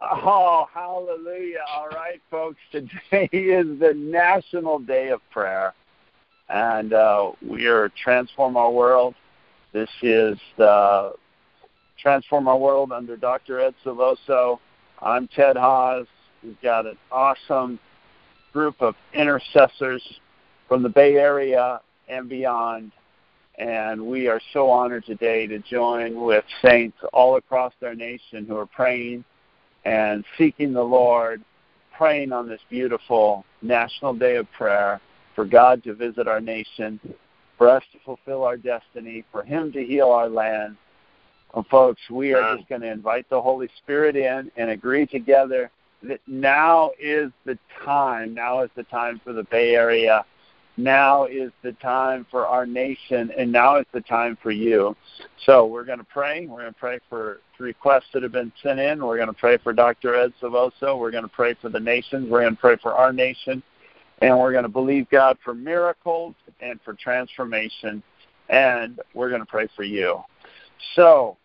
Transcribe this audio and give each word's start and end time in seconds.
Oh, 0.00 0.66
hallelujah. 0.72 1.64
All 1.74 1.88
right, 1.88 2.20
folks. 2.30 2.58
Today 2.72 3.28
is 3.32 3.78
the 3.78 3.94
National 3.96 4.78
Day 4.78 5.08
of 5.08 5.20
Prayer, 5.30 5.72
and 6.48 6.92
uh, 6.92 7.32
we 7.46 7.66
are 7.66 7.90
Transform 8.02 8.56
Our 8.56 8.70
World. 8.70 9.14
This 9.72 9.88
is 10.02 10.38
Transform 11.98 12.46
Our 12.46 12.58
World 12.58 12.92
under 12.92 13.16
Dr. 13.16 13.60
Ed 13.60 13.74
Silvoso. 13.84 14.58
I'm 15.00 15.28
Ted 15.28 15.56
Haas. 15.56 16.06
We've 16.42 16.60
got 16.60 16.84
an 16.84 16.98
awesome 17.10 17.78
group 18.52 18.80
of 18.80 18.94
intercessors 19.14 20.02
from 20.68 20.82
the 20.82 20.88
Bay 20.90 21.14
Area 21.14 21.80
and 22.08 22.28
beyond. 22.28 22.92
And 23.58 24.06
we 24.06 24.28
are 24.28 24.40
so 24.52 24.68
honored 24.68 25.06
today 25.06 25.46
to 25.46 25.58
join 25.60 26.20
with 26.20 26.44
saints 26.62 26.98
all 27.14 27.36
across 27.36 27.72
our 27.82 27.94
nation 27.94 28.44
who 28.46 28.56
are 28.58 28.66
praying 28.66 29.24
and 29.86 30.24
seeking 30.36 30.72
the 30.72 30.82
Lord, 30.82 31.42
praying 31.96 32.32
on 32.32 32.48
this 32.48 32.60
beautiful 32.68 33.44
National 33.62 34.12
Day 34.12 34.34
of 34.34 34.50
Prayer 34.50 35.00
for 35.36 35.44
God 35.44 35.84
to 35.84 35.94
visit 35.94 36.26
our 36.26 36.40
nation, 36.40 36.98
for 37.56 37.68
us 37.68 37.84
to 37.92 37.98
fulfill 38.04 38.42
our 38.42 38.56
destiny, 38.56 39.24
for 39.30 39.44
Him 39.44 39.70
to 39.72 39.84
heal 39.84 40.08
our 40.08 40.28
land. 40.28 40.76
And 41.54 41.64
folks, 41.68 42.00
we 42.10 42.34
are 42.34 42.56
just 42.56 42.68
going 42.68 42.80
to 42.80 42.90
invite 42.90 43.30
the 43.30 43.40
Holy 43.40 43.68
Spirit 43.78 44.16
in 44.16 44.50
and 44.56 44.70
agree 44.70 45.06
together 45.06 45.70
that 46.02 46.20
now 46.26 46.90
is 47.00 47.30
the 47.44 47.56
time. 47.84 48.34
Now 48.34 48.64
is 48.64 48.70
the 48.74 48.82
time 48.82 49.20
for 49.22 49.32
the 49.32 49.44
Bay 49.44 49.76
Area 49.76 50.24
now 50.76 51.24
is 51.24 51.50
the 51.62 51.72
time 51.72 52.26
for 52.30 52.46
our 52.46 52.66
nation, 52.66 53.32
and 53.36 53.50
now 53.50 53.76
is 53.76 53.86
the 53.92 54.02
time 54.02 54.36
for 54.42 54.50
you. 54.50 54.94
So 55.44 55.66
we're 55.66 55.84
going 55.84 55.98
to 55.98 56.04
pray. 56.04 56.46
We're 56.46 56.62
going 56.62 56.74
to 56.74 56.78
pray 56.78 56.98
for 57.08 57.40
requests 57.58 58.08
that 58.12 58.22
have 58.22 58.32
been 58.32 58.52
sent 58.62 58.78
in. 58.78 59.04
We're 59.04 59.16
going 59.16 59.28
to 59.28 59.34
pray 59.34 59.56
for 59.58 59.72
Dr. 59.72 60.14
Ed 60.14 60.32
Silvoso. 60.40 60.98
We're 60.98 61.10
going 61.10 61.24
to 61.24 61.28
pray 61.28 61.54
for 61.60 61.68
the 61.68 61.80
nations. 61.80 62.28
We're 62.30 62.42
going 62.42 62.54
to 62.54 62.60
pray 62.60 62.76
for 62.82 62.92
our 62.92 63.12
nation. 63.12 63.62
And 64.20 64.38
we're 64.38 64.52
going 64.52 64.64
to 64.64 64.68
believe 64.68 65.08
God 65.10 65.38
for 65.44 65.54
miracles 65.54 66.34
and 66.60 66.80
for 66.84 66.94
transformation. 66.94 68.02
And 68.48 69.00
we're 69.14 69.28
going 69.28 69.42
to 69.42 69.46
pray 69.46 69.68
for 69.74 69.82
you. 69.82 70.20
So, 70.94 71.36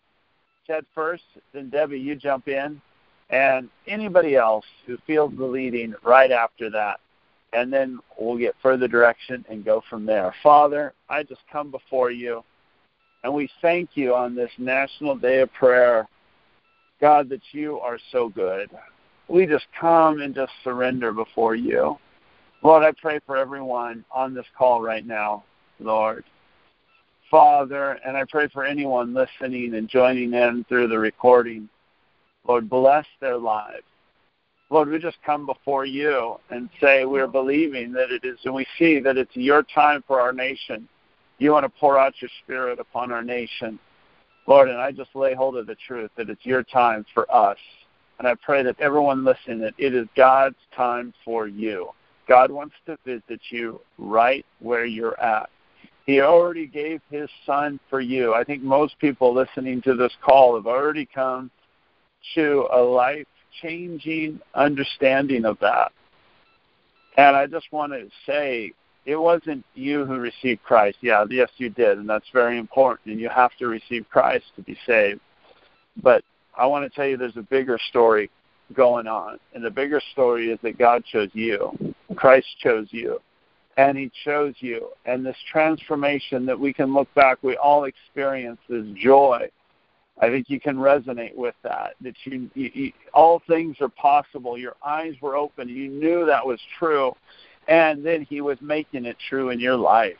Ted 0.67 0.85
first, 0.93 1.23
then 1.53 1.69
Debbie, 1.69 1.99
you 1.99 2.15
jump 2.15 2.47
in. 2.47 2.81
And 3.29 3.69
anybody 3.87 4.35
else 4.35 4.65
who 4.85 4.97
feels 5.07 5.33
the 5.37 5.45
leading 5.45 5.95
right 6.03 6.31
after 6.31 6.69
that, 6.71 6.99
and 7.53 7.71
then 7.71 7.99
we'll 8.19 8.37
get 8.37 8.55
further 8.61 8.87
direction 8.87 9.45
and 9.49 9.65
go 9.65 9.81
from 9.89 10.05
there. 10.05 10.33
Father, 10.41 10.93
I 11.09 11.23
just 11.23 11.41
come 11.51 11.71
before 11.71 12.11
you, 12.11 12.43
and 13.23 13.33
we 13.33 13.49
thank 13.61 13.91
you 13.95 14.15
on 14.15 14.35
this 14.35 14.51
National 14.57 15.15
Day 15.15 15.39
of 15.41 15.53
Prayer, 15.53 16.07
God, 16.99 17.29
that 17.29 17.41
you 17.51 17.79
are 17.79 17.99
so 18.11 18.29
good. 18.29 18.69
We 19.27 19.45
just 19.45 19.65
come 19.79 20.21
and 20.21 20.33
just 20.35 20.51
surrender 20.63 21.11
before 21.11 21.55
you. 21.55 21.97
Lord, 22.63 22.83
I 22.83 22.91
pray 23.01 23.19
for 23.25 23.37
everyone 23.37 24.05
on 24.11 24.33
this 24.33 24.45
call 24.57 24.81
right 24.81 25.05
now, 25.05 25.43
Lord. 25.79 26.23
Father, 27.29 27.97
and 28.05 28.17
I 28.17 28.25
pray 28.29 28.49
for 28.49 28.65
anyone 28.65 29.13
listening 29.13 29.73
and 29.75 29.87
joining 29.87 30.33
in 30.33 30.65
through 30.67 30.89
the 30.89 30.99
recording. 30.99 31.69
Lord, 32.47 32.69
bless 32.69 33.05
their 33.19 33.37
lives. 33.37 33.83
Lord, 34.71 34.87
we 34.87 34.99
just 34.99 35.17
come 35.25 35.45
before 35.45 35.85
you 35.85 36.37
and 36.49 36.69
say 36.79 37.03
we're 37.03 37.27
believing 37.27 37.91
that 37.91 38.09
it 38.09 38.23
is, 38.23 38.39
and 38.45 38.53
we 38.53 38.65
see 38.79 39.01
that 39.01 39.17
it's 39.17 39.35
your 39.35 39.63
time 39.63 40.01
for 40.07 40.21
our 40.21 40.31
nation. 40.31 40.87
You 41.39 41.51
want 41.51 41.65
to 41.65 41.79
pour 41.79 41.99
out 41.99 42.13
your 42.21 42.31
spirit 42.41 42.79
upon 42.79 43.11
our 43.11 43.21
nation. 43.21 43.77
Lord, 44.47 44.69
and 44.69 44.79
I 44.79 44.91
just 44.91 45.13
lay 45.13 45.33
hold 45.33 45.57
of 45.57 45.67
the 45.67 45.75
truth 45.75 46.09
that 46.15 46.29
it's 46.29 46.45
your 46.45 46.63
time 46.63 47.05
for 47.13 47.29
us. 47.33 47.57
And 48.17 48.27
I 48.27 48.35
pray 48.35 48.63
that 48.63 48.79
everyone 48.79 49.25
listening, 49.25 49.59
that 49.59 49.73
it 49.77 49.93
is 49.93 50.07
God's 50.15 50.55
time 50.73 51.13
for 51.25 51.47
you. 51.47 51.89
God 52.29 52.49
wants 52.49 52.75
to 52.85 52.97
visit 53.05 53.41
you 53.49 53.81
right 53.97 54.45
where 54.59 54.85
you're 54.85 55.19
at. 55.19 55.49
He 56.05 56.21
already 56.21 56.65
gave 56.65 57.01
his 57.09 57.29
son 57.45 57.77
for 57.89 57.99
you. 57.99 58.33
I 58.33 58.45
think 58.45 58.63
most 58.63 58.97
people 58.99 59.33
listening 59.33 59.81
to 59.81 59.95
this 59.95 60.13
call 60.23 60.55
have 60.55 60.65
already 60.65 61.05
come 61.05 61.51
to 62.35 62.67
a 62.71 62.79
life 62.79 63.27
changing 63.61 64.39
understanding 64.55 65.45
of 65.45 65.57
that. 65.59 65.91
And 67.17 67.35
I 67.35 67.47
just 67.47 67.71
want 67.71 67.91
to 67.93 68.07
say, 68.25 68.73
it 69.05 69.15
wasn't 69.15 69.65
you 69.73 70.05
who 70.05 70.15
received 70.15 70.63
Christ. 70.63 70.97
Yeah, 71.01 71.25
yes, 71.29 71.49
you 71.57 71.69
did, 71.69 71.97
and 71.97 72.09
that's 72.09 72.29
very 72.31 72.57
important. 72.57 73.11
And 73.11 73.19
you 73.19 73.29
have 73.29 73.51
to 73.57 73.67
receive 73.67 74.05
Christ 74.09 74.45
to 74.55 74.61
be 74.61 74.77
saved. 74.85 75.19
But 76.01 76.23
I 76.57 76.65
want 76.65 76.85
to 76.85 76.95
tell 76.95 77.07
you, 77.07 77.17
there's 77.17 77.37
a 77.37 77.41
bigger 77.41 77.79
story 77.89 78.29
going 78.73 79.07
on, 79.07 79.39
and 79.53 79.63
the 79.63 79.71
bigger 79.71 80.01
story 80.13 80.49
is 80.49 80.59
that 80.63 80.77
God 80.77 81.03
chose 81.03 81.29
you. 81.33 81.93
Christ 82.15 82.47
chose 82.59 82.87
you, 82.91 83.19
and 83.77 83.97
He 83.97 84.11
chose 84.23 84.53
you. 84.59 84.89
And 85.05 85.25
this 85.25 85.37
transformation 85.51 86.45
that 86.45 86.59
we 86.59 86.71
can 86.71 86.93
look 86.93 87.13
back, 87.13 87.39
we 87.41 87.57
all 87.57 87.85
experience 87.85 88.59
this 88.69 88.85
joy 88.95 89.49
I 90.19 90.29
think 90.29 90.49
you 90.49 90.59
can 90.59 90.75
resonate 90.75 91.35
with 91.35 91.55
that. 91.63 91.95
That 92.01 92.15
you, 92.25 92.49
you, 92.53 92.71
you, 92.73 92.91
all 93.13 93.41
things 93.47 93.77
are 93.81 93.89
possible. 93.89 94.57
Your 94.57 94.75
eyes 94.85 95.15
were 95.21 95.35
open. 95.35 95.69
You 95.69 95.87
knew 95.89 96.25
that 96.25 96.45
was 96.45 96.59
true, 96.77 97.15
and 97.67 98.05
then 98.05 98.23
He 98.29 98.41
was 98.41 98.57
making 98.61 99.05
it 99.05 99.17
true 99.29 99.49
in 99.49 99.59
your 99.59 99.77
life, 99.77 100.17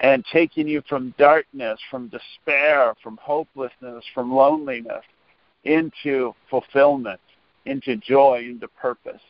and 0.00 0.24
taking 0.32 0.66
you 0.66 0.82
from 0.88 1.14
darkness, 1.16 1.78
from 1.90 2.08
despair, 2.08 2.94
from 3.02 3.18
hopelessness, 3.22 4.04
from 4.14 4.32
loneliness, 4.32 5.04
into 5.64 6.34
fulfillment, 6.50 7.20
into 7.66 7.96
joy, 7.96 8.44
into 8.44 8.68
purpose. 8.68 9.22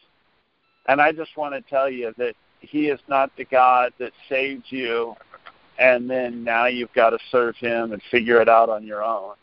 And 0.89 1.01
I 1.01 1.13
just 1.13 1.37
want 1.37 1.55
to 1.55 1.71
tell 1.71 1.91
you 1.91 2.15
that 2.17 2.35
He 2.61 2.89
is 2.89 3.01
not 3.07 3.31
the 3.37 3.45
God 3.45 3.93
that 3.99 4.13
saved 4.29 4.65
you, 4.71 5.15
and 5.79 6.11
then 6.11 6.43
now 6.43 6.67
you've 6.67 6.93
got 6.95 7.11
to 7.11 7.19
serve 7.31 7.55
Him 7.57 7.93
and 7.93 8.03
figure 8.11 8.41
it 8.41 8.49
out 8.49 8.69
on 8.69 8.85
your 8.85 9.05
own 9.05 9.35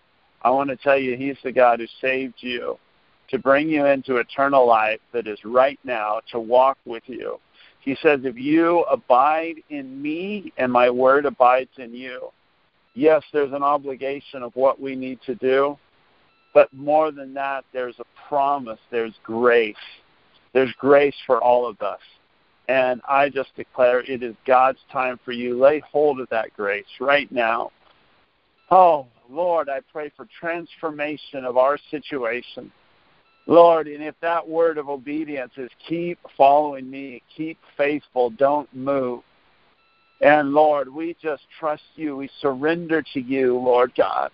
I 0.42 0.50
want 0.50 0.70
to 0.70 0.76
tell 0.76 0.98
you, 0.98 1.18
He's 1.18 1.38
the 1.44 1.52
God 1.52 1.80
who 1.80 1.88
saved 2.02 2.36
you 2.40 2.78
to 3.30 3.38
bring 3.38 3.70
you 3.70 3.86
into 3.86 4.18
eternal 4.18 4.66
life 4.66 5.00
that 5.14 5.28
is 5.28 5.40
right 5.44 5.80
now, 5.84 6.22
to 6.32 6.40
walk 6.40 6.78
with 6.86 7.04
you. 7.08 7.40
He 7.82 7.96
says, 8.02 8.22
If 8.24 8.38
you 8.38 8.82
abide 8.84 9.56
in 9.70 10.02
me 10.02 10.52
and 10.58 10.72
my 10.72 10.90
word 10.90 11.26
abides 11.26 11.72
in 11.78 11.94
you, 11.94 12.30
yes, 12.94 13.24
there's 13.34 13.54
an 13.54 13.64
obligation 13.64 14.44
of 14.44 14.56
what 14.56 14.80
we 14.80 14.96
need 14.96 15.20
to 15.26 15.36
do, 15.36 15.78
but 16.54 16.72
more 16.74 17.12
than 17.12 17.34
that, 17.34 17.66
there's 17.74 18.00
a 18.00 18.28
promise, 18.28 18.80
there's 18.92 19.14
grace. 19.24 19.76
There's 20.54 20.74
grace 20.80 21.16
for 21.26 21.42
all 21.42 21.68
of 21.68 21.82
us. 21.82 22.00
And 22.68 23.02
I 23.08 23.30
just 23.30 23.56
declare 23.56 24.00
it 24.02 24.24
is 24.24 24.36
God's 24.46 24.80
time 24.92 25.20
for 25.24 25.32
you. 25.32 25.58
Lay 25.58 25.80
hold 25.80 26.20
of 26.20 26.28
that 26.30 26.54
grace 26.56 26.86
right 27.00 27.32
now. 27.32 27.72
Oh, 28.72 29.08
Lord, 29.30 29.70
I 29.70 29.80
pray 29.92 30.12
for 30.16 30.28
transformation 30.40 31.46
of 31.46 31.58
our 31.58 31.78
situation. 31.92 32.72
Lord, 33.46 33.88
and 33.88 34.04
if 34.04 34.16
that 34.22 34.48
word 34.48 34.78
of 34.78 34.90
obedience 34.90 35.54
is 35.58 35.70
keep 35.88 36.20
following 36.36 36.90
me, 36.90 37.22
keep 37.36 37.58
faithful, 37.78 38.30
don't 38.32 38.72
move. 38.74 39.22
And 40.22 40.52
Lord, 40.52 40.94
we 40.94 41.16
just 41.22 41.44
trust 41.60 41.84
you. 41.96 42.18
We 42.18 42.30
surrender 42.42 43.02
to 43.14 43.22
you, 43.22 43.58
Lord 43.58 43.94
God. 43.96 44.32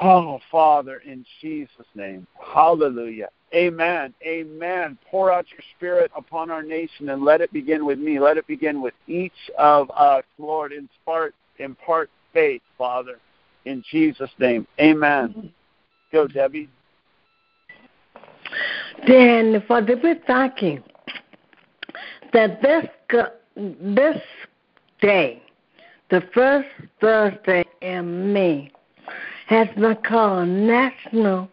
Oh, 0.00 0.38
Father, 0.50 1.02
in 1.04 1.26
Jesus' 1.40 1.86
name. 1.94 2.26
Hallelujah. 2.40 3.28
Amen. 3.54 4.14
Amen. 4.24 4.96
Pour 5.10 5.32
out 5.32 5.46
your 5.50 5.60
spirit 5.76 6.10
upon 6.16 6.50
our 6.50 6.62
nation 6.62 7.08
and 7.08 7.24
let 7.24 7.40
it 7.40 7.52
begin 7.52 7.84
with 7.84 7.98
me. 7.98 8.20
Let 8.20 8.36
it 8.36 8.46
begin 8.46 8.80
with 8.80 8.94
each 9.08 9.50
of 9.58 9.90
us, 9.90 10.22
Lord. 10.38 10.72
Impart, 10.72 11.34
impart 11.58 12.10
faith, 12.32 12.62
Father 12.78 13.18
in 13.64 13.82
Jesus' 13.90 14.30
name. 14.38 14.66
Amen. 14.80 15.52
Go, 16.12 16.26
Debbie. 16.26 16.68
Then 19.06 19.62
for 19.66 19.80
the 19.82 19.96
be 19.96 20.14
thanking 20.26 20.82
that 22.32 22.60
this 22.62 22.86
this 23.80 24.20
day, 25.00 25.42
the 26.10 26.22
first 26.34 26.68
Thursday 27.00 27.64
in 27.80 28.32
May, 28.32 28.70
has 29.46 29.68
been 29.76 29.96
called 30.06 30.48
National 30.48 31.48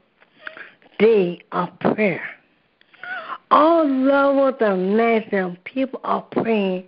Day 0.99 1.39
of 1.51 1.69
Prayer. 1.79 2.23
All 3.51 4.11
over 4.11 4.55
the 4.59 4.75
nation, 4.75 5.57
people 5.63 6.01
are 6.03 6.23
praying 6.23 6.85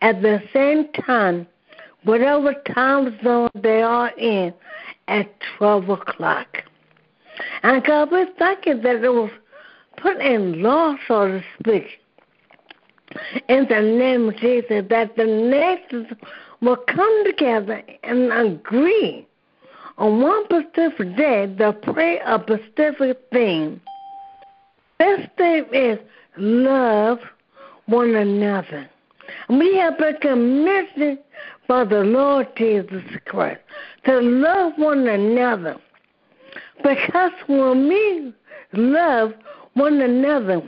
at 0.00 0.22
the 0.22 0.42
same 0.52 0.90
time 0.92 1.46
whatever 2.04 2.54
time 2.74 3.18
zone 3.22 3.50
they 3.54 3.82
are 3.82 4.10
in 4.18 4.54
at 5.08 5.28
12 5.56 5.88
o'clock. 5.88 6.46
And 7.62 7.84
God, 7.84 8.10
we're 8.10 8.32
thinking 8.38 8.82
that 8.82 9.02
it 9.04 9.12
was 9.12 9.30
put 9.96 10.20
in 10.20 10.62
law, 10.62 10.96
so 11.06 11.28
to 11.28 11.44
speak, 11.58 11.84
in 13.48 13.66
the 13.68 13.80
name 13.80 14.28
of 14.28 14.36
Jesus, 14.36 14.84
that 14.90 15.16
the 15.16 15.24
nations 15.24 16.08
will 16.60 16.76
come 16.76 17.24
together 17.24 17.82
and 18.02 18.32
agree 18.32 19.26
on 19.96 20.20
one 20.20 20.44
specific 20.44 21.16
day 21.16 21.52
to 21.58 21.72
pray 21.72 22.18
a 22.20 22.40
specific 22.42 23.18
thing. 23.32 23.80
They 24.98 25.30
thing 25.36 25.64
is 25.72 25.98
love 26.36 27.18
one 27.86 28.14
another. 28.14 28.88
We 29.48 29.76
have 29.76 29.98
been 29.98 30.16
commissioned 30.20 31.18
by 31.68 31.84
the 31.84 32.00
Lord 32.00 32.48
Jesus 32.56 33.04
Christ 33.26 33.60
to 34.06 34.20
love 34.20 34.72
one 34.76 35.06
another. 35.06 35.76
Because 36.82 37.32
when 37.46 37.88
we 37.88 38.32
love 38.72 39.34
one 39.74 40.00
another, 40.00 40.62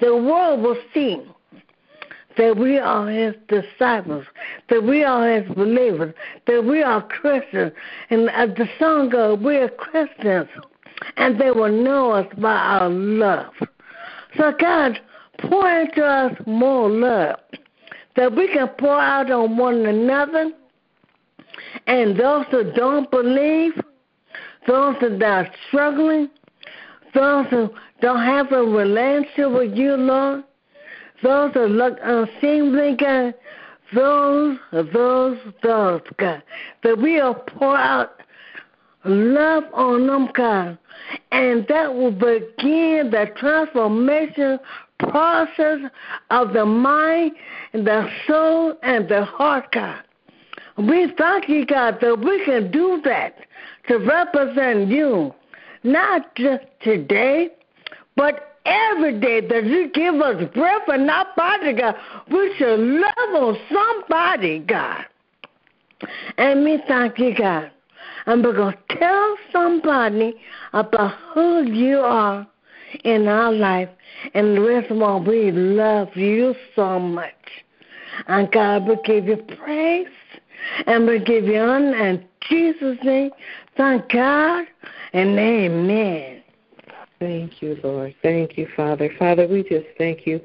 the 0.00 0.16
world 0.16 0.62
will 0.62 0.78
see 0.92 1.20
that 2.36 2.56
we 2.56 2.78
are 2.78 3.08
his 3.08 3.34
disciples, 3.48 4.24
that 4.68 4.82
we 4.82 5.04
are 5.04 5.40
his 5.40 5.54
believers, 5.54 6.14
that 6.46 6.64
we 6.64 6.82
are 6.82 7.06
Christians. 7.06 7.72
And 8.10 8.30
as 8.30 8.50
the 8.56 8.68
song 8.78 9.10
goes, 9.10 9.38
we 9.38 9.56
are 9.56 9.68
Christians, 9.68 10.48
and 11.16 11.40
they 11.40 11.50
will 11.50 11.72
know 11.72 12.12
us 12.12 12.26
by 12.38 12.54
our 12.54 12.88
love. 12.88 13.52
So 14.36 14.52
God, 14.58 15.00
pour 15.38 15.70
into 15.70 16.04
us 16.04 16.34
more 16.46 16.90
love, 16.90 17.38
that 18.16 18.34
we 18.34 18.48
can 18.48 18.68
pour 18.78 18.98
out 18.98 19.30
on 19.30 19.56
one 19.56 19.86
another, 19.86 20.50
and 21.86 22.18
those 22.18 22.46
who 22.50 22.72
don't 22.72 23.10
believe, 23.10 23.72
those 24.66 24.96
that 25.00 25.22
are 25.22 25.48
struggling, 25.68 26.28
those 27.14 27.46
who 27.48 27.70
don't 28.00 28.24
have 28.24 28.52
a 28.52 28.62
relationship 28.62 29.52
with 29.52 29.76
you, 29.76 29.94
Lord, 29.94 30.44
those 31.22 31.52
who 31.54 31.66
look 31.66 31.98
unseemly, 32.02 32.96
God, 32.96 33.34
those, 33.94 34.58
those, 34.72 35.38
those, 35.62 36.00
God, 36.18 36.42
that 36.82 36.98
we 36.98 37.20
will 37.20 37.34
pour 37.34 37.76
out 37.76 38.20
love 39.04 39.64
on 39.72 40.06
them, 40.06 40.28
God, 40.34 40.78
and 41.30 41.66
that 41.68 41.94
will 41.94 42.10
begin 42.10 43.10
the 43.10 43.30
transformation 43.38 44.58
process 44.98 45.90
of 46.30 46.52
the 46.52 46.64
mind, 46.64 47.32
the 47.72 48.08
soul, 48.26 48.74
and 48.82 49.08
the 49.08 49.24
heart, 49.24 49.72
God. 49.72 50.02
We 50.78 51.12
thank 51.16 51.48
you, 51.48 51.64
God, 51.64 51.98
that 52.00 52.18
we 52.18 52.44
can 52.44 52.70
do 52.70 53.00
that 53.04 53.36
to 53.88 53.98
represent 53.98 54.88
you, 54.88 55.34
not 55.82 56.34
just 56.36 56.64
today, 56.82 57.50
but 58.16 58.56
every 58.66 59.18
day 59.18 59.40
that 59.40 59.64
you 59.64 59.90
give 59.92 60.16
us 60.16 60.42
breath 60.54 60.82
and 60.88 61.10
our 61.10 61.26
body, 61.36 61.72
God. 61.72 61.94
We 62.30 62.54
should 62.58 62.80
love 62.80 63.42
on 63.42 63.56
somebody, 63.72 64.58
God. 64.60 65.04
And 66.36 66.64
we 66.64 66.82
thank 66.86 67.18
you, 67.18 67.34
God. 67.34 67.70
And 68.26 68.44
we're 68.44 68.54
going 68.54 68.74
to 68.74 68.98
tell 68.98 69.36
somebody 69.52 70.34
about 70.72 71.14
who 71.32 71.62
you 71.62 71.98
are 72.00 72.46
in 73.04 73.28
our 73.28 73.52
life. 73.52 73.88
And 74.34 74.64
rest 74.64 74.90
of 74.90 75.02
all, 75.02 75.22
we 75.22 75.50
love 75.50 76.14
you 76.16 76.54
so 76.74 76.98
much. 76.98 77.32
And 78.28 78.50
God, 78.50 78.86
we 78.86 78.96
give 79.04 79.26
you 79.26 79.36
praise 79.36 80.06
and 80.86 81.06
we 81.06 81.18
give 81.18 81.44
you 81.44 81.58
honor 81.58 82.08
in 82.08 82.24
Jesus' 82.48 82.98
name. 83.02 83.30
Thank 83.76 84.08
God 84.10 84.66
and 85.12 85.38
amen. 85.38 86.42
Thank 87.18 87.62
you, 87.62 87.78
Lord. 87.82 88.14
Thank 88.22 88.58
you, 88.58 88.68
Father. 88.76 89.10
Father, 89.18 89.46
we 89.46 89.62
just 89.62 89.86
thank 89.96 90.26
you 90.26 90.40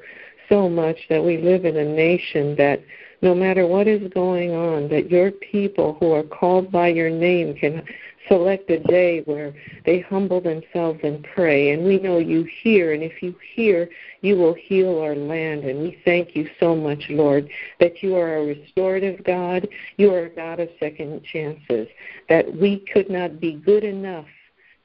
so 0.48 0.68
much 0.68 0.96
that 1.08 1.22
we 1.22 1.38
live 1.38 1.64
in 1.64 1.76
a 1.76 1.84
nation 1.84 2.54
that 2.56 2.82
no 3.20 3.34
matter 3.34 3.66
what 3.66 3.86
is 3.86 4.10
going 4.12 4.50
on, 4.50 4.88
that 4.88 5.10
your 5.10 5.30
people 5.30 5.96
who 6.00 6.12
are 6.12 6.24
called 6.24 6.72
by 6.72 6.88
your 6.88 7.10
name 7.10 7.54
can 7.54 7.82
select 8.28 8.70
a 8.70 8.78
day 8.78 9.22
where 9.24 9.54
they 9.84 10.00
humble 10.00 10.40
themselves 10.40 11.00
and 11.02 11.26
pray. 11.34 11.70
And 11.70 11.84
we 11.84 11.98
know 11.98 12.18
you 12.18 12.46
hear, 12.62 12.92
and 12.92 13.02
if 13.02 13.22
you 13.22 13.34
hear, 13.54 13.88
you 14.20 14.36
will 14.36 14.54
heal 14.54 14.98
our 15.00 15.14
land. 15.14 15.64
And 15.64 15.80
we 15.80 15.98
thank 16.04 16.36
you 16.36 16.48
so 16.60 16.74
much, 16.76 17.04
Lord, 17.10 17.48
that 17.80 18.02
you 18.02 18.16
are 18.16 18.36
a 18.36 18.44
restorative 18.44 19.24
God. 19.24 19.68
You 19.96 20.12
are 20.14 20.26
a 20.26 20.30
God 20.30 20.60
of 20.60 20.68
second 20.78 21.22
chances, 21.24 21.88
that 22.28 22.56
we 22.56 22.84
could 22.92 23.10
not 23.10 23.40
be 23.40 23.54
good 23.54 23.84
enough 23.84 24.26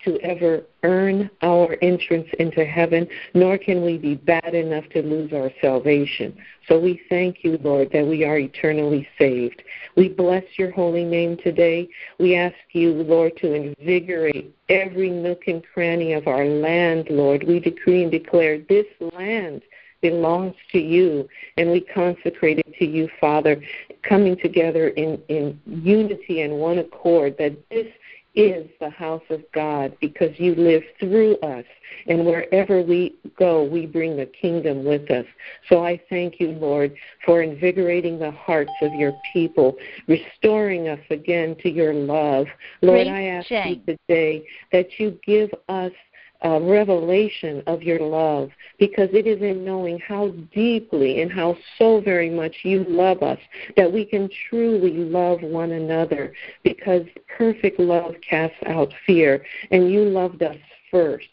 to 0.05 0.19
ever 0.21 0.63
earn 0.83 1.29
our 1.41 1.75
entrance 1.81 2.27
into 2.39 2.63
heaven, 2.63 3.07
nor 3.33 3.57
can 3.57 3.83
we 3.83 3.97
be 3.97 4.15
bad 4.15 4.53
enough 4.53 4.87
to 4.89 5.01
lose 5.01 5.33
our 5.33 5.51
salvation. 5.59 6.37
So 6.67 6.79
we 6.79 7.01
thank 7.09 7.43
you, 7.43 7.59
Lord, 7.63 7.89
that 7.93 8.05
we 8.05 8.23
are 8.23 8.37
eternally 8.37 9.07
saved. 9.17 9.63
We 9.97 10.09
bless 10.09 10.43
your 10.57 10.69
holy 10.69 11.03
name 11.03 11.37
today. 11.37 11.89
We 12.19 12.35
ask 12.35 12.55
you, 12.71 12.93
Lord, 12.93 13.35
to 13.37 13.53
invigorate 13.53 14.55
every 14.69 15.09
nook 15.09 15.47
and 15.47 15.63
cranny 15.73 16.13
of 16.13 16.27
our 16.27 16.45
land, 16.45 17.07
Lord. 17.09 17.43
We 17.43 17.59
decree 17.59 18.03
and 18.03 18.11
declare 18.11 18.59
this 18.59 18.85
land 18.99 19.63
belongs 20.01 20.53
to 20.71 20.79
you, 20.79 21.27
and 21.57 21.71
we 21.71 21.81
consecrate 21.81 22.59
it 22.59 22.75
to 22.77 22.85
you, 22.85 23.09
Father, 23.19 23.59
coming 24.03 24.37
together 24.37 24.89
in, 24.89 25.19
in 25.29 25.59
unity 25.65 26.41
and 26.41 26.59
one 26.59 26.77
accord, 26.77 27.35
that 27.39 27.57
this 27.69 27.87
is 28.37 28.69
the 28.79 28.89
house 28.91 29.23
of 29.31 29.41
God 29.51 29.97
because 29.99 30.39
you 30.39 30.53
live 30.53 30.83
through 30.99 31.37
us. 31.37 31.65
And 32.05 32.23
wherever 32.23 32.83
we 32.83 33.15
go, 33.37 33.63
we 33.63 33.87
bring 33.87 34.15
the 34.15 34.27
kingdom 34.27 34.85
with 34.85 35.09
us. 35.09 35.25
So 35.67 35.83
I 35.83 35.99
thank 36.07 36.39
you, 36.39 36.51
Lord, 36.51 36.95
for 37.25 37.41
invigorating 37.41 38.19
the 38.19 38.29
hearts 38.29 38.71
of 38.83 38.93
your 38.93 39.13
people, 39.33 39.75
restoring 40.07 40.87
us 40.87 40.99
again 41.09 41.55
to 41.63 41.69
your 41.69 41.93
love. 41.93 42.45
Lord, 42.83 43.07
I 43.07 43.23
ask 43.23 43.49
you 43.49 43.81
today 43.87 44.45
that 44.71 44.99
you 44.99 45.17
give 45.25 45.49
us 45.67 45.91
a 46.41 46.61
revelation 46.61 47.63
of 47.67 47.81
your 47.81 47.99
love 47.99 48.51
because 48.77 49.09
it 49.11 49.25
is 49.25 49.41
in 49.41 49.65
knowing 49.65 49.99
how 49.99 50.29
deeply 50.53 51.21
and 51.21 51.31
how 51.31 51.57
so 51.77 51.99
very 51.99 52.29
much 52.29 52.57
you 52.63 52.85
love 52.87 53.23
us 53.23 53.39
that 53.75 53.91
we 53.91 54.05
can 54.05 54.29
truly 54.49 54.93
love 54.93 55.41
one 55.41 55.71
another 55.71 56.33
because 56.63 57.03
perfect 57.37 57.79
love 57.79 58.15
casts 58.27 58.57
out 58.67 58.93
fear 59.05 59.43
and 59.71 59.91
you 59.91 60.01
loved 60.03 60.43
us 60.43 60.57
first 60.91 61.27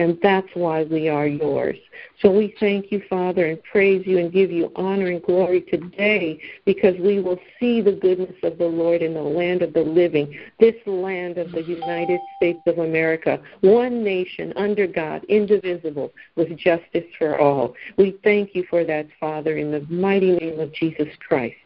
and 0.00 0.18
that's 0.22 0.48
why 0.54 0.82
we 0.84 1.10
are 1.10 1.26
yours. 1.26 1.76
So 2.22 2.30
we 2.32 2.54
thank 2.58 2.90
you, 2.90 3.02
Father, 3.10 3.44
and 3.46 3.62
praise 3.62 4.06
you 4.06 4.16
and 4.16 4.32
give 4.32 4.50
you 4.50 4.72
honor 4.74 5.08
and 5.08 5.22
glory 5.22 5.60
today 5.60 6.40
because 6.64 6.98
we 6.98 7.20
will 7.20 7.38
see 7.60 7.82
the 7.82 7.92
goodness 7.92 8.34
of 8.42 8.56
the 8.56 8.64
Lord 8.64 9.02
in 9.02 9.12
the 9.12 9.20
land 9.20 9.60
of 9.60 9.74
the 9.74 9.82
living, 9.82 10.38
this 10.58 10.74
land 10.86 11.36
of 11.36 11.52
the 11.52 11.62
United 11.62 12.18
States 12.36 12.62
of 12.66 12.78
America, 12.78 13.42
one 13.60 14.02
nation 14.02 14.54
under 14.56 14.86
God, 14.86 15.22
indivisible, 15.24 16.14
with 16.34 16.56
justice 16.56 17.04
for 17.18 17.38
all. 17.38 17.74
We 17.98 18.16
thank 18.24 18.54
you 18.54 18.64
for 18.70 18.84
that, 18.84 19.06
Father, 19.20 19.58
in 19.58 19.70
the 19.70 19.80
mighty 19.90 20.32
name 20.32 20.60
of 20.60 20.72
Jesus 20.72 21.08
Christ. 21.28 21.56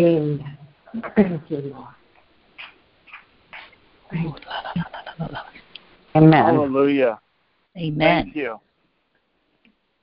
Amen. 0.00 0.58
Thank 1.14 1.50
you, 1.50 1.72
Lord. 1.72 1.86
Thank 4.10 4.34
you. 4.34 5.36
Amen. 6.16 6.32
Hallelujah. 6.32 7.20
Amen. 7.76 8.24
Thank 8.24 8.36
you. 8.36 8.60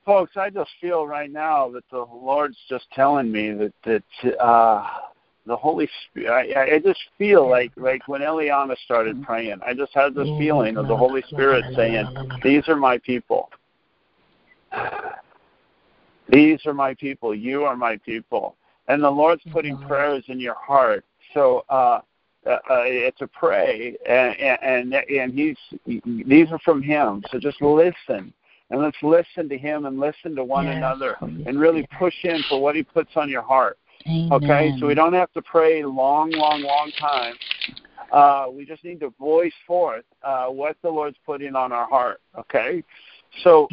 Folks, 0.05 0.35
I 0.35 0.49
just 0.49 0.69
feel 0.81 1.07
right 1.07 1.31
now 1.31 1.69
that 1.71 1.83
the 1.89 1.99
Lord's 1.99 2.57
just 2.67 2.85
telling 2.93 3.31
me 3.31 3.53
that 3.53 3.73
that 3.85 4.39
uh 4.39 4.85
the 5.45 5.55
Holy 5.55 5.89
Spirit 6.09 6.55
I, 6.55 6.75
I 6.75 6.79
just 6.79 6.99
feel 7.17 7.49
like 7.49 7.71
like 7.77 8.05
when 8.07 8.21
Eliana 8.21 8.75
started 8.83 9.21
praying, 9.23 9.59
I 9.65 9.73
just 9.73 9.93
had 9.93 10.13
this 10.13 10.27
feeling 10.37 10.77
of 10.77 10.87
the 10.87 10.95
Holy 10.95 11.23
Spirit 11.29 11.63
saying, 11.75 12.05
These 12.43 12.67
are 12.67 12.75
my 12.75 12.97
people. 12.97 13.49
These 16.29 16.59
are 16.65 16.73
my 16.73 16.93
people. 16.95 17.33
You 17.33 17.63
are 17.63 17.75
my 17.75 17.97
people. 17.97 18.55
And 18.87 19.01
the 19.01 19.09
Lord's 19.09 19.43
putting 19.51 19.77
prayers 19.77 20.25
in 20.27 20.39
your 20.39 20.55
heart. 20.55 21.05
So 21.33 21.63
uh 21.69 22.01
uh, 22.45 22.57
uh, 22.69 22.83
to 23.17 23.27
pray, 23.27 23.95
and, 24.07 24.35
and 24.39 24.93
and 24.93 25.33
he's 25.33 25.57
these 26.25 26.51
are 26.51 26.59
from 26.59 26.81
him. 26.81 27.23
So 27.31 27.39
just 27.39 27.61
listen, 27.61 28.33
and 28.69 28.81
let's 28.81 28.97
listen 29.01 29.47
to 29.49 29.57
him, 29.57 29.85
and 29.85 29.99
listen 29.99 30.35
to 30.35 30.43
one 30.43 30.65
Yes, 30.65 30.77
another, 30.77 31.17
and 31.21 31.59
really 31.59 31.83
Spirit. 31.83 31.99
push 31.99 32.15
in 32.23 32.43
for 32.49 32.61
what 32.61 32.75
he 32.75 32.83
puts 32.83 33.11
on 33.15 33.29
your 33.29 33.43
heart. 33.43 33.77
Amen. 34.07 34.29
Okay, 34.31 34.73
so 34.79 34.87
we 34.87 34.93
don't 34.93 35.13
have 35.13 35.31
to 35.33 35.41
pray 35.41 35.83
long, 35.83 36.31
long, 36.31 36.61
long 36.61 36.91
time. 36.99 37.35
Uh, 38.11 38.47
we 38.51 38.65
just 38.65 38.83
need 38.83 38.99
to 38.99 39.13
voice 39.19 39.53
forth 39.65 40.05
uh, 40.23 40.45
what 40.47 40.75
the 40.83 40.89
Lord's 40.89 41.17
putting 41.25 41.55
on 41.55 41.71
our 41.71 41.87
heart. 41.87 42.19
Okay, 42.37 42.83
so 43.43 43.67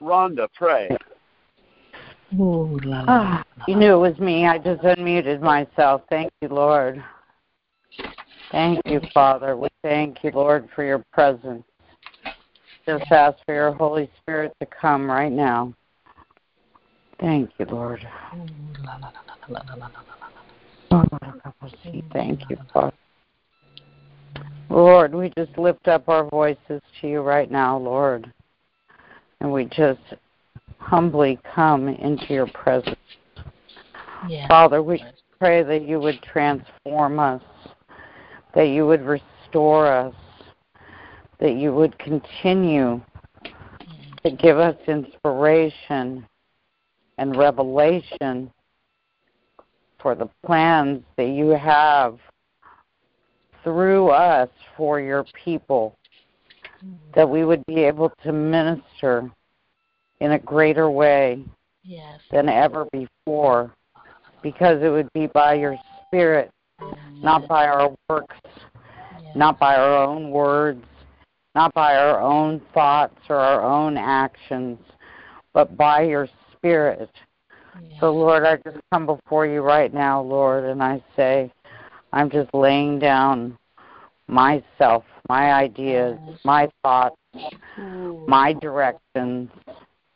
Rhonda, 0.00 0.48
pray. 0.54 0.90
Ooh, 2.34 2.78
la, 2.84 3.00
la, 3.02 3.04
Ah, 3.08 3.44
you 3.68 3.76
knew 3.76 3.94
it 3.94 4.10
was 4.10 4.18
me. 4.18 4.46
I 4.46 4.58
just 4.58 4.82
unmuted 4.82 5.40
myself. 5.40 6.02
Thank 6.10 6.32
you, 6.42 6.48
Lord. 6.48 7.02
Thank 8.52 8.80
you, 8.86 9.00
Father. 9.12 9.56
We 9.56 9.68
thank 9.82 10.22
you, 10.22 10.30
Lord, 10.32 10.68
for 10.74 10.84
your 10.84 11.04
presence. 11.12 11.64
Just 12.86 13.10
ask 13.10 13.36
for 13.44 13.54
your 13.54 13.72
Holy 13.72 14.08
Spirit 14.22 14.52
to 14.60 14.66
come 14.66 15.10
right 15.10 15.32
now. 15.32 15.74
Thank 17.18 17.50
you, 17.58 17.66
Lord. 17.66 18.06
Thank 22.12 22.50
you, 22.50 22.56
Father. 22.72 22.92
Lord, 24.68 25.14
we 25.14 25.32
just 25.36 25.56
lift 25.58 25.88
up 25.88 26.08
our 26.08 26.28
voices 26.28 26.82
to 27.00 27.08
you 27.08 27.20
right 27.20 27.50
now, 27.50 27.78
Lord. 27.78 28.32
And 29.40 29.52
we 29.52 29.66
just 29.66 30.00
humbly 30.78 31.38
come 31.54 31.88
into 31.88 32.32
your 32.32 32.46
presence. 32.48 32.96
Yes. 34.28 34.48
Father, 34.48 34.82
we 34.82 35.04
pray 35.38 35.62
that 35.62 35.82
you 35.82 36.00
would 36.00 36.20
transform 36.22 37.18
us, 37.18 37.42
that 38.56 38.68
you 38.68 38.86
would 38.86 39.02
restore 39.02 39.86
us, 39.86 40.14
that 41.38 41.56
you 41.56 41.74
would 41.74 41.96
continue 41.98 43.00
to 44.24 44.30
give 44.30 44.58
us 44.58 44.74
inspiration 44.88 46.26
and 47.18 47.36
revelation 47.36 48.50
for 50.00 50.14
the 50.14 50.28
plans 50.44 51.02
that 51.18 51.28
you 51.28 51.48
have 51.48 52.18
through 53.62 54.08
us 54.08 54.48
for 54.74 55.00
your 55.00 55.24
people, 55.44 55.94
that 57.14 57.28
we 57.28 57.44
would 57.44 57.64
be 57.66 57.84
able 57.84 58.10
to 58.22 58.32
minister 58.32 59.30
in 60.20 60.32
a 60.32 60.38
greater 60.38 60.90
way 60.90 61.44
Yes. 61.82 62.20
than 62.32 62.48
ever 62.48 62.86
before, 62.90 63.70
because 64.42 64.82
it 64.82 64.88
would 64.88 65.12
be 65.12 65.26
by 65.28 65.54
your 65.54 65.76
Spirit, 66.06 66.50
not 67.22 67.48
by 67.48 67.66
our 67.66 67.94
works, 68.08 68.36
Yes. 68.44 69.34
not 69.34 69.58
by 69.58 69.76
our 69.76 70.04
own 70.04 70.30
words, 70.30 70.84
not 71.54 71.72
by 71.74 71.96
our 71.96 72.20
own 72.20 72.60
thoughts 72.74 73.18
or 73.28 73.36
our 73.36 73.62
own 73.64 73.96
actions, 73.96 74.78
but 75.52 75.76
by 75.76 76.02
your 76.02 76.28
Spirit. 76.52 77.10
Yes. 77.80 78.00
So, 78.00 78.12
Lord, 78.12 78.44
I 78.44 78.56
just 78.56 78.78
come 78.92 79.06
before 79.06 79.46
you 79.46 79.60
right 79.62 79.92
now, 79.92 80.20
Lord, 80.20 80.64
and 80.64 80.82
I 80.82 81.02
say, 81.14 81.50
I'm 82.12 82.30
just 82.30 82.52
laying 82.54 82.98
down 82.98 83.56
myself, 84.28 85.04
my 85.28 85.52
ideas, 85.52 86.18
my 86.44 86.68
thoughts, 86.82 87.16
my 88.26 88.52
directions, 88.54 89.50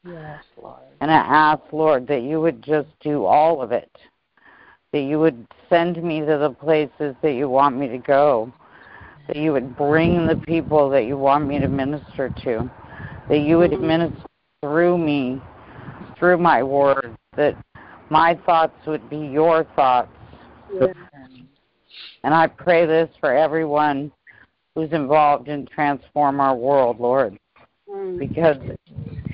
Yes, 0.04 0.44
Lord. 0.60 0.80
and 1.00 1.10
I 1.10 1.16
ask, 1.16 1.62
Lord, 1.72 2.06
that 2.08 2.22
you 2.22 2.40
would 2.40 2.62
just 2.62 2.88
do 3.00 3.24
all 3.24 3.62
of 3.62 3.72
it, 3.72 3.90
that 4.92 5.00
you 5.00 5.18
would 5.18 5.46
send 5.68 6.02
me 6.02 6.20
to 6.20 6.38
the 6.38 6.50
places 6.50 7.14
that 7.22 7.32
you 7.32 7.48
want 7.48 7.76
me 7.76 7.88
to 7.88 7.98
go, 7.98 8.52
that 9.28 9.36
you 9.36 9.52
would 9.52 9.76
bring 9.76 10.26
the 10.26 10.36
people 10.36 10.90
that 10.90 11.04
you 11.04 11.16
want 11.16 11.46
me 11.46 11.58
to 11.58 11.68
minister 11.68 12.28
to, 12.42 12.70
that 13.28 13.38
you 13.38 13.58
would 13.58 13.80
minister 13.80 14.24
through 14.62 14.98
me, 14.98 15.40
through 16.18 16.38
my 16.38 16.62
words, 16.62 17.16
that 17.36 17.54
my 18.10 18.38
thoughts 18.44 18.74
would 18.86 19.08
be 19.08 19.18
your 19.18 19.64
thoughts. 19.76 20.10
And 22.22 22.34
I 22.34 22.48
pray 22.48 22.84
this 22.84 23.08
for 23.20 23.34
everyone 23.34 24.10
who's 24.74 24.92
involved 24.92 25.48
in 25.48 25.66
Transform 25.66 26.40
Our 26.40 26.56
World, 26.56 26.98
Lord, 27.00 27.38
because 28.18 28.56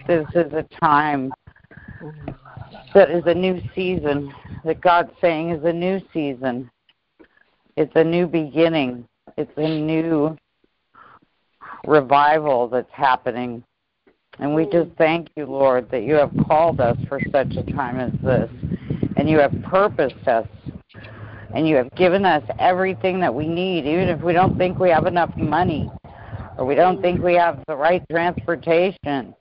this 0.06 0.26
is 0.34 0.52
a 0.52 0.66
time 0.80 1.32
that 2.95 3.11
is 3.11 3.25
a 3.26 3.35
new 3.35 3.61
season, 3.75 4.33
that 4.64 4.81
God's 4.81 5.12
saying 5.21 5.50
is 5.50 5.64
a 5.64 5.73
new 5.73 6.00
season. 6.12 6.71
It's 7.76 7.93
a 7.95 8.05
new 8.05 8.26
beginning. 8.26 9.07
It's 9.37 9.52
a 9.57 9.81
new 9.81 10.37
revival 11.87 12.69
that's 12.69 12.93
happening. 12.93 13.62
And 14.38 14.55
we 14.55 14.66
just 14.66 14.90
thank 14.99 15.28
you, 15.37 15.47
Lord, 15.47 15.90
that 15.90 16.02
you 16.02 16.14
have 16.14 16.33
called 16.47 16.81
us 16.81 16.97
for 17.09 17.21
such 17.33 17.55
a 17.57 17.62
time 17.73 17.99
as 17.99 18.12
this. 18.23 18.50
And 19.16 19.28
you 19.28 19.38
have 19.38 19.55
purposed 19.64 20.26
us. 20.28 20.47
And 21.55 21.66
you 21.66 21.76
have 21.76 21.90
given 21.95 22.26
us 22.26 22.43
everything 22.59 23.21
that 23.21 23.35
we 23.35 23.47
need, 23.47 23.87
even 23.87 24.09
if 24.09 24.21
we 24.21 24.33
don't 24.33 24.59
think 24.59 24.78
we 24.78 24.90
have 24.90 25.07
enough 25.07 25.35
money 25.37 25.90
or 26.59 26.66
we 26.66 26.75
don't 26.75 27.00
think 27.00 27.23
we 27.23 27.35
have 27.35 27.62
the 27.66 27.76
right 27.76 28.02
transportation 28.11 29.35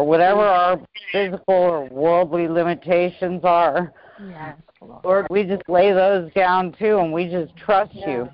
or 0.00 0.06
whatever 0.06 0.40
our 0.40 0.80
physical 1.12 1.54
or 1.54 1.84
worldly 1.88 2.48
limitations 2.48 3.42
are. 3.44 3.92
Yes, 4.18 4.56
Lord. 4.80 5.04
Lord, 5.04 5.26
we 5.28 5.44
just 5.44 5.68
lay 5.68 5.92
those 5.92 6.32
down 6.32 6.74
too, 6.78 6.98
and 7.00 7.12
we 7.12 7.26
just 7.26 7.54
trust 7.58 7.92
you 7.94 8.26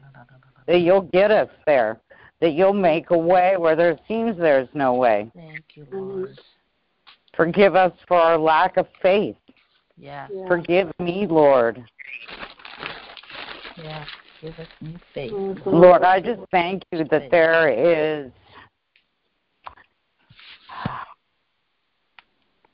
that 0.68 0.78
you'll 0.78 1.08
get 1.12 1.32
us 1.32 1.49
there, 1.66 2.00
that 2.40 2.52
you'll 2.52 2.73
make 2.73 3.11
a 3.11 3.18
way 3.18 3.56
where 3.58 3.75
there 3.75 3.99
seems 4.06 4.38
there's 4.38 4.68
no 4.75 4.94
way. 4.94 5.28
Thank 5.35 5.64
you, 5.75 5.88
Lord. 5.90 6.38
Forgive 7.37 7.75
us 7.75 7.92
for 8.06 8.16
our 8.16 8.38
lack 8.38 8.76
of 8.76 8.87
faith. 9.02 9.37
Yes, 9.99 10.30
Forgive 10.46 10.92
me, 11.00 11.26
Lord. 11.28 11.85
yes. 13.76 14.06
Give 14.40 14.56
us 14.58 14.68
new 14.80 14.99
faith. 15.14 15.32
Mm-hmm. 15.32 15.68
Lord, 15.70 16.02
I 16.02 16.20
just 16.20 16.42
thank 16.52 16.85
you 16.92 17.04
that 17.11 17.30
there 17.30 17.70
is 17.70 18.30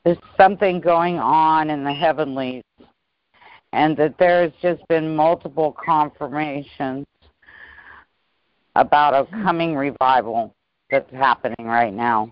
there's 0.03 0.17
something 0.37 0.79
going 0.79 1.17
on 1.17 1.69
in 1.69 1.83
the 1.83 1.93
heavenlies 1.93 2.63
and 3.71 3.97
that 3.97 4.17
there 4.19 4.43
has 4.43 4.51
just 4.61 4.87
been 4.87 5.15
multiple 5.15 5.75
confirmations 5.83 7.05
about 8.75 9.13
a 9.13 9.25
coming 9.43 9.75
revival 9.75 10.53
that's 10.89 11.11
happening 11.11 11.65
right 11.65 11.93
now. 11.93 12.31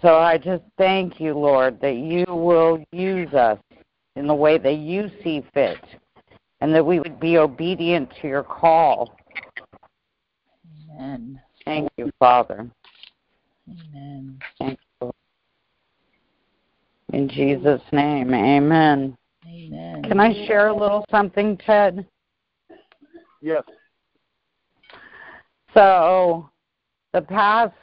So 0.00 0.16
I 0.16 0.38
just 0.38 0.62
thank 0.76 1.20
you, 1.20 1.34
Lord, 1.34 1.80
that 1.80 1.96
you 1.96 2.24
will 2.28 2.82
use 2.92 3.32
us 3.34 3.58
in 4.16 4.26
the 4.26 4.34
way 4.34 4.58
that 4.58 4.76
you 4.76 5.10
see 5.22 5.44
fit 5.54 5.78
and 6.60 6.74
that 6.74 6.84
we 6.84 6.98
would 7.00 7.20
be 7.20 7.38
obedient 7.38 8.12
to 8.20 8.28
your 8.28 8.44
call. 8.44 9.16
Amen. 10.92 11.40
Thank 11.64 11.88
you, 11.96 12.10
Father. 12.18 12.68
Amen. 13.68 14.38
Thank 14.58 14.78
you. 14.80 14.87
In 17.12 17.28
Jesus' 17.28 17.80
name, 17.90 18.34
amen. 18.34 19.16
Amen. 19.46 20.02
Can 20.02 20.20
I 20.20 20.46
share 20.46 20.68
a 20.68 20.76
little 20.76 21.04
something, 21.10 21.56
Ted? 21.56 22.06
Yes. 23.40 23.62
So, 25.72 26.50
the 27.12 27.22
past, 27.22 27.74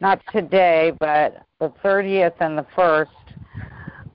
not 0.00 0.22
today, 0.32 0.92
but 1.00 1.42
the 1.58 1.70
30th 1.84 2.34
and 2.40 2.56
the 2.56 2.66
1st, 2.76 3.08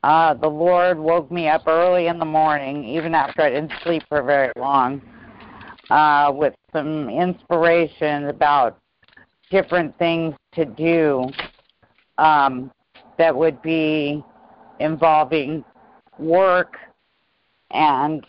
uh, 0.03 0.34
the 0.36 0.48
Lord 0.48 0.98
woke 0.98 1.32
me 1.32 1.48
up 1.48 1.67
early 1.67 2.08
in 2.08 2.17
the 2.17 2.25
morning, 2.25 2.84
even 2.84 3.13
after 3.13 3.44
I 3.44 3.50
didn't 3.50 3.74
sleep 3.84 4.03
for 4.10 4.24
very 4.24 4.51
long, 4.55 5.01
uh, 5.89 6.32
with 6.34 6.55
some 6.74 7.10
inspiration 7.10 8.27
about 8.29 8.79
different 9.51 9.98
things 10.00 10.34
to 10.53 10.65
do 10.65 11.27
um, 12.17 12.72
that 13.18 13.36
would 13.36 13.62
be 13.62 14.24
involving 14.80 15.64
work 16.20 16.78
and 17.72 18.26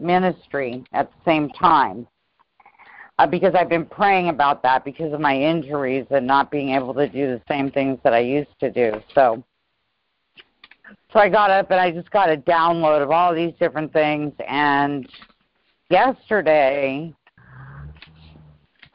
ministry 0.00 0.84
at 0.92 1.10
the 1.10 1.30
same 1.30 1.48
time. 1.50 2.06
Uh, 3.18 3.26
because 3.26 3.54
I've 3.54 3.68
been 3.68 3.84
praying 3.84 4.30
about 4.30 4.62
that 4.62 4.84
because 4.84 5.12
of 5.12 5.20
my 5.20 5.36
injuries 5.36 6.06
and 6.10 6.26
not 6.26 6.50
being 6.50 6.70
able 6.70 6.94
to 6.94 7.08
do 7.08 7.26
the 7.26 7.42
same 7.46 7.70
things 7.70 7.98
that 8.04 8.14
I 8.14 8.20
used 8.20 8.58
to 8.60 8.70
do. 8.70 9.00
So, 9.14 9.44
so 11.12 11.20
I 11.20 11.28
got 11.28 11.50
up 11.50 11.70
and 11.70 11.78
I 11.78 11.90
just 11.90 12.10
got 12.10 12.30
a 12.30 12.36
download 12.36 13.02
of 13.02 13.10
all 13.10 13.34
these 13.34 13.52
different 13.60 13.92
things. 13.92 14.32
And 14.48 15.06
yesterday, 15.90 17.14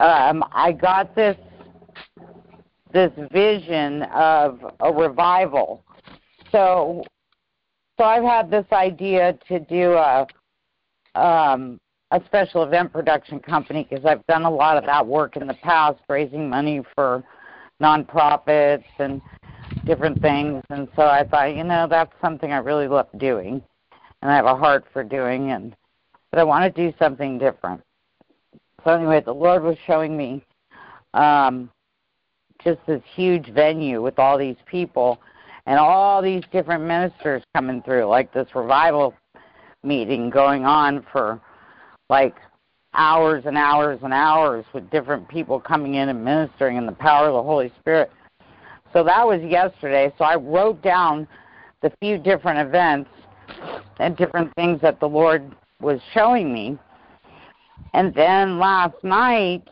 um, 0.00 0.44
I 0.52 0.72
got 0.72 1.14
this 1.14 1.36
this 2.92 3.12
vision 3.32 4.02
of 4.14 4.60
a 4.80 4.92
revival. 4.92 5.84
So, 6.52 7.04
so 7.98 8.04
I've 8.04 8.24
had 8.24 8.50
this 8.50 8.66
idea 8.72 9.38
to 9.48 9.60
do 9.60 9.92
a 9.94 10.26
um, 11.14 11.80
a 12.10 12.22
special 12.26 12.62
event 12.62 12.92
production 12.92 13.38
company 13.38 13.86
because 13.88 14.04
I've 14.04 14.24
done 14.26 14.44
a 14.44 14.50
lot 14.50 14.78
of 14.78 14.86
that 14.86 15.06
work 15.06 15.36
in 15.36 15.46
the 15.46 15.54
past, 15.54 15.98
raising 16.08 16.48
money 16.48 16.82
for 16.94 17.22
nonprofits 17.82 18.84
and 18.98 19.20
different 19.84 20.20
things. 20.22 20.62
And 20.70 20.88
so 20.96 21.02
I 21.02 21.24
thought, 21.24 21.54
you 21.54 21.64
know, 21.64 21.86
that's 21.88 22.12
something 22.22 22.50
I 22.52 22.58
really 22.58 22.88
love 22.88 23.08
doing, 23.18 23.62
and 24.22 24.30
I 24.30 24.36
have 24.36 24.46
a 24.46 24.56
heart 24.56 24.86
for 24.92 25.04
doing, 25.04 25.50
and 25.50 25.76
but 26.30 26.40
I 26.40 26.44
want 26.44 26.74
to 26.74 26.90
do 26.90 26.96
something 26.98 27.38
different. 27.38 27.82
So 28.84 28.92
anyway, 28.92 29.20
the 29.20 29.34
Lord 29.34 29.62
was 29.62 29.76
showing 29.86 30.16
me 30.16 30.44
um, 31.14 31.70
just 32.62 32.78
this 32.86 33.02
huge 33.14 33.50
venue 33.52 34.02
with 34.02 34.18
all 34.18 34.38
these 34.38 34.56
people 34.66 35.20
and 35.66 35.78
all 35.78 36.22
these 36.22 36.42
different 36.50 36.84
ministers 36.84 37.42
coming 37.54 37.82
through, 37.82 38.04
like 38.06 38.32
this 38.32 38.48
revival 38.54 39.14
meeting 39.82 40.30
going 40.30 40.64
on 40.64 41.04
for 41.12 41.40
like 42.08 42.34
hours 42.94 43.44
and 43.46 43.56
hours 43.56 44.00
and 44.02 44.12
hours 44.12 44.64
with 44.72 44.90
different 44.90 45.28
people 45.28 45.60
coming 45.60 45.94
in 45.94 46.08
and 46.08 46.24
ministering 46.24 46.76
in 46.76 46.86
the 46.86 46.92
power 46.92 47.28
of 47.28 47.34
the 47.34 47.42
Holy 47.42 47.72
Spirit. 47.78 48.10
So 48.92 49.04
that 49.04 49.26
was 49.26 49.42
yesterday. 49.42 50.12
So 50.18 50.24
I 50.24 50.36
wrote 50.36 50.82
down 50.82 51.28
the 51.82 51.92
few 52.00 52.18
different 52.18 52.66
events 52.66 53.10
and 53.98 54.16
different 54.16 54.52
things 54.54 54.80
that 54.80 55.00
the 55.00 55.08
Lord 55.08 55.54
was 55.80 56.00
showing 56.12 56.52
me. 56.52 56.78
And 57.94 58.14
then 58.14 58.58
last 58.58 58.96
night, 59.02 59.68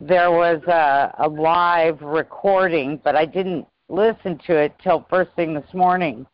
there 0.00 0.30
was 0.30 0.62
a, 0.66 1.14
a 1.18 1.28
live 1.28 2.00
recording, 2.00 3.00
but 3.04 3.16
I 3.16 3.26
didn't 3.26 3.66
listen 3.88 4.38
to 4.46 4.56
it 4.56 4.74
till 4.82 5.06
first 5.10 5.30
thing 5.36 5.54
this 5.54 5.74
morning. 5.74 6.26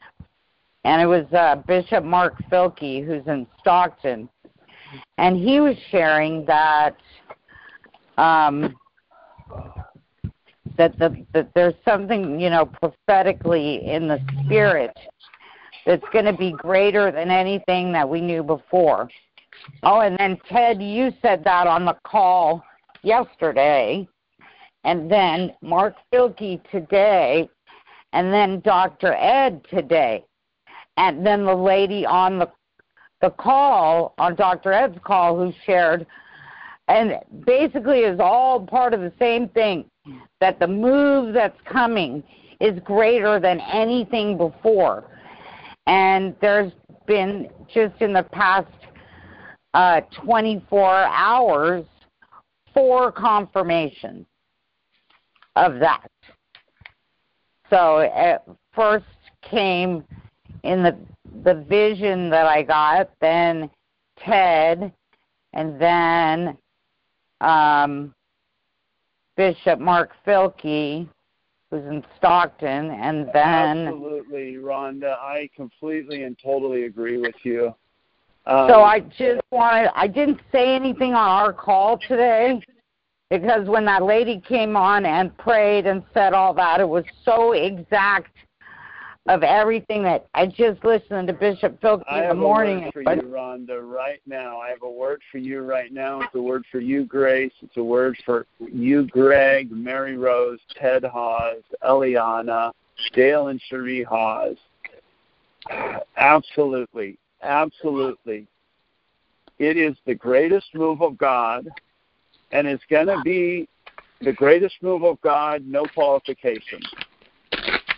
And 0.85 1.03
it 1.03 1.07
was 1.07 1.27
uh, 1.33 1.57
Bishop 1.67 2.05
Mark 2.05 2.35
Filkey, 2.51 3.05
who's 3.05 3.27
in 3.27 3.47
Stockton, 3.59 4.29
and 5.19 5.37
he 5.37 5.59
was 5.59 5.75
sharing 5.91 6.45
that 6.47 6.97
um, 8.19 8.77
that 10.79 10.97
the 10.99 11.27
that 11.33 11.51
there's 11.55 11.75
something 11.85 12.39
you 12.39 12.51
know 12.51 12.67
prophetically 12.67 13.85
in 13.85 14.07
the 14.07 14.21
spirit 14.45 14.97
that's 15.87 16.05
going 16.13 16.25
to 16.25 16.33
be 16.33 16.53
greater 16.53 17.11
than 17.11 17.33
anything 17.33 17.93
that 17.93 18.09
we 18.09 18.21
knew 18.21 18.45
before. 18.45 19.09
Oh, 19.83 20.01
and 20.01 20.17
then 20.19 20.39
Ted, 20.49 20.81
you 20.81 21.13
said 21.21 21.43
that 21.45 21.67
on 21.67 21.85
the 21.85 21.97
call 22.05 22.63
yesterday, 23.07 24.07
and 24.85 25.11
then 25.11 25.53
Mark 25.63 25.95
Filkey 26.13 26.61
today, 26.71 27.49
and 28.13 28.33
then 28.33 28.61
Dr. 28.61 29.15
Ed 29.15 29.63
today, 29.71 30.25
and 30.97 31.25
then 31.25 31.45
the 31.45 31.55
lady 31.55 32.05
on 32.05 32.39
the 32.39 32.51
the 33.23 33.31
call 33.31 34.13
on 34.19 34.35
Dr. 34.35 34.73
Ed's 34.73 34.99
call 35.03 35.37
who 35.39 35.51
shared, 35.65 36.07
and 36.89 37.19
basically 37.47 38.01
is 38.01 38.21
all 38.21 38.61
part 38.61 38.93
of 38.93 39.01
the 39.01 39.13
same 39.19 39.49
thing 39.49 39.87
that 40.41 40.61
the 40.61 40.67
move 40.67 41.33
that's 41.33 41.59
coming 41.65 42.23
is 42.61 42.79
greater 42.85 43.41
than 43.41 43.59
anything 43.61 44.37
before. 44.37 45.05
And 45.87 46.37
there's 46.43 46.73
been 47.07 47.49
just 47.73 48.01
in 48.03 48.13
the 48.13 48.23
past 48.23 48.69
uh, 49.73 50.03
24 50.23 50.87
hours 50.95 51.87
four 52.77 53.11
confirmations 53.11 54.27
of 55.57 55.79
that. 55.81 56.11
So 57.71 57.99
it 57.99 58.43
first 58.75 59.07
came 59.43 60.05
in 60.63 60.83
the 60.83 60.97
the 61.45 61.55
vision 61.69 62.31
that 62.31 62.47
I 62.47 62.63
got, 62.63 63.11
then 63.21 63.71
Ted, 64.19 64.93
and 65.53 65.81
then 65.81 66.57
um, 67.41 68.15
Bishop 69.37 69.79
Mark 69.79 70.13
Filkey, 70.27 71.09
who's 71.71 71.85
in 71.85 72.05
Stockton, 72.17 72.91
and 72.91 73.29
then 73.33 73.89
absolutely, 73.89 74.55
Rhonda, 74.55 75.17
I 75.19 75.49
completely 75.55 76.25
and 76.25 76.39
totally 76.43 76.85
agree 76.85 77.19
with 77.19 77.35
you. 77.43 77.75
Um, 78.47 78.69
so 78.69 78.83
I 78.83 79.01
just 79.01 79.41
wanted 79.51 79.91
I 79.95 80.07
didn't 80.07 80.41
say 80.53 80.75
anything 80.75 81.15
on 81.15 81.29
our 81.29 81.53
call 81.53 81.99
today 81.99 82.61
because 83.31 83.69
when 83.69 83.85
that 83.87 84.05
lady 84.05 84.41
came 84.41 84.77
on 84.77 85.05
and 85.05 85.37
prayed 85.37 85.87
and 85.87 86.03
said 86.15 86.33
all 86.33 86.55
that, 86.55 86.81
it 86.81 86.89
was 86.89 87.05
so 87.25 87.53
exact 87.53 88.31
of 89.29 89.43
everything 89.43 90.05
that 90.05 90.27
I 90.35 90.47
just 90.47 90.85
listened 90.85 91.27
to 91.27 91.35
Bishop 91.35 91.79
I 91.83 92.23
in 92.23 92.29
the 92.29 92.35
morning. 92.35 92.79
I 92.79 92.85
have 92.85 92.85
a 92.85 92.87
word 92.87 92.93
for 92.93 93.03
but- 93.03 93.17
you, 93.17 93.23
Rhonda, 93.23 93.81
right 93.83 94.21
now. 94.27 94.61
I 94.61 94.69
have 94.69 94.83
a 94.83 94.91
word 94.91 95.21
for 95.33 95.39
you 95.39 95.63
right 95.63 95.93
now. 95.93 96.21
It's 96.21 96.35
a 96.35 96.41
word 96.41 96.65
for 96.71 96.79
you, 96.79 97.05
Grace. 97.05 97.53
It's 97.61 97.77
a 97.77 97.83
word 97.83 98.17
for 98.25 98.47
you, 98.61 99.07
Greg, 99.09 99.73
Mary 99.73 100.17
Rose, 100.17 100.61
Ted 100.81 101.03
Hawes, 101.03 101.63
Eliana, 101.83 102.71
Dale 103.15 103.49
and 103.49 103.61
Cherie 103.69 104.05
Hawes. 104.05 104.57
Absolutely, 106.17 107.19
absolutely. 107.47 108.47
It 109.59 109.77
is 109.77 109.97
the 110.07 110.15
greatest 110.15 110.67
move 110.75 111.01
of 111.01 111.17
God, 111.17 111.69
and 112.53 112.67
it's 112.67 112.85
going 112.91 113.07
to 113.07 113.21
be 113.25 113.69
the 114.21 114.33
greatest 114.33 114.75
move 114.83 115.03
of 115.05 115.21
God, 115.23 115.67
no 115.67 115.85
qualifications. 115.95 116.87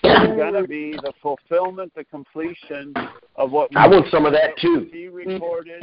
It's 0.04 0.36
going 0.36 0.54
to 0.54 0.66
be 0.66 0.92
the 0.92 1.12
fulfillment, 1.20 1.92
the 1.94 2.04
completion 2.04 2.94
of 3.36 3.50
what 3.50 3.74
I 3.76 3.86
want 3.88 4.06
some 4.10 4.26
of 4.26 4.32
that 4.32 4.56
too. 4.58 4.88
He 4.92 5.08
recorded 5.08 5.82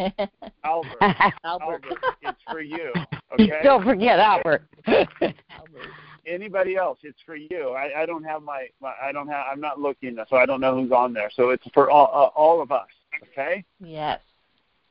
Albert. 0.63 0.97
Albert. 1.01 1.33
Albert, 1.43 1.83
it's 2.21 2.39
for 2.49 2.61
you. 2.61 2.91
Okay. 3.37 3.59
Don't 3.63 3.83
forget 3.83 4.17
Albert. 4.17 4.63
Albert. 4.87 5.35
Anybody 6.27 6.77
else? 6.77 6.97
It's 7.03 7.17
for 7.25 7.35
you. 7.35 7.71
I, 7.71 8.03
I 8.03 8.05
don't 8.05 8.23
have 8.23 8.43
my, 8.43 8.67
my. 8.81 8.93
I 9.03 9.11
don't 9.11 9.27
have. 9.27 9.47
I'm 9.51 9.59
not 9.59 9.77
looking, 9.77 10.15
so 10.29 10.37
I 10.37 10.45
don't 10.45 10.61
know 10.61 10.73
who's 10.73 10.93
on 10.93 11.11
there. 11.11 11.29
So 11.35 11.49
it's 11.49 11.65
for 11.73 11.89
all 11.89 12.05
uh, 12.13 12.39
all 12.39 12.61
of 12.61 12.71
us. 12.71 12.87
Okay. 13.23 13.63
Yes. 13.79 14.19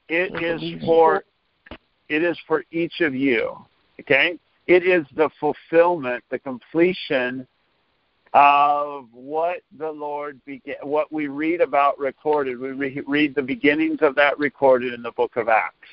It 0.09 0.33
We 0.33 0.45
is 0.45 0.61
believe 0.61 0.81
in 0.81 0.87
for. 0.87 1.25
It 2.09 2.23
is 2.23 2.39
for 2.47 2.65
each 2.71 3.01
of 3.01 3.15
you. 3.15 3.57
Okay. 4.01 4.39
It 4.67 4.87
is 4.87 5.07
the 5.17 5.31
fulfillment, 5.41 6.25
the 6.31 6.39
completion 6.39 7.47
of 8.33 9.07
what 9.13 9.61
the 9.79 9.91
Lord 9.91 10.41
began, 10.45 10.77
what 10.83 11.13
we 11.13 11.29
read 11.29 11.61
about 11.61 11.99
recorded. 11.99 12.59
We 12.59 12.71
re- 12.73 13.03
read 13.07 13.35
the 13.35 13.43
beginnings 13.43 13.99
of 14.03 14.15
that 14.17 14.39
recorded 14.39 14.93
in 14.93 15.03
the 15.03 15.13
book 15.13 15.37
of 15.37 15.49
Acts. 15.49 15.89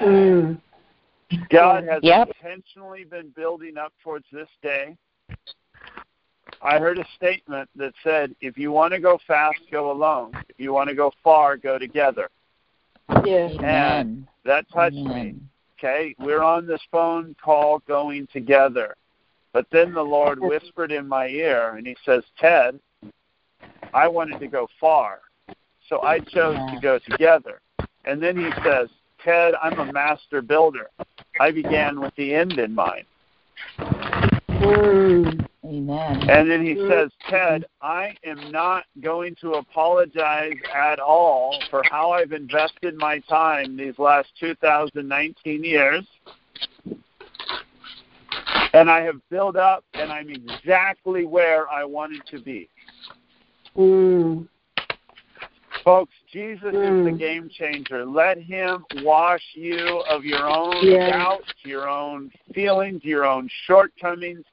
Mm. 0.00 0.60
God 1.50 1.84
has 1.84 2.00
Yep. 2.02 2.28
intentionally 2.28 3.04
been 3.04 3.30
building 3.30 3.76
up 3.76 3.92
towards 4.02 4.26
this 4.30 4.48
day. 4.62 4.96
I 6.64 6.78
heard 6.78 6.98
a 6.98 7.04
statement 7.14 7.68
that 7.76 7.92
said, 8.02 8.34
if 8.40 8.56
you 8.56 8.72
want 8.72 8.94
to 8.94 9.00
go 9.00 9.18
fast, 9.26 9.60
go 9.70 9.92
alone. 9.92 10.32
If 10.48 10.58
you 10.58 10.72
want 10.72 10.88
to 10.88 10.94
go 10.94 11.12
far, 11.22 11.58
go 11.58 11.78
together. 11.78 12.30
Yes. 13.24 13.52
Amen. 13.58 14.26
That 14.46 14.64
touched 14.72 14.96
me. 14.96 15.36
Okay? 15.78 16.14
We're 16.18 16.42
on 16.42 16.66
this 16.66 16.80
phone 16.90 17.36
call 17.42 17.80
going 17.86 18.26
together. 18.32 18.96
But 19.52 19.66
then 19.70 19.92
the 19.92 20.02
Lord 20.02 20.40
whispered 20.40 20.90
in 20.90 21.06
my 21.06 21.28
ear 21.28 21.74
and 21.76 21.86
he 21.86 21.96
says, 22.04 22.24
Ted, 22.40 22.80
I 23.92 24.08
wanted 24.08 24.40
to 24.40 24.48
go 24.48 24.66
far. 24.80 25.20
So 25.88 26.00
I 26.02 26.18
chose 26.18 26.56
to 26.56 26.78
go 26.80 26.98
together. 26.98 27.60
And 28.06 28.22
then 28.22 28.36
he 28.38 28.50
says, 28.64 28.88
Ted, 29.22 29.54
I'm 29.62 29.78
a 29.78 29.92
master 29.92 30.40
builder. 30.40 30.88
I 31.38 31.50
began 31.50 32.00
with 32.00 32.14
the 32.16 32.34
end 32.34 32.58
in 32.58 32.74
mind. 32.74 33.04
Mm. 35.64 35.74
Amen. 35.76 36.30
And 36.30 36.50
then 36.50 36.64
he 36.64 36.76
says, 36.88 37.10
Ted, 37.28 37.64
I 37.80 38.16
am 38.24 38.50
not 38.50 38.84
going 39.00 39.34
to 39.40 39.54
apologize 39.54 40.56
at 40.74 40.98
all 40.98 41.58
for 41.70 41.82
how 41.90 42.10
I've 42.12 42.32
invested 42.32 42.94
my 42.96 43.18
time 43.20 43.76
these 43.76 43.98
last 43.98 44.28
2019 44.40 45.64
years. 45.64 46.06
And 48.72 48.90
I 48.90 49.02
have 49.02 49.20
built 49.30 49.56
up, 49.56 49.84
and 49.94 50.12
I'm 50.12 50.28
exactly 50.30 51.24
where 51.24 51.70
I 51.70 51.84
wanted 51.84 52.22
to 52.30 52.40
be. 52.40 52.68
Mm. 53.76 54.48
Folks, 55.84 56.14
Jesus 56.32 56.74
is 56.74 57.04
the 57.04 57.12
Mm. 57.12 57.18
game 57.18 57.48
changer. 57.50 58.04
Let 58.06 58.38
him 58.38 58.84
wash 59.02 59.44
you 59.54 60.02
of 60.08 60.24
your 60.24 60.48
own 60.48 60.82
Yes. 60.82 61.10
doubts, 61.10 61.52
your 61.62 61.88
own 61.88 62.32
feelings, 62.52 63.04
your 63.04 63.24
own 63.26 63.48
shortcomings. 63.66 64.44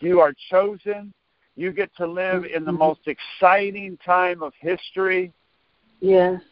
You 0.00 0.20
are 0.20 0.32
chosen. 0.50 1.12
You 1.56 1.72
get 1.72 1.94
to 1.96 2.06
live 2.06 2.44
in 2.44 2.64
the 2.64 2.72
Mhm. 2.72 2.78
most 2.78 3.06
exciting 3.06 3.98
time 3.98 4.42
of 4.42 4.54
history. 4.54 5.32
Yes. 6.00 6.42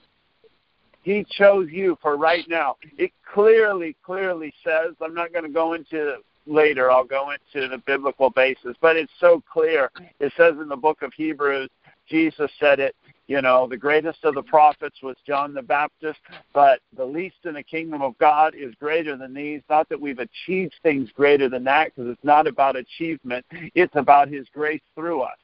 He 1.03 1.25
chose 1.25 1.71
you 1.71 1.97
for 2.03 2.17
right 2.17 2.47
now. 2.49 2.77
It 2.99 3.13
clearly, 3.25 3.97
clearly 4.03 4.53
says, 4.63 4.95
I'm 5.01 5.15
not 5.15 5.33
going 5.33 5.45
to 5.45 5.51
go 5.51 5.73
into 5.73 6.23
later, 6.47 6.91
I'll 6.91 7.05
go 7.05 7.31
into 7.31 7.69
the 7.69 7.79
biblical 7.79 8.31
basis, 8.31 8.77
but 8.81 8.97
it's 8.97 9.13
so 9.21 9.43
clear. 9.51 9.91
It 10.19 10.33
says 10.37 10.55
in 10.59 10.69
the 10.69 10.77
book 10.77 11.03
of 11.03 11.13
Hebrews, 11.15 11.71
Jesus 12.09 12.51
said 12.59 12.81
it, 12.81 12.95
you 13.27 13.43
know, 13.43 13.67
the 13.69 13.77
greatest 13.77 14.25
of 14.25 14.35
the 14.35 14.43
prophets 14.43 15.03
was 15.03 15.17
John 15.27 15.53
the 15.53 15.63
Baptist, 15.63 16.19
but 16.55 16.81
the 16.97 17.05
least 17.05 17.37
in 17.45 17.55
the 17.55 17.63
kingdom 17.63 18.01
of 18.01 18.17
God 18.19 18.55
is 18.57 18.75
greater 18.81 19.17
than 19.17 19.35
these. 19.35 19.61
Not 19.69 19.89
that 19.91 20.01
we've 20.01 20.19
achieved 20.19 20.75
things 20.83 21.11
greater 21.15 21.49
than 21.49 21.63
that, 21.65 21.95
because 21.95 22.11
it's 22.11 22.25
not 22.25 22.47
about 22.47 22.77
achievement, 22.77 23.45
it's 23.75 23.95
about 23.97 24.29
His 24.29 24.47
grace 24.55 24.81
through 24.95 25.21
us. 25.21 25.37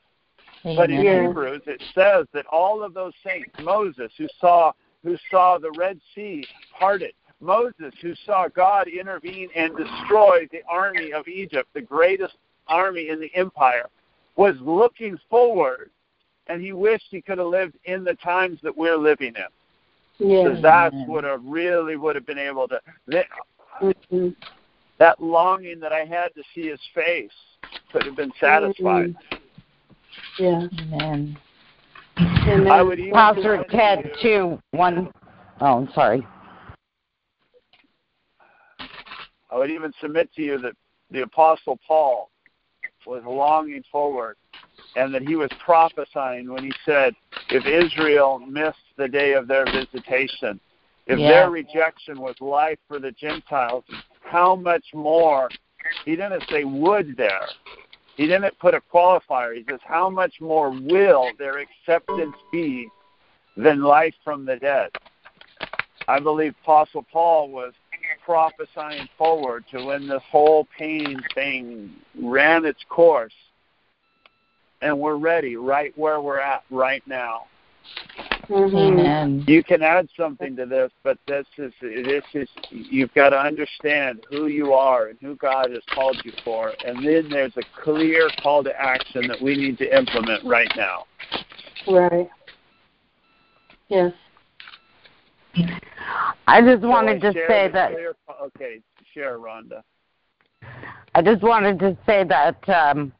But 0.64 0.90
in 0.90 1.00
Hebrews 1.00 1.61
it 1.66 1.83
says 1.94 2.27
that 2.33 2.46
all 2.46 2.83
of 2.83 2.94
those 2.94 3.12
saints, 3.22 3.50
Moses 3.62 4.11
who 4.16 4.27
saw 4.40 4.72
who 5.03 5.18
saw 5.31 5.59
the 5.59 5.70
Red 5.72 6.00
Sea 6.14 6.42
parted, 6.79 7.12
Moses 7.40 7.92
who 8.00 8.14
saw 8.24 8.48
God 8.48 8.88
intervene 8.88 9.50
and 9.55 9.77
destroy 9.77 10.48
the 10.50 10.62
army 10.66 11.12
of 11.12 11.29
Egypt, 11.29 11.68
the 11.74 11.83
greatest 11.83 12.37
army 12.66 13.11
in 13.11 13.20
the 13.20 13.31
empire, 13.35 13.90
was 14.37 14.57
looking 14.62 15.18
forward 15.29 15.90
and 16.47 16.61
he 16.61 16.73
wished 16.73 17.07
he 17.11 17.23
could 17.23 17.39
have 17.39 17.47
lived 17.47 17.77
in 17.85 18.05
the 18.05 18.15
times 18.15 18.59
that 18.63 18.77
we're 18.77 18.97
living 18.97 19.35
in. 19.37 19.45
Yes. 20.29 20.45
Because 20.45 20.63
that's 20.63 20.95
Amen. 20.95 21.09
what 21.09 21.25
I 21.25 21.37
really 21.43 21.97
would 21.97 22.15
have 22.15 22.27
been 22.27 22.39
able 22.39 22.69
to 22.69 22.81
that, 23.09 23.27
Mm-hmm. 23.81 24.29
that 25.01 25.21
longing 25.21 25.81
that 25.81 25.93
I 25.93 26.05
had 26.05 26.29
to 26.37 26.43
see 26.55 26.69
his 26.69 26.79
face 26.95 27.33
could 27.91 28.05
have 28.05 28.15
been 28.15 28.33
satisfied. 28.39 29.17
Yeah, 30.39 30.69
Amen. 30.81 31.37
Amen. 32.17 32.69
I 32.71 32.83
would 32.83 33.01
even 33.01 33.13
Pastor 33.15 33.59
suggest 33.63 33.71
Ted, 33.73 34.03
to 34.05 34.09
you- 34.29 34.39
too. 34.39 34.59
One 34.71 35.11
oh 35.61 35.79
I'm 35.79 35.89
sorry. 35.93 36.25
I 39.51 39.59
would 39.59 39.71
even 39.71 39.93
submit 40.01 40.33
to 40.35 40.43
you 40.43 40.59
that 40.59 40.75
the 41.11 41.23
Apostle 41.23 41.79
Paul 41.87 42.31
was 43.07 43.23
longing 43.27 43.83
forward 43.91 44.37
and 44.97 45.15
that 45.15 45.23
he 45.23 45.37
was 45.37 45.51
prophesying 45.59 46.51
when 46.53 46.65
he 46.65 46.73
said, 46.85 47.15
if 47.51 47.67
Israel 47.67 48.39
missed 48.39 48.79
the 48.97 49.09
day 49.09 49.33
of 49.33 49.49
their 49.49 49.65
visitation, 49.67 50.61
if 51.07 51.19
Yeah. 51.19 51.29
their 51.29 51.51
rejection 51.51 52.21
was 52.21 52.41
life 52.41 52.79
for 52.89 52.99
the 52.99 53.13
Gentiles, 53.13 53.85
how 54.23 54.55
much 54.55 54.95
more? 54.95 55.51
He 56.05 56.17
didn't 56.17 56.49
say 56.49 56.65
would 56.65 57.17
there. 57.17 57.47
He 58.17 58.27
didn't 58.27 58.59
put 58.59 58.75
a 58.75 58.81
qualifier. 58.81 59.55
He 59.55 59.65
says, 59.69 59.81
how 59.83 60.09
much 60.09 60.41
more 60.41 60.71
will 60.71 61.31
their 61.39 61.59
acceptance 61.59 62.37
be 62.53 62.89
than 63.57 63.83
life 63.83 64.15
from 64.23 64.45
the 64.45 64.57
dead? 64.57 64.91
I 66.07 66.21
believe 66.21 66.55
Apostle 66.63 67.05
Paul 67.11 67.51
was 67.51 67.73
prophesying 68.25 69.09
forward 69.19 69.65
to 69.73 69.85
when 69.85 70.07
this 70.07 70.23
whole 70.31 70.67
pain 70.79 71.23
thing 71.35 71.91
ran 72.23 72.65
its 72.65 72.83
course. 72.89 73.35
And 74.85 75.01
we're 75.01 75.16
ready 75.16 75.57
right 75.57 75.97
where 75.97 76.20
we're 76.20 76.38
at 76.40 76.62
right 76.70 77.03
now. 77.07 77.47
Mm-hmm. 78.49 78.77
Amen. 78.77 79.44
You 79.47 79.64
can 79.64 79.83
add 79.83 80.09
something 80.14 80.55
to 80.57 80.66
this, 80.66 80.92
but 81.03 81.16
this 81.27 81.47
is 81.57 81.73
this 81.81 82.23
is 82.35 82.49
you've 82.70 83.12
got 83.14 83.31
to 83.31 83.38
understand 83.40 84.20
who 84.31 84.47
you 84.49 84.75
are 84.75 85.07
and 85.09 85.18
who 85.23 85.37
God 85.37 85.70
has 85.70 85.83
called 85.94 86.20
you 86.25 86.33
for, 86.44 86.73
and 86.87 86.99
then 87.05 87.31
there's 87.31 87.57
a 87.57 87.62
clear 87.83 88.29
call 88.42 88.62
to 88.64 88.79
action 88.81 89.27
that 89.29 89.40
we 89.40 89.57
need 89.57 89.79
to 89.79 89.97
implement 89.97 90.44
right 90.44 90.70
now. 90.77 91.05
Right. 91.88 92.29
Yes. 93.88 94.12
I 96.47 96.61
just 96.61 96.83
So 96.83 96.88
wanted 96.88 97.25
I 97.25 97.33
to 97.33 97.38
say 97.49 97.68
that 97.73 97.92
clear- 97.92 98.14
okay, 98.42 98.81
share, 99.14 99.38
Rhonda. 99.38 99.83
I 101.14 101.23
just 101.23 101.42
wanted 101.42 101.79
to 101.79 101.97
say 102.05 102.25
that 102.25 102.68
um, 102.68 103.12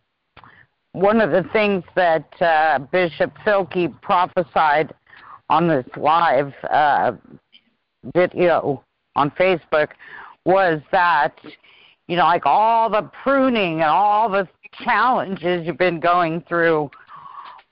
one 0.95 1.21
of 1.21 1.33
the 1.33 1.43
things 1.53 1.83
that 1.97 2.25
uh, 2.41 2.79
Bishop 2.79 3.37
Filkey 3.45 3.93
prophesied 4.01 4.95
on 5.51 5.67
this 5.67 5.85
live 5.97 6.55
uh, 6.71 7.13
video 8.15 8.83
on 9.17 9.31
Facebook 9.33 9.89
was 10.45 10.81
that, 10.93 11.35
you 12.07 12.17
know, 12.17 12.23
like 12.23 12.47
all 12.47 12.89
the 12.89 13.11
pruning 13.25 13.81
and 13.81 13.91
all 13.91 14.31
the 14.31 14.49
challenges 14.85 15.67
you've 15.67 15.79
been 15.79 15.99
going 15.99 16.41
through 16.43 16.89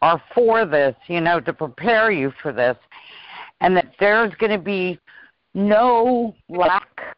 are 0.01 0.21
for 0.35 0.67
this, 0.67 0.97
you 1.07 1.21
know, 1.21 1.39
to 1.39 1.53
prepare 1.53 2.11
you 2.11 2.33
for 2.43 2.53
this. 2.53 2.77
And 3.61 3.77
that 3.77 3.93
there's 4.01 4.35
going 4.35 4.51
to 4.51 4.59
be 4.59 4.99
no 5.55 6.35
lack 6.49 7.17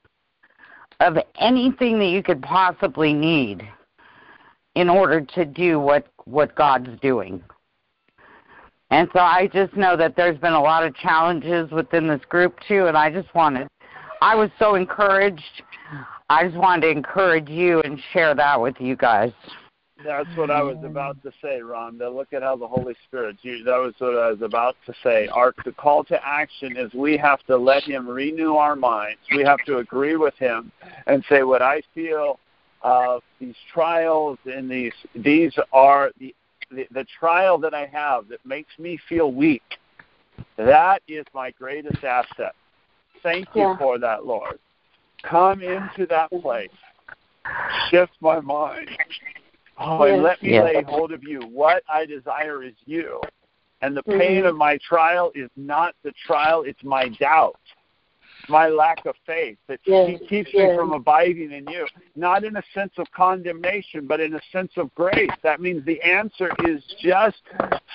of 1.01 1.17
anything 1.41 1.99
that 1.99 2.09
you 2.09 2.23
could 2.23 2.43
possibly 2.43 3.15
need 3.15 3.67
in 4.75 4.89
order 4.89 5.21
to 5.21 5.45
do 5.45 5.79
what 5.81 6.07
what 6.25 6.55
God's 6.55 6.99
doing. 7.01 7.43
And 8.91 9.09
so 9.13 9.21
I 9.21 9.49
just 9.53 9.75
know 9.77 9.97
that 9.97 10.17
there's 10.17 10.39
been 10.39 10.53
a 10.53 10.63
lot 10.63 10.85
of 10.85 10.95
challenges 10.95 11.71
within 11.71 12.07
this 12.07 12.25
group 12.29 12.59
too 12.67 12.87
and 12.87 12.97
I 12.97 13.11
just 13.11 13.35
wanted 13.35 13.69
I 14.25 14.35
was 14.35 14.51
so 14.59 14.75
encouraged. 14.75 15.63
I 16.31 16.45
just 16.45 16.57
wanted 16.57 16.87
to 16.87 16.89
encourage 16.91 17.51
you 17.51 17.83
and 17.83 18.01
share 18.13 18.35
that 18.35 18.59
with 18.59 18.77
you 18.81 18.97
guys. 18.97 19.33
That's 20.03 20.29
what 20.35 20.51
I 20.51 20.63
was 20.63 20.79
about 20.83 21.23
to 21.23 21.31
say, 21.43 21.61
Rhonda. 21.61 22.13
Look 22.15 22.33
at 22.33 22.43
how 22.43 22.57
the 22.57 22.67
Holy 22.67 22.95
Spirit. 23.07 23.37
That 23.43 23.77
was 23.77 23.95
what 23.99 24.17
I 24.17 24.31
was 24.31 24.41
about 24.41 24.77
to 24.87 24.95
say. 25.03 25.29
Our 25.29 25.55
the 25.65 25.73
call 25.73 26.05
to 26.05 26.27
action 26.27 26.77
is 26.77 26.93
we 26.95 27.19
have 27.19 27.43
to 27.49 27.57
let 27.57 27.85
Him 27.85 28.09
renew 28.09 28.55
our 28.55 28.77
minds. 28.77 29.21
We 29.37 29.45
have 29.45 29.61
to 29.67 29.79
agree 29.79 30.17
with 30.17 30.35
Him 30.35 30.73
and 31.07 31.23
say, 31.29 31.43
"What 31.43 31.63
I 31.63 31.83
feel 31.95 32.41
of 32.85 33.23
these 33.41 33.57
trials 33.73 34.39
and 34.45 34.71
these 34.71 34.93
these 35.17 35.53
are 35.73 36.13
the, 36.21 36.35
the 36.71 36.87
the 36.93 37.05
trial 37.19 37.59
that 37.59 37.75
I 37.75 37.87
have 37.87 38.29
that 38.29 38.45
makes 38.45 38.79
me 38.79 38.99
feel 39.09 39.33
weak. 39.33 39.63
That 40.57 41.03
is 41.09 41.25
my 41.35 41.51
greatest 41.53 42.05
asset. 42.05 42.55
Thank 43.23 43.49
you 43.55 43.63
Yeah. 43.63 43.77
for 43.79 43.99
that, 43.99 44.27
Lord. 44.27 44.59
Come 45.23 45.63
into 45.63 46.07
that 46.07 46.31
place. 46.31 46.69
Shift 47.89 48.13
my 48.21 48.41
mind. 48.41 48.91
Oh, 49.79 50.03
and 50.05 50.23
let 50.23 50.43
me 50.43 50.61
lay 50.61 50.83
hold 50.83 51.13
of 51.13 51.25
you. 51.25 51.41
What 51.41 51.83
I 51.89 52.05
desire 52.05 52.63
is 52.63 52.75
you. 52.85 53.21
And 53.81 53.97
the 53.97 54.03
pain 54.03 54.39
mm-hmm. 54.39 54.47
of 54.47 54.57
my 54.57 54.79
trial 54.87 55.33
is 55.35 55.51
not 55.57 55.95
the 56.05 56.13
trial, 56.27 56.63
it's 56.63 56.83
my 56.85 57.09
doubt, 57.09 57.59
my 58.49 58.69
lack 58.69 59.05
of 59.07 59.17
faith 59.27 59.59
that 59.67 59.81
Yes. 59.85 60.19
ke- 60.21 60.29
keeps 60.29 60.53
Yes. 60.53 60.71
me 60.71 60.77
from 60.77 60.93
abiding 60.93 61.53
in 61.53 61.67
you. 61.69 61.87
Not 62.17 62.45
in 62.45 62.57
a 62.57 62.63
sense 62.73 62.93
of 62.99 63.11
condemnation, 63.13 64.07
but 64.07 64.21
in 64.21 64.35
a 64.35 64.43
sense 64.53 64.77
of 64.77 64.95
grace. 64.95 65.31
That 65.43 65.61
means 65.61 65.85
the 65.85 66.01
answer 66.03 66.51
is 66.65 66.85
just 66.99 67.43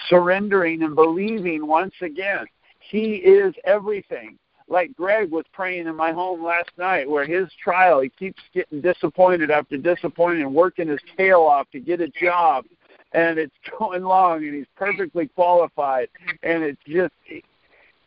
surrendering 0.08 0.84
and 0.84 0.96
believing 0.96 1.68
once 1.68 1.96
again. 2.02 2.46
He 2.80 3.16
is 3.16 3.54
everything 3.64 4.38
like 4.70 4.96
Greg 4.96 5.32
was 5.32 5.46
praying 5.52 5.88
in 5.88 5.96
my 5.96 6.12
home 6.12 6.44
last 6.44 6.70
night, 6.78 7.10
where 7.10 7.26
his 7.26 7.52
trial, 7.54 8.02
he 8.02 8.10
keeps 8.10 8.42
getting 8.54 8.82
disappointed 8.82 9.52
after 9.52 9.78
disappointed 9.78 10.42
and 10.42 10.54
working 10.54 10.88
his 10.88 11.00
tail 11.18 11.42
off 11.42 11.70
to 11.72 11.80
get 11.80 12.02
a 12.02 12.08
job, 12.10 12.66
and 13.14 13.40
it's 13.40 13.56
going 13.80 14.04
long, 14.04 14.44
and 14.44 14.54
he's 14.54 14.68
perfectly 14.76 15.28
qualified, 15.28 16.08
and 16.44 16.64
it's 16.64 16.82
just, 16.86 17.14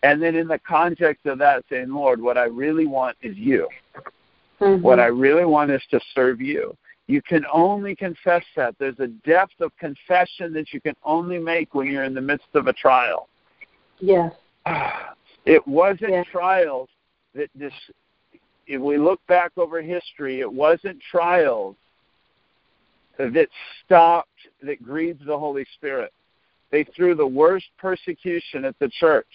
and 0.02 0.20
then 0.20 0.34
in 0.34 0.48
the 0.48 0.58
context 0.58 1.26
of 1.26 1.38
that, 1.38 1.64
saying, 1.70 1.90
Lord, 1.90 2.20
what 2.20 2.36
I 2.36 2.44
really 2.44 2.86
want 2.86 3.16
is 3.22 3.36
you. 3.36 3.68
Mm-hmm. 4.60 4.82
What 4.82 5.00
I 5.00 5.06
really 5.06 5.44
want 5.44 5.70
is 5.70 5.82
to 5.90 6.00
serve 6.14 6.40
you. 6.40 6.76
You 7.06 7.20
can 7.22 7.44
only 7.52 7.94
confess 7.96 8.44
that. 8.56 8.74
There's 8.78 8.98
a 9.00 9.08
depth 9.08 9.60
of 9.60 9.76
confession 9.78 10.52
that 10.54 10.72
you 10.72 10.80
can 10.80 10.94
only 11.04 11.38
make 11.38 11.74
when 11.74 11.86
you're 11.88 12.04
in 12.04 12.14
the 12.14 12.20
midst 12.20 12.46
of 12.54 12.66
a 12.68 12.72
trial. 12.72 13.28
Yes. 14.00 14.32
It 15.44 15.66
wasn't 15.66 16.10
Yeah. 16.10 16.22
trials 16.30 16.88
that 17.34 17.50
this. 17.56 17.72
If 18.68 18.80
we 18.80 18.96
look 18.96 19.20
back 19.26 19.50
over 19.56 19.82
history, 19.82 20.38
it 20.38 20.52
wasn't 20.52 21.00
trials 21.10 21.74
that 23.18 23.48
stopped, 23.84 24.28
that 24.62 24.80
grieved 24.84 25.26
the 25.26 25.36
Holy 25.36 25.66
Spirit. 25.74 26.12
They 26.70 26.84
threw 26.84 27.16
the 27.16 27.26
worst 27.26 27.66
persecution 27.76 28.64
at 28.64 28.78
the 28.78 28.88
church. 28.88 29.26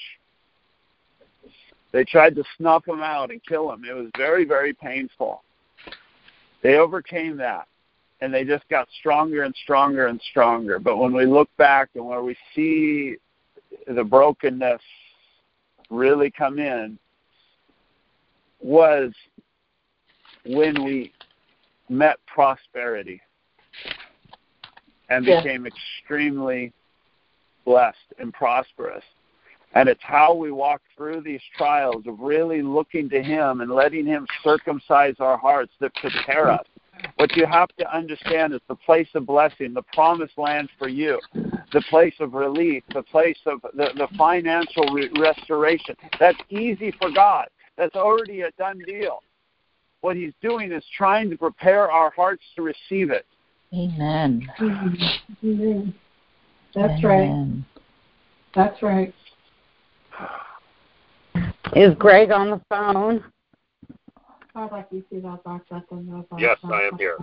They 1.91 2.03
tried 2.03 2.35
to 2.35 2.43
snuff 2.57 2.85
them 2.85 3.01
out 3.01 3.31
and 3.31 3.43
kill 3.43 3.69
them. 3.69 3.83
It 3.85 3.93
was 3.93 4.09
very, 4.17 4.45
very 4.45 4.73
painful. 4.73 5.43
They 6.61 6.75
overcame 6.75 7.37
that, 7.37 7.67
and 8.21 8.33
they 8.33 8.43
just 8.43 8.67
got 8.69 8.87
stronger 8.99 9.43
and 9.43 9.55
stronger 9.63 10.07
and 10.07 10.19
stronger. 10.29 10.79
But 10.79 10.97
when 10.97 11.13
we 11.13 11.25
look 11.25 11.49
back 11.57 11.89
and 11.95 12.05
where 12.05 12.23
we 12.23 12.35
see 12.53 13.17
the 13.87 14.03
brokenness 14.03 14.81
really 15.89 16.29
come 16.29 16.59
in 16.59 16.97
was 18.61 19.13
when 20.45 20.83
we 20.83 21.13
met 21.89 22.17
prosperity 22.25 23.21
and 25.09 25.25
Yeah. 25.25 25.41
became 25.41 25.65
extremely 25.65 26.73
blessed 27.65 28.13
and 28.19 28.33
prosperous. 28.33 29.05
And 29.73 29.89
it's 29.89 30.01
how 30.03 30.33
we 30.33 30.51
walk 30.51 30.81
through 30.95 31.21
these 31.21 31.41
trials 31.57 32.03
of 32.07 32.19
really 32.19 32.61
looking 32.61 33.09
to 33.09 33.21
Him 33.21 33.61
and 33.61 33.71
letting 33.71 34.05
Him 34.05 34.25
circumcise 34.43 35.15
our 35.19 35.37
hearts 35.37 35.71
that 35.79 35.93
prepare 35.95 36.49
us. 36.49 36.65
What 37.17 37.35
you 37.35 37.45
have 37.45 37.69
to 37.77 37.95
understand 37.95 38.53
is 38.53 38.61
the 38.67 38.75
place 38.75 39.09
of 39.13 39.25
blessing, 39.25 39.73
the 39.73 39.83
promised 39.93 40.37
land 40.37 40.69
for 40.79 40.87
you, 40.87 41.19
the 41.33 41.83
place 41.89 42.13
of 42.19 42.33
relief, 42.33 42.83
the 42.93 43.03
place 43.03 43.37
of 43.45 43.61
the, 43.73 43.89
the 43.95 44.07
financial 44.17 44.85
re- 44.91 45.09
restoration. 45.19 45.95
That's 46.19 46.39
easy 46.49 46.91
for 46.99 47.11
God. 47.11 47.47
That's 47.77 47.95
already 47.95 48.41
a 48.41 48.51
done 48.51 48.79
deal. 48.85 49.21
What 50.01 50.15
He's 50.15 50.33
doing 50.41 50.71
is 50.71 50.83
trying 50.95 51.29
to 51.29 51.37
prepare 51.37 51.91
our 51.91 52.11
hearts 52.11 52.43
to 52.55 52.61
receive 52.61 53.11
it. 53.11 53.25
Amen. 53.73 54.49
Mhm. 54.59 55.93
That's 56.73 57.03
right. 57.03 57.23
Amen. 57.25 57.65
That's 58.55 58.81
right. 58.81 59.13
Is 61.75 61.93
Greg 61.95 62.31
on 62.31 62.49
the 62.49 62.61
phone? 62.69 63.23
I'd 64.55 64.71
like 64.71 64.89
to 64.89 65.03
see 65.09 65.19
that 65.19 65.43
box 65.43 65.65
at 65.71 65.87
the 65.89 66.25
Yes, 66.39 66.57
I 66.63 66.83
am 66.83 66.97
here. 66.97 67.17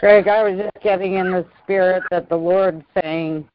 Greg, 0.00 0.28
I 0.28 0.42
was 0.42 0.58
just 0.58 0.82
getting 0.82 1.14
in 1.14 1.30
the 1.30 1.46
spirit 1.62 2.02
that 2.10 2.28
the 2.28 2.36
Lord's 2.36 2.82
saying 3.02 3.46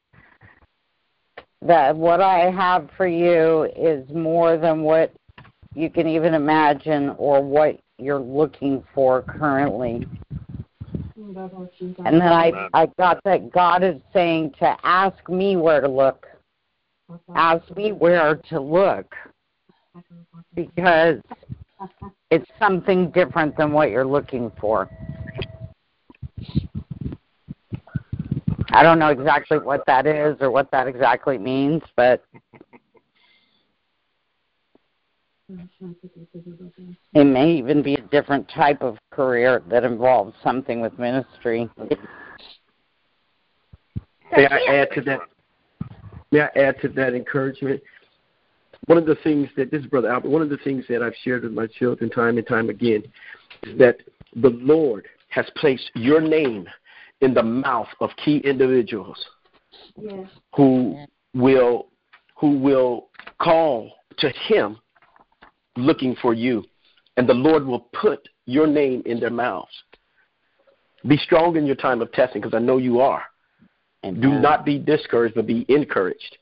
that 1.62 1.96
what 1.96 2.22
I 2.22 2.52
have 2.52 2.90
for 2.96 3.08
you 3.08 3.64
is 3.76 4.08
more 4.14 4.58
than 4.58 4.82
what 4.84 5.14
you 5.74 5.90
can 5.90 6.08
even 6.08 6.34
imagine 6.34 7.10
or 7.18 7.42
what 7.44 7.80
you're 7.98 8.20
looking 8.20 8.84
for 8.94 9.22
currently. 9.24 10.08
Mm, 11.20 11.70
and 12.06 12.20
then 12.20 12.34
I, 12.34 12.70
I 12.74 12.88
got 12.98 13.24
that 13.26 13.52
God 13.52 13.84
is 13.84 13.96
saying 14.12 14.54
to 14.60 14.76
ask 14.84 15.30
me 15.30 15.56
where 15.56 15.82
to 15.82 15.88
look. 15.88 16.28
Ask 17.36 17.64
we 17.76 17.92
where 17.92 18.36
to 18.50 18.60
look. 18.60 19.14
Because 20.56 21.22
it's 22.30 22.50
something 22.60 23.12
different 23.12 23.58
than 23.58 23.72
what 23.72 23.90
you're 23.90 24.06
looking 24.06 24.52
for. 24.60 24.90
I 28.74 28.84
don't 28.84 29.00
know 29.00 29.10
exactly 29.10 29.58
what 29.58 29.84
that 29.88 30.08
is 30.08 30.38
or 30.40 30.50
what 30.50 30.72
that 30.72 30.88
exactly 30.88 31.38
means, 31.38 31.82
but 31.98 32.24
it 37.14 37.26
may 37.26 37.52
even 37.52 37.82
be 37.82 37.96
a 37.96 38.02
different 38.02 38.48
type 38.50 38.82
of 38.82 38.98
career 39.12 39.62
that 39.70 39.84
involves 39.84 40.34
something 40.42 40.80
with 40.80 40.98
ministry. 40.98 41.70
May 44.32 44.48
I 44.48 44.60
add 44.70 44.92
to 44.96 45.02
that? 45.02 45.20
May 46.32 46.42
I 46.42 46.50
add 46.56 46.80
to 46.82 46.88
that 46.90 47.14
encouragement? 47.14 47.82
One 48.86 48.98
of 48.98 49.06
the 49.06 49.18
things 49.24 49.50
that 49.58 49.70
this 49.70 49.82
is 49.82 49.88
Brother 49.88 50.12
Albert. 50.12 50.30
One 50.30 50.42
of 50.42 50.50
the 50.50 50.58
things 50.58 50.86
that 50.90 51.04
I've 51.04 51.16
shared 51.24 51.44
with 51.44 51.54
my 51.54 51.68
children 51.68 52.10
time 52.10 52.38
and 52.38 52.48
time 52.48 52.70
again 52.70 53.04
is 53.64 53.78
that 53.78 53.98
the 54.36 54.50
Lord 54.50 55.08
has 55.30 55.46
placed 55.56 55.92
your 55.96 56.20
name 56.22 56.68
in 57.22 57.34
the 57.34 57.44
mouth 57.44 57.88
of 58.00 58.10
key 58.24 58.38
individuals 58.40 59.18
Yes. 59.98 60.28
who 60.56 61.06
will 61.34 61.88
who 62.36 62.58
will 62.58 63.10
call 63.40 63.92
to 64.18 64.30
him 64.48 64.78
looking 65.76 66.16
for 66.22 66.34
you 66.34 66.64
and 67.18 67.28
the 67.28 67.34
lord 67.34 67.66
will 67.66 67.88
put 67.94 68.28
your 68.46 68.68
name 68.68 69.02
in 69.06 69.20
their 69.20 69.30
mouths 69.30 69.72
be 71.08 71.18
strong 71.18 71.56
in 71.56 71.66
your 71.66 71.76
time 71.76 72.02
of 72.02 72.12
testing 72.12 72.42
because 72.42 72.56
i 72.56 72.60
know 72.60 72.78
you 72.78 73.00
are 73.00 73.24
and 74.04 74.22
do 74.22 74.30
not 74.30 74.66
be 74.66 74.78
discouraged 74.78 75.36
but 75.36 75.46
be 75.48 75.66
encouraged 75.70 76.38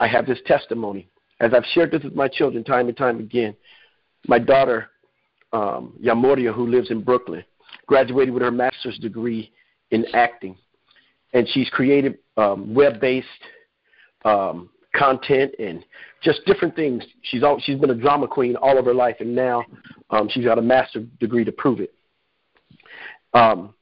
i 0.00 0.06
have 0.06 0.26
this 0.26 0.38
testimony 0.46 1.08
as 1.40 1.52
i've 1.54 1.64
shared 1.72 1.90
this 1.90 2.02
with 2.02 2.14
my 2.14 2.28
children 2.28 2.62
time 2.64 2.88
and 2.88 2.96
time 2.96 3.18
again 3.18 3.54
my 4.26 4.38
daughter 4.38 4.90
um, 5.52 5.94
yamoria 6.02 6.52
who 6.52 6.66
lives 6.66 6.90
in 6.90 7.02
brooklyn 7.02 7.44
graduated 7.86 8.32
with 8.32 8.42
her 8.42 8.50
master's 8.50 8.98
degree 8.98 9.50
in 9.90 10.04
acting 10.14 10.56
and 11.32 11.48
she's 11.50 11.68
created 11.70 12.18
um, 12.36 12.74
web-based 12.74 13.26
um, 14.24 14.70
content 14.94 15.52
and 15.58 15.84
just 16.22 16.44
different 16.46 16.74
things. 16.74 17.04
She's 17.22 17.42
all, 17.42 17.60
she's 17.60 17.78
been 17.78 17.90
a 17.90 17.94
drama 17.94 18.26
queen 18.26 18.56
all 18.56 18.78
of 18.78 18.84
her 18.84 18.94
life, 18.94 19.16
and 19.20 19.34
now 19.34 19.64
um, 20.10 20.28
she's 20.30 20.44
got 20.44 20.58
a 20.58 20.62
master's 20.62 21.06
degree 21.20 21.44
to 21.44 21.52
prove 21.52 21.80
it. 21.80 21.94
Um, 23.34 23.74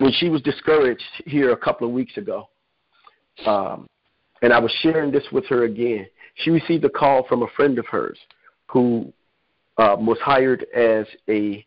when 0.00 0.12
she 0.12 0.30
was 0.30 0.40
discouraged 0.40 1.02
here 1.26 1.52
a 1.52 1.56
couple 1.56 1.86
of 1.86 1.92
weeks 1.92 2.16
ago, 2.16 2.48
um, 3.44 3.86
and 4.40 4.50
I 4.50 4.58
was 4.58 4.72
sharing 4.80 5.12
this 5.12 5.24
with 5.30 5.46
her 5.48 5.64
again, 5.64 6.06
she 6.36 6.50
received 6.50 6.84
a 6.86 6.88
call 6.88 7.26
from 7.28 7.42
a 7.42 7.46
friend 7.48 7.78
of 7.78 7.84
hers 7.86 8.18
who 8.66 9.12
um, 9.76 10.06
was 10.06 10.18
hired 10.22 10.64
as 10.74 11.06
a, 11.28 11.64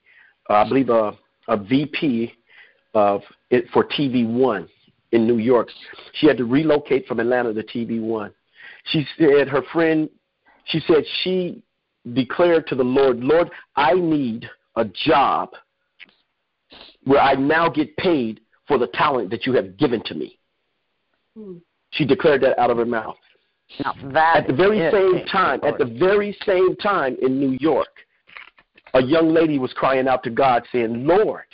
uh, 0.49 0.53
I 0.53 0.67
believe, 0.67 0.89
a, 0.89 1.15
a 1.47 1.57
VP 1.57 2.33
of 2.95 3.21
it 3.51 3.65
for 3.71 3.83
TV 3.83 4.27
One 4.27 4.67
in 5.11 5.27
New 5.27 5.37
York. 5.37 5.69
She 6.13 6.25
had 6.25 6.37
to 6.37 6.45
relocate 6.45 7.05
from 7.05 7.19
Atlanta 7.19 7.53
to 7.53 7.61
TV 7.61 8.01
One. 8.01 8.33
She 8.85 9.05
said 9.19 9.47
her 9.47 9.61
friend, 9.71 10.09
she 10.65 10.79
said 10.87 11.03
she 11.23 11.61
declared 12.13 12.65
to 12.67 12.75
the 12.75 12.83
Lord, 12.83 13.19
Lord, 13.19 13.51
I 13.75 13.93
need 13.93 14.49
a 14.75 14.85
job 14.85 15.51
where 17.05 17.21
I 17.21 17.33
now 17.33 17.69
get 17.69 17.95
paid 17.97 18.41
for 18.67 18.77
the 18.77 18.87
talent 18.87 19.29
that 19.31 19.45
you 19.45 19.53
have 19.53 19.77
given 19.77 20.01
to 20.05 20.15
me. 20.15 20.39
Hmm. 21.37 21.57
She 21.91 22.05
declared 22.05 22.41
that 22.41 22.57
out 22.59 22.71
of 22.71 22.77
her 22.77 22.85
mouth. 22.85 23.17
Now, 23.83 23.93
that 24.13 24.37
At 24.37 24.47
the 24.47 24.53
very 24.53 24.91
same 24.91 25.15
a 25.15 25.25
time, 25.25 25.59
at 25.63 25.77
the 25.77 25.85
very 25.85 26.37
same 26.45 26.75
time 26.77 27.17
in 27.21 27.39
New 27.39 27.57
York, 27.59 27.87
a 28.93 29.01
young 29.01 29.33
lady 29.33 29.57
was 29.57 29.73
crying 29.73 30.07
out 30.07 30.23
to 30.23 30.29
God 30.29 30.63
saying, 30.71 31.07
Lord, 31.07 31.45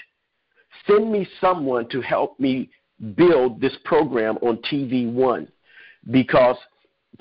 send 0.88 1.12
me 1.12 1.28
someone 1.40 1.88
to 1.90 2.02
help 2.02 2.40
me 2.40 2.70
build 3.16 3.62
this 3.62 3.76
program 3.86 4.38
on 4.42 4.58
TV 4.72 5.12
One 5.12 5.48
because 6.12 6.58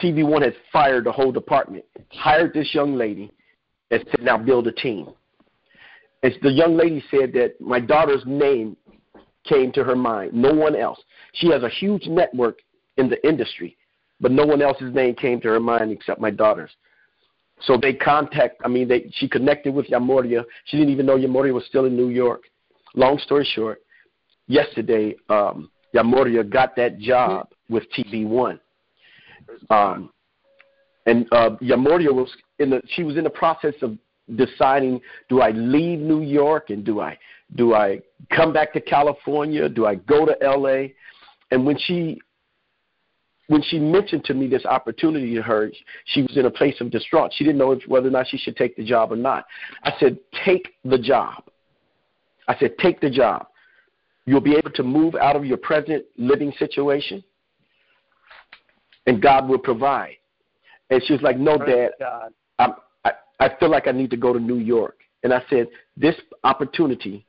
TV 0.01 0.25
One 0.25 0.43
has 0.43 0.55
fired 0.73 1.05
the 1.05 1.12
whole 1.12 1.33
department, 1.33 1.85
hired 2.11 2.53
this 2.53 2.75
young 2.75 2.97
lady, 2.97 3.31
and 3.91 4.05
said, 4.11 4.25
now 4.25 4.37
build 4.37 4.67
a 4.67 4.73
team. 4.73 5.09
And 6.23 6.35
the 6.43 6.51
young 6.51 6.77
lady 6.77 7.03
said 7.11 7.33
that 7.35 7.61
my 7.61 7.81
daughter's 7.81 8.23
name 8.27 8.77
came 9.45 9.73
to 9.73 9.85
her 9.85 9.97
mind, 9.97 10.33
no 10.33 10.53
one 10.53 10.75
else. 10.77 10.99
She 11.35 11.49
has 11.51 11.63
a 11.63 11.69
huge 11.69 12.07
network 12.07 12.59
in 12.97 13.09
the 13.09 13.27
industry, 13.27 13.77
but 14.21 14.33
no 14.33 14.45
one 14.45 14.61
else's 14.61 14.95
name 14.95 15.15
came 15.15 15.41
to 15.43 15.49
her 15.49 15.61
mind 15.61 15.93
except 15.93 16.21
my 16.21 16.31
daughter's. 16.31 16.71
So 17.63 17.77
they 17.81 17.93
contact. 17.93 18.61
I 18.65 18.69
mean, 18.69 18.89
they 18.89 19.11
she 19.15 19.29
connected 19.29 19.75
with 19.75 19.87
Yamoria. 19.87 20.45
She 20.67 20.77
didn't 20.77 20.93
even 20.93 21.07
know 21.07 21.17
Yamoria 21.17 21.53
was 21.53 21.65
still 21.67 21.87
in 21.87 21.97
New 21.97 22.09
York. 22.09 22.43
Long 22.95 23.19
story 23.19 23.49
short, 23.53 23.81
yesterday 24.47 25.17
um, 25.29 25.71
Yamoria 25.95 26.49
got 26.49 26.77
that 26.77 26.99
job 26.99 27.49
with 27.69 27.85
TV 27.97 28.27
One, 28.27 28.61
um, 29.71 30.11
and 31.07 31.27
uh, 31.33 31.51
Yamoria 31.61 32.13
was 32.13 32.31
in 32.59 32.71
the. 32.71 32.81
She 32.95 33.03
was 33.03 33.17
in 33.17 33.25
the 33.25 33.31
process 33.31 33.75
of 33.83 33.99
deciding: 34.37 35.01
Do 35.29 35.41
I 35.41 35.51
leave 35.51 35.99
New 35.99 36.23
York 36.23 36.71
and 36.71 36.85
do 36.85 37.01
I 37.01 37.19
do 37.57 37.75
I 37.75 38.01
come 38.35 38.53
back 38.53 38.73
to 38.75 38.81
California? 38.81 39.69
Do 39.69 39.87
I 39.87 39.95
go 39.97 40.27
to 40.27 40.37
L.A.? 40.43 40.95
And 41.51 41.64
when 41.64 41.79
she 41.79 42.21
when 43.49 43.62
she 43.62 43.79
mentioned 43.79 44.25
to 44.25 44.35
me 44.35 44.47
this 44.47 44.64
opportunity 44.67 45.35
to 45.35 45.43
her, 45.43 45.73
she 46.05 46.23
was 46.23 46.37
in 46.37 46.45
a 46.45 46.51
place 46.51 46.79
of 46.81 46.91
distraught. 46.91 47.33
She 47.35 47.45
didn't 47.45 47.59
know 47.59 47.73
if, 47.73 47.83
whether 47.88 48.09
or 48.09 48.11
not 48.11 48.29
she 48.29 48.37
should 48.37 48.57
take 48.57 48.77
the 48.77 48.85
job 48.85 49.11
or 49.11 49.17
not. 49.17 49.47
I 49.85 49.93
said, 49.99 50.19
take 50.45 50.75
the 50.85 50.99
job. 50.99 51.45
I 52.47 52.59
said, 52.59 52.77
take 52.79 53.01
the 53.01 53.09
job. 53.09 53.47
You'll 54.27 54.43
be 54.43 54.55
able 54.55 54.71
to 54.73 54.83
move 54.83 55.14
out 55.14 55.35
of 55.35 55.47
your 55.47 55.57
present 55.57 56.05
living 56.19 56.53
situation, 56.59 57.25
and 59.07 59.23
God 59.23 59.49
will 59.49 59.59
provide. 59.59 60.17
And 60.91 61.03
she 61.07 61.14
was 61.14 61.23
like, 61.23 61.38
no, 61.38 61.57
Praise 61.57 61.91
Dad, 61.99 62.05
God. 62.05 62.33
I'm, 62.59 62.75
I, 63.40 63.51
feel 63.61 63.70
like 63.70 63.87
I 63.87 63.92
need 63.92 64.11
to 64.11 64.16
go 64.16 64.33
to 64.33 64.40
New 64.40 64.59
York. 64.59 65.01
And 65.22 65.33
I 65.33 65.42
said, 65.51 65.68
this 65.96 66.14
opportunity 66.44 67.27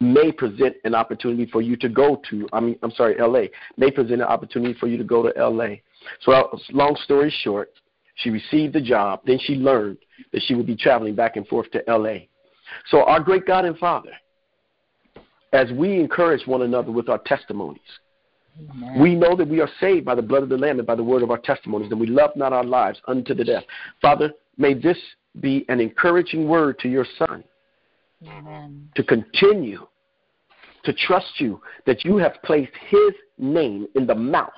may 0.00 0.30
present 0.30 0.76
an 0.84 0.94
opportunity 0.94 1.46
for 1.50 1.62
you 1.62 1.76
to 1.76 1.88
go 1.88 2.20
to, 2.30 2.48
I 2.52 2.60
mean, 2.60 2.78
I'm 2.82 2.90
sorry, 2.92 3.16
LA, 3.18 3.48
may 3.76 3.90
present 3.90 4.20
an 4.20 4.28
opportunity 4.28 4.78
for 4.78 4.86
you 4.86 4.96
to 4.98 5.04
go 5.04 5.22
to 5.22 5.48
LA. 5.48 5.76
So, 6.22 6.32
uh, 6.32 6.56
long 6.72 6.96
story 7.04 7.34
short, 7.42 7.72
she 8.16 8.30
received 8.30 8.74
the 8.74 8.80
job. 8.80 9.20
Then 9.26 9.38
she 9.42 9.54
learned 9.54 9.98
that 10.32 10.42
she 10.46 10.54
would 10.54 10.66
be 10.66 10.76
traveling 10.76 11.14
back 11.14 11.36
and 11.36 11.46
forth 11.48 11.70
to 11.72 11.82
LA. 11.88 12.26
So, 12.90 13.04
our 13.04 13.20
great 13.20 13.46
God 13.46 13.64
and 13.64 13.76
Father, 13.78 14.12
as 15.52 15.70
we 15.72 15.98
encourage 15.98 16.46
one 16.46 16.62
another 16.62 16.92
with 16.92 17.08
our 17.08 17.18
testimonies, 17.18 17.80
Amen. 18.70 19.00
we 19.00 19.14
know 19.14 19.36
that 19.36 19.48
we 19.48 19.60
are 19.60 19.68
saved 19.80 20.04
by 20.04 20.14
the 20.14 20.22
blood 20.22 20.42
of 20.42 20.48
the 20.48 20.56
Lamb 20.56 20.78
and 20.78 20.86
by 20.86 20.94
the 20.94 21.04
word 21.04 21.22
of 21.22 21.30
our 21.30 21.38
testimonies, 21.38 21.90
and 21.90 22.00
we 22.00 22.06
love 22.06 22.30
not 22.36 22.52
our 22.52 22.64
lives 22.64 23.00
unto 23.06 23.34
the 23.34 23.44
death. 23.44 23.64
Father, 24.00 24.32
may 24.56 24.74
this 24.74 24.98
be 25.40 25.64
an 25.68 25.80
encouraging 25.80 26.48
word 26.48 26.78
to 26.78 26.88
your 26.88 27.06
son 27.18 27.44
Amen. 28.26 28.88
to 28.94 29.02
continue 29.02 29.86
to 30.84 30.92
trust 30.92 31.40
you 31.40 31.60
that 31.84 32.04
you 32.04 32.16
have 32.16 32.34
placed 32.44 32.72
his 32.88 33.12
name 33.38 33.86
in 33.94 34.06
the 34.06 34.14
mouth 34.14 34.50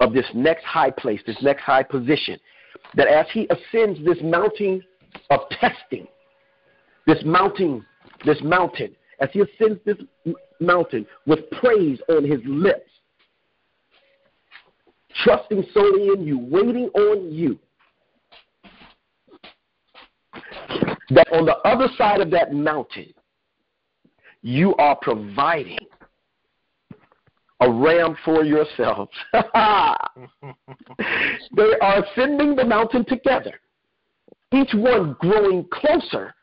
of 0.00 0.12
this 0.12 0.26
next 0.34 0.64
high 0.64 0.90
place, 0.90 1.20
this 1.26 1.40
next 1.42 1.62
high 1.62 1.82
position, 1.82 2.38
that 2.94 3.08
as 3.08 3.26
he 3.32 3.48
ascends 3.48 3.98
this 4.04 4.18
mountain 4.22 4.82
of 5.30 5.40
testing, 5.60 6.06
this 7.06 7.22
mountain, 7.24 7.84
this 8.24 8.38
mountain, 8.42 8.94
as 9.20 9.28
he 9.32 9.40
ascends 9.40 9.80
this 9.84 9.96
mountain 10.60 11.06
with 11.26 11.50
praise 11.52 11.98
on 12.08 12.24
his 12.24 12.40
lips, 12.44 12.90
trusting 15.22 15.64
solely 15.72 16.08
in 16.08 16.26
you, 16.26 16.38
waiting 16.38 16.88
on 16.94 17.32
you, 17.32 17.58
that 21.14 21.32
on 21.32 21.44
the 21.46 21.56
other 21.58 21.88
side 21.96 22.20
of 22.20 22.30
that 22.30 22.52
mountain, 22.52 23.12
you 24.42 24.74
are 24.76 24.96
providing 25.00 25.78
a 27.60 27.70
ram 27.70 28.16
for 28.24 28.44
yourselves. 28.44 29.12
they 29.32 29.40
are 31.80 32.04
ascending 32.04 32.56
the 32.56 32.64
mountain 32.64 33.04
together, 33.04 33.54
each 34.52 34.74
one 34.74 35.16
growing 35.18 35.66
closer 35.72 36.34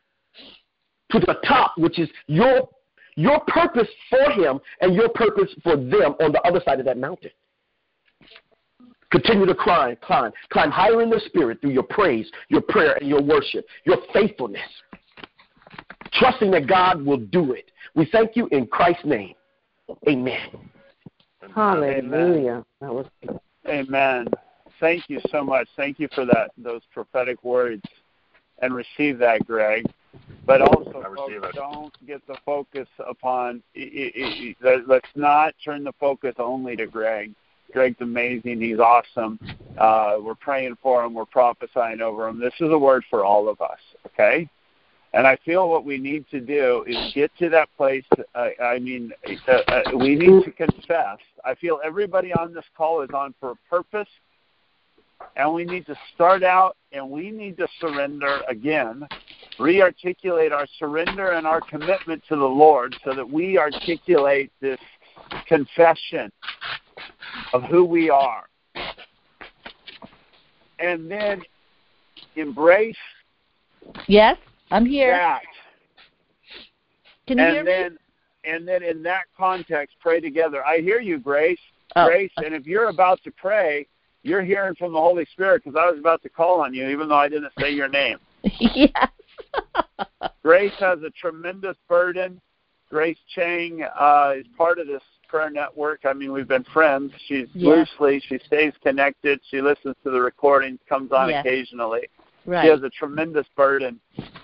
to 1.10 1.18
the 1.20 1.36
top, 1.46 1.74
which 1.76 1.98
is 1.98 2.08
your 2.26 2.68
your 3.14 3.40
purpose 3.40 3.88
for 4.08 4.30
him 4.32 4.58
and 4.80 4.94
your 4.94 5.10
purpose 5.10 5.50
for 5.62 5.76
them 5.76 6.14
on 6.20 6.32
the 6.32 6.40
other 6.46 6.62
side 6.64 6.80
of 6.80 6.86
that 6.86 6.96
mountain. 6.96 7.30
Continue 9.12 9.44
to 9.44 9.54
climb, 9.54 9.96
climb, 10.02 10.32
climb 10.50 10.70
higher 10.70 11.02
in 11.02 11.10
the 11.10 11.20
spirit 11.26 11.60
through 11.60 11.70
your 11.70 11.82
praise, 11.84 12.28
your 12.48 12.62
prayer, 12.62 12.94
and 12.94 13.08
your 13.08 13.22
worship, 13.22 13.66
your 13.84 13.98
faithfulness. 14.12 14.62
Trusting 16.14 16.50
that 16.52 16.66
God 16.66 17.04
will 17.04 17.18
do 17.18 17.52
it. 17.52 17.70
We 17.94 18.08
thank 18.10 18.36
you 18.36 18.48
in 18.52 18.66
Christ's 18.66 19.04
name. 19.04 19.34
Amen. 20.08 20.48
Hallelujah. 21.54 22.64
That 22.80 22.92
was 22.92 23.06
Amen. 23.68 24.28
Thank 24.80 25.04
you 25.08 25.20
so 25.30 25.44
much. 25.44 25.68
Thank 25.76 26.00
you 26.00 26.08
for 26.14 26.24
that 26.24 26.50
those 26.56 26.80
prophetic 26.92 27.44
words. 27.44 27.82
and 28.60 28.74
receive 28.74 29.18
that, 29.18 29.44
Greg. 29.46 29.84
But 30.46 30.62
also, 30.62 31.04
folks, 31.16 31.54
don't 31.54 32.06
get 32.06 32.26
the 32.26 32.36
focus 32.44 32.88
upon. 33.06 33.62
Let's 34.62 35.08
not 35.14 35.54
turn 35.64 35.84
the 35.84 35.92
focus 36.00 36.34
only 36.38 36.76
to 36.76 36.86
Greg. 36.86 37.32
Greg's 37.72 38.00
amazing. 38.00 38.60
He's 38.60 38.78
awesome. 38.78 39.38
Uh, 39.78 40.16
we're 40.20 40.34
praying 40.34 40.76
for 40.82 41.04
him. 41.04 41.14
We're 41.14 41.24
prophesying 41.24 42.00
over 42.00 42.28
him. 42.28 42.38
This 42.38 42.54
is 42.60 42.70
a 42.70 42.78
word 42.78 43.04
for 43.10 43.24
all 43.24 43.48
of 43.48 43.60
us. 43.60 43.78
Okay. 44.06 44.48
And 45.14 45.26
I 45.26 45.36
feel 45.44 45.68
what 45.68 45.84
we 45.84 45.98
need 45.98 46.24
to 46.30 46.40
do 46.40 46.84
is 46.86 47.12
get 47.14 47.30
to 47.38 47.50
that 47.50 47.68
place. 47.76 48.04
Uh, 48.34 48.48
I 48.62 48.78
mean, 48.78 49.12
uh, 49.46 49.52
uh, 49.68 49.82
we 49.94 50.14
need 50.14 50.44
to 50.44 50.50
confess. 50.52 51.18
I 51.44 51.54
feel 51.54 51.80
everybody 51.84 52.32
on 52.32 52.54
this 52.54 52.64
call 52.76 53.02
is 53.02 53.10
on 53.14 53.34
for 53.38 53.50
a 53.50 53.56
purpose, 53.68 54.08
and 55.36 55.52
we 55.52 55.64
need 55.64 55.84
to 55.86 55.96
start 56.14 56.42
out 56.42 56.76
and 56.92 57.08
we 57.10 57.30
need 57.30 57.58
to 57.58 57.68
surrender 57.78 58.40
again, 58.48 59.06
re-articulate 59.58 60.52
our 60.52 60.66
surrender 60.78 61.32
and 61.32 61.46
our 61.46 61.60
commitment 61.60 62.22
to 62.28 62.36
the 62.36 62.44
Lord, 62.44 62.96
so 63.04 63.14
that 63.14 63.28
we 63.28 63.58
articulate 63.58 64.50
this 64.60 64.80
confession 65.46 66.30
of 67.52 67.62
who 67.64 67.84
we 67.84 68.10
are, 68.10 68.44
and 70.78 71.10
then 71.10 71.42
embrace 72.36 72.96
Yes, 74.06 74.38
I'm 74.70 74.86
here. 74.86 75.10
that. 75.12 75.42
Can 77.26 77.38
you 77.38 77.44
and 77.44 77.52
hear 77.54 77.64
then 77.64 77.92
me? 77.92 77.98
and 78.44 78.66
then 78.66 78.82
in 78.82 79.02
that 79.02 79.24
context 79.36 79.96
pray 80.00 80.20
together 80.20 80.64
i 80.64 80.78
hear 80.78 81.00
you 81.00 81.18
grace 81.18 81.58
Oh, 81.94 82.06
grace 82.06 82.32
and 82.38 82.54
if 82.54 82.66
you're 82.66 82.88
about 82.88 83.22
to 83.22 83.30
pray 83.30 83.86
you're 84.22 84.42
hearing 84.42 84.74
from 84.74 84.92
the 84.92 84.98
holy 84.98 85.24
spirit 85.26 85.62
because 85.62 85.78
i 85.80 85.88
was 85.88 85.98
about 86.00 86.22
to 86.22 86.28
call 86.28 86.60
on 86.60 86.74
you 86.74 86.88
even 86.88 87.08
though 87.08 87.16
i 87.16 87.28
didn't 87.28 87.52
say 87.60 87.70
your 87.70 87.88
name 87.88 88.18
yes. 88.58 89.08
grace 90.42 90.72
has 90.80 90.98
a 91.02 91.10
tremendous 91.10 91.76
burden 91.88 92.40
grace 92.92 93.16
chang 93.34 93.82
uh, 93.98 94.34
is 94.36 94.46
part 94.56 94.78
of 94.78 94.86
this 94.86 95.02
prayer 95.26 95.48
network 95.50 96.00
i 96.04 96.12
mean 96.12 96.30
we've 96.30 96.46
been 96.46 96.64
friends 96.64 97.10
she's 97.26 97.48
Yes. 97.54 97.88
loosely 97.98 98.22
she 98.28 98.38
stays 98.46 98.74
connected 98.82 99.40
she 99.50 99.62
listens 99.62 99.96
to 100.04 100.10
the 100.10 100.20
recordings 100.20 100.78
comes 100.86 101.10
on 101.10 101.30
Yes. 101.30 101.44
occasionally 101.44 102.02
right. 102.44 102.64
She 102.64 102.68
has 102.68 102.82
a 102.82 102.90
tremendous 102.90 103.46
burden. 103.56 103.98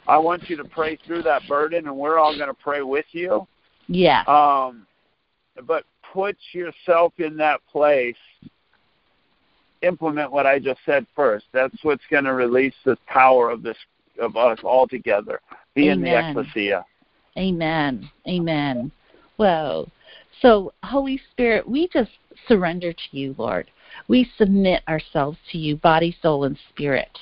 I 0.06 0.16
want 0.16 0.48
you 0.48 0.56
to 0.56 0.64
pray 0.64 0.96
through 1.04 1.22
that 1.24 1.42
burden, 1.48 1.86
and 1.88 1.96
we're 1.96 2.18
all 2.18 2.34
going 2.34 2.48
to 2.48 2.54
pray 2.54 2.80
with 2.82 3.04
you. 3.10 3.46
yeah. 3.88 4.22
Um, 4.26 4.86
but 5.66 5.84
put 6.12 6.36
yourself 6.52 7.12
in 7.18 7.36
that 7.38 7.60
place. 7.70 8.16
Implement 9.82 10.30
what 10.32 10.46
I 10.46 10.58
just 10.58 10.80
said 10.86 11.06
first. 11.14 11.46
That's 11.52 11.76
what's 11.82 12.04
going 12.10 12.24
to 12.24 12.34
release 12.34 12.74
the 12.84 12.96
power 13.06 13.50
of 13.50 13.62
this 13.62 13.76
of 14.20 14.36
us 14.36 14.58
all 14.62 14.86
together. 14.86 15.40
Be 15.74 15.88
in 15.88 16.00
the 16.00 16.16
ecclesia. 16.30 16.84
Amen. 17.36 18.10
Amen. 18.26 18.90
Well, 19.36 19.88
so 20.40 20.72
Holy 20.82 21.20
Spirit, 21.30 21.68
we 21.68 21.88
just 21.88 22.10
surrender 22.46 22.92
to 22.92 23.16
you, 23.16 23.34
Lord. 23.38 23.70
We 24.08 24.30
submit 24.36 24.82
ourselves 24.88 25.38
to 25.52 25.58
you, 25.58 25.76
body, 25.76 26.16
soul, 26.22 26.44
and 26.44 26.58
spirit. 26.70 27.18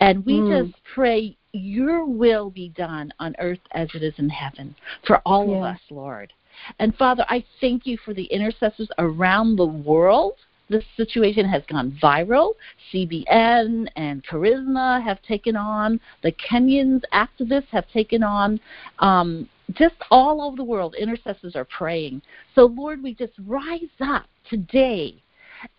And 0.00 0.24
we 0.24 0.42
Mm. 0.42 0.48
just 0.48 0.84
pray 0.94 1.36
your 1.52 2.04
will 2.04 2.50
be 2.50 2.68
done 2.70 3.12
on 3.18 3.34
earth 3.38 3.60
as 3.72 3.88
it 3.94 4.02
is 4.02 4.18
in 4.18 4.28
heaven 4.28 4.74
for 5.02 5.18
all 5.26 5.54
of 5.54 5.62
us, 5.62 5.80
Lord. 5.90 6.32
And 6.78 6.94
Father, 6.96 7.24
I 7.28 7.44
thank 7.60 7.86
you 7.86 7.96
for 7.96 8.14
the 8.14 8.24
intercessors 8.24 8.88
around 8.98 9.56
the 9.56 9.66
world. 9.66 10.34
This 10.70 10.84
situation 10.96 11.46
has 11.46 11.62
gone 11.66 11.98
viral. 12.00 12.54
CBN 12.92 13.88
and 13.96 14.24
Charisma 14.24 15.02
have 15.02 15.20
taken 15.22 15.56
on. 15.56 16.00
The 16.22 16.32
Kenyans 16.32 17.02
activists 17.12 17.68
have 17.72 17.90
taken 17.90 18.22
on. 18.22 18.60
Um, 19.00 19.48
just 19.72 19.96
all 20.10 20.40
over 20.40 20.56
the 20.56 20.64
world, 20.64 20.94
intercessors 20.94 21.56
are 21.56 21.64
praying. 21.64 22.22
So, 22.54 22.66
Lord, 22.66 23.02
we 23.02 23.14
just 23.14 23.32
rise 23.46 23.80
up 24.00 24.26
today 24.48 25.16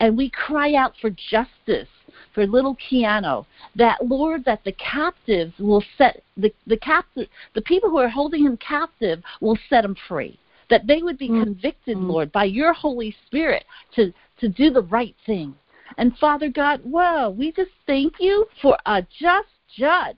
and 0.02 0.18
we 0.18 0.30
cry 0.30 0.74
out 0.74 0.94
for 1.00 1.10
justice 1.10 1.88
for 2.34 2.46
little 2.46 2.76
Keanu. 2.76 3.46
That 3.76 4.06
Lord, 4.06 4.44
that 4.46 4.64
the 4.64 4.74
captives 4.74 5.54
will 5.58 5.84
set 5.98 6.22
the 6.36 6.54
the 6.68 6.78
captive, 6.78 7.28
the 7.56 7.62
people 7.62 7.90
who 7.90 7.98
are 7.98 8.10
holding 8.10 8.46
him 8.46 8.58
captive 8.58 9.24
will 9.40 9.58
set 9.70 9.86
him 9.86 9.96
free. 10.08 10.38
That 10.70 10.88
they 10.88 11.02
would 11.02 11.18
be 11.18 11.30
Mm. 11.30 11.44
convicted, 11.44 11.98
Mm. 11.98 12.08
Lord, 12.08 12.32
by 12.32 12.46
your 12.46 12.72
Holy 12.74 13.16
Spirit 13.26 13.66
to 13.96 14.14
to 14.42 14.50
do 14.50 14.70
the 14.70 14.82
right 14.84 15.16
thing. 15.26 15.56
And 15.98 16.18
Father 16.18 16.50
God, 16.50 16.82
whoa, 16.84 17.30
we 17.30 17.52
just 17.52 17.72
thank 17.88 18.14
you 18.20 18.46
for 18.62 18.78
a 18.86 19.02
just 19.02 19.50
judge. 19.78 20.18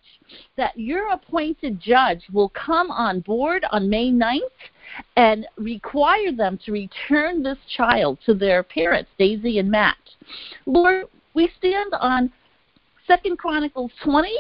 That 0.58 0.78
your 0.78 1.10
appointed 1.10 1.80
judge 1.80 2.24
will 2.32 2.50
come 2.50 2.90
on 2.90 3.20
board 3.20 3.66
on 3.72 3.90
May 3.90 4.12
9th 4.12 4.40
and 5.16 5.48
require 5.58 6.32
them 6.32 6.60
to 6.66 6.72
return 6.72 7.44
this 7.44 7.58
child 7.76 8.20
to 8.26 8.34
their 8.34 8.64
parents, 8.64 9.12
Daisy 9.18 9.60
and 9.60 9.70
Matt. 9.70 9.98
Lord, 10.66 11.06
we 11.34 11.50
stand 11.58 11.94
on 12.00 12.32
Second 13.08 13.38
Chronicles 13.38 13.92
20, 14.04 14.32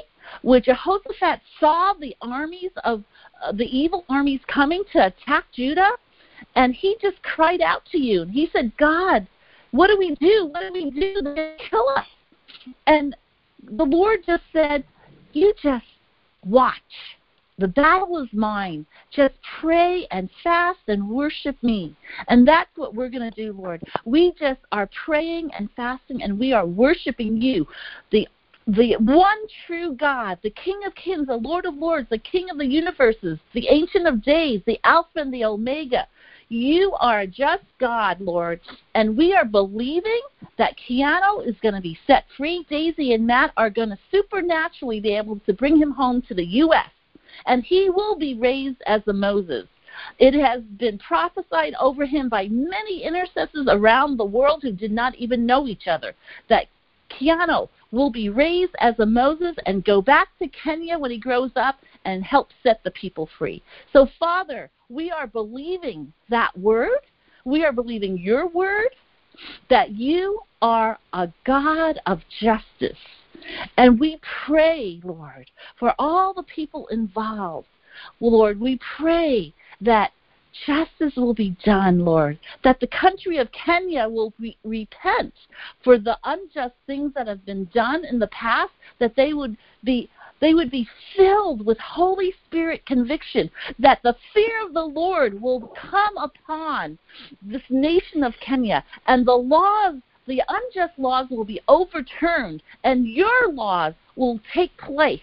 where 0.41 0.61
Jehoshaphat 0.61 1.41
saw 1.59 1.93
the 1.93 2.15
armies 2.21 2.71
of 2.83 3.03
uh, 3.43 3.51
the 3.51 3.65
evil 3.65 4.05
armies 4.09 4.39
coming 4.47 4.83
to 4.93 5.07
attack 5.07 5.45
Judah, 5.53 5.91
and 6.55 6.73
he 6.73 6.95
just 7.01 7.21
cried 7.23 7.61
out 7.61 7.85
to 7.91 7.97
you. 7.97 8.21
And 8.21 8.31
he 8.31 8.49
said, 8.53 8.71
God, 8.77 9.27
what 9.73 9.87
do 9.87 9.97
we 9.97 10.15
do? 10.15 10.49
What 10.51 10.61
do 10.61 10.71
we 10.71 10.91
do? 10.91 11.15
They're 11.23 11.57
to 11.57 11.63
kill 11.69 11.89
us. 11.89 12.05
And 12.85 13.15
the 13.71 13.83
Lord 13.83 14.19
just 14.25 14.43
said, 14.53 14.83
You 15.33 15.51
just 15.61 15.85
watch. 16.45 16.77
The 17.57 17.67
battle 17.67 18.21
is 18.21 18.29
mine. 18.33 18.85
Just 19.11 19.33
pray 19.59 20.07
and 20.11 20.29
fast 20.43 20.79
and 20.87 21.09
worship 21.09 21.55
me. 21.63 21.95
And 22.27 22.47
that's 22.47 22.69
what 22.75 22.93
we're 22.93 23.09
going 23.09 23.29
to 23.29 23.35
do, 23.35 23.53
Lord. 23.53 23.81
We 24.05 24.33
just 24.39 24.59
are 24.71 24.89
praying 25.05 25.49
and 25.57 25.69
fasting 25.75 26.21
and 26.21 26.39
we 26.39 26.53
are 26.53 26.65
worshiping 26.65 27.41
you, 27.41 27.67
the 28.11 28.27
the 28.65 28.95
one 28.99 29.37
true 29.67 29.93
God, 29.93 30.37
the 30.41 30.49
King 30.51 30.81
of 30.85 30.95
Kings, 30.95 31.27
the 31.27 31.35
Lord 31.35 31.65
of 31.65 31.75
Lords, 31.75 32.07
the 32.09 32.17
King 32.17 32.49
of 32.49 32.57
the 32.57 32.65
universes, 32.65 33.37
the 33.53 33.67
Ancient 33.67 34.07
of 34.07 34.23
Days, 34.23 34.61
the 34.65 34.79
Alpha 34.85 35.19
and 35.19 35.33
the 35.33 35.43
Omega. 35.43 36.07
You 36.49 36.93
are 36.99 37.25
just 37.25 37.63
God, 37.79 38.19
Lord, 38.21 38.59
and 38.95 39.17
we 39.17 39.33
are 39.33 39.45
believing 39.45 40.21
that 40.57 40.75
Keanu 40.77 41.47
is 41.47 41.55
going 41.61 41.75
to 41.75 41.81
be 41.81 41.97
set 42.05 42.25
free. 42.37 42.65
Daisy 42.69 43.13
and 43.13 43.25
Matt 43.25 43.53
are 43.57 43.69
going 43.69 43.89
to 43.89 43.97
supernaturally 44.11 44.99
be 44.99 45.15
able 45.15 45.39
to 45.45 45.53
bring 45.53 45.77
him 45.77 45.91
home 45.91 46.21
to 46.23 46.33
the 46.33 46.45
U.S., 46.45 46.89
and 47.45 47.63
he 47.63 47.89
will 47.89 48.15
be 48.15 48.35
raised 48.35 48.81
as 48.85 49.01
a 49.07 49.13
Moses. 49.13 49.67
It 50.19 50.33
has 50.33 50.61
been 50.63 50.97
prophesied 50.97 51.75
over 51.79 52.05
him 52.05 52.29
by 52.29 52.47
many 52.49 53.03
intercessors 53.03 53.67
around 53.69 54.17
the 54.17 54.25
world 54.25 54.61
who 54.63 54.71
did 54.71 54.91
not 54.91 55.15
even 55.15 55.45
know 55.45 55.67
each 55.67 55.87
other 55.87 56.15
that 56.49 56.67
Keanu 57.09 57.69
will 57.91 58.09
be 58.09 58.29
raised 58.29 58.75
as 58.79 58.97
a 58.99 59.05
Moses 59.05 59.55
and 59.65 59.85
go 59.85 60.01
back 60.01 60.29
to 60.39 60.47
Kenya 60.47 60.97
when 60.97 61.11
he 61.11 61.19
grows 61.19 61.51
up 61.55 61.79
and 62.05 62.23
help 62.23 62.49
set 62.63 62.83
the 62.83 62.91
people 62.91 63.29
free. 63.37 63.61
So, 63.91 64.07
Father, 64.19 64.71
we 64.93 65.11
are 65.11 65.27
believing 65.27 66.13
that 66.29 66.57
word. 66.57 66.99
We 67.45 67.65
are 67.65 67.73
believing 67.73 68.17
your 68.17 68.47
word 68.47 68.89
that 69.69 69.91
you 69.91 70.39
are 70.61 70.99
a 71.13 71.27
God 71.45 71.99
of 72.05 72.21
justice. 72.39 72.97
And 73.77 73.99
we 73.99 74.19
pray, 74.45 75.01
Lord, 75.03 75.49
for 75.79 75.93
all 75.99 76.33
the 76.33 76.43
people 76.43 76.87
involved. 76.87 77.67
Lord, 78.19 78.59
we 78.59 78.79
pray 78.97 79.53
that 79.81 80.11
justice 80.65 81.13
will 81.17 81.33
be 81.33 81.57
done, 81.65 82.05
Lord, 82.05 82.39
that 82.63 82.79
the 82.79 82.87
country 82.87 83.39
of 83.39 83.49
Kenya 83.51 84.07
will 84.07 84.33
re- 84.39 84.57
repent 84.63 85.33
for 85.83 85.97
the 85.97 86.17
unjust 86.23 86.75
things 86.85 87.11
that 87.15 87.27
have 87.27 87.45
been 87.45 87.67
done 87.73 88.05
in 88.05 88.19
the 88.19 88.27
past, 88.27 88.71
that 88.99 89.15
they 89.15 89.33
would 89.33 89.57
be 89.83 90.09
they 90.43 90.53
would 90.53 90.69
be 90.69 90.85
filled 91.15 91.65
with 91.65 91.77
Holy 91.79 92.33
Spirit 92.45 92.85
conviction, 92.85 93.49
that 93.79 94.01
the 94.03 94.13
fear 94.33 94.65
of 94.65 94.73
the 94.73 94.83
Lord 94.83 95.41
will 95.41 95.73
come 95.73 96.17
upon 96.17 96.97
this 97.41 97.61
nation 97.69 98.25
of 98.25 98.33
Kenya, 98.41 98.83
and 99.07 99.25
the 99.25 99.31
laws, 99.31 99.95
the 100.27 100.43
unjust 100.49 100.99
laws 100.99 101.27
will 101.29 101.45
be 101.45 101.61
overturned, 101.69 102.61
and 102.83 103.07
your 103.07 103.53
laws 103.53 103.93
will 104.17 104.37
take 104.53 104.77
place. 104.77 105.21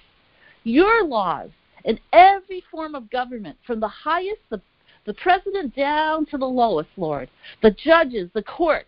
Your 0.65 1.05
laws 1.05 1.51
in 1.85 2.01
every 2.15 2.65
form 2.71 2.95
of 2.95 3.11
government, 3.11 3.59
from 3.67 3.79
the 3.79 3.89
highest, 3.89 4.41
the 4.49 4.63
the 5.05 5.15
president 5.15 5.75
down 5.75 6.25
to 6.27 6.39
the 6.39 6.47
lowest, 6.47 6.91
Lord, 6.97 7.29
the 7.63 7.71
judges, 7.71 8.31
the 8.33 8.43
courts, 8.43 8.87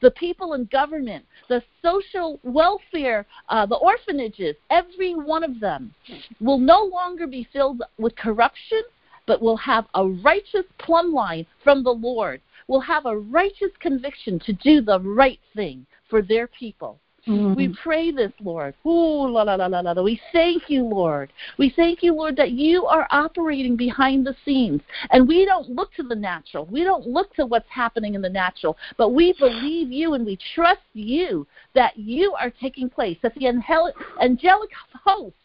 the 0.00 0.10
people 0.12 0.54
in 0.54 0.64
government, 0.66 1.24
the 1.48 1.62
social 1.82 2.38
welfare, 2.42 3.26
uh, 3.48 3.66
the 3.66 3.76
orphanages, 3.76 4.56
every 4.70 5.14
one 5.14 5.44
of 5.44 5.60
them 5.60 5.94
will 6.40 6.58
no 6.58 6.84
longer 6.84 7.26
be 7.26 7.48
filled 7.52 7.82
with 7.98 8.16
corruption, 8.16 8.82
but 9.26 9.40
will 9.40 9.56
have 9.56 9.86
a 9.94 10.06
righteous 10.06 10.66
plumb 10.78 11.12
line 11.12 11.46
from 11.62 11.82
the 11.82 11.90
Lord, 11.90 12.40
will 12.68 12.80
have 12.80 13.06
a 13.06 13.16
righteous 13.16 13.70
conviction 13.80 14.38
to 14.40 14.52
do 14.52 14.80
the 14.80 15.00
right 15.00 15.40
thing 15.54 15.86
for 16.08 16.22
their 16.22 16.46
people. 16.46 16.98
Mm-hmm. 17.26 17.54
We 17.54 17.74
pray 17.82 18.10
this, 18.10 18.32
Lord. 18.42 18.74
Ooh, 18.86 19.28
la, 19.28 19.42
la, 19.42 19.54
la, 19.54 19.66
la, 19.66 19.80
la. 19.80 20.02
We 20.02 20.20
thank 20.32 20.68
you, 20.68 20.84
Lord. 20.84 21.32
We 21.58 21.72
thank 21.74 22.02
you, 22.02 22.14
Lord, 22.14 22.36
that 22.36 22.52
you 22.52 22.84
are 22.84 23.06
operating 23.10 23.76
behind 23.76 24.26
the 24.26 24.36
scenes. 24.44 24.82
And 25.10 25.26
we 25.26 25.46
don't 25.46 25.70
look 25.70 25.94
to 25.94 26.02
the 26.02 26.14
natural. 26.14 26.66
We 26.66 26.84
don't 26.84 27.06
look 27.06 27.34
to 27.36 27.46
what's 27.46 27.68
happening 27.70 28.14
in 28.14 28.22
the 28.22 28.28
natural. 28.28 28.76
But 28.98 29.10
we 29.10 29.34
believe 29.38 29.90
you 29.90 30.14
and 30.14 30.26
we 30.26 30.38
trust 30.54 30.82
you 30.92 31.46
that 31.74 31.96
you 31.96 32.34
are 32.38 32.50
taking 32.50 32.90
place, 32.90 33.16
that 33.22 33.34
the 33.34 33.46
angelic 33.46 34.70
hosts 34.92 35.38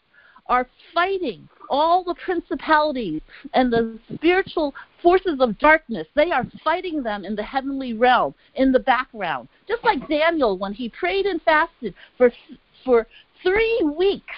are 0.50 0.68
fighting 0.92 1.48
all 1.70 2.02
the 2.02 2.16
principalities 2.16 3.22
and 3.54 3.72
the 3.72 3.98
spiritual 4.12 4.74
forces 5.00 5.38
of 5.40 5.56
darkness. 5.58 6.06
They 6.14 6.32
are 6.32 6.44
fighting 6.64 7.02
them 7.02 7.24
in 7.24 7.36
the 7.36 7.44
heavenly 7.44 7.94
realm, 7.94 8.34
in 8.56 8.72
the 8.72 8.80
background. 8.80 9.48
Just 9.68 9.84
like 9.84 10.06
Daniel, 10.08 10.58
when 10.58 10.74
he 10.74 10.88
prayed 10.88 11.26
and 11.26 11.40
fasted 11.42 11.94
for, 12.18 12.32
for 12.84 13.06
three 13.42 13.80
weeks, 13.96 14.34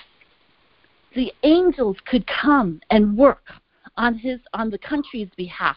the 1.14 1.32
angels 1.42 1.96
could 2.04 2.26
come 2.26 2.80
and 2.90 3.16
work 3.16 3.50
on 3.96 4.14
his 4.14 4.38
on 4.54 4.70
the 4.70 4.78
country's 4.78 5.28
behalf. 5.36 5.76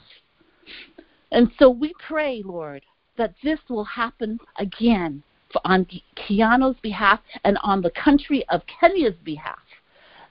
And 1.31 1.51
so 1.57 1.69
we 1.69 1.93
pray, 2.07 2.41
Lord, 2.45 2.83
that 3.17 3.33
this 3.43 3.59
will 3.69 3.83
happen 3.83 4.39
again 4.57 5.23
on 5.63 5.87
Keanu's 6.17 6.79
behalf 6.81 7.19
and 7.45 7.57
on 7.63 7.81
the 7.81 7.91
country 7.91 8.45
of 8.49 8.61
Kenya's 8.79 9.15
behalf. 9.23 9.59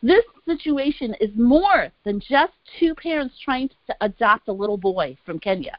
This 0.04 0.24
situation 0.44 1.16
is 1.18 1.30
more 1.34 1.88
than 2.04 2.20
just 2.20 2.52
two 2.78 2.94
parents 2.94 3.36
trying 3.42 3.70
to 3.86 3.96
adopt 4.02 4.48
a 4.48 4.52
little 4.52 4.76
boy 4.76 5.16
from 5.24 5.38
Kenya. 5.38 5.78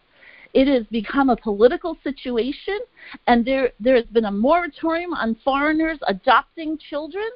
It 0.55 0.67
has 0.67 0.83
become 0.87 1.29
a 1.29 1.37
political 1.37 1.95
situation, 2.03 2.79
and 3.27 3.45
there, 3.45 3.69
there 3.79 3.95
has 3.95 4.05
been 4.05 4.25
a 4.25 4.31
moratorium 4.31 5.13
on 5.13 5.37
foreigners 5.43 5.99
adopting 6.07 6.79
children, 6.89 7.27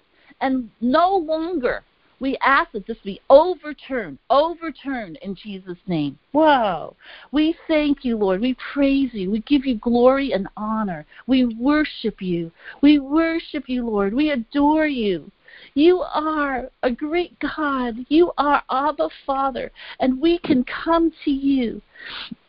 and 0.41 0.71
no 0.81 1.15
longer 1.15 1.83
we 2.19 2.39
ask 2.41 2.71
that 2.71 2.87
this 2.87 2.97
be 3.03 3.21
overturned, 3.29 4.17
overturned 4.31 5.19
in 5.21 5.35
Jesus' 5.35 5.77
name. 5.85 6.17
Whoa. 6.31 6.95
We 7.31 7.55
thank 7.67 8.03
you, 8.03 8.17
Lord. 8.17 8.41
We 8.41 8.57
praise 8.73 9.11
you. 9.13 9.29
We 9.29 9.41
give 9.41 9.63
you 9.63 9.75
glory 9.75 10.33
and 10.33 10.47
honor. 10.57 11.05
We 11.27 11.45
worship 11.45 12.19
you. 12.19 12.51
We 12.81 12.97
worship 12.97 13.65
you, 13.67 13.85
Lord. 13.85 14.11
We 14.15 14.31
adore 14.31 14.87
you. 14.87 15.31
You 15.73 16.01
are 16.01 16.69
a 16.83 16.91
great 16.91 17.37
God. 17.39 17.95
You 18.09 18.31
are 18.37 18.63
Abba 18.69 19.09
Father. 19.25 19.71
And 19.99 20.19
we 20.19 20.39
can 20.39 20.63
come 20.63 21.11
to 21.25 21.31
you. 21.31 21.81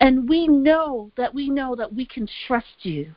And 0.00 0.28
we 0.28 0.46
know 0.48 1.10
that 1.16 1.34
we 1.34 1.48
know 1.48 1.74
that 1.76 1.92
we 1.92 2.06
can 2.06 2.28
trust 2.46 2.84
you. 2.84 3.12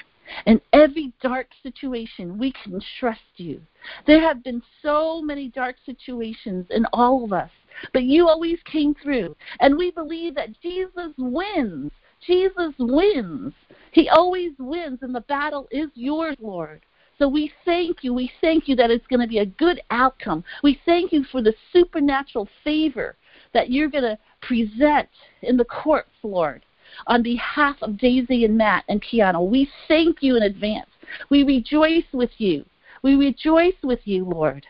In 0.45 0.61
every 0.71 1.11
dark 1.21 1.47
situation, 1.61 2.37
we 2.37 2.53
can 2.63 2.81
trust 2.99 3.19
you. 3.35 3.61
There 4.07 4.21
have 4.21 4.43
been 4.43 4.61
so 4.81 5.21
many 5.21 5.49
dark 5.49 5.75
situations 5.85 6.65
in 6.69 6.85
all 6.93 7.25
of 7.25 7.33
us, 7.33 7.51
but 7.91 8.03
you 8.03 8.29
always 8.29 8.57
came 8.63 8.95
through. 8.95 9.35
And 9.59 9.77
we 9.77 9.91
believe 9.91 10.35
that 10.35 10.59
Jesus 10.61 11.11
wins. 11.17 11.91
Jesus 12.25 12.73
wins. 12.79 13.53
He 13.91 14.09
always 14.09 14.53
wins, 14.57 14.99
and 15.01 15.13
the 15.13 15.21
battle 15.21 15.67
is 15.71 15.89
yours, 15.93 16.37
Lord. 16.39 16.81
So 17.19 17.27
we 17.27 17.51
thank 17.65 18.03
you. 18.03 18.13
We 18.13 18.31
thank 18.41 18.67
you 18.67 18.75
that 18.75 18.91
it's 18.91 19.07
going 19.07 19.21
to 19.21 19.27
be 19.27 19.39
a 19.39 19.45
good 19.45 19.81
outcome. 19.91 20.43
We 20.63 20.79
thank 20.85 21.11
you 21.11 21.23
for 21.31 21.41
the 21.41 21.53
supernatural 21.71 22.47
favor 22.63 23.15
that 23.53 23.69
you're 23.69 23.89
going 23.89 24.03
to 24.03 24.17
present 24.41 25.09
in 25.41 25.57
the 25.57 25.65
courts, 25.65 26.09
Lord, 26.23 26.65
on 27.07 27.23
behalf 27.23 27.77
of 27.81 27.97
Daisy 27.97 28.45
and 28.45 28.57
Matt 28.57 28.83
and 28.89 29.01
Keanu. 29.01 29.47
We 29.49 29.69
thank 29.87 30.17
you 30.21 30.37
in 30.37 30.43
advance. 30.43 30.89
We 31.29 31.43
rejoice 31.43 32.05
with 32.11 32.31
you. 32.37 32.65
We 33.03 33.15
rejoice 33.15 33.75
with 33.83 33.99
you, 34.05 34.25
Lord, 34.25 34.65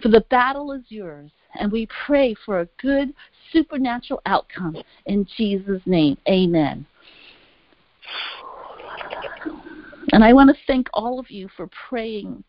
for 0.00 0.08
the 0.08 0.24
battle 0.30 0.72
is 0.72 0.84
yours. 0.88 1.30
And 1.58 1.70
we 1.70 1.86
pray 2.06 2.34
for 2.44 2.60
a 2.60 2.68
good 2.80 3.14
supernatural 3.52 4.20
outcome 4.26 4.76
in 5.06 5.26
Jesus' 5.36 5.82
name. 5.86 6.16
Amen. 6.28 6.86
And 10.14 10.22
I 10.22 10.32
want 10.32 10.48
to 10.48 10.62
thank 10.68 10.86
all 10.94 11.18
of 11.18 11.28
you 11.28 11.48
for 11.56 11.68
praying 11.88 12.44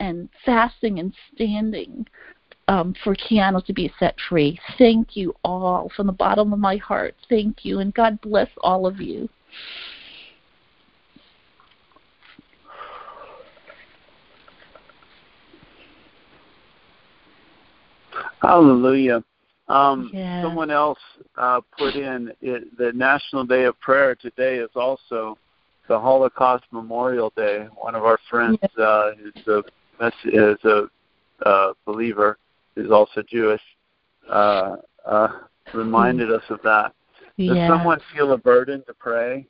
and 0.00 0.30
fasting 0.46 1.00
and 1.00 1.12
standing 1.34 2.06
um, 2.66 2.94
for 3.04 3.14
Keanu 3.14 3.62
to 3.66 3.74
be 3.74 3.92
set 3.98 4.16
free. 4.26 4.58
Thank 4.78 5.16
you 5.16 5.34
all 5.44 5.92
from 5.94 6.06
the 6.06 6.14
bottom 6.14 6.54
of 6.54 6.58
my 6.58 6.78
heart. 6.78 7.14
Thank 7.28 7.62
you, 7.62 7.80
and 7.80 7.92
God 7.92 8.18
bless 8.22 8.48
all 8.62 8.86
of 8.86 9.02
you. 9.02 9.28
Hallelujah. 18.40 19.22
Um, 19.68 20.10
yeah. 20.14 20.42
Someone 20.42 20.70
else 20.70 20.98
uh, 21.36 21.60
put 21.78 21.96
in 21.96 22.32
it, 22.40 22.78
the 22.78 22.94
National 22.94 23.44
Day 23.44 23.64
of 23.64 23.78
Prayer 23.78 24.14
today 24.14 24.56
is 24.56 24.70
also 24.74 25.36
the 25.90 25.98
Holocaust 25.98 26.64
Memorial 26.70 27.32
Day. 27.36 27.66
One 27.74 27.96
of 27.96 28.04
our 28.04 28.18
friends 28.30 28.58
uh, 28.78 29.10
is 29.34 29.46
a 29.48 29.58
is 30.24 30.58
a 30.64 30.84
uh, 31.44 31.72
believer, 31.84 32.38
is 32.76 32.92
also 32.92 33.22
Jewish. 33.28 33.60
Uh, 34.30 34.76
uh, 35.04 35.28
reminded 35.74 36.30
us 36.30 36.44
of 36.48 36.60
that. 36.62 36.94
Does 37.36 37.56
yeah. 37.56 37.68
someone 37.68 37.98
feel 38.14 38.32
a 38.32 38.38
burden 38.38 38.84
to 38.86 38.94
pray 38.94 39.48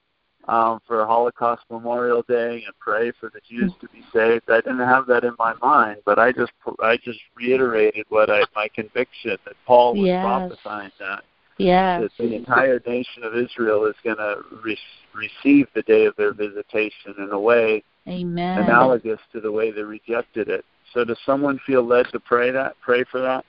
um, 0.49 0.81
for 0.87 1.05
Holocaust 1.05 1.63
Memorial 1.71 2.25
Day 2.27 2.65
and 2.65 2.75
pray 2.79 3.13
for 3.21 3.31
the 3.35 3.41
Jews 3.47 3.73
to 3.83 3.89
be 3.89 4.03
saved? 4.11 4.45
I 4.49 4.63
didn't 4.63 4.79
have 4.79 5.07
that 5.09 5.25
in 5.25 5.35
my 5.39 5.53
mind, 5.61 5.99
but 6.07 6.19
I 6.19 6.33
just 6.33 6.53
I 6.83 6.97
just 7.05 7.21
reiterated 7.37 8.07
what 8.09 8.31
I 8.31 8.45
my 8.57 8.69
conviction 8.75 9.37
that 9.45 9.57
Paul 9.67 9.95
was 9.95 10.07
yes. 10.07 10.25
prophesying 10.25 10.93
that 11.01 11.23
yeah. 11.61 12.01
That 12.01 12.11
the 12.19 12.35
entire 12.35 12.81
nation 12.87 13.23
of 13.23 13.37
Israel 13.37 13.85
is 13.87 13.95
going 14.03 14.17
to 14.17 14.39
re- 14.65 14.79
receive 15.15 15.67
the 15.75 15.83
day 15.83 16.07
of 16.07 16.17
their 16.17 16.33
visitation 16.33 17.15
in 17.19 17.31
a 17.31 17.39
way 17.39 17.83
Amen. 18.09 18.59
analogous 18.59 19.21
to 19.33 19.41
the 19.41 19.53
way 19.53 19.71
they 19.71 19.83
rejected 19.83 20.49
it. 20.49 20.65
So 20.93 21.05
does 21.05 21.19
someone 21.25 21.61
feel 21.67 21.87
led 21.87 22.07
to 22.13 22.21
pray 22.21 22.51
that? 22.51 22.77
Pray 22.81 23.05
for 23.11 23.21
that? 23.21 23.45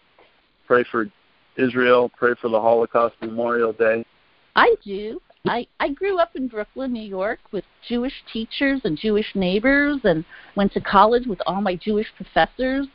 Pray 0.67 0.85
for 0.91 1.07
Israel, 1.57 2.09
pray 2.17 2.33
for 2.41 2.49
the 2.49 2.59
Holocaust 2.59 3.15
Memorial 3.21 3.73
Day? 3.73 4.05
I 4.55 4.75
do. 4.83 5.19
I, 5.45 5.65
I 5.79 5.89
grew 5.89 6.19
up 6.19 6.35
in 6.35 6.47
Brooklyn, 6.47 6.93
New 6.93 7.01
York 7.01 7.39
with 7.51 7.63
Jewish 7.87 8.13
teachers 8.31 8.81
and 8.83 8.97
Jewish 8.97 9.25
neighbors 9.33 9.99
and 10.03 10.23
went 10.55 10.71
to 10.73 10.81
college 10.81 11.25
with 11.25 11.39
all 11.47 11.61
my 11.61 11.75
Jewish 11.75 12.07
professors 12.15 12.87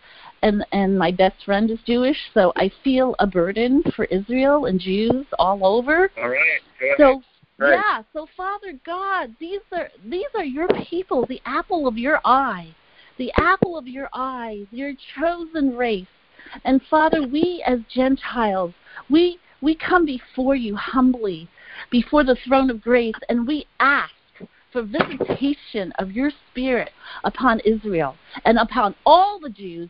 and 0.43 0.65
and 0.73 0.99
my 0.99 1.11
best 1.11 1.45
friend 1.45 1.71
is 1.71 1.79
Jewish, 1.87 2.17
so 2.35 2.53
I 2.57 2.71
feel 2.85 3.15
a 3.19 3.27
burden 3.27 3.83
for 3.95 4.05
Israel 4.07 4.67
and 4.67 4.81
Jews 4.81 5.27
all 5.39 5.67
over. 5.67 6.11
All 6.19 6.29
right. 6.29 6.61
So 6.99 7.23
right. 7.59 7.75
yeah, 7.75 8.03
so 8.13 8.27
Father 8.37 8.79
God, 8.85 9.35
these 9.41 9.61
are 9.73 9.89
these 10.05 10.27
are 10.35 10.45
your 10.45 10.69
people, 10.89 11.27
the 11.27 11.41
apple 11.47 11.87
of 11.87 11.97
your 11.97 12.21
eye, 12.25 12.75
the 13.19 13.33
apple 13.37 13.79
of 13.79 13.87
your 13.87 14.09
eye, 14.13 14.67
your 14.71 14.93
chosen 15.19 15.77
race. 15.77 16.07
And 16.65 16.81
Father, 16.89 17.27
we 17.27 17.63
as 17.67 17.81
Gentiles, 17.93 18.73
we 19.11 19.39
we 19.61 19.75
come 19.75 20.05
before 20.05 20.55
you 20.55 20.77
humbly, 20.77 21.49
before 21.91 22.25
the 22.25 22.37
throne 22.47 22.71
of 22.71 22.81
grace, 22.83 23.15
and 23.29 23.47
we 23.47 23.67
ask 23.81 24.13
for 24.73 24.83
visitation 24.83 25.93
of 25.99 26.13
your 26.13 26.31
spirit 26.51 26.91
upon 27.25 27.61
Israel 27.61 28.15
and 28.45 28.59
upon 28.59 28.95
all 29.07 29.41
the 29.41 29.49
Jews 29.49 29.89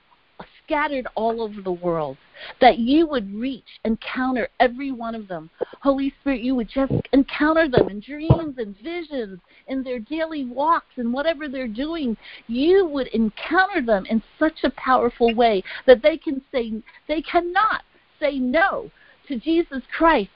scattered 0.66 1.06
all 1.14 1.40
over 1.40 1.62
the 1.62 1.72
world, 1.72 2.16
that 2.60 2.78
you 2.78 3.06
would 3.06 3.32
reach, 3.34 3.64
and 3.84 3.96
encounter 3.96 4.48
every 4.60 4.92
one 4.92 5.14
of 5.14 5.28
them. 5.28 5.48
Holy 5.80 6.12
Spirit, 6.20 6.42
you 6.42 6.54
would 6.54 6.68
just 6.68 6.92
encounter 7.12 7.68
them 7.68 7.88
in 7.88 8.00
dreams 8.00 8.56
and 8.58 8.76
visions, 8.82 9.38
in 9.68 9.82
their 9.82 9.98
daily 9.98 10.44
walks, 10.44 10.86
and 10.96 11.12
whatever 11.12 11.48
they're 11.48 11.68
doing. 11.68 12.16
You 12.46 12.86
would 12.86 13.06
encounter 13.08 13.80
them 13.80 14.06
in 14.06 14.22
such 14.38 14.64
a 14.64 14.70
powerful 14.70 15.34
way 15.34 15.62
that 15.86 16.02
they 16.02 16.16
can 16.16 16.42
say 16.52 16.72
they 17.08 17.22
cannot 17.22 17.82
say 18.20 18.38
no 18.38 18.90
to 19.28 19.38
Jesus 19.38 19.82
Christ, 19.96 20.30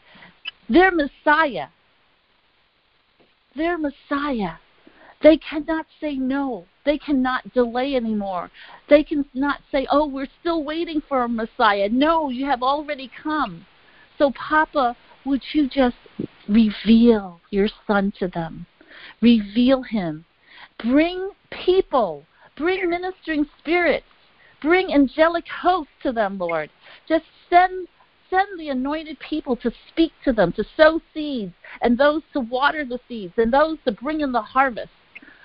their 0.68 0.90
Messiah. 0.90 1.68
Their 3.56 3.78
Messiah. 3.78 4.54
They 5.22 5.36
cannot 5.36 5.86
say 6.00 6.14
no. 6.14 6.66
They 6.86 6.96
cannot 6.96 7.52
delay 7.52 7.94
anymore. 7.94 8.50
They 8.88 9.04
cannot 9.04 9.60
say, 9.70 9.86
oh, 9.90 10.06
we're 10.06 10.28
still 10.40 10.64
waiting 10.64 11.02
for 11.06 11.24
a 11.24 11.28
Messiah. 11.28 11.90
No, 11.90 12.30
you 12.30 12.46
have 12.46 12.62
already 12.62 13.10
come. 13.22 13.66
So, 14.16 14.32
Papa, 14.32 14.96
would 15.26 15.42
you 15.52 15.68
just 15.68 15.96
reveal 16.48 17.40
your 17.50 17.68
Son 17.86 18.12
to 18.18 18.28
them? 18.28 18.64
Reveal 19.20 19.82
him. 19.82 20.24
Bring 20.78 21.30
people. 21.50 22.24
Bring 22.56 22.88
ministering 22.88 23.44
spirits. 23.58 24.06
Bring 24.62 24.92
angelic 24.92 25.44
hosts 25.48 25.92
to 26.02 26.12
them, 26.12 26.38
Lord. 26.38 26.70
Just 27.06 27.24
send 27.48 27.88
send 28.30 28.60
the 28.60 28.68
anointed 28.68 29.18
people 29.18 29.56
to 29.56 29.72
speak 29.88 30.12
to 30.24 30.32
them, 30.32 30.52
to 30.52 30.64
sow 30.76 31.00
seeds, 31.12 31.52
and 31.82 31.98
those 31.98 32.22
to 32.32 32.38
water 32.38 32.84
the 32.84 33.00
seeds, 33.08 33.34
and 33.36 33.52
those 33.52 33.76
to 33.84 33.90
bring 33.90 34.20
in 34.20 34.30
the 34.30 34.40
harvest. 34.40 34.92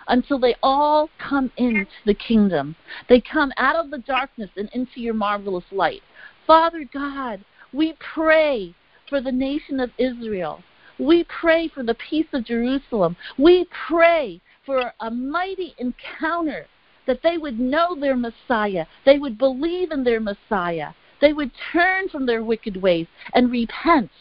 Until 0.08 0.39
they 0.39 0.56
all 0.62 1.10
come 1.18 1.51
into 1.58 1.86
the 2.06 2.14
kingdom. 2.14 2.76
They 3.10 3.22
come 3.22 3.51
out 3.58 3.76
of 3.76 3.91
the 3.91 3.97
darkness 3.99 4.49
and 4.56 4.70
into 4.74 5.01
your 5.01 5.14
marvelous 5.14 5.66
light. 5.72 6.01
Father 6.45 6.86
God, 6.91 7.43
we 7.74 7.93
pray 8.14 8.74
for 9.10 9.22
the 9.22 9.32
nation 9.32 9.80
of 9.80 9.91
Israel. 9.97 10.64
We 10.99 11.26
pray 11.26 11.68
for 11.68 11.84
the 11.84 11.95
peace 11.95 12.28
of 12.34 12.45
Jerusalem. 12.45 13.18
We 13.38 13.68
pray 13.88 14.41
for 14.66 14.93
a 15.01 15.12
mighty 15.12 15.76
encounter 15.78 16.68
that 17.06 17.22
they 17.22 17.38
would 17.38 17.60
know 17.60 17.95
their 17.95 18.16
Messiah. 18.16 18.86
They 19.06 19.20
would 19.20 19.38
believe 19.38 19.91
in 19.91 20.03
their 20.03 20.20
Messiah. 20.20 20.91
They 21.22 21.34
would 21.34 21.51
turn 21.72 22.10
from 22.10 22.26
their 22.26 22.43
wicked 22.43 22.82
ways 22.82 23.08
and 23.34 23.51
repent 23.51 24.12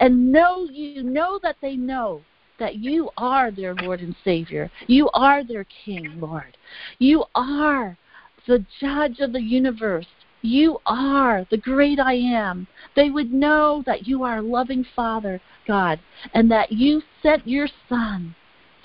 and 0.00 0.32
know 0.32 0.64
you, 0.70 1.02
know 1.02 1.38
that 1.42 1.56
they 1.60 1.76
know 1.76 2.22
that 2.62 2.76
you 2.76 3.10
are 3.16 3.50
their 3.50 3.74
Lord 3.74 3.98
and 4.02 4.14
Savior. 4.22 4.70
You 4.86 5.10
are 5.14 5.42
their 5.42 5.66
King, 5.84 6.20
Lord. 6.20 6.56
You 7.00 7.24
are 7.34 7.98
the 8.46 8.64
judge 8.80 9.18
of 9.18 9.32
the 9.32 9.42
universe. 9.42 10.06
You 10.42 10.78
are 10.86 11.44
the 11.50 11.56
great 11.56 11.98
I 11.98 12.14
am. 12.14 12.68
They 12.94 13.10
would 13.10 13.32
know 13.32 13.82
that 13.84 14.06
you 14.06 14.22
are 14.22 14.38
a 14.38 14.42
loving 14.42 14.86
Father, 14.94 15.40
God, 15.66 15.98
and 16.34 16.48
that 16.52 16.70
you 16.70 17.02
sent 17.20 17.48
your 17.48 17.66
Son 17.88 18.32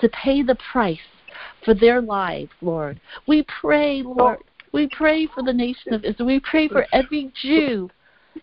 to 0.02 0.10
pay 0.10 0.42
the 0.42 0.58
price 0.72 0.98
for 1.64 1.76
their 1.76 2.02
lives, 2.02 2.52
Lord. 2.62 3.00
We 3.28 3.46
pray, 3.62 4.02
Lord. 4.02 4.40
We 4.74 4.88
pray 4.88 5.28
for 5.28 5.44
the 5.44 5.54
nation 5.54 5.94
of 5.94 6.04
Israel. 6.04 6.26
We 6.26 6.40
pray 6.40 6.68
for 6.68 6.88
every 6.94 7.32
Jew 7.44 7.92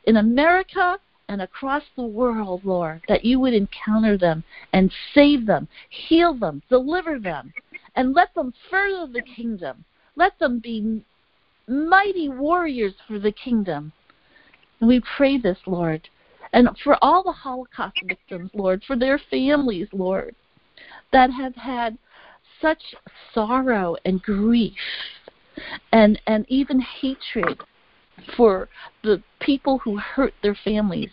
in 0.05 0.19
America 0.19 0.97
and 1.35 1.43
across 1.43 1.83
the 1.97 2.07
world, 2.07 2.65
Lord, 2.65 3.03
that 3.09 3.25
you 3.25 3.41
would 3.41 3.55
encounter 3.55 4.17
them 4.17 4.45
and 4.73 4.93
save 5.13 5.47
them, 5.47 5.67
heal 5.91 6.33
them, 6.33 6.63
deliver 6.71 7.19
them, 7.19 7.53
and 7.97 8.15
let 8.15 8.33
them 8.35 8.55
further 8.71 9.13
the 9.13 9.21
kingdom. 9.21 9.85
Let 10.15 10.39
them 10.39 10.61
be 10.61 11.05
mighty 11.67 12.29
warriors 12.29 12.95
for 13.09 13.19
the 13.19 13.33
kingdom. 13.33 13.93
And 14.79 14.89
we 14.89 15.03
pray 15.17 15.37
this, 15.37 15.59
Lord. 15.67 16.09
And 16.53 16.69
for 16.85 16.97
all 17.03 17.25
the 17.25 17.33
Holocaust 17.33 17.97
victims, 18.05 18.53
Lord, 18.55 18.85
for 18.87 18.97
their 18.97 19.19
families, 19.19 19.89
Lord, 19.93 20.37
that 21.13 21.33
have 21.33 21.57
had 21.57 21.99
such 22.63 22.95
sorrow 23.35 23.97
and 24.05 24.23
grief 24.23 24.73
and 25.91 26.21
and 26.29 26.47
even 26.49 26.79
hatred 26.79 27.61
for 28.37 28.69
the 29.03 29.23
people 29.41 29.79
who 29.79 29.97
hurt 29.97 30.35
their 30.43 30.57
families. 30.65 31.11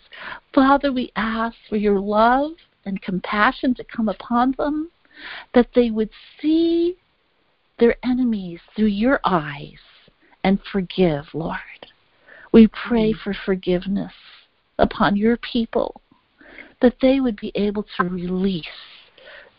Father, 0.54 0.92
we 0.92 1.12
ask 1.16 1.56
for 1.68 1.76
your 1.76 2.00
love 2.00 2.52
and 2.84 3.00
compassion 3.02 3.74
to 3.74 3.84
come 3.84 4.08
upon 4.08 4.54
them, 4.58 4.90
that 5.54 5.68
they 5.74 5.90
would 5.90 6.10
see 6.40 6.96
their 7.78 7.96
enemies 8.04 8.60
through 8.74 8.86
your 8.86 9.20
eyes 9.24 9.78
and 10.44 10.58
forgive, 10.70 11.24
Lord. 11.32 11.58
We 12.52 12.68
pray 12.68 13.12
mm. 13.12 13.20
for 13.22 13.34
forgiveness 13.46 14.12
upon 14.78 15.16
your 15.16 15.36
people, 15.38 16.00
that 16.80 16.96
they 17.00 17.20
would 17.20 17.36
be 17.36 17.52
able 17.54 17.86
to 17.96 18.04
release, 18.04 18.64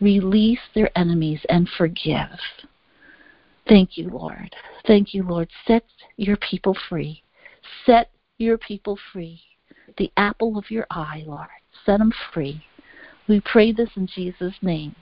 release 0.01 0.59
their 0.75 0.95
enemies 0.97 1.39
and 1.49 1.69
forgive. 1.77 2.39
Thank 3.67 3.97
you, 3.97 4.09
Lord. 4.09 4.53
Thank 4.85 5.13
you, 5.13 5.23
Lord. 5.23 5.49
Set 5.65 5.85
your 6.17 6.37
people 6.37 6.75
free. 6.89 7.23
Set 7.85 8.11
your 8.37 8.57
people 8.57 8.97
free. 9.11 9.39
The 9.97 10.11
apple 10.17 10.57
of 10.57 10.69
your 10.69 10.85
eye, 10.89 11.23
Lord. 11.25 11.47
Set 11.85 11.99
them 11.99 12.11
free. 12.33 12.63
We 13.27 13.41
pray 13.41 13.71
this 13.71 13.89
in 13.95 14.07
Jesus' 14.07 14.55
name. 14.61 14.95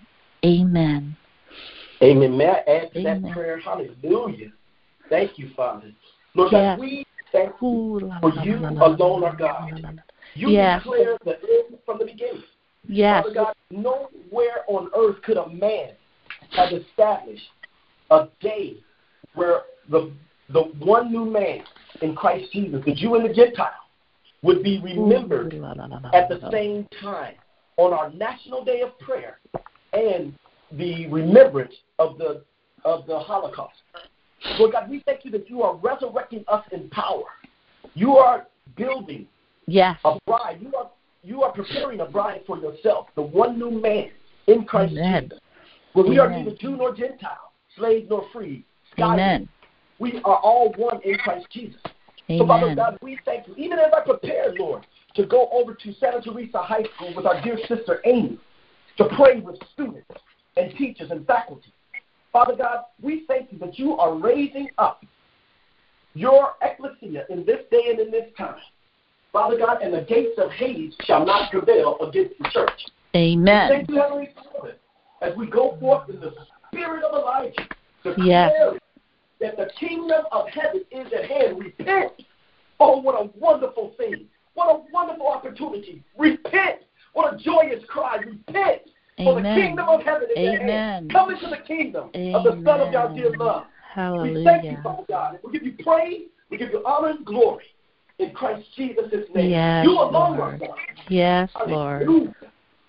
Amen. 0.46 1.16
Amen. 2.02 2.38
May 2.38 2.48
I 2.48 2.72
add 2.72 2.94
to 2.94 3.00
Amen. 3.00 3.22
that 3.22 3.34
prayer? 3.34 3.60
Hallelujah. 3.60 4.52
Thank 5.10 5.38
you, 5.38 5.52
Father. 5.56 5.92
Lord 6.36 6.52
Yes. 6.52 6.78
God, 6.78 6.80
we 6.80 7.06
thank 7.32 7.54
you 7.62 7.68
Ooh, 7.68 8.00
la, 8.00 8.20
for 8.20 8.34
la, 8.34 8.44
you 8.44 8.58
la, 8.58 8.88
alone 8.88 9.24
are 9.24 9.36
God. 9.36 10.02
You 10.34 10.50
Yes. 10.50 10.82
declare 10.84 11.18
the 11.24 11.38
end 11.42 11.80
from 11.86 12.00
the 12.00 12.06
beginning. 12.06 12.44
Yes. 12.88 13.24
Father 13.24 13.34
God, 13.34 13.54
nowhere 13.70 14.64
on 14.68 14.90
earth 14.96 15.22
could 15.24 15.38
a 15.38 15.50
man 15.50 15.92
have 16.52 16.72
established 16.74 17.50
a 18.10 18.28
day 18.40 18.78
where 19.36 19.64
the 19.90 20.12
the 20.54 20.64
one 20.86 21.12
new 21.12 21.26
man 21.26 21.64
in 22.02 22.16
Christ 22.16 22.52
Jesus, 22.52 22.82
the 22.86 22.94
Jew 22.94 23.16
and 23.16 23.30
the 23.30 23.34
Gentile, 23.34 23.72
would 24.44 24.64
be 24.64 24.80
remembered 24.80 25.54
at 26.14 26.30
the 26.30 26.50
same 26.52 26.88
time 27.02 27.36
on 27.78 27.94
our 27.94 28.12
national 28.12 28.64
day 28.64 28.82
of 28.82 28.98
prayer 29.00 29.40
and 29.94 30.34
the 30.74 31.08
remembrance 31.08 31.74
of 32.00 32.18
the 32.18 32.44
of 32.84 33.06
the 33.06 33.20
Holocaust. 33.20 33.76
Lord 34.58 34.72
God, 34.72 34.90
we 34.90 35.04
thank 35.06 35.24
you 35.24 35.32
that 35.32 35.50
you 35.50 35.62
are 35.62 35.76
resurrecting 35.76 36.44
us 36.48 36.66
in 36.72 36.90
power. 36.90 37.26
You 37.94 38.18
are 38.18 38.48
building 38.76 39.28
Yes. 39.68 40.00
a 40.04 40.18
bride. 40.26 40.58
You 40.62 40.74
are 40.76 40.90
you 41.24 41.44
are 41.44 41.52
preparing 41.52 42.00
a 42.00 42.06
bride 42.06 42.42
for 42.48 42.58
yourself, 42.58 43.08
the 43.16 43.22
one 43.22 43.60
new 43.60 43.70
man 43.70 44.10
in 44.48 44.66
Christ 44.66 44.94
Amen. 44.94 45.24
Jesus. 45.26 45.40
Where 45.94 46.06
we 46.06 46.18
are 46.18 46.30
neither 46.30 46.56
Jew 46.56 46.78
nor 46.78 46.96
Gentile, 46.96 47.52
slave 47.78 48.08
nor 48.10 48.26
free, 48.34 48.66
sky 48.94 49.14
Amen. 49.14 49.50
We 50.02 50.20
are 50.26 50.38
all 50.38 50.74
one 50.78 51.00
in 51.06 51.16
Christ 51.20 51.46
Jesus. 51.52 51.80
So, 52.28 52.48
Father 52.48 52.74
God, 52.74 52.98
we 53.02 53.20
thank 53.24 53.48
you. 53.48 53.54
Even 53.56 53.78
as 53.78 53.92
I 53.96 54.02
prepare, 54.02 54.52
Lord, 54.58 54.86
to 55.16 55.26
go 55.26 55.48
over 55.52 55.76
to 55.76 55.94
Santa 56.00 56.22
Teresa 56.22 56.58
High 56.58 56.86
School 56.96 57.14
with 57.16 57.26
our 57.26 57.40
dear 57.42 57.58
sister 57.68 58.02
Amy 58.06 58.40
to 58.98 59.06
pray 59.16 59.42
with 59.42 59.58
students 59.74 60.10
and 60.58 60.74
teachers 60.76 61.12
and 61.12 61.26
faculty. 61.28 61.72
Father 62.34 62.56
God, 62.56 62.86
we 63.02 63.26
thank 63.28 63.52
you 63.52 63.60
that 63.60 63.78
you 63.78 63.98
are 63.98 64.16
raising 64.16 64.70
up 64.78 65.06
your 66.16 66.54
ecclesia 66.62 67.26
in 67.30 67.46
this 67.46 67.60
day 67.70 67.84
and 67.90 68.00
in 68.00 68.10
this 68.10 68.30
time. 68.38 68.56
Father 69.32 69.58
God, 69.58 69.82
and 69.82 69.94
the 69.94 70.02
gates 70.02 70.38
of 70.38 70.50
Hades 70.52 70.94
shall 71.04 71.26
not 71.26 71.52
prevail 71.52 71.98
against 72.02 72.38
the 72.40 72.50
church. 72.50 72.86
Amen. 73.16 73.70
Thank 73.70 73.90
you, 73.90 73.98
Heavenly 73.98 74.30
Father, 74.36 74.78
as 75.22 75.36
we 75.38 75.48
go 75.48 75.78
forth 75.80 76.10
in 76.10 76.20
the 76.20 76.34
spirit 76.72 77.04
of 77.04 77.14
Elijah, 77.14 77.68
Yes. 78.18 78.78
That 79.42 79.58
the 79.58 79.70
kingdom 79.80 80.26
of 80.32 80.48
heaven 80.50 80.84
is 80.92 81.08
at 81.14 81.30
hand. 81.30 81.60
Repent. 81.60 82.14
Oh, 82.80 83.00
what 83.00 83.16
a 83.16 83.30
wonderful 83.38 83.94
thing. 83.98 84.28
What 84.54 84.76
a 84.76 84.84
wonderful 84.92 85.28
opportunity. 85.28 86.04
Repent. 86.18 86.82
What 87.14 87.34
a 87.34 87.38
joyous 87.38 87.84
cry. 87.88 88.18
Repent. 88.18 88.82
For 89.18 89.36
the 89.36 89.42
kingdom 89.42 89.88
of 89.88 90.02
heaven 90.02 90.30
is 90.36 90.48
at 90.48 90.62
hand. 90.62 91.12
Come 91.12 91.32
into 91.32 91.50
the 91.50 91.62
kingdom 91.68 92.06
of 92.06 92.44
the 92.44 92.62
Son 92.66 92.82
of 92.82 92.96
our 92.96 93.14
dear 93.14 93.28
Amen. 93.28 93.38
love. 93.40 93.66
We 94.24 94.44
thank 94.44 94.64
you, 94.64 94.78
Hallelujah. 94.78 94.82
Father 94.84 95.04
God. 95.10 95.40
We 95.44 95.52
give 95.52 95.64
you 95.64 95.76
praise. 95.84 96.22
We 96.50 96.58
give 96.58 96.70
you 96.70 96.84
honor 96.86 97.10
and 97.10 97.26
glory. 97.26 97.66
In 98.20 98.32
Christ 98.32 98.68
Jesus' 98.76 99.28
name. 99.34 99.50
Yes, 99.50 99.86
you 99.86 99.94
alone 99.94 100.40
are 100.40 100.58
Lord. 100.58 100.80
Yes, 101.10 101.50
Lord. 101.68 102.02
Hallelujah. 102.02 102.34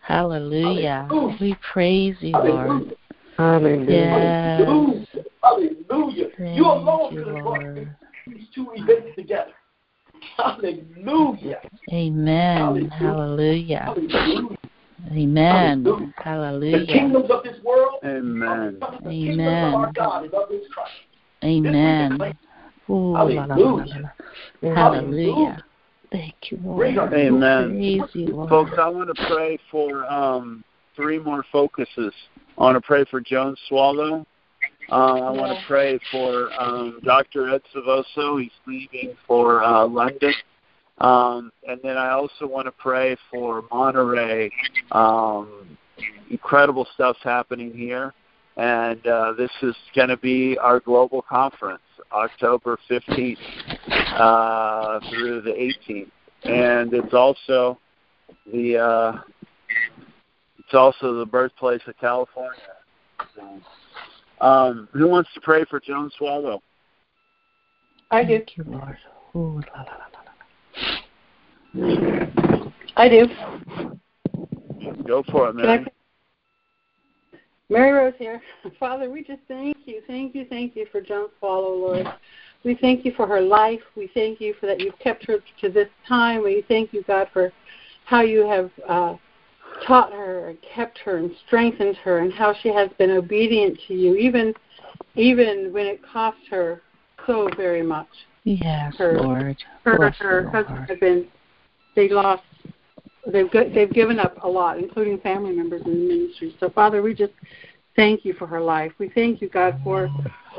Hallelujah. 0.00 1.06
Hallelujah. 1.08 1.38
We 1.40 1.56
praise 1.72 2.16
you, 2.20 2.32
Lord. 2.36 2.46
Hallelujah. 2.50 2.96
Hallelujah. 3.36 4.96
Yes. 4.98 5.01
Hallelujah. 5.52 5.84
Hallelujah. 5.88 6.26
Thank 6.38 6.56
you 6.56 6.64
alone 6.64 7.12
you, 7.12 7.18
could 7.18 7.34
have 7.34 7.42
brought 7.42 7.62
these 8.26 8.46
two 8.54 8.68
events 8.74 9.08
together. 9.16 9.52
Hallelujah. 10.36 11.60
Amen. 11.92 12.56
Hallelujah. 12.56 12.90
Hallelujah. 12.90 13.80
Hallelujah. 13.84 14.56
Amen. 15.12 15.84
Hallelujah. 15.84 16.12
The 16.16 16.22
Hallelujah. 16.22 16.86
kingdoms 16.86 17.30
of 17.30 17.42
this 17.44 17.62
world, 17.64 18.00
Amen. 18.04 18.78
the 18.80 19.10
kingdoms 19.10 19.46
of 19.46 19.74
our 19.74 19.92
God 19.92 20.24
and 20.24 20.34
of 20.34 20.48
his 20.48 20.62
Christ. 20.72 20.92
Amen. 21.44 22.18
Ooh, 22.88 23.12
la, 23.12 23.22
la, 23.22 23.44
la, 23.44 23.56
la, 23.56 23.84
la, 23.84 23.96
la. 24.62 24.74
Hallelujah. 24.74 25.64
Thank 26.10 26.34
you, 26.50 26.60
Lord. 26.62 26.96
Amen. 27.14 27.70
Praise 27.70 28.10
you, 28.12 28.26
Lord. 28.28 28.48
Folks, 28.48 28.72
I 28.78 28.88
want 28.88 29.14
to 29.14 29.26
pray 29.26 29.58
for 29.70 30.04
um, 30.06 30.62
three 30.94 31.18
more 31.18 31.44
focuses. 31.50 32.12
I 32.58 32.62
want 32.62 32.76
to 32.76 32.80
pray 32.80 33.04
for 33.10 33.20
Joan 33.20 33.56
Swallow. 33.68 34.26
Uh, 34.90 34.94
I 34.94 35.30
want 35.30 35.58
to 35.58 35.64
pray 35.66 35.98
for 36.10 36.50
um, 36.60 37.00
Dr. 37.04 37.54
Ed 37.54 37.62
Silvoso. 37.74 38.40
He's 38.42 38.50
leaving 38.66 39.16
for 39.26 39.62
uh, 39.62 39.86
London. 39.86 40.34
Um, 40.98 41.52
and 41.66 41.80
then 41.82 41.96
I 41.96 42.10
also 42.10 42.46
want 42.46 42.66
to 42.66 42.72
pray 42.72 43.16
for 43.30 43.64
Monterey. 43.72 44.50
Um, 44.92 45.76
incredible 46.30 46.86
stuff's 46.94 47.22
happening 47.22 47.72
here. 47.72 48.12
And 48.56 49.06
uh, 49.06 49.32
this 49.32 49.50
is 49.62 49.74
going 49.94 50.10
to 50.10 50.16
be 50.18 50.58
our 50.58 50.80
global 50.80 51.22
conference, 51.22 51.82
October 52.12 52.78
15th 52.90 53.38
uh, 53.88 55.00
through 55.10 55.40
the 55.40 55.52
18th. 55.52 56.10
And 56.44 56.92
it's 56.92 57.14
also 57.14 57.78
the 58.52 58.76
uh, 58.76 59.20
it's 60.58 60.74
also 60.74 61.18
the 61.18 61.26
birthplace 61.26 61.80
of 61.86 61.96
California. 61.98 62.50
So, 63.36 63.60
um, 64.42 64.88
who 64.92 65.08
wants 65.08 65.30
to 65.34 65.40
pray 65.40 65.64
for 65.70 65.80
Joan 65.80 66.10
Swallow? 66.18 66.60
I 68.10 68.24
do. 68.24 68.38
Thank 68.38 68.56
you, 68.56 68.64
Lord. 68.66 68.98
Ooh, 69.34 69.62
la, 69.74 69.82
la, 69.82 69.92
la, 69.94 70.06
la, 71.74 71.86
la. 71.86 72.72
I 72.96 73.08
do. 73.08 73.26
Go 75.06 75.22
for 75.30 75.48
it, 75.48 75.56
Can 75.56 75.68
I 75.68 75.76
man. 75.78 75.86
Mary 77.70 77.92
Rose 77.92 78.14
here. 78.18 78.42
Father, 78.80 79.08
we 79.08 79.22
just 79.22 79.40
thank 79.48 79.76
you, 79.86 80.02
thank 80.06 80.34
you, 80.34 80.44
thank 80.50 80.76
you 80.76 80.86
for 80.92 81.00
Joan 81.00 81.28
Swallow, 81.38 81.74
Lord. 81.74 82.06
We 82.64 82.74
thank 82.74 83.04
you 83.04 83.12
for 83.16 83.26
her 83.26 83.40
life. 83.40 83.80
We 83.96 84.10
thank 84.12 84.40
you 84.40 84.54
for 84.60 84.66
that 84.66 84.80
you've 84.80 84.98
kept 84.98 85.24
her 85.26 85.38
to 85.60 85.68
this 85.68 85.88
time. 86.06 86.42
We 86.42 86.64
thank 86.68 86.92
you, 86.92 87.02
God, 87.04 87.28
for 87.32 87.52
how 88.04 88.20
you 88.20 88.40
have 88.46 88.70
uh, 88.88 89.16
taught 89.86 90.12
her 90.12 90.48
and 90.48 90.58
kept 90.62 90.98
her 90.98 91.18
and 91.18 91.30
strengthened 91.46 91.96
her, 91.96 92.18
and 92.18 92.32
how 92.32 92.54
she 92.62 92.68
has 92.68 92.88
been 92.98 93.10
obedient 93.10 93.78
to 93.88 93.94
you, 93.94 94.16
even 94.16 94.54
even 95.14 95.72
when 95.72 95.86
it 95.86 96.00
cost 96.10 96.38
her 96.50 96.80
so 97.26 97.48
very 97.56 97.82
much. 97.82 98.08
Yes, 98.44 98.94
her, 98.96 99.20
Lord. 99.20 99.56
Her, 99.84 99.96
Bless 99.96 100.16
her 100.16 100.50
husband 100.50 100.88
have 100.88 101.00
been 101.00 101.28
they 101.94 102.08
lost 102.08 102.42
they've 103.30 103.50
got, 103.50 103.72
they've 103.74 103.92
given 103.92 104.18
up 104.18 104.42
a 104.42 104.48
lot, 104.48 104.78
including 104.78 105.18
family 105.18 105.52
members 105.52 105.82
in 105.84 105.92
the 105.92 106.14
ministry. 106.14 106.56
So 106.58 106.70
Father, 106.70 107.02
we 107.02 107.14
just 107.14 107.32
thank 107.94 108.24
you 108.24 108.32
for 108.34 108.46
her 108.46 108.60
life. 108.60 108.92
We 108.98 109.10
thank 109.10 109.40
you, 109.40 109.48
God, 109.48 109.80
for 109.84 110.08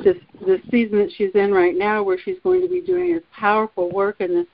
this 0.04 0.18
this 0.46 0.62
season 0.72 1.00
that 1.00 1.12
she's 1.16 1.32
in 1.36 1.52
right 1.52 1.76
now, 1.76 2.04
where 2.04 2.18
she's 2.24 2.38
going 2.44 2.62
to 2.62 2.70
be 2.70 2.82
doing 2.82 3.14
this 3.14 3.24
powerful 3.38 3.92
work 3.92 4.18
in 4.20 4.34
the 4.34 4.48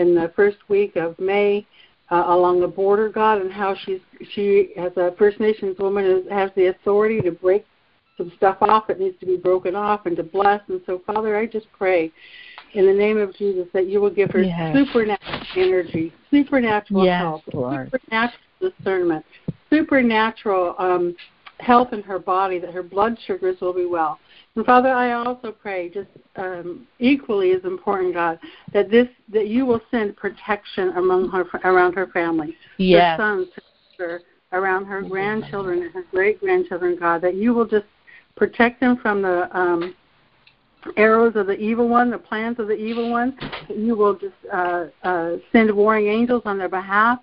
in 0.00 0.14
the 0.14 0.32
first 0.36 0.58
week 0.68 0.96
of 0.96 1.18
May 1.18 1.66
uh, 2.10 2.24
along 2.28 2.60
the 2.60 2.68
border, 2.68 3.08
God, 3.08 3.40
and 3.40 3.52
how 3.52 3.74
she's 3.84 4.00
she 4.32 4.70
as 4.76 4.92
a 4.96 5.14
First 5.18 5.40
Nations 5.40 5.76
woman 5.78 6.04
is, 6.04 6.30
has 6.30 6.50
the 6.56 6.66
authority 6.66 7.20
to 7.22 7.32
break 7.32 7.64
some 8.16 8.32
stuff 8.36 8.58
off 8.60 8.86
that 8.86 8.98
needs 8.98 9.18
to 9.20 9.26
be 9.26 9.36
broken 9.36 9.74
off 9.74 10.06
and 10.06 10.16
to 10.16 10.22
bless. 10.22 10.60
And 10.68 10.80
so, 10.86 11.02
Father, 11.06 11.36
I 11.36 11.46
just 11.46 11.66
pray 11.76 12.12
in 12.74 12.86
the 12.86 12.92
name 12.92 13.18
of 13.18 13.34
Jesus 13.36 13.66
that 13.72 13.86
you 13.86 14.00
will 14.00 14.10
give 14.10 14.30
her 14.30 14.42
Yes. 14.42 14.76
supernatural 14.76 15.40
energy, 15.56 16.12
supernatural 16.30 17.04
Yes, 17.04 17.20
health, 17.20 17.42
Lord. 17.52 17.90
supernatural 17.90 18.40
discernment, 18.60 19.24
supernatural 19.70 20.74
um, 20.78 21.16
health 21.58 21.92
in 21.92 22.02
her 22.02 22.18
body, 22.18 22.58
that 22.58 22.72
her 22.72 22.82
blood 22.82 23.18
sugars 23.26 23.60
will 23.60 23.74
be 23.74 23.86
well. 23.86 24.18
And 24.56 24.64
Father, 24.64 24.88
I 24.88 25.12
also 25.12 25.52
pray, 25.52 25.90
just 25.90 26.08
um, 26.36 26.86
equally 26.98 27.52
as 27.52 27.62
important, 27.64 28.14
God, 28.14 28.38
that 28.72 28.90
this 28.90 29.06
that 29.30 29.48
you 29.48 29.66
will 29.66 29.82
send 29.90 30.16
protection 30.16 30.88
among 30.96 31.28
her 31.28 31.44
around 31.64 31.92
her 31.94 32.06
family, 32.06 32.56
Yes. 32.78 33.18
her 33.18 33.22
sons, 33.22 33.48
her, 33.98 34.22
around 34.52 34.86
her 34.86 35.02
grandchildren 35.02 35.82
and 35.82 35.92
her 35.92 36.04
great 36.10 36.40
grandchildren, 36.40 36.96
God, 36.98 37.20
that 37.20 37.34
you 37.34 37.52
will 37.52 37.66
just 37.66 37.84
protect 38.34 38.80
them 38.80 38.96
from 38.96 39.20
the 39.20 39.54
um, 39.56 39.94
arrows 40.96 41.36
of 41.36 41.46
the 41.46 41.58
evil 41.58 41.88
one, 41.88 42.10
the 42.10 42.16
plans 42.16 42.58
of 42.58 42.66
the 42.66 42.76
evil 42.76 43.10
one. 43.10 43.36
That 43.68 43.76
you 43.76 43.94
will 43.94 44.14
just 44.14 44.34
uh, 44.50 44.86
uh, 45.02 45.36
send 45.52 45.70
warring 45.70 46.06
angels 46.06 46.42
on 46.46 46.56
their 46.56 46.70
behalf, 46.70 47.18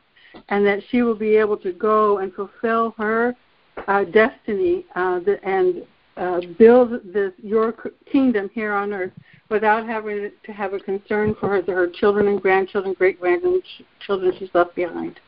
and 0.49 0.63
that 0.67 0.81
she 0.91 1.01
will 1.01 1.15
be 1.15 1.35
able 1.37 1.57
to 1.57 1.73
go 1.73 2.19
and 2.19 2.31
fulfill 2.31 2.93
her 2.99 3.35
uh, 3.87 4.03
destiny 4.03 4.85
uh, 4.95 5.19
and 5.41 5.83
uh, 6.17 6.41
build 6.57 7.01
this 7.13 7.31
your 7.41 7.73
kingdom 8.11 8.49
here 8.53 8.73
on 8.73 8.93
earth 8.93 9.11
without 9.49 9.85
having 9.85 10.31
to 10.43 10.51
have 10.51 10.73
a 10.73 10.79
concern 10.79 11.35
for 11.39 11.49
her, 11.49 11.61
her 11.61 11.87
children 11.87 12.27
and 12.27 12.41
grandchildren, 12.41 12.93
great 12.93 13.19
grandchildren 13.19 14.33
she's 14.37 14.49
left 14.53 14.75
behind. 14.75 15.19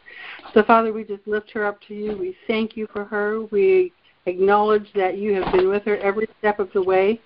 So, 0.54 0.64
Father, 0.64 0.94
we 0.94 1.04
just 1.04 1.28
lift 1.28 1.52
her 1.52 1.66
up 1.66 1.80
to 1.88 1.94
you. 1.94 2.18
We 2.18 2.36
thank 2.48 2.78
you 2.78 2.88
for 2.92 3.04
her. 3.06 3.44
We 3.46 3.92
acknowledge 4.26 4.88
that 4.96 5.18
you 5.18 5.34
have 5.34 5.52
been 5.54 5.70
with 5.70 5.84
her 5.84 5.98
every 5.98 6.28
step 6.40 6.60
of 6.60 6.72
the 6.74 6.82
way, 6.82 7.20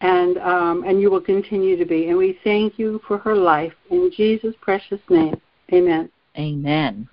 and 0.00 0.38
um, 0.38 0.84
and 0.86 1.00
you 1.00 1.10
will 1.10 1.20
continue 1.20 1.76
to 1.76 1.84
be. 1.84 2.08
And 2.08 2.16
we 2.16 2.38
thank 2.44 2.78
you 2.78 3.00
for 3.06 3.18
her 3.18 3.34
life 3.34 3.72
in 3.90 4.10
Jesus' 4.16 4.54
precious 4.60 5.00
name. 5.08 5.40
Amen. 5.72 6.10
Amen. 6.38 7.08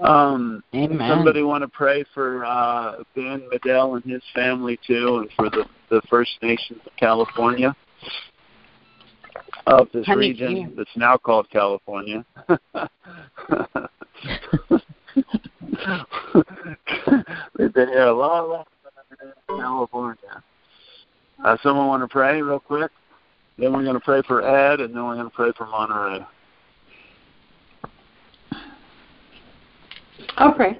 Um, 0.00 0.62
Amen. 0.74 1.08
somebody 1.08 1.42
want 1.42 1.62
to 1.62 1.68
pray 1.68 2.04
for 2.12 2.44
uh, 2.44 2.96
Ben 3.14 3.48
Medell 3.52 3.94
and 3.94 4.04
his 4.04 4.22
family 4.34 4.78
too, 4.86 5.18
and 5.18 5.30
for 5.36 5.48
the 5.50 5.64
the 5.90 6.02
First 6.10 6.30
Nations 6.42 6.80
of 6.84 6.92
California 6.96 7.74
of 9.66 9.88
this 9.92 10.08
region 10.08 10.74
that's 10.76 10.90
now 10.96 11.16
called 11.16 11.48
California. 11.50 12.24
We've 17.58 17.72
been 17.74 17.88
here 17.88 18.06
a 18.06 18.14
long, 18.14 18.50
long 18.50 18.64
time 18.64 19.18
in 19.48 19.58
California. 19.58 20.42
Uh, 21.44 21.56
someone 21.62 21.86
want 21.88 22.02
to 22.02 22.08
pray 22.08 22.40
real 22.42 22.60
quick? 22.60 22.90
Then 23.58 23.72
we're 23.72 23.82
going 23.82 23.94
to 23.94 24.00
pray 24.00 24.22
for 24.26 24.42
Ed, 24.42 24.80
and 24.80 24.94
then 24.94 25.04
we're 25.04 25.14
going 25.16 25.30
to 25.30 25.34
pray 25.34 25.52
for 25.56 25.66
Monterey. 25.66 26.24
I'll 30.36 30.52
pray. 30.52 30.78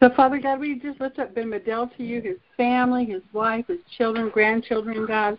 So, 0.00 0.10
Father 0.14 0.38
God, 0.38 0.60
we 0.60 0.78
just 0.78 1.00
lift 1.00 1.18
up 1.18 1.34
Ben 1.34 1.50
Medell 1.50 1.94
to 1.96 2.04
you, 2.04 2.20
his 2.20 2.36
family, 2.56 3.04
his 3.04 3.22
wife, 3.32 3.66
his 3.66 3.80
children, 3.96 4.30
grandchildren, 4.30 5.06
God. 5.06 5.36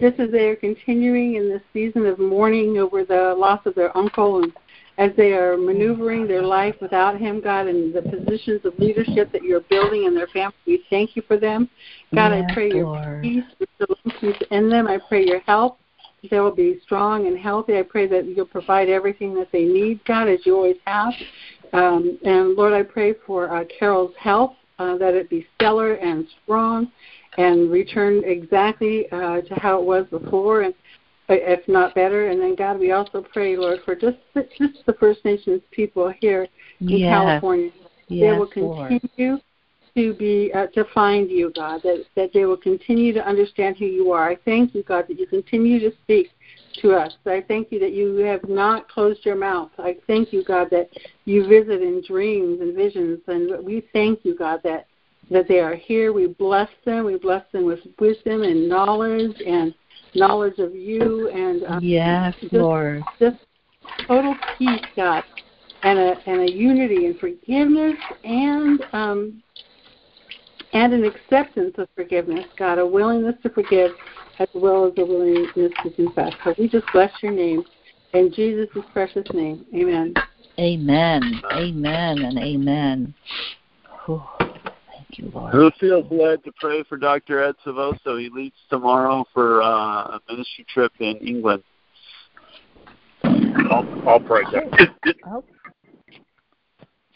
Just 0.00 0.20
as 0.20 0.30
they 0.30 0.48
are 0.48 0.56
continuing 0.56 1.36
in 1.36 1.48
this 1.48 1.62
season 1.72 2.04
of 2.06 2.18
mourning 2.18 2.76
over 2.78 3.04
the 3.04 3.34
loss 3.38 3.64
of 3.66 3.74
their 3.74 3.96
uncle 3.96 4.42
and 4.42 4.52
as 4.98 5.10
they 5.16 5.32
are 5.32 5.56
maneuvering 5.56 6.26
their 6.26 6.42
life 6.42 6.74
without 6.82 7.18
him, 7.18 7.40
God, 7.40 7.66
and 7.66 7.94
the 7.94 8.02
positions 8.02 8.60
of 8.64 8.78
leadership 8.78 9.32
that 9.32 9.42
you're 9.42 9.60
building 9.60 10.04
in 10.04 10.14
their 10.14 10.26
family, 10.26 10.54
we 10.66 10.84
thank 10.90 11.16
you 11.16 11.22
for 11.22 11.38
them. 11.38 11.70
God, 12.14 12.32
Yes, 12.32 12.44
I 12.50 12.54
pray 12.54 12.68
your 12.68 12.84
Lord. 12.84 13.22
peace, 13.22 13.44
your 13.78 14.12
peace 14.20 14.42
in 14.50 14.68
them. 14.68 14.86
I 14.88 14.98
pray 15.08 15.24
your 15.24 15.40
help. 15.40 15.78
They 16.30 16.38
will 16.38 16.54
be 16.54 16.78
strong 16.82 17.26
and 17.26 17.38
healthy. 17.38 17.78
I 17.78 17.82
pray 17.82 18.06
that 18.08 18.26
you'll 18.26 18.46
provide 18.46 18.88
everything 18.88 19.34
that 19.34 19.50
they 19.50 19.64
need, 19.64 20.04
God, 20.04 20.28
as 20.28 20.40
you 20.44 20.54
always 20.54 20.76
have. 20.84 21.14
Um, 21.72 22.18
and 22.24 22.54
Lord, 22.54 22.72
I 22.72 22.82
pray 22.82 23.14
for 23.26 23.54
uh, 23.54 23.64
Carol's 23.78 24.14
health, 24.18 24.54
uh, 24.78 24.96
that 24.98 25.14
it 25.14 25.30
be 25.30 25.46
stellar 25.56 25.94
and 25.94 26.26
strong 26.42 26.90
and 27.38 27.70
return 27.70 28.22
exactly 28.24 29.06
uh, 29.10 29.40
to 29.40 29.54
how 29.54 29.80
it 29.80 29.84
was 29.84 30.06
before, 30.10 30.62
and 30.62 30.74
uh, 31.30 31.34
if 31.34 31.66
not 31.68 31.94
better. 31.94 32.28
And 32.28 32.40
then, 32.40 32.54
God, 32.54 32.78
we 32.78 32.92
also 32.92 33.24
pray, 33.32 33.56
Lord, 33.56 33.80
for 33.84 33.94
just 33.94 34.18
just 34.34 34.84
the 34.86 34.94
First 34.94 35.24
Nations 35.24 35.62
people 35.70 36.12
here 36.20 36.46
in 36.80 36.98
Yes. 36.98 37.10
California. 37.10 37.70
they 38.08 38.16
Yes, 38.16 38.38
will 38.38 38.48
Lord. 38.56 39.00
continue 39.16 39.38
to 39.94 40.14
be 40.14 40.50
uh, 40.54 40.66
to 40.68 40.84
find 40.92 41.30
you, 41.30 41.52
God. 41.54 41.80
That 41.84 42.04
that 42.16 42.32
they 42.34 42.44
will 42.44 42.56
continue 42.56 43.12
to 43.14 43.26
understand 43.26 43.76
who 43.78 43.86
you 43.86 44.12
are. 44.12 44.30
I 44.30 44.36
thank 44.44 44.74
you, 44.74 44.82
God, 44.82 45.06
that 45.08 45.18
you 45.18 45.26
continue 45.26 45.78
to 45.80 45.92
speak 46.02 46.30
to 46.80 46.92
us. 46.92 47.12
I 47.26 47.44
thank 47.46 47.70
you 47.70 47.78
that 47.80 47.92
you 47.92 48.16
have 48.16 48.48
not 48.48 48.88
closed 48.88 49.24
your 49.24 49.36
mouth. 49.36 49.70
I 49.78 49.96
thank 50.06 50.32
you, 50.32 50.44
God, 50.44 50.68
that 50.70 50.88
you 51.24 51.46
visit 51.46 51.82
in 51.82 52.02
dreams 52.06 52.60
and 52.60 52.74
visions, 52.74 53.20
and 53.26 53.64
we 53.64 53.86
thank 53.92 54.24
you, 54.24 54.36
God, 54.36 54.60
that 54.64 54.86
that 55.30 55.48
they 55.48 55.60
are 55.60 55.74
here. 55.74 56.12
We 56.12 56.26
bless 56.26 56.68
them. 56.84 57.04
We 57.06 57.16
bless 57.16 57.44
them 57.52 57.64
with 57.64 57.78
wisdom 57.98 58.42
and 58.42 58.68
knowledge 58.68 59.36
and 59.46 59.72
knowledge 60.14 60.58
of 60.58 60.74
you 60.74 61.28
and 61.30 61.62
uh, 61.64 61.80
Yes, 61.82 62.34
just- 62.40 62.52
Lord. 62.52 63.02
just 63.18 63.36
total 64.06 64.34
peace, 64.58 64.84
God, 64.96 65.24
and 65.82 65.98
a 65.98 66.14
and 66.26 66.40
a 66.42 66.52
unity 66.52 67.06
and 67.06 67.18
forgiveness 67.18 67.96
and 68.24 68.82
um 68.92 69.42
and 70.72 70.92
an 70.94 71.04
acceptance 71.04 71.74
of 71.78 71.88
forgiveness, 71.94 72.46
God, 72.56 72.78
a 72.78 72.86
willingness 72.86 73.34
to 73.42 73.50
forgive 73.50 73.92
as 74.38 74.48
well 74.54 74.86
as 74.86 74.92
a 74.96 75.04
willingness 75.04 75.72
to 75.82 75.90
confess. 75.90 76.32
So 76.44 76.54
we 76.58 76.68
just 76.68 76.86
bless 76.92 77.10
your 77.22 77.32
name 77.32 77.64
in 78.12 78.32
Jesus' 78.32 78.68
precious 78.92 79.26
name. 79.32 79.64
Amen. 79.74 80.14
Amen. 80.58 81.42
Amen 81.52 82.18
and 82.18 82.38
amen. 82.38 83.14
Whew. 84.04 84.22
Thank 84.38 85.18
you, 85.18 85.30
Lord. 85.34 85.54
Who 85.54 85.70
feels 85.80 86.06
led 86.10 86.44
to 86.44 86.52
pray 86.60 86.82
for 86.84 86.96
Dr. 86.96 87.42
Ed 87.42 87.54
Silvoso? 87.64 88.20
He 88.20 88.30
leaves 88.30 88.56
tomorrow 88.68 89.24
for 89.32 89.62
uh, 89.62 89.66
a 89.66 90.20
ministry 90.28 90.66
trip 90.72 90.92
in 91.00 91.16
England. 91.18 91.62
I'll, 93.24 94.08
I'll 94.08 94.20
pray 94.20 94.42
that. 94.52 95.14
Oh. 95.26 95.44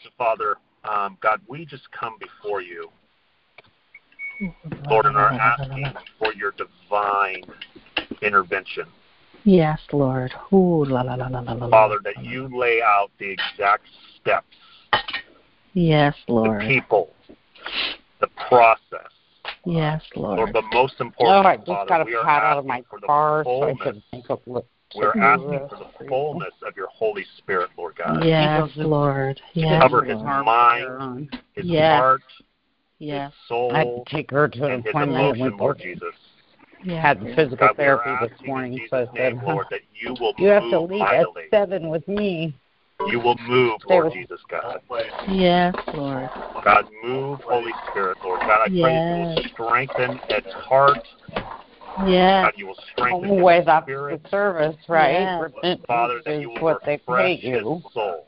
So, 0.03 0.09
Father, 0.17 0.55
um, 0.83 1.17
God, 1.21 1.41
we 1.47 1.65
just 1.65 1.89
come 1.91 2.15
before 2.19 2.61
you, 2.61 2.89
Lord, 4.89 5.05
and 5.05 5.17
are 5.17 5.31
asking 5.31 5.93
for 6.19 6.33
your 6.33 6.51
divine 6.51 7.43
intervention. 8.21 8.85
Yes, 9.43 9.79
Lord. 9.91 10.33
Ooh, 10.51 10.85
la, 10.85 11.01
la, 11.01 11.15
la, 11.15 11.27
la, 11.27 11.39
la, 11.39 11.53
la, 11.53 11.65
la. 11.65 11.69
Father, 11.69 11.99
that 12.03 12.23
you 12.23 12.49
lay 12.55 12.81
out 12.81 13.09
the 13.19 13.29
exact 13.29 13.85
steps, 14.19 14.45
Yes, 15.73 16.15
Lord. 16.27 16.61
the 16.63 16.67
people, 16.67 17.13
the 18.19 18.27
process. 18.49 19.11
Yes, 19.65 20.01
Lord, 20.15 20.37
Lord. 20.37 20.53
but 20.53 20.63
most 20.73 20.99
important, 20.99 21.45
I 21.45 21.57
just 21.57 21.67
Father, 21.67 21.89
got 21.89 22.01
a 22.01 22.05
we 22.05 22.15
are 22.15 22.27
out 22.27 22.57
of 22.57 22.65
asking 22.65 22.67
my 22.67 22.83
for 22.89 22.99
the 22.99 23.07
car 23.07 23.43
so 23.43 23.49
I 23.63 23.65
fullness. 23.65 23.83
can 23.83 24.03
think 24.11 24.29
of 24.29 24.39
what 24.45 24.65
We're 24.95 25.17
asking 25.19 25.67
for 25.69 25.77
the 25.77 26.07
fullness 26.07 26.53
of 26.65 26.75
your 26.75 26.87
Holy 26.87 27.25
Spirit, 27.37 27.69
Lord 27.77 27.95
God. 27.97 28.23
Yes, 28.23 28.69
Lord. 28.77 29.41
Yes, 29.53 29.81
Cover 29.81 30.03
his 30.03 30.15
Lord. 30.21 30.45
mind, 30.45 31.37
his 31.53 31.65
Yes. 31.65 31.91
heart, 31.91 32.21
Yes, 32.99 33.31
his 33.31 33.47
soul, 33.47 33.71
I 33.73 33.77
had 33.79 33.87
to 33.87 34.03
take 34.07 34.31
her 34.31 34.47
to 34.47 34.65
an 34.65 34.83
appointment 34.87 35.37
and 35.39 35.41
we 35.41 35.57
Lord 35.57 35.77
Jesus. 35.79 36.13
yes. 36.83 37.01
had 37.03 37.21
physical 37.35 37.67
God, 37.67 37.75
therapy 37.77 38.27
this 38.27 38.47
morning, 38.47 38.73
in 38.73 38.87
so 38.89 38.97
I 38.97 39.05
said, 39.05 39.13
name, 39.13 39.37
huh, 39.37 39.51
Lord, 39.53 39.67
that 39.69 39.81
you 39.93 40.15
will 40.19 40.33
you 40.37 40.47
have 40.47 40.63
to 40.63 40.79
move 40.81 40.89
leave 40.91 41.01
at 41.03 41.25
seven 41.51 41.89
with 41.89 42.07
me. 42.07 42.55
You 43.07 43.19
will 43.19 43.37
move, 43.47 43.81
Lord 43.87 44.05
with- 44.05 44.13
Jesus, 44.13 44.41
God. 44.49 44.81
Yes, 45.27 45.75
Lord. 45.93 46.29
God, 46.63 46.87
move, 47.03 47.39
Holy 47.41 47.71
Spirit, 47.91 48.17
Lord. 48.23 48.39
God, 48.39 48.61
I 48.65 48.69
pray 48.69 48.95
you 48.95 49.15
will 49.15 49.43
strengthen 49.53 50.19
its 50.29 50.51
heart. 50.53 50.97
Yes. 52.07 52.45
God, 52.45 52.53
you 52.57 52.67
will 52.67 52.77
strengthen 52.93 53.29
Home 53.29 53.49
its 53.49 53.65
that's 53.65 53.85
spirit. 53.85 54.23
the 54.23 54.29
service, 54.29 54.75
right? 54.87 55.11
Yes. 55.11 55.51
Father, 55.85 56.21
that 56.25 56.31
is 56.33 56.41
you 56.41 56.49
will 56.49 56.61
what 56.61 56.83
they 56.85 56.97
refresh 56.97 57.23
pay 57.23 57.35
his 57.35 57.61
you. 57.61 57.83
soul. 57.93 58.23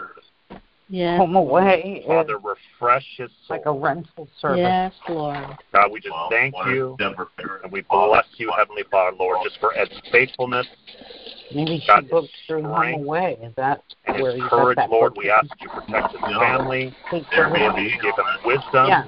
Yes. 0.89 1.19
Home 1.19 1.35
away 1.35 2.01
is 2.03 2.07
Father, 2.07 2.39
refresh 2.39 3.05
his 3.15 3.29
soul. 3.47 3.57
like 3.57 3.65
a 3.67 3.71
rental 3.71 4.27
service. 4.39 4.57
Yes, 4.59 4.93
Lord. 5.07 5.45
God, 5.71 5.91
we 5.91 5.99
just 5.99 6.15
thank 6.31 6.55
you 6.67 6.97
and 6.99 7.71
we 7.71 7.81
bless 7.81 8.25
you, 8.37 8.51
Heavenly 8.57 8.83
Father, 8.89 9.15
Lord, 9.17 9.37
just 9.43 9.59
for 9.59 9.77
Ed's 9.77 9.91
faithfulness 10.11 10.65
Maybe 11.53 11.83
God, 11.87 12.03
she 12.03 12.09
booked 12.09 12.29
through 12.47 12.61
strength 12.61 12.95
Home 12.97 13.03
Away. 13.05 13.37
Is 13.41 13.53
that 13.55 13.83
and 14.05 14.21
where 14.21 14.33
his 14.33 14.41
you 14.41 14.49
courage, 14.49 14.75
got 14.75 14.83
that 14.83 14.89
Lord. 14.91 15.15
book? 15.15 15.23
We 15.23 15.29
ask 15.29 15.47
that 15.49 15.61
you 15.61 15.69
protect 15.69 16.11
his 16.11 16.21
family. 16.21 16.95
Take 17.09 17.23
God, 17.23 17.31
care 17.31 17.45
of 17.47 17.53
that 17.53 17.79
it. 17.79 17.83
you 17.83 18.01
give 18.01 18.15
him 18.15 18.25
wisdom. 18.45 18.87
Yeah. 18.87 19.03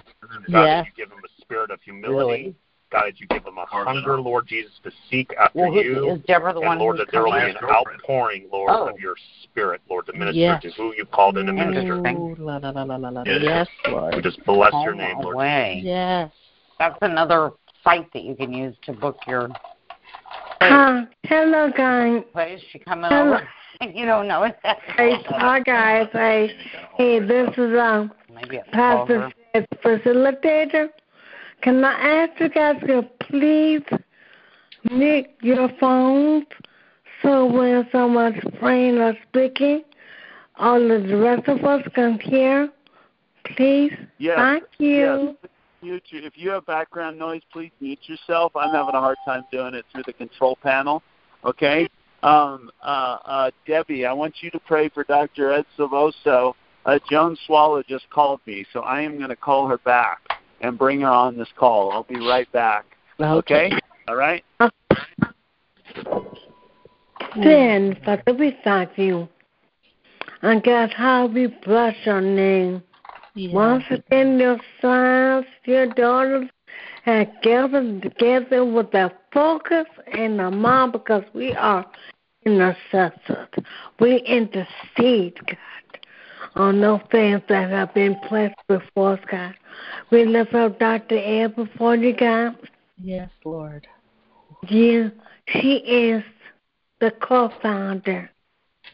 God, 0.50 0.64
Yes. 0.66 0.88
you 0.88 1.06
give 1.06 1.12
him 1.12 1.24
a 1.24 1.42
spirit 1.42 1.72
of 1.72 1.82
humility. 1.84 2.16
Really? 2.44 2.56
God, 2.92 3.06
that 3.06 3.20
you 3.20 3.28
give 3.28 3.44
them 3.44 3.58
a 3.58 3.66
hunger, 3.66 4.20
Lord 4.20 4.48
Jesus, 4.48 4.74
to 4.84 4.92
seek 5.10 5.34
after 5.40 5.60
Well, 5.60 5.72
who, 5.72 5.80
you. 5.80 6.10
is 6.12 6.20
Deborah 6.28 6.54
the 6.54 6.60
and 6.60 6.68
one 6.68 6.80
Lord, 6.80 6.98
that 6.98 7.08
there 7.12 7.24
will 7.24 7.32
be 7.32 7.40
coming? 7.40 7.56
an 7.56 7.64
outpouring, 7.64 8.50
Lord, 8.52 8.72
Oh. 8.72 8.88
of 8.88 9.00
your 9.00 9.16
spirit, 9.44 9.82
Lord, 9.90 10.06
to 10.08 10.14
minister 10.14 10.36
Yes. 10.40 10.62
to 10.64 10.72
who 10.72 10.94
you 10.96 11.06
called 11.06 11.38
in 11.38 11.46
to 11.46 11.54
minister. 11.54 11.82
Interesting. 11.82 12.18
Ooh, 12.18 12.36
la, 12.38 12.58
la, 12.58 12.72
la, 12.72 12.84
la, 12.84 12.96
la, 12.98 13.10
la. 13.10 13.24
Yes, 13.26 13.68
We 13.86 13.92
Lord. 13.94 14.24
just 14.24 14.44
bless 14.46 14.74
your 14.74 14.92
Home 14.92 14.98
name, 14.98 15.20
Lord. 15.22 15.36
Away. 15.36 15.82
Yes. 15.84 16.32
That's 16.80 16.98
another 17.02 17.52
site 17.84 18.12
that 18.14 18.24
you 18.24 18.36
can 18.36 18.52
use 18.52 18.76
to 18.84 18.94
book 18.94 19.20
your 19.28 19.50
Hi, 20.62 21.08
hello 21.24 21.72
guys. 21.76 22.24
place. 22.34 22.62
She 22.72 22.80
coming 22.80 23.06
Hello. 23.06 23.36
over? 23.36 23.48
you 23.94 24.06
don't 24.06 24.28
know 24.28 24.44
it. 24.44 24.58
Hey, 24.64 25.14
hi 25.26 25.60
guys. 25.62 26.08
Hey, 26.12 26.56
hey, 26.98 27.20
this 27.20 27.50
is 27.58 27.78
um 27.80 28.12
Maybe 28.34 28.60
I 28.60 28.64
can 28.64 28.72
call 28.74 29.06
Pastor 29.06 29.22
her. 29.22 29.32
Fred, 29.54 29.68
facilitator. 29.84 30.90
Can 31.62 31.84
I 31.84 32.24
ask 32.24 32.40
you 32.40 32.50
guys 32.50 32.82
to 32.88 33.04
please 33.20 33.84
mute 34.90 35.28
your 35.42 35.70
phones 35.80 36.46
so 37.22 37.46
when 37.46 37.88
someone's 37.92 38.42
praying 38.60 38.98
or 38.98 39.14
speaking, 39.30 39.84
all 40.56 40.92
of 40.92 41.04
the 41.04 41.18
rest 41.18 41.48
of 41.48 41.64
us 41.64 41.84
can 41.94 42.20
hear? 42.20 42.70
Please. 43.56 43.94
Yes. 44.18 44.38
Thank 44.38 44.64
you. 44.80 45.36
Yes. 45.44 45.52
Mute. 45.84 46.04
If 46.12 46.34
you 46.36 46.50
have 46.50 46.66
background 46.66 47.20
noise, 47.20 47.42
please 47.54 47.72
mute 47.80 48.00
yourself. 48.04 48.56
I'm 48.56 48.74
having 48.74 48.96
a 48.96 49.00
hard 49.00 49.18
time 49.24 49.44
doing 49.52 49.76
it 49.76 49.86
through 49.92 50.04
the 50.08 50.14
control 50.14 50.58
panel. 50.64 51.04
Okay. 51.46 51.88
Um, 52.24 52.72
uh, 52.82 53.18
uh, 53.26 53.52
Debbie, 53.68 54.06
I 54.06 54.14
want 54.14 54.36
you 54.42 54.50
to 54.52 54.60
pray 54.60 54.90
for 54.90 55.04
Dr. 55.04 55.52
Ed 55.52 55.66
Silvoso. 55.78 56.54
Uh, 56.86 56.98
Joan 57.10 57.38
Swallow 57.46 57.84
just 57.88 58.10
called 58.10 58.42
me, 58.48 58.66
so 58.74 58.82
I 58.82 59.02
am 59.02 59.18
going 59.18 59.30
to 59.30 59.36
call 59.36 59.68
her 59.68 59.78
back 59.80 60.41
and 60.62 60.78
bring 60.78 61.02
her 61.02 61.08
on 61.08 61.38
this 61.38 61.50
call. 61.58 61.92
I'll 61.92 62.04
be 62.04 62.20
right 62.20 62.52
back. 62.52 62.86
Okay? 63.20 63.72
All 64.08 64.16
right? 64.16 64.44
Then, 67.36 67.98
Father, 68.04 68.34
we 68.34 68.58
thank 68.64 68.98
you. 68.98 69.28
And 70.42 70.64
God, 70.64 70.92
how 70.96 71.28
we 71.28 71.48
bless 71.66 71.96
your 72.06 72.22
name. 72.22 72.84
Yes. 73.36 73.54
Once 73.54 73.84
again, 73.90 74.40
your 74.40 74.58
sons, 74.82 75.46
your 75.66 75.88
daughters 75.88 76.50
have 77.04 77.28
gathered 77.42 78.02
together 78.02 78.66
with 78.66 78.94
a 78.94 79.12
focus 79.34 79.86
and 80.14 80.42
a 80.42 80.52
mind 80.52 80.92
because 80.92 81.24
we 81.34 81.54
are 81.54 81.86
intercessors. 82.46 83.48
We 84.00 84.18
intercede, 84.18 85.36
God, 85.46 85.58
Oh, 86.56 86.64
on 86.64 86.82
those 86.82 87.02
things 87.12 87.42
that 87.50 87.70
have 87.70 87.94
been 87.94 88.16
placed 88.28 88.56
before 88.68 89.14
us, 89.14 89.20
God. 89.30 89.54
We 90.12 90.26
lift 90.26 90.54
up 90.54 90.80
Dr. 90.80 91.18
Ed 91.18 91.56
before 91.56 91.96
you, 91.96 92.16
God. 92.16 92.58
Yes, 92.98 93.30
Lord. 93.46 93.88
Yeah, 94.68 95.10
she 95.48 95.76
is 95.78 96.24
the 97.00 97.12
co-founder 97.12 98.30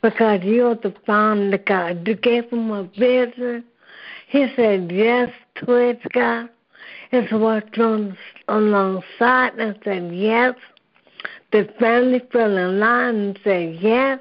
because 0.01 0.41
you're 0.43 0.75
the 0.75 0.93
founder, 1.05 1.57
God. 1.57 2.07
You 2.07 2.15
gave 2.15 2.49
him 2.49 2.71
a 2.71 2.83
vision. 2.83 3.65
He 4.27 4.47
said 4.55 4.91
yes 4.91 5.31
to 5.55 5.73
it, 5.73 5.99
God. 6.13 6.49
It's 7.11 7.31
worked 7.31 7.77
on 7.79 8.17
alongside 8.47 9.55
and 9.57 9.77
said 9.83 10.13
yes. 10.13 10.55
The 11.51 11.69
family 11.79 12.21
fell 12.31 12.57
in 12.57 12.79
line 12.79 13.15
and 13.15 13.39
said 13.43 13.77
yes. 13.81 14.19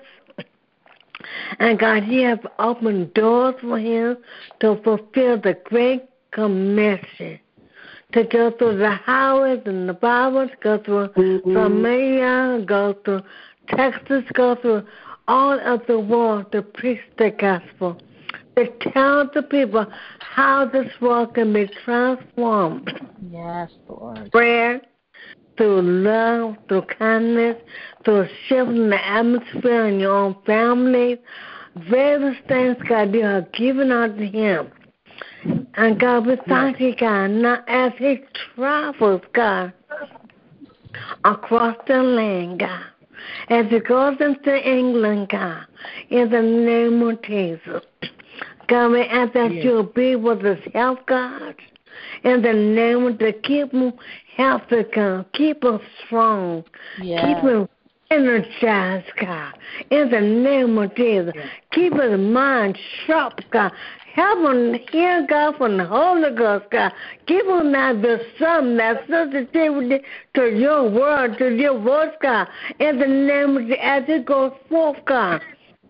And 1.59 1.79
God, 1.79 2.07
you 2.07 2.27
have 2.27 2.47
opened 2.59 3.15
doors 3.15 3.55
for 3.61 3.79
him 3.79 4.19
to 4.61 4.81
fulfill 4.83 5.41
the 5.41 5.59
great 5.65 6.05
commission. 6.33 7.39
To 8.13 8.25
go 8.25 8.53
through 8.53 8.79
the 8.79 8.91
highways 8.91 9.63
and 9.67 9.89
the 9.89 9.95
byways, 9.95 10.51
go 10.63 10.79
through 10.79 11.09
mm-hmm. 11.09 11.51
Somalia, 11.51 12.65
go 12.65 12.95
through 13.05 13.23
Texas, 13.69 14.25
go 14.35 14.55
through 14.55 14.87
all 15.29 15.59
of 15.59 15.85
the 15.87 15.99
world 15.99 16.53
to 16.53 16.63
preach 16.63 17.01
the 17.19 17.31
gospel. 17.31 17.99
To 18.57 18.67
tell 18.93 19.29
the 19.35 19.43
people 19.43 19.87
how 20.21 20.67
this 20.67 20.91
world 21.01 21.35
can 21.35 21.53
be 21.53 21.69
transformed 21.85 22.91
Yes, 23.31 23.71
Lord. 23.89 24.31
prayer, 24.33 24.81
through 25.57 25.83
love, 25.83 26.57
through 26.69 26.83
kindness, 26.99 27.57
through 28.05 28.27
shifting 28.49 28.91
the 28.91 29.07
atmosphere 29.07 29.87
in 29.87 30.01
your 30.01 30.17
own 30.17 30.37
family. 30.47 31.21
Various 31.91 32.37
things, 32.49 32.77
God, 32.89 33.15
you 33.15 33.23
have 33.25 33.53
given 33.53 33.93
unto 33.93 34.31
him. 34.31 34.71
And 35.75 36.01
God, 36.01 36.27
we 36.27 36.37
thank 36.49 36.81
you, 36.81 36.95
God, 36.97 37.29
now 37.29 37.63
as 37.69 37.93
he 37.99 38.21
travels, 38.55 39.21
God, 39.35 39.73
across 41.25 41.77
the 41.87 42.03
land, 42.03 42.61
God, 42.61 42.85
as 43.51 43.67
he 43.67 43.81
goes 43.81 44.17
into 44.21 44.69
England, 44.69 45.29
God, 45.29 45.67
in 46.11 46.31
the 46.31 46.43
name 46.43 47.03
of 47.03 47.23
Jesus. 47.23 47.83
God, 48.69 48.93
we 48.93 49.03
ask 49.03 49.33
that 49.35 49.53
you'll 49.53 49.85
be 49.85 50.17
with 50.17 50.43
his 50.43 50.59
health, 50.73 50.99
God. 51.07 51.55
In 52.25 52.43
the 52.43 52.53
name 52.53 53.07
of 53.07 53.19
the 53.19 53.33
keep 53.43 53.73
him 53.73 53.93
healthy, 54.37 54.85
God. 54.95 55.27
Keep 55.33 55.65
him 55.65 55.81
strong. 56.05 56.65
Yes. 57.01 57.25
Keep 57.25 57.51
him 57.51 57.69
energized, 58.11 59.11
God. 59.21 59.55
In 59.91 60.11
the 60.11 60.21
name 60.21 60.79
of 60.79 60.95
Jesus. 60.95 61.35
Keep 61.73 61.95
his 61.95 62.19
mind 62.19 62.79
sharp, 63.07 63.41
God. 63.51 63.73
Help 64.15 64.39
him 64.51 64.75
hear 64.91 65.27
God 65.29 65.57
from 65.59 65.77
the 65.77 65.85
Holy 65.85 66.35
Ghost, 66.35 66.65
God. 66.71 66.91
Give 67.27 67.47
him 67.47 67.73
that 67.73 68.01
discernment, 68.01 68.79
that 68.79 69.07
sensitivity 69.09 70.03
to 70.35 70.59
your 70.59 70.89
word, 70.89 71.37
to 71.39 71.55
your 71.55 71.79
voice, 71.79 72.15
God. 72.23 72.49
In 72.79 72.99
the 72.99 73.07
name 73.07 73.59
of 73.59 73.63
Jesus, 73.65 73.79
as 73.83 74.05
it 74.09 74.25
goes 74.25 74.53
forth, 74.71 74.97
God. 75.05 75.43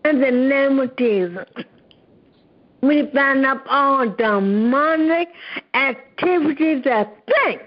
In 0.03 0.19
the 0.19 0.31
name 0.31 0.79
of 0.79 0.95
Jesus. 0.97 1.45
We 2.81 3.03
bind 3.03 3.45
up 3.45 3.63
all 3.69 4.07
demonic 4.07 5.29
activities 5.73 6.83
that 6.85 7.23
think 7.25 7.61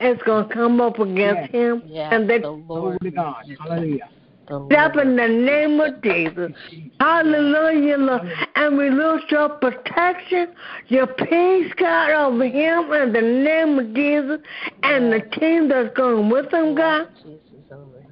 it's 0.00 0.22
going 0.24 0.48
to 0.48 0.54
come 0.54 0.80
up 0.80 0.98
against 0.98 1.52
him. 1.52 1.82
Yes, 1.86 2.12
and 2.12 2.28
they 2.28 2.40
the 2.40 2.50
Lord. 2.50 2.98
God. 3.14 3.44
Hallelujah. 3.60 4.08
The 4.48 4.66
step 4.70 4.96
Lord. 4.96 5.06
in 5.06 5.16
the 5.16 5.28
name 5.28 5.80
of 5.80 6.02
Jesus. 6.02 6.52
Hallelujah, 7.00 7.96
Lord. 7.96 8.28
And 8.56 8.76
we 8.76 8.90
lose 8.90 9.22
your 9.30 9.50
protection, 9.50 10.48
your 10.88 11.06
peace, 11.06 11.72
God, 11.76 12.10
over 12.10 12.44
him 12.44 12.92
in 12.92 13.12
the 13.12 13.20
name 13.20 13.78
of 13.78 13.94
Jesus 13.94 14.40
and 14.82 15.12
the 15.12 15.20
team 15.38 15.68
that's 15.68 15.94
going 15.96 16.28
with 16.28 16.52
him, 16.52 16.74
God. 16.74 17.08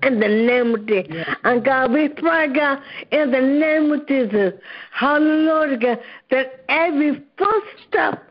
Jesus 0.02 0.12
over 0.12 0.12
here. 0.12 0.12
In 0.12 0.20
the 0.20 0.28
name 0.28 0.74
of 0.74 0.86
Jesus. 0.86 1.26
And 1.44 1.64
God, 1.64 1.92
we 1.92 2.08
pray, 2.08 2.52
God, 2.52 2.78
in 3.10 3.30
the 3.30 3.40
name 3.40 3.92
of 3.92 4.06
Jesus. 4.06 4.54
Hallelujah, 4.92 5.78
God, 5.78 5.98
that 6.30 6.64
every 6.68 7.22
first 7.38 7.66
step 7.88 8.22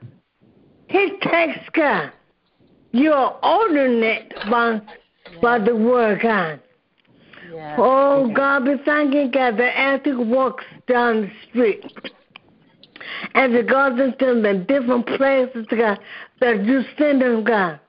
he 0.88 1.18
takes, 1.22 1.60
God, 1.74 2.12
you're 2.92 3.38
ordering 3.44 4.04
it 4.04 4.34
by, 4.50 4.82
by 5.42 5.60
the 5.60 5.76
word, 5.76 6.22
God. 6.22 6.60
Yes. 7.54 7.80
Oh, 7.82 8.32
God, 8.34 8.66
we 8.68 8.78
thank 8.86 9.14
you, 9.14 9.30
God, 9.30 9.58
that 9.58 9.78
as 9.78 10.02
he 10.04 10.14
walks 10.14 10.64
down 10.88 11.22
the 11.22 11.32
street, 11.50 11.84
as 13.36 13.52
he 13.52 13.62
goes 13.62 14.00
into 14.00 14.42
the 14.42 14.66
different 14.68 15.06
places, 15.06 15.66
God, 15.70 16.00
that 16.40 16.64
you 16.66 16.84
send 16.98 17.22
him, 17.22 17.44
God, 17.44 17.80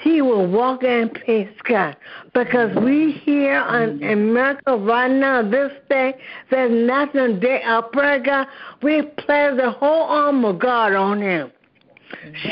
he 0.00 0.22
will 0.22 0.46
walk 0.46 0.82
in 0.82 1.10
peace, 1.10 1.48
God. 1.68 1.96
Because 2.32 2.74
we 2.76 3.12
here 3.24 3.60
in 3.60 4.02
America 4.02 4.76
right 4.76 5.10
now, 5.10 5.42
this 5.48 5.72
day, 5.88 6.14
there's 6.50 6.72
nothing 6.86 7.40
day 7.40 7.62
of 7.66 7.92
prayer, 7.92 8.18
God. 8.18 8.46
We 8.82 9.02
play 9.02 9.54
the 9.56 9.70
whole 9.70 10.04
arm 10.04 10.44
of 10.44 10.58
God 10.58 10.94
on 10.94 11.20
him. 11.20 11.52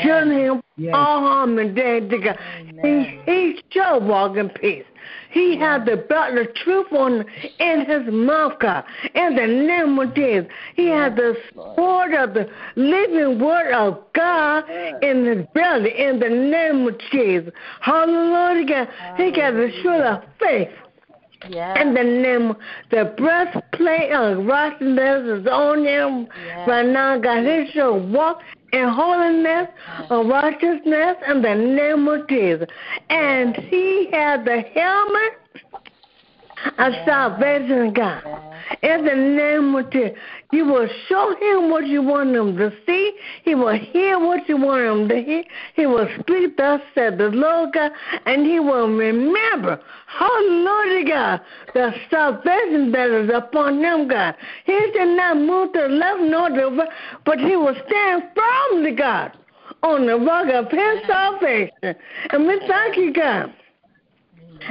Shun 0.03 0.31
him 0.31 0.61
yes. 0.77 0.93
all 0.95 1.19
harm 1.21 1.57
and 1.57 1.75
danger, 1.75 2.17
God. 2.17 2.39
He, 2.81 3.19
he 3.25 3.61
shall 3.71 3.99
walk 3.99 4.37
in 4.37 4.49
peace. 4.49 4.85
He 5.29 5.57
had 5.57 5.85
the 5.85 5.97
belt 5.97 6.37
of 6.37 6.53
truth 6.55 6.91
on 6.91 7.25
in 7.59 7.85
his 7.85 8.11
mouth, 8.11 8.53
God. 8.59 8.83
In 9.13 9.35
the 9.35 9.45
name 9.45 9.99
of 9.99 10.15
Jesus. 10.15 10.49
He 10.75 10.87
had 10.87 11.15
the 11.15 11.35
sword 11.53 12.13
of 12.13 12.33
the 12.33 12.49
living 12.75 13.39
word 13.39 13.71
of 13.73 13.99
God 14.13 14.69
in 15.01 15.25
his 15.25 15.45
belly. 15.53 15.91
In 15.97 16.19
the 16.19 16.29
name 16.29 16.87
of 16.87 16.97
Jesus. 17.11 17.53
Hallelujah. 17.81 18.87
He 19.17 19.31
got 19.31 19.51
the 19.53 19.71
sword 19.83 20.01
of 20.01 20.23
faith. 20.39 20.69
Yeah. 21.47 21.73
And 21.73 21.95
the 21.95 22.03
name, 22.03 22.55
the 22.91 23.13
breastplate 23.17 24.11
of 24.11 24.45
righteousness 24.45 25.39
is 25.39 25.47
on 25.47 25.85
him 25.85 26.27
yeah. 26.45 26.65
right 26.65 26.85
now. 26.85 27.17
God, 27.17 27.45
he 27.45 27.71
shall 27.71 27.97
walk 27.97 28.41
in 28.71 28.89
holiness 28.89 29.69
and 30.09 30.29
righteousness 30.29 31.17
in 31.27 31.41
the 31.41 31.55
name 31.55 32.07
of 32.07 32.27
Jesus. 32.27 32.67
And 33.09 33.55
he 33.55 34.09
had 34.11 34.45
the 34.45 34.61
helmet 34.73 35.33
of 36.77 36.93
salvation, 37.05 37.93
God. 37.93 38.23
In 38.83 39.05
the 39.05 39.15
name 39.15 39.75
of 39.75 39.89
Jesus, 39.91 40.17
you 40.51 40.65
will 40.65 40.87
show 41.07 41.35
him 41.39 41.69
what 41.69 41.87
you 41.87 42.01
want 42.01 42.35
him 42.35 42.55
to 42.57 42.71
see. 42.85 43.13
He 43.43 43.55
will 43.55 43.77
hear 43.77 44.19
what 44.19 44.47
you 44.47 44.57
want 44.57 44.83
him 44.83 45.09
to 45.09 45.21
hear. 45.23 45.43
He 45.75 45.85
will 45.85 46.07
speak 46.19 46.57
thus 46.57 46.81
said 46.93 47.17
the 47.17 47.29
Lord 47.29 47.73
God, 47.73 47.91
and 48.25 48.45
he 48.45 48.59
will 48.59 48.87
remember, 48.87 49.81
hallelujah, 50.09 51.05
God, 51.05 51.41
the 51.73 51.93
salvation 52.09 52.91
that 52.91 53.09
is 53.09 53.29
upon 53.33 53.79
him, 53.79 54.07
God. 54.07 54.35
He 54.65 54.73
did 54.93 55.15
not 55.15 55.37
move 55.37 55.73
to 55.73 55.81
the 55.81 55.87
left 55.87 56.21
nor 56.21 56.49
to 56.49 56.55
the 56.55 56.71
right, 56.71 56.89
but 57.25 57.39
he 57.39 57.55
will 57.55 57.75
stand 57.87 58.23
firmly, 58.35 58.95
God, 58.95 59.37
on 59.83 60.05
the 60.07 60.17
rock 60.17 60.47
of 60.53 60.71
his 60.71 61.07
salvation. 61.07 61.95
And 62.31 62.47
we 62.47 62.59
thank 62.67 62.97
you, 62.97 63.13
God. 63.13 63.53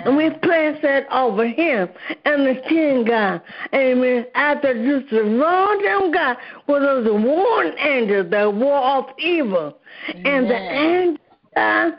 And 0.05 0.16
we 0.16 0.30
place 0.30 0.78
that 0.82 1.07
over 1.11 1.47
him 1.47 1.89
and 2.24 2.47
the 2.47 2.61
king, 2.68 3.05
God. 3.05 3.41
Amen. 3.74 4.26
After 4.34 4.74
you 4.74 5.03
surround 5.09 5.82
him, 5.82 6.12
God, 6.12 6.36
with 6.66 6.82
those 6.82 7.09
warring 7.11 7.74
angels 7.78 8.30
that 8.30 8.53
war 8.53 8.74
off 8.74 9.07
evil. 9.18 9.78
Amen. 10.11 10.26
And 10.26 10.51
the 10.51 10.57
angels 10.57 11.18
God, 11.55 11.93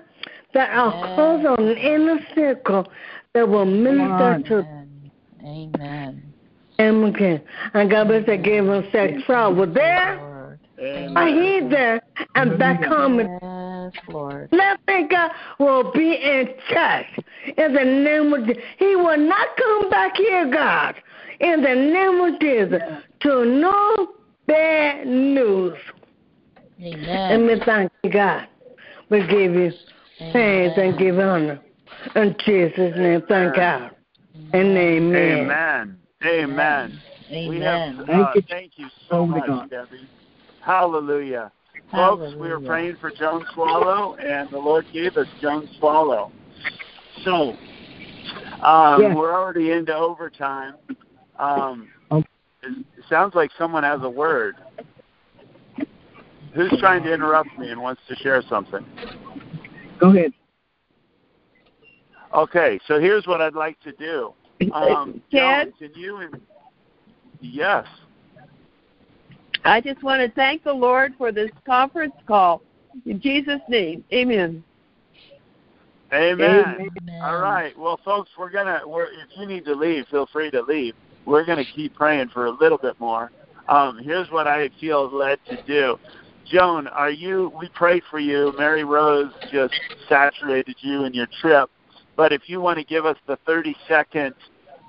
that 0.54 0.70
are 0.72 1.16
close 1.16 1.46
on 1.46 1.66
the 1.66 1.78
inner 1.78 2.20
circle 2.36 2.88
that 3.34 3.48
will 3.48 3.66
minister 3.66 4.42
to. 4.48 4.68
Amen. 5.44 6.24
Amen. 6.80 7.42
And 7.74 7.90
God 7.90 8.08
bless 8.08 8.26
that 8.26 8.44
gave 8.44 8.68
us 8.68 8.86
that 8.94 9.12
travel 9.26 9.72
there. 9.72 10.58
Amen. 10.80 11.18
I 11.18 11.30
hear 11.30 11.70
there 11.70 12.02
and 12.36 12.58
back 12.58 12.84
home. 12.84 13.20
Yes, 13.20 13.94
Lord. 14.08 14.50
Nothing 14.52 15.10
God 15.10 15.32
will 15.60 15.92
be 15.92 16.14
in 16.16 16.54
touch. 16.74 17.06
In 17.58 17.74
the 17.74 17.84
name 17.84 18.34
of 18.34 18.48
Jesus. 18.48 18.64
He 18.78 18.96
will 18.96 19.18
not 19.18 19.48
come 19.58 19.90
back 19.90 20.16
here, 20.16 20.50
God. 20.50 20.96
In 21.42 21.62
the 21.62 21.76
name 21.76 22.34
of 22.34 22.40
Jesus. 22.40 22.82
To 23.22 23.46
no 23.46 24.14
bad 24.48 25.06
news. 25.06 25.78
Amen. 26.82 27.32
And 27.32 27.46
we 27.46 27.62
thank 27.66 27.92
you, 28.04 28.12
God. 28.12 28.48
We 29.10 29.20
give 29.28 29.54
you 29.54 29.72
praise 30.32 30.72
and 30.78 30.98
give 30.98 31.20
honor. 31.20 31.60
In 32.16 32.36
Jesus' 32.46 32.98
name, 32.98 33.24
thank 33.28 33.56
God. 33.56 33.92
And 34.54 34.78
amen. 34.78 35.16
Amen. 35.16 35.98
Amen. 36.26 37.02
Amen. 37.32 37.50
We 37.50 37.60
have, 37.62 38.00
uh, 38.10 38.34
thank, 38.50 38.72
you. 38.78 38.88
so 39.10 39.26
much, 39.26 39.70
Debbie. 39.70 40.08
Hallelujah. 40.62 41.52
Folks, 41.92 42.34
we 42.36 42.50
were 42.50 42.60
praying 42.60 42.98
for 43.00 43.12
Joan 43.12 43.46
Swallow, 43.54 44.16
and 44.16 44.50
the 44.52 44.58
Lord 44.58 44.86
gave 44.94 45.18
us 45.18 45.28
Joan 45.42 45.68
Swallow. 45.80 46.32
So, 47.24 47.56
um, 48.62 49.02
yes. 49.02 49.16
we're 49.16 49.34
already 49.34 49.72
into 49.72 49.96
overtime. 49.96 50.76
Um, 51.38 51.90
okay. 52.12 52.28
it, 52.64 52.86
it 52.98 53.04
sounds 53.10 53.34
like 53.34 53.50
someone 53.58 53.84
has 53.84 54.02
a 54.04 54.10
word. 54.10 54.56
Who's 56.54 56.74
trying 56.80 57.04
to 57.04 57.14
interrupt 57.14 57.58
me 57.58 57.70
and 57.70 57.82
wants 57.82 58.02
to 58.08 58.16
share 58.16 58.42
something? 58.50 58.86
Go 60.00 60.10
ahead. 60.10 60.34
Okay, 62.34 62.80
so 62.88 63.00
here's 63.00 63.26
what 63.26 63.42
I'd 63.42 63.56
like 63.56 63.80
to 63.82 63.92
do. 63.94 64.34
Um, 64.74 65.22
Joan, 65.32 65.72
can 65.80 65.92
you? 65.96 66.18
And, 66.18 66.42
yes. 67.40 67.88
I 69.64 69.80
just 69.80 70.04
want 70.04 70.22
to 70.22 70.30
thank 70.36 70.66
the 70.66 70.74
Lord 70.74 71.14
for 71.18 71.32
this 71.32 71.50
conference 71.66 72.14
call. 72.28 72.62
In 73.06 73.22
Jesus' 73.22 73.62
name, 73.70 74.04
amen. 74.12 74.62
Amen. 76.14 76.76
amen. 76.76 77.22
All 77.22 77.40
right. 77.40 77.78
Well, 77.78 78.00
folks, 78.04 78.32
we're 78.38 78.50
gonna. 78.50 78.82
We're, 78.86 79.06
if 79.06 79.30
you 79.38 79.46
need 79.46 79.66
to 79.66 79.74
leave, 79.74 80.08
feel 80.08 80.28
free 80.32 80.50
to 80.52 80.62
leave. 80.62 80.96
We're 81.26 81.46
gonna 81.46 81.66
keep 81.76 81.96
praying 81.96 82.30
for 82.30 82.48
a 82.48 82.52
little 82.52 82.78
bit 82.78 83.00
more. 83.00 83.32
Um, 83.68 84.00
here's 84.04 84.30
what 84.32 84.48
I 84.48 84.70
feel 84.80 85.16
led 85.16 85.40
to 85.50 85.62
do. 85.64 85.98
Joan, 86.46 86.88
are 86.88 87.12
you? 87.12 87.52
We 87.60 87.70
prayed 87.70 88.02
for 88.10 88.20
you. 88.20 88.54
Mary 88.58 88.84
Rose 88.84 89.32
just 89.52 89.74
saturated 90.08 90.76
you 90.80 91.04
in 91.04 91.14
your 91.14 91.28
trip, 91.40 91.70
but 92.20 92.34
if 92.34 92.50
you 92.50 92.60
want 92.60 92.78
to 92.78 92.84
give 92.84 93.06
us 93.06 93.16
the 93.28 93.38
30 93.46 93.74
second 93.88 94.36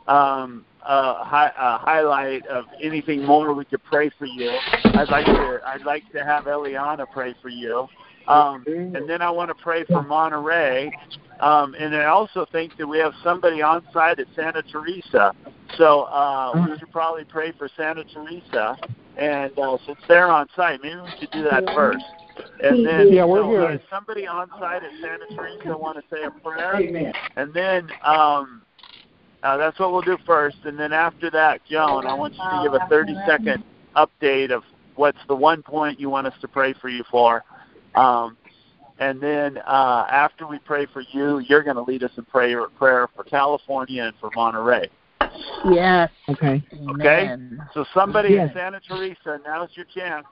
um, 0.09 0.65
uh, 0.83 1.23
hi, 1.23 1.47
uh, 1.57 1.79
highlight 1.79 2.45
of 2.49 2.65
anything 2.83 3.25
more 3.25 3.55
we 3.55 3.65
could 3.65 3.85
pray 3.85 4.11
for 4.19 4.27
you, 4.27 4.51
I'd 4.83 5.09
like 5.11 5.27
to 5.27 5.61
I'd 5.65 5.85
like 5.85 6.11
to 6.11 6.25
have 6.25 6.47
Eliana 6.47 7.07
pray 7.13 7.37
for 7.41 7.49
you. 7.49 7.87
Um, 8.27 8.65
and 8.67 9.09
then 9.09 9.23
I 9.23 9.31
want 9.31 9.49
to 9.49 9.55
pray 9.55 9.85
for 9.85 10.03
Monterey. 10.03 10.91
Um, 11.39 11.77
and 11.79 11.95
I 11.95 12.07
also 12.07 12.47
think 12.51 12.77
that 12.79 12.87
we 12.89 12.99
have 12.99 13.13
somebody 13.23 13.63
on 13.63 13.85
site 13.93 14.19
at 14.19 14.27
Santa 14.35 14.63
Teresa. 14.63 15.33
So 15.79 16.03
uh, 16.03 16.67
we 16.69 16.77
should 16.81 16.91
probably 16.91 17.23
pray 17.23 17.53
for 17.53 17.69
Santa 17.77 18.03
Teresa. 18.13 18.77
And 19.17 19.57
uh, 19.57 19.79
since 19.87 20.01
they're 20.09 20.33
on 20.33 20.49
site, 20.57 20.83
maybe 20.83 21.01
we 21.01 21.11
should 21.21 21.31
do 21.31 21.45
that 21.45 21.65
first. 21.77 22.05
And 22.63 22.87
then 22.87 23.13
yeah, 23.13 23.25
we're 23.25 23.45
here. 23.45 23.63
Uh, 23.63 23.79
somebody 23.89 24.27
on 24.27 24.49
site 24.59 24.83
at 24.83 24.91
Santa 25.01 25.27
Teresa 25.35 25.77
want 25.77 25.99
to 25.99 26.05
say 26.15 26.23
a 26.25 26.31
prayer. 26.31 26.77
Amen. 26.77 27.13
And 27.37 27.53
then 27.53 27.89
um, 28.05 28.63
uh, 29.43 29.57
that's 29.57 29.79
what 29.79 29.93
we'll 29.93 30.03
do 30.03 30.19
first, 30.27 30.59
and 30.65 30.79
then 30.79 30.93
after 30.93 31.31
that, 31.31 31.61
Joan, 31.69 32.07
I 32.07 32.15
want 32.15 32.35
you 32.35 32.41
to 32.41 32.61
give 32.63 32.75
a 32.75 32.81
30-second 32.93 33.65
update 33.97 34.51
of 34.51 34.63
what's 34.97 35.19
the 35.29 35.35
one 35.35 35.63
point 35.63 35.99
you 35.99 36.11
want 36.11 36.27
us 36.27 36.35
to 36.43 36.49
pray 36.49 36.75
for 36.75 36.89
you 36.89 37.05
for. 37.11 37.43
Um, 37.95 38.37
and 38.99 39.21
then 39.21 39.57
uh, 39.67 40.07
after 40.11 40.47
we 40.47 40.59
pray 40.59 40.87
for 40.93 41.03
you, 41.13 41.39
you're 41.39 41.63
going 41.63 41.77
to 41.77 41.83
lead 41.83 42.03
us 42.03 42.11
in 42.19 42.25
prayer, 42.27 42.69
prayer 42.69 43.09
for 43.17 43.25
California 43.25 44.05
and 44.05 44.15
for 44.21 44.31
Monterey. 44.35 44.91
Yes. 45.71 46.11
Okay. 46.29 46.63
Okay. 46.91 47.29
Amen. 47.29 47.63
So 47.73 47.85
somebody 47.95 48.35
yes. 48.35 48.51
in 48.51 48.55
Santa 48.55 48.81
Teresa, 48.87 49.41
now's 49.45 49.71
your 49.75 49.87
chance. 49.95 50.27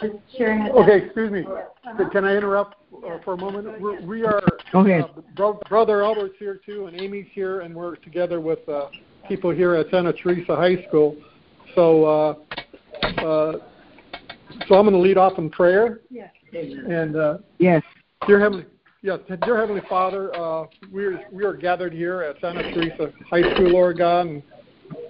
Okay, 0.00 1.04
excuse 1.04 1.30
me. 1.30 1.44
Can 2.12 2.24
I 2.24 2.36
interrupt 2.36 2.76
uh, 3.04 3.18
for 3.24 3.34
a 3.34 3.36
moment? 3.36 3.80
We're, 3.80 4.00
we 4.02 4.24
are. 4.24 4.42
Okay. 4.74 5.00
Uh, 5.00 5.20
bro- 5.34 5.60
Brother 5.68 6.04
Albert's 6.04 6.34
here 6.38 6.60
too, 6.64 6.86
and 6.86 7.00
Amy's 7.00 7.26
here, 7.32 7.60
and 7.60 7.74
we're 7.74 7.96
together 7.96 8.40
with 8.40 8.66
uh, 8.68 8.86
people 9.28 9.50
here 9.50 9.74
at 9.74 9.90
Santa 9.90 10.12
Teresa 10.12 10.54
High 10.54 10.84
School. 10.86 11.16
So, 11.74 12.04
uh, 12.04 12.34
uh, 13.20 13.52
so 14.66 14.74
I'm 14.74 14.84
going 14.84 14.92
to 14.92 14.98
lead 14.98 15.18
off 15.18 15.38
in 15.38 15.50
prayer. 15.50 16.00
Yes. 16.10 16.32
And 16.52 17.16
uh, 17.16 17.38
yes, 17.58 17.82
dear 18.26 18.40
heavenly, 18.40 18.64
yes, 19.02 19.18
dear 19.44 19.58
heavenly 19.58 19.82
Father, 19.88 20.34
uh, 20.34 20.64
we 20.90 21.04
are 21.04 21.20
we 21.30 21.44
are 21.44 21.54
gathered 21.54 21.92
here 21.92 22.22
at 22.22 22.40
Santa 22.40 22.72
Teresa 22.72 23.12
High 23.28 23.42
School, 23.54 23.70
Lord 23.70 23.98
God, 23.98 24.28
and 24.28 24.42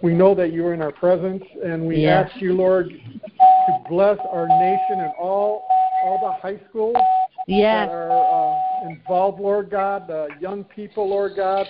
we 0.02 0.14
know 0.14 0.34
that 0.34 0.52
you 0.52 0.66
are 0.66 0.74
in 0.74 0.82
our 0.82 0.90
presence, 0.90 1.44
and 1.64 1.86
we 1.86 1.98
yes. 1.98 2.28
ask 2.28 2.42
you, 2.42 2.54
Lord, 2.54 2.90
to 3.68 3.88
bless 3.88 4.18
our 4.32 4.48
nation 4.48 5.00
and 5.00 5.12
all 5.20 5.66
all 6.02 6.18
the 6.20 6.40
high 6.40 6.60
schools 6.68 6.96
yes. 7.46 7.88
that 7.88 7.92
are 7.92 8.10
uh, 8.12 8.88
involved, 8.88 9.40
Lord 9.40 9.70
God, 9.70 10.06
the 10.06 10.28
young 10.40 10.64
people, 10.64 11.08
Lord 11.08 11.32
God, 11.36 11.66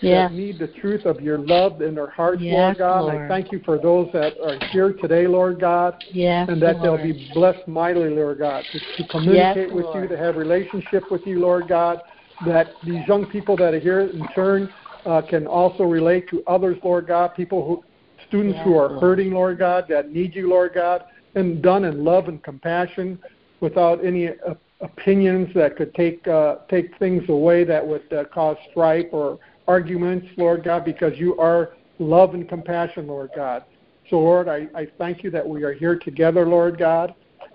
yes. 0.00 0.30
that 0.30 0.36
need 0.36 0.58
the 0.58 0.68
truth 0.80 1.06
of 1.06 1.20
your 1.20 1.38
love 1.38 1.80
in 1.82 1.94
their 1.94 2.10
hearts, 2.10 2.42
yes, 2.42 2.54
Lord 2.54 2.78
God. 2.78 3.00
Lord. 3.02 3.22
I 3.22 3.28
thank 3.28 3.52
you 3.52 3.60
for 3.64 3.78
those 3.78 4.08
that 4.12 4.34
are 4.42 4.58
here 4.68 4.92
today, 4.92 5.26
Lord 5.26 5.60
God, 5.60 6.02
yes, 6.12 6.48
and 6.48 6.60
that 6.62 6.80
Lord. 6.80 7.00
they'll 7.00 7.12
be 7.12 7.30
blessed 7.32 7.66
mightily, 7.66 8.10
Lord 8.10 8.38
God, 8.38 8.64
to, 8.72 9.02
to 9.02 9.08
communicate 9.08 9.72
with 9.72 9.86
Lord. 9.86 10.02
you, 10.02 10.16
to 10.16 10.22
have 10.22 10.36
relationship 10.36 11.04
with 11.10 11.22
you, 11.26 11.40
Lord 11.40 11.68
God. 11.68 12.00
That 12.46 12.68
these 12.84 13.06
young 13.06 13.26
people 13.26 13.54
that 13.58 13.74
are 13.74 13.80
here 13.80 14.00
in 14.00 14.26
turn 14.34 14.70
uh, 15.04 15.20
can 15.28 15.46
also 15.46 15.84
relate 15.84 16.26
to 16.30 16.42
others, 16.46 16.78
Lord 16.82 17.06
God, 17.06 17.34
people 17.34 17.66
who 17.66 17.84
students 18.28 18.58
who 18.64 18.78
are 18.78 18.98
hurting, 18.98 19.32
Lord 19.32 19.58
God, 19.58 19.84
that 19.90 20.10
need 20.10 20.34
you, 20.34 20.48
Lord 20.48 20.72
God 20.74 21.04
and 21.34 21.62
done 21.62 21.84
in 21.84 22.04
love 22.04 22.28
and 22.28 22.42
compassion 22.42 23.18
without 23.60 24.04
any 24.04 24.28
uh, 24.28 24.54
opinions 24.80 25.48
that 25.54 25.76
could 25.76 25.94
take 25.94 26.26
uh, 26.26 26.56
take 26.68 26.96
things 26.98 27.28
away 27.28 27.64
that 27.64 27.86
would 27.86 28.12
uh, 28.12 28.24
cause 28.24 28.56
strife 28.70 29.06
or 29.12 29.38
arguments, 29.68 30.26
Lord 30.36 30.64
God, 30.64 30.84
because 30.84 31.16
you 31.16 31.38
are 31.38 31.74
love 31.98 32.34
and 32.34 32.48
compassion, 32.48 33.06
Lord 33.06 33.30
God. 33.36 33.64
So, 34.08 34.18
Lord, 34.18 34.48
I, 34.48 34.66
I 34.74 34.88
thank 34.98 35.22
you 35.22 35.30
that 35.30 35.46
we 35.46 35.62
are 35.62 35.72
here 35.72 35.96
together, 35.96 36.46
Lord 36.46 36.78
God, 36.78 37.14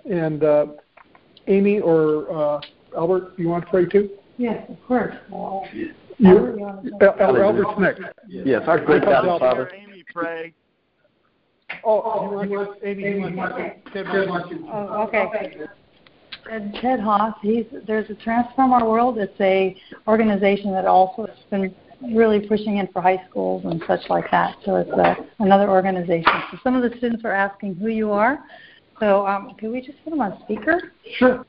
and 0.09 0.43
uh, 0.43 0.67
Amy 1.47 1.79
or 1.79 2.31
uh, 2.31 2.61
Albert, 2.95 3.33
you 3.37 3.49
want 3.49 3.65
to 3.65 3.69
pray 3.69 3.85
too? 3.85 4.09
Yes, 4.37 4.65
of 4.69 4.77
course. 4.87 5.15
You, 5.67 5.93
Albert, 6.25 7.19
Albert's 7.19 7.79
next. 7.79 8.01
Yes, 8.27 8.63
our 8.67 8.79
great 8.83 9.03
God 9.03 9.39
Father. 9.39 9.71
Amy 9.73 10.03
pray. 10.13 10.53
Oh, 11.85 12.41
you 12.43 12.49
want 12.57 12.77
Amy? 12.83 13.03
You 13.03 13.35
want 13.35 13.55
Ted 13.93 14.05
wants 14.27 14.49
you. 14.51 14.67
Oh, 14.71 15.03
okay. 15.07 15.57
And 16.49 16.73
Ted 16.75 16.99
Haas, 16.99 17.33
he's 17.41 17.65
there's 17.87 18.09
a 18.09 18.15
Transform 18.15 18.73
Our 18.73 18.87
World. 18.87 19.17
It's 19.17 19.39
a 19.39 19.75
organization 20.07 20.71
that 20.73 20.85
also 20.85 21.25
has 21.27 21.37
been 21.49 21.73
really 22.15 22.45
pushing 22.47 22.77
in 22.77 22.87
for 22.87 23.01
high 23.01 23.23
schools 23.29 23.63
and 23.65 23.81
such 23.87 24.01
like 24.09 24.29
that. 24.31 24.57
So 24.65 24.75
it's 24.75 24.89
a, 24.91 25.15
another 25.39 25.69
organization. 25.69 26.31
So 26.51 26.57
some 26.63 26.75
of 26.75 26.89
the 26.89 26.95
students 26.97 27.23
are 27.25 27.31
asking 27.31 27.75
who 27.75 27.87
you 27.87 28.11
are. 28.11 28.43
So 28.99 29.25
um, 29.27 29.53
can 29.57 29.71
we 29.71 29.81
just 29.81 30.03
put 30.03 30.11
them 30.11 30.21
on 30.21 30.39
speaker? 30.43 30.91
Sure. 31.17 31.45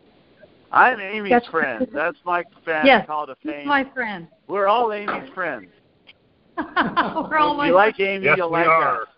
I'm 0.73 1.01
Amy's 1.01 1.31
That's- 1.31 1.51
friend. 1.51 1.87
That's 1.93 2.19
my 2.25 2.45
fan 2.65 2.85
Yes, 2.87 3.07
called 3.07 3.31
a 3.31 3.37
he's 3.41 3.53
fame. 3.53 3.69
my 3.69 3.85
friend. 3.95 4.29
We're 4.49 4.67
all 4.67 4.93
Amy's 4.93 5.31
friends. 5.35 5.69
We're 6.59 7.39
all 7.39 7.55
my 7.55 7.69
you 7.69 7.75
like 7.75 8.01
Amy, 8.01 8.25
Yes, 8.25 8.37
you'll 8.39 8.49
we 8.51 8.59
like 8.59 8.67
are. 8.67 9.03
us. 9.03 9.09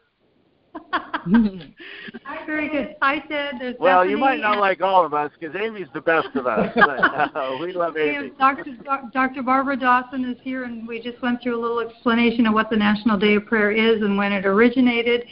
Very 2.47 2.69
good. 2.69 2.97
I 3.03 3.19
Ted. 3.21 3.57
There's 3.61 3.77
Well, 3.79 4.05
you 4.05 4.17
might 4.17 4.41
not 4.41 4.53
and- 4.53 4.61
like 4.61 4.81
all 4.81 5.05
of 5.05 5.13
us 5.13 5.31
because 5.39 5.55
Amy's 5.55 5.89
the 5.93 6.01
best 6.01 6.29
of 6.35 6.47
us. 6.47 6.73
But, 6.75 7.01
uh, 7.37 7.59
we 7.61 7.73
love 7.73 7.97
Amy. 7.97 8.31
Dr. 8.39 8.77
Dr. 9.13 9.43
Barbara 9.43 9.77
Dawson 9.77 10.25
is 10.25 10.37
here, 10.43 10.65
and 10.65 10.87
we 10.89 11.01
just 11.01 11.21
went 11.23 11.43
through 11.43 11.59
a 11.59 11.61
little 11.61 11.81
explanation 11.81 12.47
of 12.47 12.55
what 12.55 12.71
the 12.71 12.77
National 12.77 13.19
Day 13.19 13.35
of 13.35 13.47
Prayer 13.47 13.71
is 13.71 14.03
and 14.03 14.17
when 14.17 14.33
it 14.33 14.47
originated. 14.47 15.25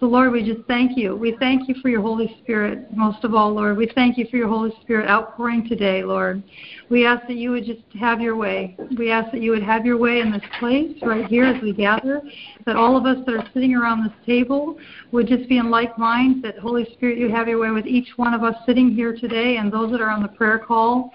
So, 0.00 0.06
Lord, 0.06 0.30
we 0.30 0.44
just 0.44 0.64
thank 0.68 0.96
you. 0.96 1.16
We 1.16 1.36
thank 1.40 1.68
you 1.68 1.74
for 1.82 1.88
your 1.88 2.00
Holy 2.00 2.38
Spirit, 2.42 2.86
most 2.96 3.24
of 3.24 3.34
all, 3.34 3.52
Lord. 3.52 3.76
We 3.76 3.90
thank 3.96 4.16
you 4.16 4.26
for 4.30 4.36
your 4.36 4.46
Holy 4.46 4.70
Spirit 4.80 5.08
outpouring 5.08 5.68
today, 5.68 6.04
Lord. 6.04 6.40
We 6.88 7.04
ask 7.04 7.26
that 7.26 7.36
you 7.36 7.50
would 7.50 7.64
just 7.64 7.80
have 7.98 8.20
your 8.20 8.36
way. 8.36 8.76
We 8.96 9.10
ask 9.10 9.32
that 9.32 9.42
you 9.42 9.50
would 9.50 9.62
have 9.64 9.84
your 9.84 9.96
way 9.96 10.20
in 10.20 10.30
this 10.30 10.42
place 10.60 10.96
right 11.02 11.26
here 11.26 11.44
as 11.44 11.60
we 11.60 11.72
gather, 11.72 12.22
that 12.64 12.76
all 12.76 12.96
of 12.96 13.06
us 13.06 13.16
that 13.26 13.34
are 13.34 13.50
sitting 13.52 13.74
around 13.74 14.04
this 14.04 14.12
table 14.24 14.78
would 15.10 15.26
just 15.26 15.48
be 15.48 15.58
in 15.58 15.68
like 15.68 15.98
mind, 15.98 16.44
that 16.44 16.60
Holy 16.60 16.84
Spirit, 16.92 17.18
you 17.18 17.28
have 17.28 17.48
your 17.48 17.58
way 17.58 17.70
with 17.72 17.86
each 17.86 18.10
one 18.14 18.34
of 18.34 18.44
us 18.44 18.54
sitting 18.66 18.94
here 18.94 19.16
today 19.16 19.56
and 19.56 19.72
those 19.72 19.90
that 19.90 20.00
are 20.00 20.10
on 20.10 20.22
the 20.22 20.28
prayer 20.28 20.60
call. 20.60 21.10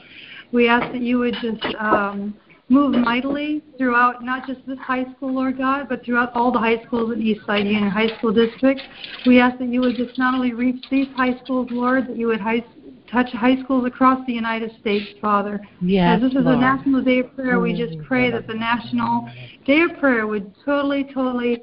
We 0.52 0.68
ask 0.68 0.92
that 0.92 1.02
you 1.02 1.20
would 1.20 1.36
just 1.42 1.64
um, 1.80 2.36
move 2.70 2.96
mightily 2.96 3.62
throughout 3.78 4.24
not 4.24 4.48
just 4.48 4.66
this 4.66 4.80
high 4.80 5.04
school, 5.16 5.34
Lord 5.34 5.58
God, 5.58 5.88
but 5.90 6.04
throughout 6.04 6.34
all 6.34 6.52
the 6.52 6.60
high 6.60 6.84
schools 6.86 7.12
in 7.12 7.20
Eastside 7.20 7.66
Union 7.66 7.90
High 7.90 8.16
School 8.18 8.34
District. 8.34 8.82
We 9.26 9.40
ask 9.40 9.58
that 9.60 9.68
you 9.68 9.82
would 9.82 9.96
just 9.96 10.18
not 10.18 10.34
only 10.34 10.54
reach 10.54 10.84
these 10.90 11.08
high 11.16 11.38
schools, 11.44 11.68
Lord, 11.72 12.08
that 12.08 12.18
you 12.18 12.28
would 12.28 12.40
high, 12.40 12.64
touch 13.12 13.30
high 13.32 13.62
schools 13.64 13.86
across 13.86 14.26
the 14.26 14.34
United 14.34 14.72
States, 14.80 15.20
Father. 15.22 15.62
Yes, 15.82 16.16
As 16.16 16.22
this 16.22 16.40
is 16.40 16.46
Lord. 16.46 16.58
a 16.58 16.62
National 16.62 17.04
Day 17.04 17.20
of 17.20 17.36
Prayer, 17.36 17.60
we 17.60 17.74
just 17.74 17.94
mm-hmm. 17.94 18.08
pray 18.08 18.32
that 18.32 18.48
the 18.48 18.56
National 18.56 19.30
Day 19.66 19.82
of 19.82 19.98
Prayer 20.00 20.26
would 20.26 20.54
totally, 20.66 21.04
totally 21.14 21.62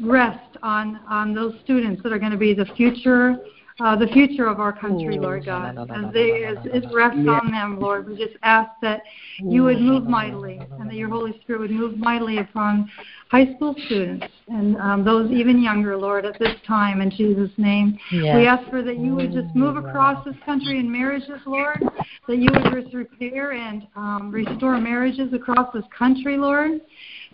rest 0.00 0.56
on 0.62 1.00
on 1.08 1.34
those 1.34 1.54
students 1.64 2.02
that 2.02 2.12
are 2.12 2.18
going 2.18 2.32
to 2.32 2.38
be 2.38 2.54
the 2.54 2.66
future 2.76 3.38
uh, 3.80 3.96
the 3.96 4.06
future 4.08 4.46
of 4.46 4.60
our 4.60 4.72
country, 4.72 5.18
Lord 5.18 5.46
God. 5.46 5.78
As 5.78 6.12
they 6.12 6.44
as 6.44 6.58
it 6.64 6.84
rests 6.92 7.26
on 7.28 7.50
them, 7.50 7.80
Lord, 7.80 8.08
we 8.08 8.16
just 8.16 8.36
ask 8.42 8.70
that 8.82 9.02
you 9.38 9.64
would 9.64 9.80
move 9.80 10.04
mightily 10.04 10.60
and 10.78 10.88
that 10.88 10.94
your 10.94 11.08
Holy 11.08 11.38
Spirit 11.42 11.60
would 11.60 11.70
move 11.70 11.96
mightily 11.96 12.38
upon 12.38 12.90
high 13.30 13.54
school 13.54 13.74
students 13.86 14.26
and 14.48 14.76
um, 14.76 15.04
those 15.04 15.30
even 15.30 15.62
younger, 15.62 15.96
Lord, 15.96 16.26
at 16.26 16.38
this 16.38 16.54
time 16.66 17.00
in 17.00 17.10
Jesus' 17.10 17.50
name. 17.56 17.98
Yes. 18.10 18.36
We 18.36 18.46
ask 18.46 18.68
for 18.68 18.82
that 18.82 18.98
you 18.98 19.14
would 19.14 19.32
just 19.32 19.54
move 19.54 19.76
across 19.76 20.22
this 20.24 20.36
country 20.44 20.78
in 20.78 20.90
marriages, 20.90 21.40
Lord, 21.46 21.82
that 22.28 22.36
you 22.36 22.50
would 22.52 22.82
just 22.82 22.94
repair 22.94 23.52
and 23.52 23.86
um, 23.96 24.30
restore 24.30 24.78
marriages 24.78 25.32
across 25.32 25.72
this 25.72 25.84
country, 25.96 26.36
Lord 26.36 26.80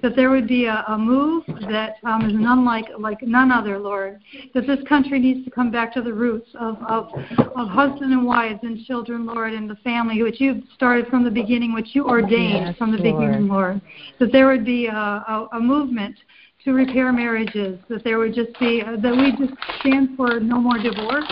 that 0.03 0.15
there 0.17 0.31
would 0.31 0.47
be 0.47 0.67
a, 0.67 0.85
a 0.89 0.99
move 0.99 1.45
that 1.69 1.97
um, 2.05 2.27
is 2.27 2.35
none 2.35 2.65
like 2.65 2.87
like 2.99 3.23
none 3.23 3.51
other, 3.51 3.79
Lord. 3.79 4.21
That 4.55 4.67
this 4.67 4.79
country 4.89 5.19
needs 5.19 5.45
to 5.45 5.51
come 5.51 5.71
back 5.71 5.93
to 5.95 6.03
the 6.03 6.13
roots 6.13 6.49
of 6.59 6.77
of, 6.83 7.09
of 7.57 7.69
husband 7.69 8.13
and 8.13 8.25
wives 8.25 8.61
and 8.63 8.85
children, 8.85 9.27
Lord, 9.27 9.53
and 9.55 9.69
the 9.69 9.77
family, 9.77 10.23
which 10.23 10.41
you 10.41 10.63
started 10.75 11.07
from 11.09 11.25
the 11.25 11.31
beginning, 11.31 11.73
which 11.75 11.95
you 11.95 12.07
ordained 12.07 12.67
Yes, 12.67 12.77
from 12.77 12.93
the 12.93 12.99
Lord. 12.99 13.21
beginning, 13.21 13.49
Lord. 13.49 13.81
That 14.19 14.33
there 14.33 14.47
would 14.47 14.65
be 14.65 14.87
a, 14.87 14.93
a, 14.93 15.49
a 15.53 15.61
movement 15.61 16.17
to 16.65 16.73
repair 16.73 17.13
marriages. 17.13 17.79
That 17.89 18.05
there 18.05 18.19
would 18.19 18.35
just 18.35 18.59
be 18.59 18.83
uh, 18.83 18.97
that 18.97 19.13
we 19.17 19.33
just 19.47 19.59
stand 19.81 20.17
for 20.17 20.41
no 20.41 20.61
more 20.61 20.79
divorce. 20.79 21.27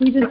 We 0.00 0.10
just 0.10 0.26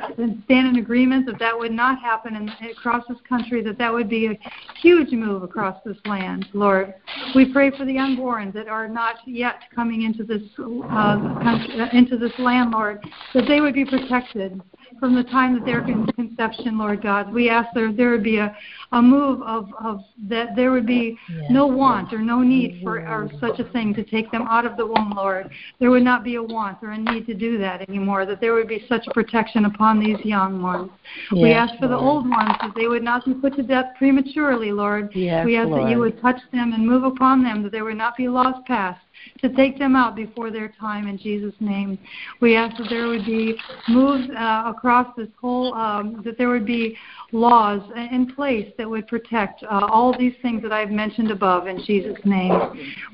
stand 0.45 0.67
in 0.67 0.77
agreement 0.77 1.25
that 1.27 1.39
that 1.39 1.57
would 1.57 1.71
not 1.71 1.99
happen 1.99 2.35
in, 2.35 2.69
across 2.69 3.05
this 3.07 3.17
country. 3.27 3.61
That 3.63 3.77
that 3.77 3.93
would 3.93 4.09
be 4.09 4.27
a 4.27 4.37
huge 4.81 5.11
move 5.11 5.43
across 5.43 5.81
this 5.85 5.97
land, 6.05 6.47
Lord. 6.53 6.93
We 7.33 7.51
pray 7.51 7.71
for 7.71 7.85
the 7.85 7.97
unborn 7.97 8.51
that 8.51 8.67
are 8.67 8.87
not 8.87 9.15
yet 9.25 9.61
coming 9.73 10.03
into 10.03 10.23
this 10.23 10.41
uh, 10.59 11.39
country, 11.41 11.89
into 11.93 12.17
this 12.17 12.33
land, 12.39 12.71
Lord, 12.71 13.03
that 13.33 13.47
they 13.47 13.61
would 13.61 13.73
be 13.73 13.85
protected 13.85 14.61
from 15.03 15.15
the 15.15 15.23
time 15.25 15.53
that 15.53 15.65
they're 15.65 15.85
in 15.85 16.05
conception, 16.13 16.77
Lord 16.77 17.03
God. 17.03 17.33
We 17.33 17.49
ask 17.49 17.67
that 17.73 17.95
there 17.97 18.11
would 18.11 18.23
be 18.23 18.37
a, 18.37 18.55
a 18.93 19.01
move 19.01 19.41
of, 19.41 19.67
of 19.77 19.99
that 20.29 20.55
there 20.55 20.71
would 20.71 20.87
be 20.87 21.19
no 21.49 21.67
want 21.67 22.13
or 22.13 22.19
no 22.19 22.39
need 22.39 22.79
for 22.81 23.05
or 23.05 23.29
such 23.41 23.59
a 23.59 23.65
thing 23.73 23.93
to 23.95 24.03
take 24.05 24.31
them 24.31 24.43
out 24.43 24.65
of 24.65 24.77
the 24.77 24.85
womb, 24.85 25.11
Lord. 25.13 25.51
There 25.81 25.91
would 25.91 26.03
not 26.03 26.23
be 26.23 26.35
a 26.35 26.41
want 26.41 26.77
or 26.81 26.91
a 26.91 26.97
need 26.97 27.25
to 27.25 27.33
do 27.33 27.57
that 27.57 27.81
anymore. 27.89 28.25
That 28.25 28.39
there 28.39 28.53
would 28.53 28.69
be 28.69 28.85
such 28.87 29.05
a 29.05 29.11
protection 29.11 29.65
upon 29.65 29.99
these 29.99 30.23
young 30.23 30.61
ones. 30.61 30.89
we 31.33 31.49
Yes, 31.49 31.71
ask 31.71 31.81
for 31.81 31.89
the 31.89 31.97
old 31.97 32.29
ones 32.29 32.53
that 32.61 32.71
they 32.73 32.87
would 32.87 33.03
not 33.03 33.25
be 33.25 33.33
put 33.33 33.57
to 33.57 33.63
death 33.63 33.87
prematurely, 33.97 34.71
Lord. 34.71 35.13
Yes, 35.13 35.45
we 35.45 35.57
ask 35.57 35.69
that 35.69 35.89
you 35.89 35.99
would 35.99 36.21
touch 36.21 36.39
them 36.53 36.71
and 36.71 36.87
move 36.87 37.03
upon 37.03 37.43
them, 37.43 37.61
that 37.63 37.73
there 37.73 37.83
would 37.83 37.97
not 37.97 38.15
be 38.15 38.29
lost 38.29 38.65
past, 38.67 39.01
to 39.41 39.49
take 39.55 39.77
them 39.77 39.95
out 39.95 40.15
before 40.15 40.51
their 40.51 40.69
time 40.79 41.07
in 41.07 41.17
Jesus' 41.17 41.53
name. 41.59 41.97
We 42.39 42.55
ask 42.55 42.77
that 42.77 42.89
there 42.89 43.07
would 43.07 43.25
be 43.25 43.57
moves 43.89 44.29
uh, 44.37 44.63
across 44.67 45.07
this 45.17 45.29
whole, 45.39 45.73
um, 45.73 46.21
that 46.23 46.37
there 46.37 46.49
would 46.49 46.65
be 46.65 46.97
laws 47.31 47.81
in 47.95 48.33
place 48.33 48.71
that 48.77 48.89
would 48.89 49.07
protect 49.07 49.63
uh, 49.63 49.87
all 49.91 50.17
these 50.17 50.33
things 50.41 50.61
that 50.63 50.71
I've 50.71 50.91
mentioned 50.91 51.31
above 51.31 51.67
in 51.67 51.83
Jesus' 51.83 52.19
name. 52.25 52.53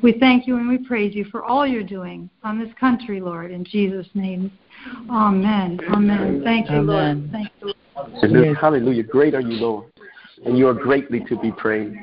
We 0.03 0.14
thank 0.14 0.47
you 0.47 0.57
and 0.57 0.68
we 0.68 0.78
praise 0.78 1.16
you 1.16 1.26
for 1.26 1.43
all 1.43 1.66
you're 1.66 1.84
doing 1.84 2.30
on 2.43 2.60
this 2.60 2.70
country, 2.80 3.22
Lord, 3.22 3.51
in 3.51 3.66
Jesus' 3.66 4.07
name. 4.14 4.51
Amen. 5.10 5.80
Amen. 5.89 6.41
Thank 6.43 6.70
you, 6.70 6.78
Amen. 6.78 6.86
Lord. 6.86 7.32
Thank 7.32 7.49
you. 7.62 7.74
Amen. 8.24 8.55
Hallelujah. 8.55 9.03
Great 9.03 9.34
are 9.36 9.41
you, 9.41 9.60
Lord. 9.60 9.91
And 10.45 10.57
you 10.57 10.68
are 10.68 10.74
greatly 10.74 11.20
to 11.28 11.38
be 11.38 11.51
praised. 11.51 11.97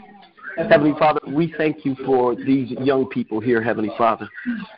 Heavenly 0.57 0.94
Father, 0.98 1.20
we 1.28 1.52
thank 1.59 1.84
you 1.84 1.94
for 2.04 2.34
these 2.34 2.70
young 2.80 3.07
people 3.09 3.40
here, 3.40 3.62
Heavenly 3.62 3.90
Father. 3.98 4.28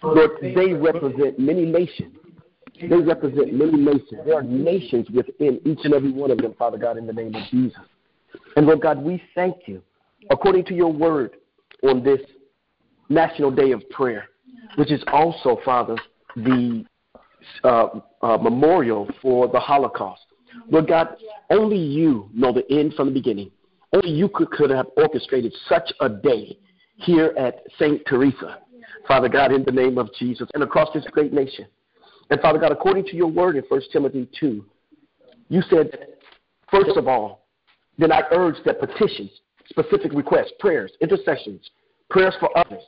Lord, 0.02 0.32
they 0.42 0.72
represent 0.72 1.38
many 1.38 1.64
nations. 1.64 2.16
They 2.80 2.96
represent 2.96 3.52
many 3.52 3.76
nations. 3.76 4.20
There 4.24 4.34
are 4.34 4.42
nations 4.42 5.08
within 5.10 5.60
each 5.64 5.80
and 5.84 5.94
every 5.94 6.12
one 6.12 6.30
of 6.30 6.38
them, 6.38 6.54
Father 6.58 6.78
God, 6.78 6.96
in 6.96 7.06
the 7.06 7.12
name 7.12 7.34
of 7.34 7.42
Jesus. 7.50 7.78
And 8.56 8.66
Lord 8.66 8.80
God, 8.80 9.02
we 9.02 9.22
thank 9.34 9.66
you, 9.66 9.82
according 10.30 10.64
to 10.66 10.74
your 10.74 10.92
word, 10.92 11.36
on 11.82 12.02
this 12.02 12.20
National 13.08 13.50
Day 13.50 13.72
of 13.72 13.88
Prayer, 13.90 14.28
which 14.76 14.90
is 14.90 15.02
also, 15.12 15.58
Father, 15.64 15.96
the 16.36 16.84
uh, 17.64 17.88
uh, 18.22 18.36
memorial 18.38 19.08
for 19.22 19.48
the 19.48 19.60
Holocaust. 19.60 20.22
Lord 20.70 20.88
God, 20.88 21.16
only 21.50 21.78
you 21.78 22.28
know 22.34 22.52
the 22.52 22.70
end 22.70 22.94
from 22.94 23.08
the 23.08 23.14
beginning. 23.14 23.50
Only 23.92 24.10
you 24.10 24.28
could, 24.28 24.50
could 24.50 24.70
have 24.70 24.86
orchestrated 24.96 25.54
such 25.68 25.92
a 26.00 26.08
day 26.08 26.58
here 26.96 27.32
at 27.38 27.62
St. 27.78 28.02
Teresa, 28.06 28.58
Father 29.06 29.28
God, 29.28 29.52
in 29.52 29.64
the 29.64 29.72
name 29.72 29.98
of 29.98 30.10
Jesus, 30.18 30.48
and 30.54 30.62
across 30.62 30.92
this 30.92 31.04
great 31.10 31.32
nation. 31.32 31.66
And 32.30 32.40
Father 32.40 32.58
God, 32.58 32.72
according 32.72 33.04
to 33.06 33.16
your 33.16 33.28
word 33.28 33.56
in 33.56 33.62
1 33.68 33.80
Timothy 33.92 34.28
2, 34.38 34.64
you 35.48 35.62
said, 35.70 35.90
that, 35.92 36.18
first 36.70 36.96
of 36.96 37.08
all, 37.08 37.46
then 37.96 38.12
I 38.12 38.22
urge 38.32 38.56
that 38.66 38.80
petitions, 38.80 39.30
specific 39.70 40.12
requests, 40.12 40.52
prayers, 40.60 40.92
intercessions, 41.00 41.70
prayers 42.10 42.34
for 42.38 42.56
others, 42.58 42.82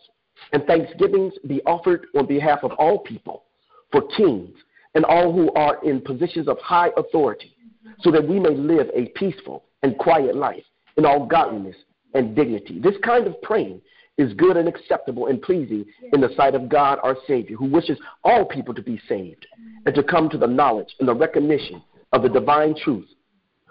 and 0.53 0.65
thanksgivings 0.65 1.33
be 1.47 1.63
offered 1.63 2.07
on 2.15 2.27
behalf 2.27 2.61
of 2.63 2.73
all 2.73 2.99
people, 2.99 3.45
for 3.91 4.03
kings, 4.17 4.55
and 4.95 5.05
all 5.07 5.33
who 5.33 5.51
are 5.55 5.83
in 5.85 6.01
positions 6.03 6.49
of 6.49 6.59
high 6.59 6.91
authority, 6.99 7.57
so 8.01 8.11
that 8.11 8.27
we 8.27 8.39
may 8.39 8.55
live 8.55 8.89
a 8.95 9.07
peaceful 9.19 9.65
and 9.83 9.97
quiet 9.97 10.37
life 10.37 10.65
in 10.97 11.07
all 11.07 11.26
godliness 11.26 11.76
and 12.14 12.34
dignity. 12.34 12.78
This 12.78 12.95
kind 13.03 13.26
of 13.26 13.41
praying 13.43 13.80
is 14.18 14.34
good 14.34 14.57
and 14.57 14.68
acceptable 14.68 15.28
and 15.28 15.41
pleasing 15.41 15.84
in 16.12 16.20
the 16.20 16.34
sight 16.36 16.55
of 16.55 16.68
God 16.68 16.99
our 17.03 17.16
Savior, 17.26 17.57
who 17.57 17.66
wishes 17.66 17.99
all 18.24 18.45
people 18.45 18.74
to 18.74 18.82
be 18.82 19.01
saved 19.09 19.47
and 19.86 19.95
to 19.95 20.03
come 20.03 20.28
to 20.28 20.38
the 20.38 20.47
knowledge 20.47 20.95
and 20.99 21.09
the 21.09 21.14
recognition 21.14 21.82
of 22.12 22.22
the 22.22 22.28
divine 22.28 22.74
truth. 22.84 23.09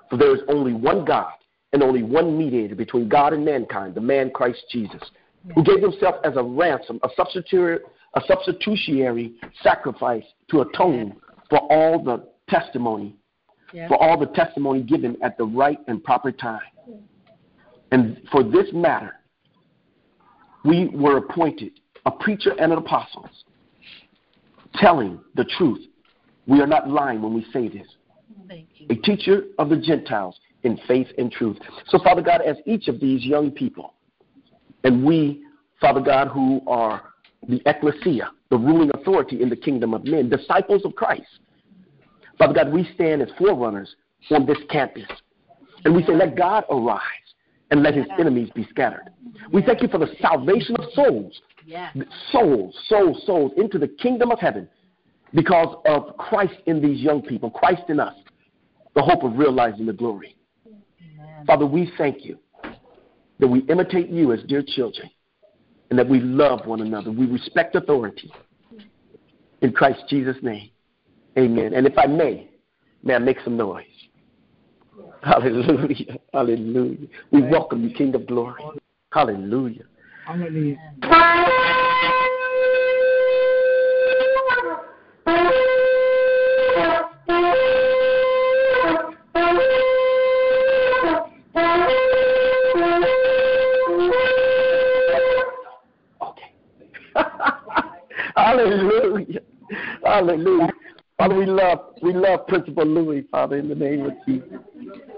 For 0.10 0.18
there 0.18 0.34
is 0.34 0.42
only 0.48 0.74
one 0.74 1.06
God 1.06 1.34
and 1.72 1.84
only 1.84 2.02
one 2.02 2.38
mediator 2.38 2.76
between 2.76 3.08
God 3.08 3.34
and 3.34 3.46
mankind, 3.46 3.94
the 3.94 4.02
man 4.02 4.32
Christ 4.32 4.64
Jesus, 4.72 5.02
who 5.54 5.64
gave 5.64 5.82
himself 5.82 6.16
as 6.24 6.36
a 6.36 6.44
ransom, 6.44 7.00
a 7.04 7.10
substitute, 7.16 7.82
a 8.16 8.22
substitutionary 8.28 9.36
sacrifice 9.62 10.24
to 10.50 10.62
atone 10.62 11.16
for 11.50 11.60
all 11.72 12.04
the 12.04 12.28
testimony 12.50 13.16
yeah. 13.74 13.88
for 13.88 14.02
all 14.02 14.18
the 14.18 14.28
testimony 14.28 14.82
given 14.82 15.18
at 15.24 15.38
the 15.38 15.44
right 15.44 15.80
and 15.88 16.04
proper 16.04 16.32
time. 16.32 16.62
And 17.92 18.22
for 18.32 18.44
this 18.44 18.68
matter, 18.74 19.16
we 20.64 20.90
were 20.90 21.18
appointed 21.18 21.80
a 22.06 22.12
preacher 22.12 22.52
and 22.60 22.72
an 22.72 22.78
apostle, 22.78 23.30
telling 24.76 25.20
the 25.36 25.46
truth. 25.58 25.86
We 26.48 26.62
are 26.62 26.68
not 26.68 26.90
lying 26.90 27.22
when 27.22 27.34
we 27.34 27.46
say 27.52 27.68
this. 27.68 27.88
A 28.90 28.96
teacher 28.96 29.44
of 29.60 29.70
the 29.70 29.78
Gentiles 29.78 30.40
in 30.64 30.80
faith 30.88 31.08
and 31.18 31.32
truth. 31.32 31.58
So, 31.88 32.00
Father 32.00 32.22
God, 32.22 32.42
as 32.42 32.58
each 32.66 32.88
of 32.88 33.00
these 33.00 33.24
young 33.24 33.52
people, 33.52 33.94
and 34.84 35.04
we, 35.06 35.44
Father 35.80 36.02
God, 36.02 36.30
who 36.30 36.62
are 36.68 37.14
the 37.48 37.62
ecclesia, 37.66 38.32
the 38.50 38.58
ruling 38.58 38.90
authority 38.96 39.42
in 39.42 39.50
the 39.50 39.56
kingdom 39.56 39.94
of 39.94 40.04
men, 40.06 40.30
disciples 40.30 40.84
of 40.86 40.96
Christ, 40.96 41.28
Father 42.38 42.54
God, 42.54 42.74
we 42.74 42.90
stand 42.96 43.22
as 43.22 43.30
forerunners 43.38 43.96
on 44.32 44.46
this 44.46 44.58
campus. 44.70 45.04
And 45.86 45.96
we 45.96 46.04
say, 46.06 46.14
let 46.14 46.36
God 46.36 46.64
arise 46.70 47.02
and 47.72 47.84
let 47.84 47.94
his 47.94 48.06
enemies 48.20 48.50
be 48.56 48.68
scattered. 48.70 49.10
We 49.52 49.62
thank 49.62 49.82
you 49.82 49.88
for 49.88 49.98
the 49.98 50.10
salvation 50.22 50.76
of 50.78 50.86
souls. 50.94 51.40
Souls, 52.32 52.76
souls, 52.88 53.24
souls 53.26 53.52
into 53.58 53.78
the 53.78 53.88
kingdom 53.88 54.32
of 54.32 54.40
heaven 54.40 54.68
because 55.34 55.76
of 55.86 56.18
Christ 56.18 56.56
in 56.66 56.82
these 56.82 57.00
young 57.00 57.22
people, 57.22 57.52
Christ 57.52 57.84
in 57.90 58.00
us, 58.00 58.16
the 58.96 59.02
hope 59.02 59.24
of 59.24 59.38
realizing 59.38 59.86
the 59.86 59.94
glory. 59.94 60.36
Father, 61.46 61.66
we 61.66 61.92
thank 61.98 62.26
you 62.26 62.40
that 63.40 63.48
we 63.48 63.60
imitate 63.70 64.10
you 64.10 64.34
as 64.34 64.42
dear 64.48 64.64
children 64.66 65.10
and 65.90 65.98
that 65.98 66.08
we 66.08 66.20
love 66.20 66.66
one 66.66 66.82
another. 66.82 67.12
We 67.12 67.26
respect 67.26 67.76
authority. 67.76 68.32
In 69.62 69.72
Christ 69.72 70.02
Jesus' 70.10 70.38
name, 70.42 70.70
amen. 71.38 71.74
And 71.74 71.86
if 71.86 71.98
I 71.98 72.08
may, 72.08 72.50
may 73.04 73.16
I 73.16 73.20
make 73.20 73.38
some 73.44 73.58
noise? 73.58 73.86
Hallelujah. 75.24 76.18
Hallelujah. 76.34 77.08
We 77.32 77.42
welcome 77.42 77.84
you, 77.84 77.94
King 77.94 78.16
of 78.16 78.26
glory. 78.26 78.64
Hallelujah. 79.12 79.84
Hallelujah. 80.26 80.78
Hallelujah. 98.36 99.42
Hallelujah. 100.06 100.70
Father, 101.18 101.36
we 101.36 101.46
love 101.46 101.80
we 102.02 102.14
love 102.14 102.48
Principal 102.48 102.86
Louis, 102.86 103.26
Father, 103.30 103.58
in 103.58 103.68
the 103.68 103.76
name 103.76 104.06
of 104.06 104.14
Jesus. 104.26 104.48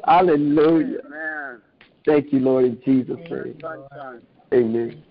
Hallelujah. 0.05 0.99
Amen. 1.05 1.61
Thank 2.05 2.33
you, 2.33 2.39
Lord, 2.39 2.65
in 2.65 2.81
Jesus' 2.83 3.17
name. 3.29 3.61
Amen. 4.53 5.03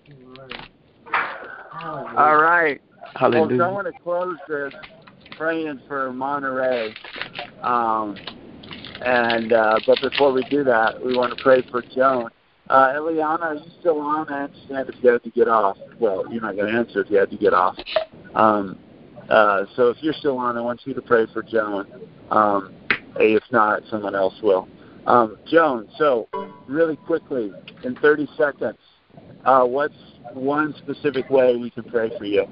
All 2.17 2.37
right. 2.37 2.81
Hallelujah. 3.15 3.57
Well, 3.57 3.69
I 3.69 3.71
want 3.71 3.87
to 3.87 4.03
close 4.03 4.37
this 4.47 4.73
praying 5.37 5.81
for 5.87 6.11
Monterey. 6.11 6.93
Um, 7.61 8.17
and 9.03 9.53
uh, 9.53 9.79
but 9.85 9.99
before 10.01 10.31
we 10.31 10.43
do 10.49 10.63
that, 10.63 11.03
we 11.03 11.15
want 11.15 11.35
to 11.35 11.43
pray 11.43 11.63
for 11.71 11.81
Joan. 11.81 12.29
Uh, 12.69 12.93
Eliana, 12.93 13.41
are 13.41 13.55
you 13.55 13.71
still 13.79 13.99
on? 13.99 14.31
I 14.31 14.43
understand 14.43 14.89
if 14.89 14.95
you 15.03 15.09
had 15.09 15.23
to 15.23 15.29
get 15.31 15.47
off. 15.47 15.77
Well, 15.99 16.25
you're 16.31 16.41
not 16.41 16.55
going 16.55 16.71
to 16.71 16.77
answer 16.77 17.01
if 17.01 17.09
you 17.09 17.17
had 17.17 17.29
to 17.31 17.37
get 17.37 17.53
off. 17.53 17.75
Um, 18.35 18.77
uh, 19.29 19.65
so 19.75 19.89
if 19.89 19.97
you're 20.01 20.13
still 20.13 20.37
on, 20.37 20.57
I 20.57 20.61
want 20.61 20.81
you 20.85 20.93
to 20.93 21.01
pray 21.01 21.25
for 21.33 21.41
Joan. 21.43 21.87
Um, 22.29 22.73
if 23.15 23.43
not, 23.51 23.81
someone 23.89 24.15
else 24.15 24.35
will. 24.41 24.67
Um, 25.05 25.37
Joan, 25.47 25.89
so 25.97 26.27
really 26.67 26.95
quickly, 26.95 27.51
in 27.83 27.95
30 27.95 28.27
seconds, 28.37 28.77
uh, 29.45 29.63
what's 29.63 29.95
one 30.33 30.75
specific 30.77 31.29
way 31.29 31.55
we 31.55 31.69
can 31.69 31.83
pray 31.83 32.11
for 32.17 32.25
you? 32.25 32.45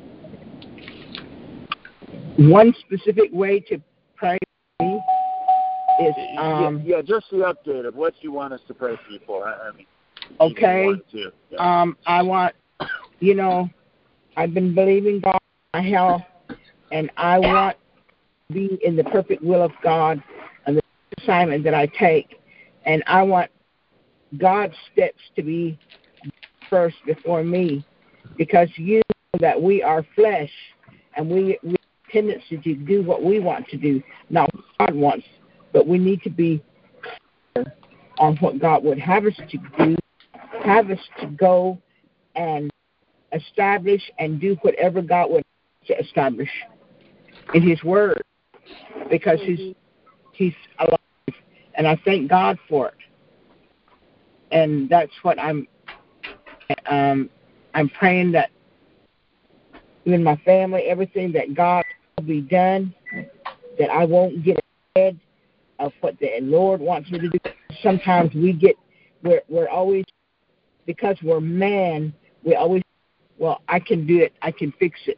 One 2.38 2.74
specific 2.80 3.30
way 3.32 3.60
to 3.62 3.82
pray 4.16 4.38
for 4.78 4.86
me 4.86 5.02
is 6.02 6.16
um, 6.38 6.82
yeah, 6.86 6.98
yeah, 6.98 7.02
just 7.02 7.28
the 7.32 7.38
update 7.38 7.86
of 7.86 7.96
what 7.96 8.14
you 8.22 8.32
want 8.32 8.54
us 8.54 8.62
to 8.68 8.74
pray 8.74 8.96
for 8.96 9.12
you 9.12 9.20
for. 9.26 9.48
I, 9.48 9.70
I 9.70 9.72
mean, 9.74 9.86
okay. 10.40 10.94
Yeah. 11.12 11.82
Um, 11.82 11.98
I 12.06 12.22
want, 12.22 12.56
you 13.20 13.36
know, 13.36 13.70
I've 14.38 14.54
been 14.54 14.74
believing 14.74 15.20
God 15.20 15.40
my 15.74 15.82
health, 15.82 16.22
and 16.92 17.12
I 17.18 17.38
want 17.40 17.78
to 18.48 18.54
be 18.54 18.80
in 18.84 18.96
the 18.96 19.04
perfect 19.04 19.44
will 19.44 19.62
of 19.62 19.72
God 19.84 20.24
and 20.66 20.78
the 20.78 20.82
assignment 21.22 21.64
that 21.66 21.74
I 21.74 21.88
take, 21.88 22.39
and 22.86 23.04
I 23.08 23.24
want 23.24 23.52
God's 24.38 24.76
steps 24.94 25.20
to 25.36 25.44
be 25.44 25.78
first 26.70 26.98
before 27.06 27.44
me, 27.44 27.86
because 28.38 28.70
you 28.76 28.98
know 28.98 29.40
that 29.40 29.62
we 29.62 29.82
are 29.82 30.06
flesh, 30.16 30.52
and 31.16 31.30
we 31.30 31.58
we 31.64 31.72
have 31.72 32.12
tendency 32.12 32.58
to 32.58 32.76
do 32.76 33.04
what 33.04 33.24
we 33.24 33.40
want 33.40 33.68
to 33.70 33.78
do, 33.78 34.02
not 34.30 34.50
what 34.54 34.66
God 34.80 34.96
wants, 34.96 35.26
but 35.74 35.88
we 35.88 35.98
need 35.98 36.22
to 36.24 36.30
be 36.30 36.64
clear 37.54 37.74
on 38.20 38.38
what 38.38 38.60
God 38.60 38.84
would 38.84 39.00
have 39.00 39.26
us 39.26 39.36
to 39.50 39.58
do, 39.78 39.96
have 40.64 40.90
us 40.90 41.00
to 41.22 41.28
go 41.28 41.78
and 42.36 42.70
establish 43.34 44.02
and 44.20 44.40
do 44.40 44.58
whatever 44.62 45.02
God 45.02 45.32
would 45.32 45.44
to 45.88 45.98
establish 45.98 46.50
in 47.54 47.68
His 47.68 47.84
Word 47.84 48.22
because 49.10 49.40
He's 49.42 49.76
He's 50.34 50.54
alive, 50.80 51.00
and 51.80 51.88
I 51.88 52.00
thank 52.04 52.30
God 52.30 52.60
for 52.68 52.90
it. 52.90 52.94
And 54.52 54.90
that's 54.90 55.12
what 55.24 55.40
I'm 55.40 55.68
um, 56.88 57.30
I'm 57.74 57.90
praying 57.90 58.34
that 58.34 58.52
in 60.06 60.24
my 60.24 60.36
family, 60.46 60.84
everything 60.84 61.32
that 61.32 61.56
God 61.56 61.84
will 62.18 62.26
be 62.26 62.42
done, 62.42 62.94
that 63.80 63.90
I 63.90 64.06
won't 64.06 64.44
get 64.44 64.60
ahead 64.96 65.20
of 65.80 65.94
what 66.02 66.20
the 66.20 66.30
Lord 66.42 66.82
wants 66.82 67.10
me 67.12 67.20
to 67.20 67.30
do. 67.30 67.40
Sometimes 67.82 68.34
we 68.36 68.52
get 68.54 68.76
we're 69.24 69.42
we're 69.48 69.70
always 69.70 70.04
because 70.86 71.16
we're 71.24 71.40
man, 71.40 72.14
we 72.44 72.56
always 72.56 72.84
well, 73.38 73.62
I 73.70 73.80
can 73.80 74.06
do 74.06 74.20
it, 74.20 74.34
I 74.42 74.52
can 74.52 74.74
fix 74.80 75.00
it 75.08 75.18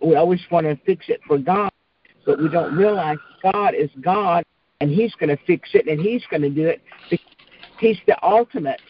we 0.00 0.14
always 0.14 0.40
want 0.48 0.64
to 0.64 0.76
fix 0.86 1.06
it 1.08 1.20
for 1.26 1.38
God, 1.38 1.70
but 2.24 2.40
we 2.40 2.48
don't 2.48 2.76
realize 2.76 3.18
God 3.42 3.74
is 3.74 3.90
God 4.00 4.44
and 4.80 4.90
He's 4.90 5.14
going 5.14 5.28
to 5.28 5.38
fix 5.46 5.70
it 5.74 5.86
and 5.88 6.00
He's 6.00 6.22
going 6.30 6.42
to 6.42 6.50
do 6.50 6.66
it. 6.66 6.82
He's 7.78 7.98
the 8.06 8.16
ultimate. 8.24 8.80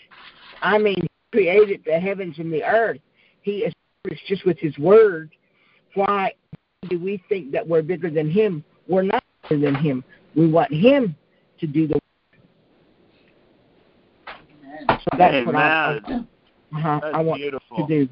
I 0.62 0.78
mean, 0.78 0.96
He 1.00 1.08
created 1.32 1.82
the 1.84 1.98
heavens 1.98 2.38
and 2.38 2.52
the 2.52 2.64
earth. 2.64 3.00
He 3.42 3.66
established 4.04 4.26
just 4.26 4.44
with 4.44 4.58
His 4.58 4.76
word. 4.78 5.30
Why 5.94 6.32
do 6.88 6.98
we 6.98 7.22
think 7.28 7.52
that 7.52 7.66
we're 7.66 7.82
bigger 7.82 8.10
than 8.10 8.30
Him? 8.30 8.64
We're 8.86 9.02
not 9.02 9.24
bigger 9.48 9.60
than 9.60 9.74
Him. 9.74 10.04
We 10.34 10.46
want 10.46 10.72
Him 10.72 11.16
to 11.60 11.66
do 11.66 11.88
the 11.88 11.94
work. 11.94 12.02
So 14.88 15.18
that's 15.18 15.34
Amen. 15.34 15.46
what 15.46 15.56
I, 15.56 15.98
uh-huh, 15.98 17.00
that's 17.02 17.16
I 17.16 17.20
want 17.20 17.40
beautiful. 17.40 17.76
to 17.78 17.86
do. 17.86 18.08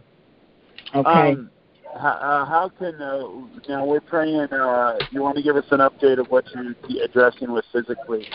Okay. 0.95 1.33
Um, 1.33 1.51
how, 1.99 2.09
uh, 2.09 2.45
how 2.45 2.71
can 2.79 2.95
uh, 3.01 3.29
now 3.69 3.85
we're 3.85 4.01
praying? 4.01 4.41
Uh, 4.53 4.99
you 5.11 5.23
want 5.23 5.37
to 5.37 5.43
give 5.43 5.57
us 5.57 5.65
an 5.71 5.81
update 5.81 6.19
of 6.19 6.29
what 6.29 6.45
you're 6.55 6.75
addressing 7.05 7.53
with 7.53 7.65
physically? 7.73 8.27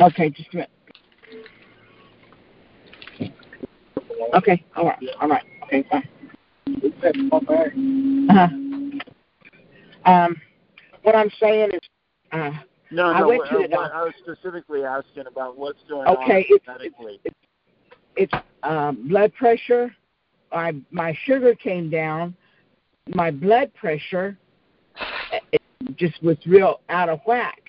Okay, 0.00 0.30
just 0.30 0.52
a 0.54 0.56
minute. 0.56 0.70
Okay, 4.34 4.64
all 4.76 4.86
right, 4.86 4.98
all 5.20 5.28
right, 5.28 5.44
okay, 5.64 5.84
fine. 5.90 6.08
Uh-huh. 8.30 8.48
Um, 10.04 10.40
what 11.02 11.14
I'm 11.14 11.30
saying 11.38 11.70
is, 11.72 11.80
uh, 12.32 12.50
no, 12.90 13.06
I 13.06 13.22
went 13.22 13.42
to 13.50 13.58
uh, 13.58 13.68
the 13.68 13.76
I 13.76 14.02
was 14.02 14.14
specifically 14.22 14.84
asking 14.84 15.26
about 15.26 15.58
what's 15.58 15.78
going 15.88 16.08
okay, 16.08 16.38
on 16.38 16.44
it's, 16.48 16.66
medically. 16.66 17.20
It's, 17.24 17.36
it's, 18.16 18.32
it's 18.34 18.44
um, 18.62 19.08
blood 19.08 19.34
pressure. 19.34 19.94
I 20.52 20.72
my 20.90 21.16
sugar 21.24 21.54
came 21.54 21.90
down. 21.90 22.36
My 23.08 23.30
blood 23.30 23.72
pressure 23.74 24.38
it 25.52 25.62
just 25.96 26.22
was 26.22 26.36
real 26.46 26.80
out 26.88 27.08
of 27.08 27.20
whack. 27.26 27.60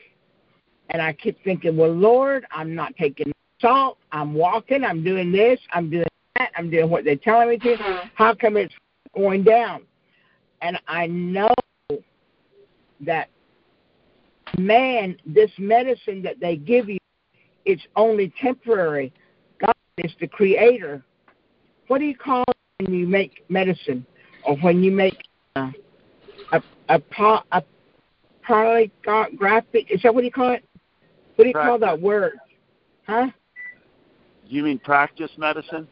And 0.89 1.01
I 1.01 1.14
kept 1.14 1.43
thinking, 1.43 1.76
well, 1.76 1.91
Lord, 1.91 2.45
I'm 2.51 2.76
not 2.76 2.95
taking 2.97 3.31
salt. 3.60 3.97
I'm 4.11 4.34
walking. 4.34 4.84
I'm 4.84 5.03
doing 5.03 5.31
this. 5.31 5.60
I'm 5.72 5.89
doing 5.89 6.05
that. 6.38 6.51
I'm 6.57 6.69
doing 6.69 6.89
what 6.89 7.03
they're 7.03 7.15
telling 7.15 7.49
me 7.49 7.57
to. 7.60 7.76
Mm-hmm. 7.76 8.07
How 8.15 8.35
come 8.35 8.57
it's 8.57 8.73
going 9.15 9.43
down? 9.43 9.84
And 10.61 10.80
I 10.88 11.07
know 11.07 11.53
that 13.01 13.30
man, 14.57 15.18
this 15.26 15.51
medicine 15.57 16.22
that 16.23 16.39
they 16.39 16.55
give 16.55 16.89
you, 16.89 16.99
it's 17.65 17.84
only 17.95 18.34
temporary. 18.41 19.11
God 19.60 19.73
is 19.97 20.11
the 20.19 20.27
creator. 20.27 21.03
What 21.88 21.99
do 21.99 22.05
you 22.05 22.15
call 22.15 22.43
it 22.47 22.85
when 22.85 22.93
you 22.93 23.07
make 23.07 23.43
medicine 23.49 24.05
or 24.45 24.57
when 24.57 24.83
you 24.83 24.91
make 24.91 25.17
uh, 25.55 25.71
a 26.51 26.61
a, 26.89 27.01
a 27.51 27.63
polygraphic. 28.47 29.89
Is 29.89 30.01
that 30.03 30.13
what 30.13 30.23
you 30.23 30.31
call 30.31 30.51
it? 30.51 30.65
What 31.35 31.45
do 31.45 31.47
you 31.47 31.53
practice. 31.53 31.69
call 31.69 31.79
that 31.79 31.99
word? 31.99 32.33
Huh? 33.07 33.27
You 34.47 34.63
mean 34.63 34.79
practice 34.79 35.31
medicine? 35.37 35.87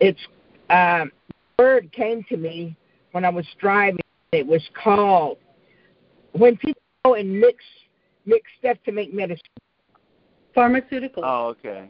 It's 0.00 0.20
um, 0.70 1.10
word 1.58 1.90
came 1.92 2.24
to 2.28 2.36
me 2.36 2.76
when 3.12 3.24
I 3.24 3.30
was 3.30 3.46
driving. 3.58 4.00
It 4.32 4.46
was 4.46 4.62
called 4.82 5.38
when 6.32 6.56
people 6.56 6.82
go 7.04 7.14
and 7.14 7.40
mix 7.40 7.64
mix 8.26 8.42
stuff 8.58 8.76
to 8.84 8.92
make 8.92 9.14
medicine. 9.14 9.42
Pharmaceutical. 10.54 11.22
Oh, 11.24 11.46
okay. 11.48 11.88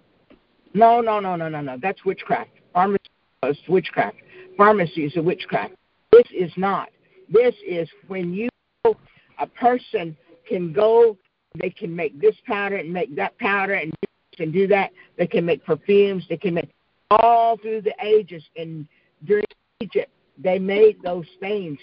No, 0.74 1.00
no, 1.00 1.20
no, 1.20 1.36
no, 1.36 1.48
no, 1.48 1.60
no. 1.60 1.78
That's 1.80 2.04
witchcraft. 2.04 2.50
Pharmacy 2.72 3.00
is 3.44 3.56
witchcraft. 3.68 4.16
Pharmacy 4.57 5.05
is 5.05 5.16
a 5.16 5.23
witchcraft. 5.23 5.74
This 6.12 6.27
is 6.35 6.53
not. 6.57 6.89
This 7.28 7.55
is 7.66 7.89
when 8.09 8.33
you 8.33 8.49
a 9.39 9.47
person 9.47 10.16
can 10.49 10.73
go. 10.73 11.16
They 11.61 11.70
can 11.70 11.95
make 11.95 12.20
this 12.20 12.37
powder 12.47 12.77
and 12.77 12.93
make 12.93 13.15
that 13.16 13.37
powder 13.39 13.74
and 13.74 13.91
do 13.91 14.09
this 14.31 14.45
and 14.45 14.53
do 14.53 14.66
that. 14.69 14.93
They 15.16 15.27
can 15.27 15.45
make 15.45 15.65
perfumes. 15.65 16.24
They 16.28 16.37
can 16.37 16.55
make 16.55 16.70
all 17.11 17.57
through 17.57 17.83
the 17.83 17.95
ages 18.03 18.43
and 18.57 18.87
during 19.24 19.45
Egypt 19.81 20.11
they 20.39 20.59
made 20.59 21.03
those 21.03 21.27
things. 21.41 21.78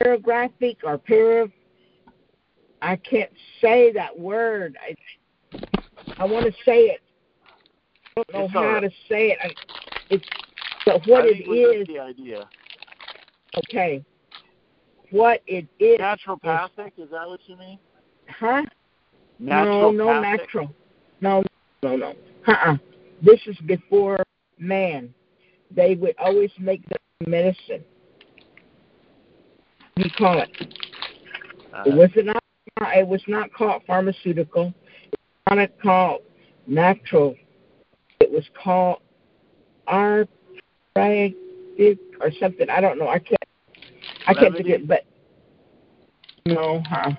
Paragraphic 0.00 0.78
or 0.84 0.98
para 0.98 1.48
I 2.82 2.96
can't 2.96 3.30
say 3.60 3.92
that 3.92 4.18
word. 4.18 4.76
I 4.80 4.94
I 6.18 6.24
want 6.24 6.46
to 6.46 6.52
say 6.64 6.86
it. 6.86 7.00
I 8.16 8.22
don't 8.30 8.32
know 8.32 8.44
It's 8.44 8.52
how 8.52 8.64
right. 8.64 8.82
to 8.82 8.90
say 9.08 9.30
it. 9.32 9.38
I, 9.42 9.50
it's 10.10 10.26
but 10.84 11.06
what 11.06 11.24
I 11.24 11.28
it 11.28 11.48
is. 11.48 11.86
the 11.86 11.98
idea. 11.98 12.48
Okay. 13.56 14.04
What 15.10 15.42
it 15.46 15.66
is. 15.78 16.00
Naturopathic, 16.00 16.92
is 16.98 17.10
that 17.10 17.28
what 17.28 17.40
you 17.46 17.56
mean? 17.56 17.78
Huh? 18.28 18.62
Natural 19.38 19.92
no, 19.92 20.12
no 20.12 20.20
natural. 20.20 20.74
No, 21.20 21.42
no, 21.82 21.96
no. 21.96 22.14
Uh-uh. 22.46 22.76
This 23.22 23.40
is 23.46 23.56
before 23.66 24.22
man. 24.58 25.12
They 25.70 25.94
would 25.94 26.14
always 26.18 26.50
make 26.58 26.82
the 26.88 26.98
medicine. 27.28 27.84
You 29.96 30.10
call 30.16 30.40
it? 30.40 30.50
Uh-huh. 30.60 31.82
It 31.86 31.94
was 31.94 32.10
not. 32.16 32.42
It 32.96 33.06
was 33.06 33.22
not 33.28 33.52
called 33.52 33.82
pharmaceutical. 33.86 34.74
It 35.12 35.18
was 35.46 35.56
not 35.56 35.70
called 35.80 36.20
natural. 36.66 37.36
It 38.20 38.30
was 38.30 38.44
called 38.62 38.98
arthritic 40.96 41.98
or 42.20 42.30
something. 42.40 42.68
I 42.70 42.80
don't 42.80 42.98
know. 42.98 43.08
I 43.08 43.18
can't. 43.18 43.38
I 44.26 44.34
can't 44.34 44.54
Remedy? 44.54 44.62
forget. 44.62 44.88
But 44.88 45.04
no, 46.46 46.80
huh? 46.88 47.12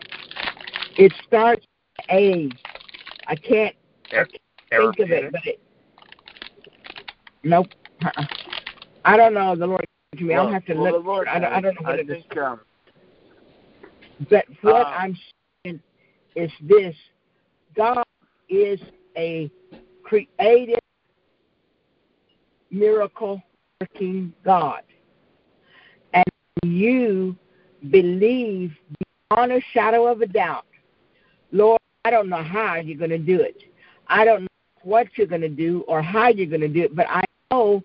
It 0.97 1.13
starts 1.27 1.65
A. 2.09 2.49
I 3.27 3.35
can't 3.35 3.75
Air, 4.11 4.27
think 4.71 4.99
of 4.99 5.11
it, 5.11 5.31
but 5.31 5.45
it. 5.45 5.59
Nope. 7.43 7.67
Uh-uh. 8.03 8.25
I 9.03 9.17
don't 9.17 9.33
know. 9.33 9.55
The 9.55 9.67
Lord 9.67 9.85
to 10.17 10.23
me. 10.23 10.33
I'll 10.33 10.51
have 10.51 10.65
to 10.65 10.73
well, 10.73 10.93
look. 10.93 11.03
the 11.03 11.09
Lord 11.09 11.27
I 11.27 11.39
don't. 11.39 11.53
I 11.53 11.61
don't 11.61 11.75
know 11.75 11.87
what 11.89 11.95
I 11.99 12.01
it 12.01 12.09
is. 12.09 12.23
think, 12.23 12.37
um, 12.37 12.61
But 14.29 14.45
what 14.61 14.87
Uh, 14.87 14.89
I'm 14.89 15.17
saying 15.65 15.79
is 16.35 16.51
this 16.61 16.95
God 17.75 18.03
is 18.49 18.79
a 19.17 19.51
creative, 20.03 20.79
miracle 22.71 23.41
working 23.81 24.33
God. 24.43 24.81
And 26.13 26.25
you 26.63 27.35
believe 27.89 28.71
beyond 29.29 29.51
a 29.51 29.61
shadow 29.73 30.07
of 30.07 30.21
a 30.21 30.27
doubt, 30.27 30.65
Lord, 31.51 31.79
I 32.05 32.11
don't 32.11 32.29
know 32.29 32.43
how 32.43 32.75
you're 32.75 32.97
going 32.97 33.09
to 33.09 33.17
do 33.17 33.39
it. 33.41 33.57
I 34.07 34.25
don't 34.25 34.41
know 34.41 34.47
what 34.83 35.07
you're 35.15 35.27
going 35.27 35.41
to 35.41 35.49
do 35.49 35.83
or 35.87 36.01
how 36.01 36.29
you're 36.29 36.47
going 36.47 36.61
to 36.61 36.67
do 36.67 36.83
it, 36.83 36.95
but 36.95 37.07
I 37.09 37.23
know 37.51 37.83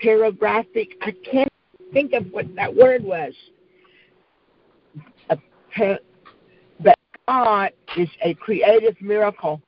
paragraphic, 0.00 0.90
I 1.02 1.12
can't 1.30 1.52
think 1.92 2.12
of 2.12 2.26
what 2.30 2.54
that 2.54 2.74
word 2.74 3.02
was. 3.02 3.32
But 5.28 6.98
God 7.26 7.72
is 7.96 8.08
a 8.24 8.34
creative 8.34 9.00
miracle. 9.00 9.60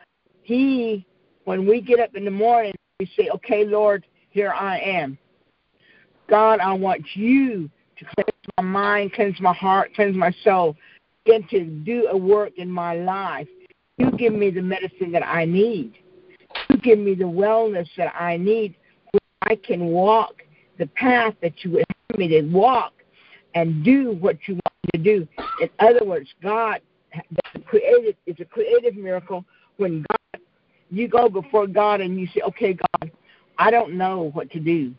He, 0.43 1.07
when 1.45 1.67
we 1.67 1.81
get 1.81 2.01
up 2.01 2.15
in 2.15 2.25
the 2.25 2.31
morning, 2.31 2.75
we 2.99 3.11
say, 3.17 3.29
Okay, 3.35 3.65
Lord, 3.65 4.07
here 4.31 4.53
I 4.53 4.79
am. 4.79 5.19
God, 6.31 6.61
I 6.61 6.73
want 6.73 7.03
you 7.15 7.69
to 7.99 8.05
cleanse 8.15 8.31
my 8.57 8.63
mind, 8.63 9.13
cleanse 9.13 9.41
my 9.41 9.53
heart, 9.53 9.93
cleanse 9.95 10.17
my 10.17 10.33
soul, 10.45 10.77
begin 11.25 11.47
to 11.49 11.65
do 11.65 12.07
a 12.11 12.17
work 12.17 12.53
in 12.57 12.71
my 12.71 12.95
life. 12.95 13.49
You 13.99 14.11
give 14.13 14.33
me 14.33 14.51
the 14.51 14.63
medicine 14.63 15.13
that 15.13 15.27
I 15.27 15.45
need. 15.45 15.99
You 16.71 16.79
give 16.79 16.99
me 16.99 17.15
the 17.15 17.25
wellness 17.25 17.89
that 17.97 18.15
I 18.19 18.37
need 18.37 18.77
where 19.11 19.21
I 19.43 19.57
can 19.57 19.87
walk 19.87 20.35
the 20.79 20.87
path 20.87 21.35
that 21.43 21.53
you 21.63 21.73
would 21.73 21.85
have 21.89 22.19
me 22.19 22.29
to 22.29 22.43
walk 22.43 22.93
and 23.55 23.85
do 23.85 24.13
what 24.13 24.39
you 24.47 24.55
want 24.55 24.75
me 24.85 24.91
to 24.95 24.99
do. 24.99 25.29
In 25.61 25.69
other 25.81 26.05
words, 26.05 26.29
God 26.43 26.81
creative 27.67 28.15
it's 28.27 28.41
a 28.41 28.45
creative 28.45 28.95
miracle 28.95 29.45
when 29.77 30.05
God 30.09 30.43
you 30.91 31.09
go 31.09 31.29
before 31.29 31.67
God 31.67 32.01
and 32.01 32.19
you 32.19 32.27
say, 32.29 32.41
Okay, 32.49 32.75
God, 32.75 33.11
I 33.59 33.71
don't 33.71 33.95
know 33.95 34.31
what 34.33 34.51
to 34.53 34.61
do. 34.61 34.95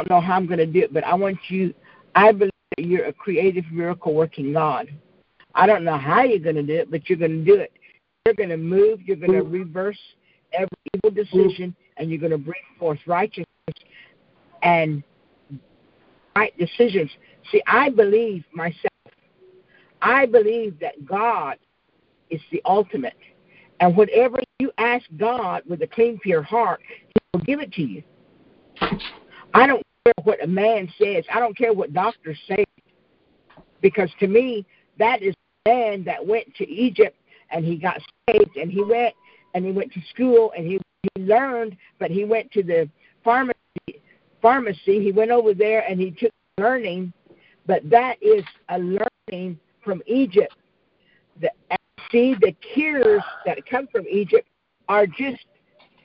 I 0.00 0.02
don't 0.02 0.16
know 0.16 0.26
how 0.26 0.36
I'm 0.36 0.46
gonna 0.46 0.64
do 0.64 0.80
it, 0.80 0.94
but 0.94 1.04
I 1.04 1.14
want 1.14 1.36
you 1.48 1.74
I 2.14 2.32
believe 2.32 2.50
that 2.78 2.86
you're 2.86 3.04
a 3.04 3.12
creative 3.12 3.66
miracle 3.70 4.14
working 4.14 4.54
God. 4.54 4.88
I 5.54 5.66
don't 5.66 5.84
know 5.84 5.98
how 5.98 6.22
you're 6.22 6.38
gonna 6.38 6.62
do 6.62 6.72
it, 6.72 6.90
but 6.90 7.06
you're 7.08 7.18
gonna 7.18 7.44
do 7.44 7.56
it. 7.56 7.70
You're 8.24 8.34
gonna 8.34 8.56
move, 8.56 9.02
you're 9.02 9.16
gonna 9.16 9.42
mm-hmm. 9.42 9.52
reverse 9.52 9.98
every 10.54 10.68
evil 10.94 11.10
decision 11.10 11.76
and 11.98 12.08
you're 12.08 12.18
gonna 12.18 12.38
bring 12.38 12.62
forth 12.78 12.98
righteousness 13.06 13.46
and 14.62 15.02
right 16.34 16.56
decisions. 16.56 17.10
See, 17.52 17.62
I 17.66 17.90
believe 17.90 18.44
myself. 18.54 18.86
I 20.00 20.24
believe 20.24 20.80
that 20.80 21.04
God 21.04 21.58
is 22.30 22.40
the 22.50 22.62
ultimate. 22.64 23.18
And 23.80 23.94
whatever 23.94 24.40
you 24.60 24.72
ask 24.78 25.04
God 25.18 25.62
with 25.68 25.82
a 25.82 25.86
clean, 25.86 26.18
pure 26.20 26.42
heart, 26.42 26.80
He 26.88 27.20
will 27.34 27.44
give 27.44 27.60
it 27.60 27.70
to 27.72 27.82
you. 27.82 28.02
I 29.52 29.66
don't 29.66 29.82
care 30.16 30.24
what 30.24 30.42
a 30.44 30.46
man 30.46 30.88
says. 30.98 31.24
I 31.32 31.40
don't 31.40 31.56
care 31.56 31.72
what 31.72 31.92
doctors 31.92 32.38
say. 32.48 32.64
Because 33.80 34.10
to 34.20 34.26
me, 34.26 34.66
that 34.98 35.22
is 35.22 35.34
the 35.64 35.70
man 35.70 36.04
that 36.04 36.24
went 36.24 36.54
to 36.56 36.68
Egypt 36.68 37.16
and 37.50 37.64
he 37.64 37.76
got 37.76 38.00
saved 38.28 38.56
and 38.56 38.70
he 38.70 38.82
went 38.82 39.14
and 39.54 39.64
he 39.64 39.72
went 39.72 39.92
to 39.92 40.00
school 40.12 40.52
and 40.56 40.66
he, 40.66 40.78
he 41.14 41.22
learned, 41.22 41.76
but 41.98 42.10
he 42.10 42.24
went 42.24 42.50
to 42.52 42.62
the 42.62 42.88
pharmacy 43.24 43.54
pharmacy. 44.40 45.02
He 45.02 45.12
went 45.12 45.30
over 45.30 45.54
there 45.54 45.84
and 45.88 46.00
he 46.00 46.10
took 46.10 46.32
learning, 46.58 47.12
but 47.66 47.88
that 47.90 48.16
is 48.22 48.44
a 48.68 48.78
learning 48.78 49.58
from 49.84 50.02
Egypt. 50.06 50.54
The, 51.40 51.50
see, 52.10 52.34
the 52.40 52.52
cures 52.74 53.22
that 53.46 53.58
come 53.66 53.86
from 53.88 54.06
Egypt 54.10 54.48
are 54.88 55.06
just 55.06 55.44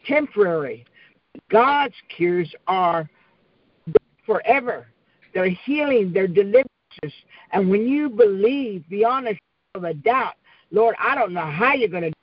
temporary. 0.05 0.85
God's 1.49 1.95
cures 2.15 2.53
are 2.67 3.09
forever. 4.25 4.87
They're 5.33 5.49
healing, 5.49 6.11
they're 6.13 6.27
deliverances. 6.27 6.65
And 7.51 7.69
when 7.69 7.87
you 7.87 8.09
believe 8.09 8.87
beyond 8.89 9.27
a 9.27 9.31
shadow 9.31 9.39
of 9.75 9.83
a 9.83 9.93
doubt, 9.93 10.35
Lord, 10.71 10.95
I 10.99 11.15
don't 11.15 11.33
know 11.33 11.45
how 11.45 11.73
you're 11.73 11.89
going 11.89 12.03
to. 12.03 12.13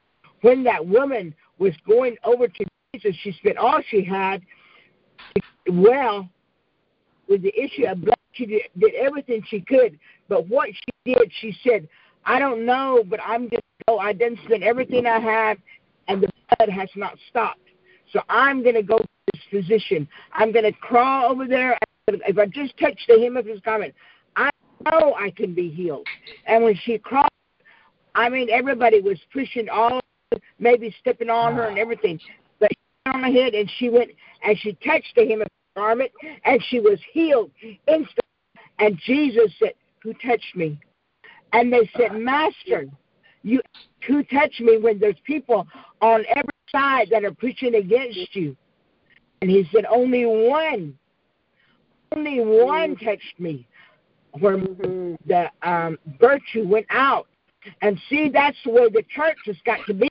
When 0.41 0.65
that 0.65 0.85
woman 0.85 1.35
was 1.59 1.73
going 1.87 2.17
over 2.25 2.49
to 2.49 2.65
Jesus, 2.95 3.17
she 3.23 3.33
spent 3.33 3.57
all 3.57 3.81
she 3.89 4.03
had 4.03 4.43
well 5.69 6.29
with 7.29 7.43
the 7.43 7.55
issue 7.59 7.87
of 7.87 8.01
blood. 8.01 8.17
She 8.33 8.47
did, 8.47 8.63
did 8.79 8.95
everything 8.95 9.43
she 9.49 9.61
could, 9.61 9.99
but 10.29 10.49
what 10.49 10.69
she 10.71 11.15
did, 11.15 11.31
she 11.41 11.57
said, 11.67 11.89
"I 12.25 12.39
don't 12.39 12.65
know, 12.65 13.05
but 13.09 13.21
I'm 13.25 13.49
just 13.51 13.63
go. 13.87 13.99
I 13.99 14.13
didn't 14.13 14.41
spend 14.45 14.63
everything 14.63 15.07
I 15.07 15.19
had, 15.19 15.59
and 16.09 16.23
the 16.23 16.29
blood 16.59 16.69
has 16.69 16.89
not 16.97 17.17
stopped. 17.29 17.61
So 18.13 18.21
I'm 18.29 18.63
going 18.63 18.75
to 18.75 18.83
go 18.83 18.99
to 18.99 19.09
this 19.33 19.43
physician. 19.51 20.09
I'm 20.33 20.53
going 20.53 20.65
to 20.65 20.73
crawl 20.73 21.31
over 21.31 21.47
there. 21.47 21.79
If 22.09 22.37
I 22.37 22.47
just 22.47 22.77
touch 22.79 22.99
the 23.07 23.21
hem 23.21 23.37
of 23.37 23.47
his 23.47 23.61
garment, 23.61 23.95
I 24.35 24.51
know 24.85 25.15
I 25.15 25.31
can 25.31 25.55
be 25.55 25.71
healed." 25.71 26.07
And 26.47 26.65
when 26.65 26.75
she 26.75 26.99
crawled, 26.99 27.29
I 28.15 28.29
mean, 28.29 28.51
everybody 28.51 29.01
was 29.01 29.19
pushing 29.33 29.69
all, 29.69 30.01
maybe 30.59 30.95
stepping 30.99 31.31
on 31.31 31.55
her 31.55 31.69
and 31.69 31.79
ah. 31.79 31.81
everything, 31.81 32.19
but 32.59 32.71
she 32.73 32.79
went 33.07 33.25
on 33.25 33.31
ahead 33.31 33.55
and 33.55 33.71
she 33.79 33.89
went 33.89 34.11
and 34.43 34.59
she 34.59 34.73
touched 34.85 35.15
the 35.15 35.27
hem 35.27 35.43
of 35.43 35.47
his 35.47 35.77
garment 35.77 36.11
and 36.45 36.63
she 36.65 36.81
was 36.81 36.99
healed 37.13 37.53
instantly. 37.87 38.19
And 38.81 38.99
Jesus 38.99 39.53
said, 39.61 39.75
"Who 40.03 40.13
touched 40.15 40.57
me?" 40.57 40.81
And 41.53 41.73
they 41.73 41.89
said, 41.97 42.11
ah. 42.11 42.19
"Master, 42.19 42.87
you 43.45 43.61
who 44.09 44.25
touched 44.25 44.61
me?" 44.61 44.79
When 44.79 44.99
there's 44.99 45.21
people 45.25 45.69
on 46.01 46.25
every 46.31 46.51
side 46.69 47.11
that 47.11 47.25
are 47.25 47.35
preaching 47.35 47.77
against 47.77 48.35
you, 48.35 48.57
and 49.41 49.49
he 49.49 49.69
said, 49.73 49.85
"Only 49.87 50.27
one, 50.27 50.99
only 52.15 52.41
one 52.41 52.97
touched 52.97 53.39
me." 53.39 53.67
where 54.39 54.57
the 54.57 55.51
um, 55.63 55.99
virtue 56.21 56.67
went 56.67 56.87
out. 56.91 57.27
And 57.81 57.99
see, 58.09 58.29
that's 58.29 58.57
where 58.65 58.91
the 58.91 59.05
church 59.15 59.37
has 59.47 59.57
got 59.65 59.79
to 59.87 59.95
be. 59.95 60.09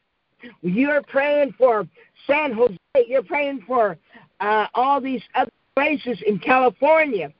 You're 0.61 1.03
praying 1.03 1.53
for 1.57 1.87
San 2.27 2.53
Jose. 2.53 2.77
You're 3.07 3.23
praying 3.23 3.63
for 3.67 3.97
uh, 4.39 4.67
all 4.73 5.01
these 5.01 5.21
other 5.35 5.51
places 5.75 6.21
in 6.25 6.39
California. 6.39 7.31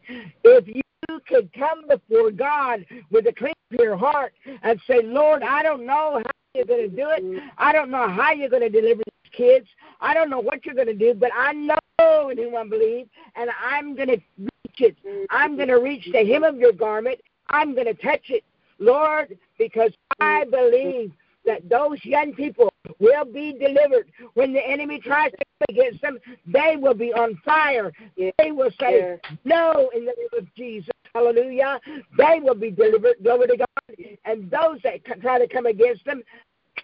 If 0.44 0.68
you 0.68 0.82
could 1.28 1.52
come 1.54 1.88
before 1.88 2.32
God 2.32 2.86
with 3.10 3.28
a 3.28 3.34
clean 3.34 3.54
pure 3.72 3.98
heart 3.98 4.34
and 4.64 4.80
say, 4.86 5.02
Lord, 5.04 5.44
I 5.44 5.64
don't 5.64 5.86
know 5.86 6.22
how 6.24 6.32
you're 6.54 6.66
going 6.66 6.90
to 6.90 6.96
do 6.96 7.08
it. 7.10 7.44
I 7.58 7.72
don't 7.72 7.90
know 7.90 8.10
how 8.10 8.34
you're 8.34 8.50
going 8.50 8.62
to 8.62 8.70
deliver 8.70 9.02
these 9.24 9.32
kids. 9.36 9.68
I 10.02 10.14
don't 10.14 10.30
know 10.30 10.40
what 10.40 10.66
you're 10.66 10.76
going 10.76 10.88
to 10.88 10.94
do, 10.94 11.14
but 11.14 11.32
I 11.36 11.54
know 11.54 12.30
in 12.30 12.38
whom 12.38 12.56
I 12.56 12.68
believe, 12.68 13.08
and 13.36 13.50
I'm 13.64 13.96
going 13.96 14.10
to 14.10 14.50
reach 14.80 14.96
it. 15.06 15.28
I'm 15.30 15.56
going 15.56 15.68
to 15.70 15.80
reach 15.80 16.08
the 16.12 16.26
hem 16.26 16.44
of 16.44 16.58
your 16.58 16.74
garment. 16.74 17.20
I'm 17.50 17.74
going 17.74 17.88
to 17.88 17.94
touch 17.94 18.30
it, 18.30 18.44
Lord, 18.80 19.38
because 19.58 19.92
I 20.20 20.46
believe 20.46 21.12
that 21.46 21.68
those 21.70 22.04
young 22.04 22.34
people 22.34 22.72
will 23.00 23.26
be 23.26 23.54
delivered. 23.54 24.12
When 24.36 24.54
the 24.54 24.66
enemy 24.66 25.00
tries 25.00 25.32
to 25.32 25.38
come 25.38 25.76
against 25.76 26.02
them, 26.02 26.20
they 26.46 26.76
will 26.78 26.94
be 26.94 27.14
on 27.14 27.40
fire. 27.44 27.92
They 28.16 28.52
will 28.52 28.72
say 28.80 29.20
no 29.44 29.90
in 29.96 30.06
the 30.06 30.14
name 30.18 30.40
of 30.40 30.56
Jesus. 30.56 30.92
Hallelujah. 31.14 31.80
They 32.18 32.40
will 32.42 32.56
be 32.56 32.72
delivered. 32.72 33.16
Glory 33.24 33.48
to 33.48 33.58
God. 33.58 34.06
And 34.26 34.50
those 34.50 34.80
that 34.84 35.04
try 35.22 35.40
to 35.40 35.48
come 35.48 35.66
against 35.66 36.06
them, 36.06 36.22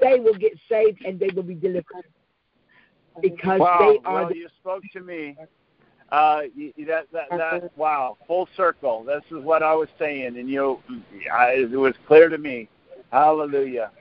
they 0.02 0.20
will 0.20 0.34
get 0.34 0.54
saved 0.70 1.06
and 1.06 1.20
they 1.20 1.30
will 1.34 1.44
be 1.44 1.56
delivered. 1.56 2.06
Because 3.22 3.60
wow. 3.60 3.78
they 3.80 4.00
are 4.06 4.14
well, 4.14 4.30
the 4.30 4.36
you 4.36 4.50
spoke 4.60 4.84
to 4.94 5.02
me. 5.02 5.36
Uh, 6.10 6.42
that, 6.88 7.08
that, 7.12 7.30
that, 7.32 7.72
wow, 7.78 8.18
full 8.28 8.48
circle. 8.56 9.04
This 9.04 9.24
is 9.30 9.44
what 9.44 9.62
I 9.62 9.74
was 9.76 9.90
saying, 10.00 10.38
and 10.38 10.50
you, 10.50 10.80
I, 11.32 11.68
it 11.72 11.72
was 11.72 11.96
clear 12.08 12.30
to 12.30 12.38
me. 12.38 12.70
Hallelujah. 13.12 13.92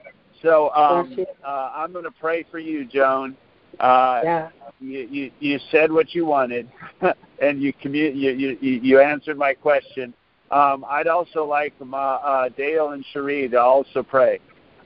So 0.41 0.69
um, 0.73 1.17
uh, 1.45 1.71
I'm 1.75 1.91
going 1.91 2.05
to 2.05 2.11
pray 2.11 2.45
for 2.49 2.59
you, 2.59 2.85
Joan. 2.85 3.35
Uh, 3.79 4.21
yeah. 4.23 4.49
You, 4.79 4.99
you 5.09 5.31
you 5.39 5.59
said 5.71 5.91
what 5.91 6.13
you 6.13 6.25
wanted, 6.25 6.69
and 7.41 7.61
you 7.61 7.73
commu- 7.73 8.15
you, 8.15 8.31
you 8.31 8.57
you 8.61 8.99
answered 9.01 9.37
my 9.37 9.53
question. 9.53 10.13
Um, 10.51 10.85
I'd 10.87 11.07
also 11.07 11.45
like 11.45 11.73
my, 11.81 11.97
uh, 11.97 12.49
Dale 12.49 12.91
and 12.91 13.03
Cherie 13.11 13.49
to 13.49 13.59
also 13.59 14.03
pray 14.03 14.39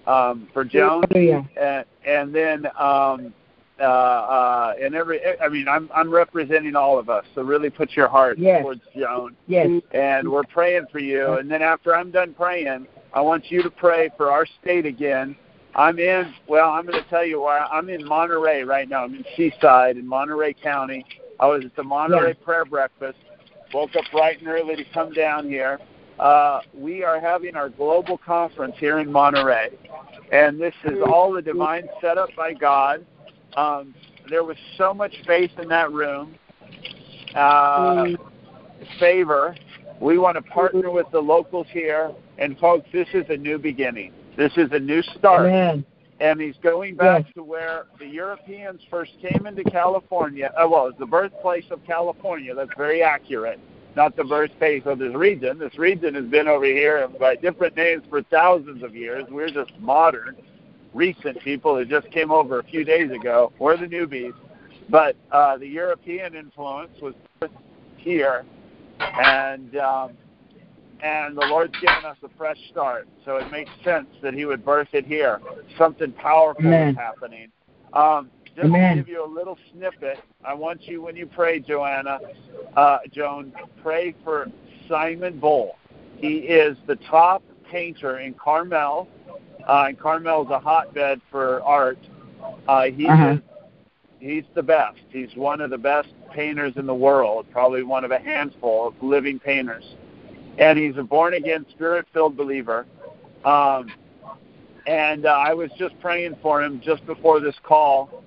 um, 0.07 0.47
for 0.53 0.63
Joan, 0.63 1.03
and, 1.59 1.85
and 2.05 2.33
then 2.33 2.67
um, 2.79 3.33
uh, 3.81 3.85
uh, 3.85 4.73
and 4.81 4.95
every. 4.95 5.19
I 5.41 5.49
mean, 5.49 5.67
I'm 5.67 5.89
I'm 5.93 6.09
representing 6.11 6.75
all 6.75 6.99
of 6.99 7.09
us, 7.09 7.25
so 7.35 7.41
really 7.41 7.69
put 7.69 7.91
your 7.91 8.07
heart 8.07 8.37
Yes. 8.37 8.61
towards 8.61 8.81
Joan, 8.95 9.35
Yes. 9.47 9.67
and 9.91 10.29
we're 10.29 10.43
praying 10.43 10.87
for 10.91 10.99
you. 10.99 11.33
And 11.33 11.49
then 11.49 11.61
after 11.61 11.95
I'm 11.95 12.11
done 12.11 12.33
praying, 12.33 12.87
I 13.13 13.21
want 13.21 13.51
you 13.51 13.61
to 13.63 13.69
pray 13.69 14.09
for 14.17 14.31
our 14.31 14.45
state 14.61 14.85
again. 14.85 15.35
I'm 15.75 15.99
in. 15.99 16.33
Well, 16.47 16.69
I'm 16.69 16.85
going 16.85 17.01
to 17.01 17.09
tell 17.09 17.25
you 17.25 17.41
why. 17.41 17.59
I'm 17.59 17.89
in 17.89 18.05
Monterey 18.05 18.63
right 18.63 18.87
now. 18.87 19.05
I'm 19.05 19.15
in 19.15 19.25
Seaside 19.35 19.97
in 19.97 20.07
Monterey 20.07 20.53
County. 20.53 21.05
I 21.39 21.47
was 21.47 21.65
at 21.65 21.75
the 21.75 21.83
Monterey 21.83 22.33
Prayer 22.35 22.65
Breakfast. 22.65 23.17
Woke 23.73 23.95
up 23.95 24.03
bright 24.11 24.39
and 24.39 24.47
early 24.49 24.75
to 24.75 24.83
come 24.93 25.13
down 25.13 25.47
here. 25.47 25.79
Uh, 26.19 26.59
we 26.73 27.03
are 27.03 27.19
having 27.19 27.55
our 27.55 27.69
global 27.69 28.17
conference 28.17 28.75
here 28.77 28.99
in 28.99 29.11
Monterey, 29.11 29.69
and 30.31 30.59
this 30.61 30.73
is 30.83 30.99
all 31.05 31.31
the 31.31 31.41
divine 31.41 31.87
setup 31.99 32.29
by 32.35 32.53
God. 32.53 33.05
Um, 33.55 33.93
there 34.29 34.43
was 34.43 34.57
so 34.77 34.93
much 34.93 35.13
faith 35.25 35.51
in 35.59 35.67
that 35.69 35.91
room. 35.91 36.35
Uh, 37.35 38.07
favor. 38.99 39.55
We 39.99 40.17
want 40.17 40.35
to 40.35 40.41
partner 40.41 40.89
with 40.89 41.05
the 41.11 41.19
locals 41.19 41.67
here, 41.69 42.11
and 42.37 42.57
folks, 42.57 42.89
this 42.91 43.07
is 43.13 43.25
a 43.29 43.37
new 43.37 43.57
beginning. 43.57 44.13
This 44.35 44.51
is 44.57 44.69
a 44.71 44.79
new 44.79 45.01
start. 45.03 45.47
Amen. 45.47 45.85
And 46.19 46.39
he's 46.39 46.55
going 46.61 46.95
back 46.95 47.33
to 47.33 47.43
where 47.43 47.85
the 47.97 48.05
Europeans 48.05 48.81
first 48.89 49.11
came 49.21 49.47
into 49.47 49.63
California. 49.63 50.53
Uh, 50.55 50.67
well, 50.69 50.87
it's 50.87 50.99
the 50.99 51.05
birthplace 51.05 51.65
of 51.71 51.83
California. 51.85 52.53
That's 52.53 52.69
very 52.77 53.01
accurate. 53.01 53.59
Not 53.95 54.15
the 54.15 54.23
birthplace 54.23 54.83
of 54.85 54.99
this 54.99 55.13
region. 55.15 55.57
This 55.57 55.77
region 55.77 56.13
has 56.15 56.25
been 56.25 56.47
over 56.47 56.65
here 56.65 57.07
by 57.19 57.35
different 57.35 57.75
names 57.75 58.03
for 58.09 58.21
thousands 58.23 58.83
of 58.83 58.95
years. 58.95 59.25
We're 59.29 59.49
just 59.49 59.71
modern, 59.79 60.37
recent 60.93 61.39
people 61.41 61.75
who 61.75 61.85
just 61.85 62.09
came 62.11 62.31
over 62.31 62.59
a 62.59 62.63
few 62.63 62.83
days 62.83 63.11
ago. 63.11 63.51
We're 63.59 63.77
the 63.77 63.85
newbies. 63.85 64.33
But 64.89 65.15
uh, 65.31 65.57
the 65.57 65.67
European 65.67 66.35
influence 66.35 66.91
was 67.01 67.13
here, 67.97 68.43
and 68.99 69.77
um, 69.77 70.11
and 71.01 71.35
the 71.37 71.45
Lord's 71.45 71.73
given 71.79 72.03
us 72.05 72.17
a 72.23 72.29
fresh 72.37 72.57
start. 72.69 73.07
So 73.23 73.37
it 73.37 73.49
makes 73.51 73.71
sense 73.83 74.07
that 74.21 74.33
He 74.33 74.45
would 74.45 74.65
birth 74.65 74.89
it 74.91 75.05
here. 75.05 75.39
Something 75.77 76.11
powerful 76.11 76.65
Amen. 76.65 76.89
is 76.89 76.95
happening. 76.97 77.51
Um, 77.93 78.29
just 78.55 78.65
Amen. 78.65 78.97
to 78.97 79.03
give 79.03 79.07
you 79.07 79.25
a 79.25 79.31
little 79.31 79.57
snippet, 79.71 80.19
I 80.43 80.53
want 80.53 80.83
you, 80.83 81.01
when 81.01 81.15
you 81.15 81.25
pray, 81.25 81.59
Joanna, 81.59 82.19
uh, 82.75 82.97
Joan, 83.11 83.53
pray 83.81 84.13
for 84.25 84.47
Simon 84.89 85.39
Bull. 85.39 85.77
He 86.17 86.39
is 86.39 86.77
the 86.85 86.97
top 86.97 87.43
painter 87.69 88.19
in 88.19 88.33
Carmel, 88.33 89.07
uh, 89.67 89.85
and 89.87 89.99
Carmel 89.99 90.43
is 90.43 90.49
a 90.49 90.59
hotbed 90.59 91.21
for 91.29 91.61
art. 91.63 91.99
Uh, 92.67 92.83
he 92.83 93.07
Uh-huh. 93.07 93.33
is 93.33 93.39
he's 94.19 94.43
the 94.53 94.63
best. 94.63 94.99
He's 95.09 95.35
one 95.35 95.61
of 95.61 95.69
the 95.69 95.77
best 95.77 96.09
painters 96.31 96.73
in 96.77 96.85
the 96.85 96.93
world, 96.93 97.45
probably 97.51 97.83
one 97.83 98.05
of 98.05 98.11
a 98.11 98.19
handful 98.19 98.87
of 98.89 98.93
living 99.01 99.39
painters. 99.39 99.95
And 100.57 100.77
he's 100.77 100.95
a 100.97 101.03
born 101.03 101.33
again, 101.33 101.65
spirit 101.71 102.05
filled 102.13 102.37
believer. 102.37 102.85
Um, 103.43 103.91
and 104.85 105.25
uh, 105.25 105.29
I 105.29 105.53
was 105.53 105.71
just 105.77 105.99
praying 105.99 106.35
for 106.41 106.61
him 106.61 106.81
just 106.83 107.05
before 107.05 107.39
this 107.39 107.55
call. 107.63 108.23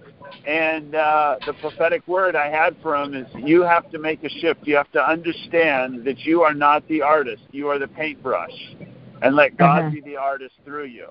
And 0.46 0.94
uh, 0.94 1.36
the 1.46 1.54
prophetic 1.54 2.06
word 2.06 2.36
I 2.36 2.50
had 2.50 2.76
for 2.82 2.96
him 2.96 3.14
is 3.14 3.26
you 3.36 3.62
have 3.62 3.90
to 3.92 3.98
make 3.98 4.24
a 4.24 4.28
shift. 4.28 4.66
You 4.66 4.76
have 4.76 4.90
to 4.92 5.08
understand 5.08 6.04
that 6.04 6.20
you 6.20 6.42
are 6.42 6.54
not 6.54 6.86
the 6.88 7.02
artist, 7.02 7.42
you 7.52 7.68
are 7.68 7.78
the 7.78 7.88
paintbrush. 7.88 8.74
And 9.24 9.34
let 9.34 9.56
God 9.56 9.80
Uh-huh. 9.80 9.90
be 9.90 10.00
the 10.02 10.16
artist 10.16 10.54
through 10.66 10.84
you. 10.84 11.08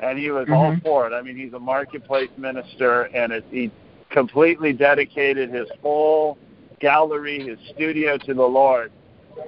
And 0.00 0.18
he 0.18 0.30
was 0.30 0.48
all 0.48 0.72
Mhm. 0.72 0.82
for 0.82 1.06
it. 1.06 1.12
I 1.12 1.20
mean, 1.20 1.36
he's 1.36 1.52
a 1.52 1.58
marketplace 1.58 2.30
minister, 2.38 3.02
and 3.12 3.32
it, 3.32 3.44
he 3.50 3.70
completely 4.08 4.72
dedicated 4.72 5.50
his 5.50 5.68
whole 5.82 6.38
gallery, 6.78 7.40
his 7.40 7.58
studio 7.68 8.16
to 8.16 8.32
the 8.32 8.48
Lord. 8.48 8.90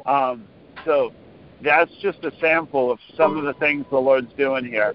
Um, 0.05 0.47
so 0.85 1.13
that's 1.63 1.91
just 2.03 2.23
a 2.25 2.33
sample 2.39 2.91
of 2.91 3.01
some 3.17 3.39
of 3.39 3.45
the 3.45 3.55
things 3.55 3.87
the 3.89 3.99
Lord's 3.99 4.33
doing 4.35 4.67
here. 4.67 4.95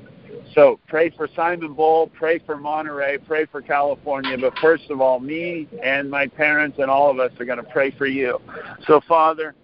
So 0.53 0.79
pray 0.87 1.09
for 1.09 1.27
Simon 1.35 1.73
Bull, 1.73 2.11
pray 2.13 2.37
for 2.37 2.55
Monterey, 2.55 3.17
pray 3.17 3.45
for 3.45 3.63
California, 3.63 4.37
but 4.37 4.55
first 4.59 4.91
of 4.91 5.01
all, 5.01 5.19
me 5.19 5.67
and 5.81 6.07
my 6.09 6.27
parents 6.27 6.77
and 6.77 6.91
all 6.91 7.09
of 7.09 7.19
us 7.19 7.31
are 7.39 7.45
going 7.45 7.57
to 7.57 7.71
pray 7.71 7.89
for 7.89 8.05
you. 8.05 8.39
So, 8.85 9.01
Father, 9.01 9.55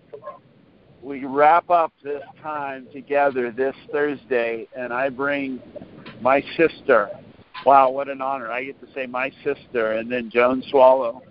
we 1.03 1.25
wrap 1.25 1.69
up 1.69 1.91
this 2.01 2.23
time 2.41 2.87
together 2.93 3.51
this 3.51 3.75
Thursday, 3.91 4.67
and 4.75 4.93
I 4.93 5.09
bring 5.09 5.61
my 6.21 6.41
sister. 6.55 7.09
Wow, 7.65 7.89
what 7.89 8.07
an 8.07 8.21
honor. 8.21 8.49
I 8.49 8.63
get 8.63 8.79
to 8.81 8.87
say 8.93 9.05
my 9.05 9.31
sister, 9.43 9.93
and 9.93 10.11
then 10.11 10.29
Joan 10.29 10.63
Swallow. 10.69 11.21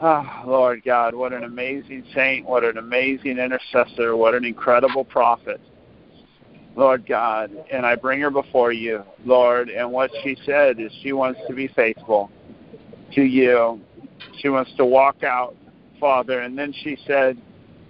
Ah, 0.00 0.42
Lord 0.46 0.82
God, 0.84 1.14
what 1.14 1.32
an 1.32 1.44
amazing 1.44 2.04
saint, 2.14 2.46
what 2.46 2.64
an 2.64 2.78
amazing 2.78 3.38
intercessor, 3.38 4.16
what 4.16 4.34
an 4.34 4.44
incredible 4.44 5.04
prophet. 5.04 5.60
Lord 6.76 7.06
God, 7.06 7.52
and 7.70 7.86
I 7.86 7.94
bring 7.94 8.20
her 8.20 8.30
before 8.30 8.72
you, 8.72 9.04
Lord, 9.24 9.68
and 9.70 9.92
what 9.92 10.10
she 10.22 10.36
said 10.44 10.80
is 10.80 10.90
she 11.02 11.12
wants 11.12 11.40
to 11.48 11.54
be 11.54 11.68
faithful 11.68 12.30
to 13.14 13.22
you. 13.22 13.80
She 14.40 14.48
wants 14.48 14.72
to 14.76 14.84
walk 14.84 15.22
out, 15.22 15.54
Father, 16.00 16.40
and 16.40 16.58
then 16.58 16.72
she 16.82 16.98
said, 17.06 17.38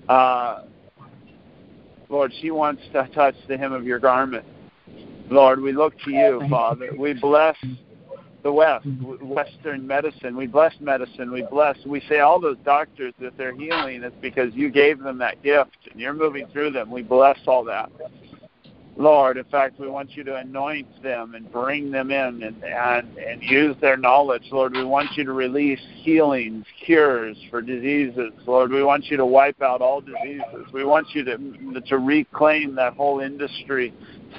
uh, 0.09 0.64
Lord, 2.14 2.32
she 2.40 2.52
wants 2.52 2.80
to 2.92 3.08
touch 3.12 3.34
the 3.48 3.58
hem 3.58 3.72
of 3.72 3.84
your 3.84 3.98
garment. 3.98 4.44
Lord, 5.30 5.60
we 5.60 5.72
look 5.72 5.98
to 6.04 6.12
you, 6.12 6.40
Father. 6.48 6.90
We 6.96 7.12
bless 7.12 7.56
the 8.44 8.52
West, 8.52 8.86
Western 9.20 9.84
medicine. 9.84 10.36
We 10.36 10.46
bless 10.46 10.74
medicine. 10.78 11.32
We 11.32 11.42
bless. 11.50 11.76
We 11.84 12.00
say 12.08 12.20
all 12.20 12.38
those 12.38 12.56
doctors 12.64 13.14
that 13.18 13.36
they're 13.36 13.56
healing 13.56 14.04
is 14.04 14.12
because 14.20 14.54
you 14.54 14.70
gave 14.70 15.00
them 15.00 15.18
that 15.18 15.42
gift 15.42 15.76
and 15.90 16.00
you're 16.00 16.14
moving 16.14 16.46
through 16.52 16.70
them. 16.70 16.88
We 16.88 17.02
bless 17.02 17.38
all 17.48 17.64
that. 17.64 17.90
Lord, 18.96 19.38
in 19.38 19.44
fact, 19.44 19.80
we 19.80 19.88
want 19.88 20.16
you 20.16 20.22
to 20.24 20.36
anoint 20.36 21.02
them 21.02 21.34
and 21.34 21.50
bring 21.50 21.90
them 21.90 22.12
in 22.12 22.42
and, 22.44 22.62
and, 22.62 23.18
and 23.18 23.42
use 23.42 23.76
their 23.80 23.96
knowledge. 23.96 24.44
Lord, 24.52 24.72
we 24.74 24.84
want 24.84 25.10
you 25.16 25.24
to 25.24 25.32
release 25.32 25.80
healings, 25.96 26.64
cures 26.84 27.36
for 27.50 27.60
diseases. 27.60 28.32
Lord, 28.46 28.70
we 28.70 28.84
want 28.84 29.06
you 29.06 29.16
to 29.16 29.26
wipe 29.26 29.60
out 29.62 29.82
all 29.82 30.00
diseases. 30.00 30.72
We 30.72 30.84
want 30.84 31.08
you 31.12 31.24
to, 31.24 31.80
to 31.80 31.98
reclaim 31.98 32.76
that 32.76 32.94
whole 32.94 33.18
industry, 33.18 33.92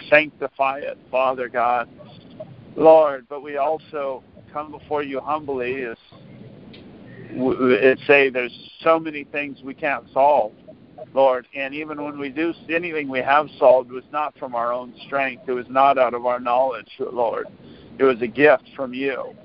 sanctify 0.09 0.79
it, 0.79 0.97
Father 1.11 1.49
God. 1.49 1.89
Lord, 2.77 3.27
but 3.27 3.41
we 3.41 3.57
also 3.57 4.23
come 4.53 4.71
before 4.71 5.03
you 5.03 5.19
humbly 5.19 5.83
as 5.83 5.97
say 8.07 8.29
there's 8.29 8.57
so 8.81 8.99
many 8.99 9.25
things 9.25 9.57
we 9.63 9.73
can't 9.73 10.05
solve. 10.13 10.53
Lord. 11.13 11.47
And 11.55 11.73
even 11.73 12.03
when 12.03 12.19
we 12.19 12.29
do 12.29 12.53
anything 12.69 13.07
we 13.07 13.19
have 13.19 13.47
solved 13.57 13.91
was 13.91 14.03
not 14.11 14.37
from 14.37 14.55
our 14.55 14.73
own 14.73 14.93
strength. 15.05 15.43
It 15.47 15.53
was 15.53 15.67
not 15.69 15.97
out 15.97 16.13
of 16.13 16.25
our 16.25 16.39
knowledge, 16.39 16.89
Lord. 16.99 17.47
It 17.97 18.03
was 18.03 18.21
a 18.21 18.27
gift 18.27 18.69
from 18.75 18.93
you. 18.93 19.35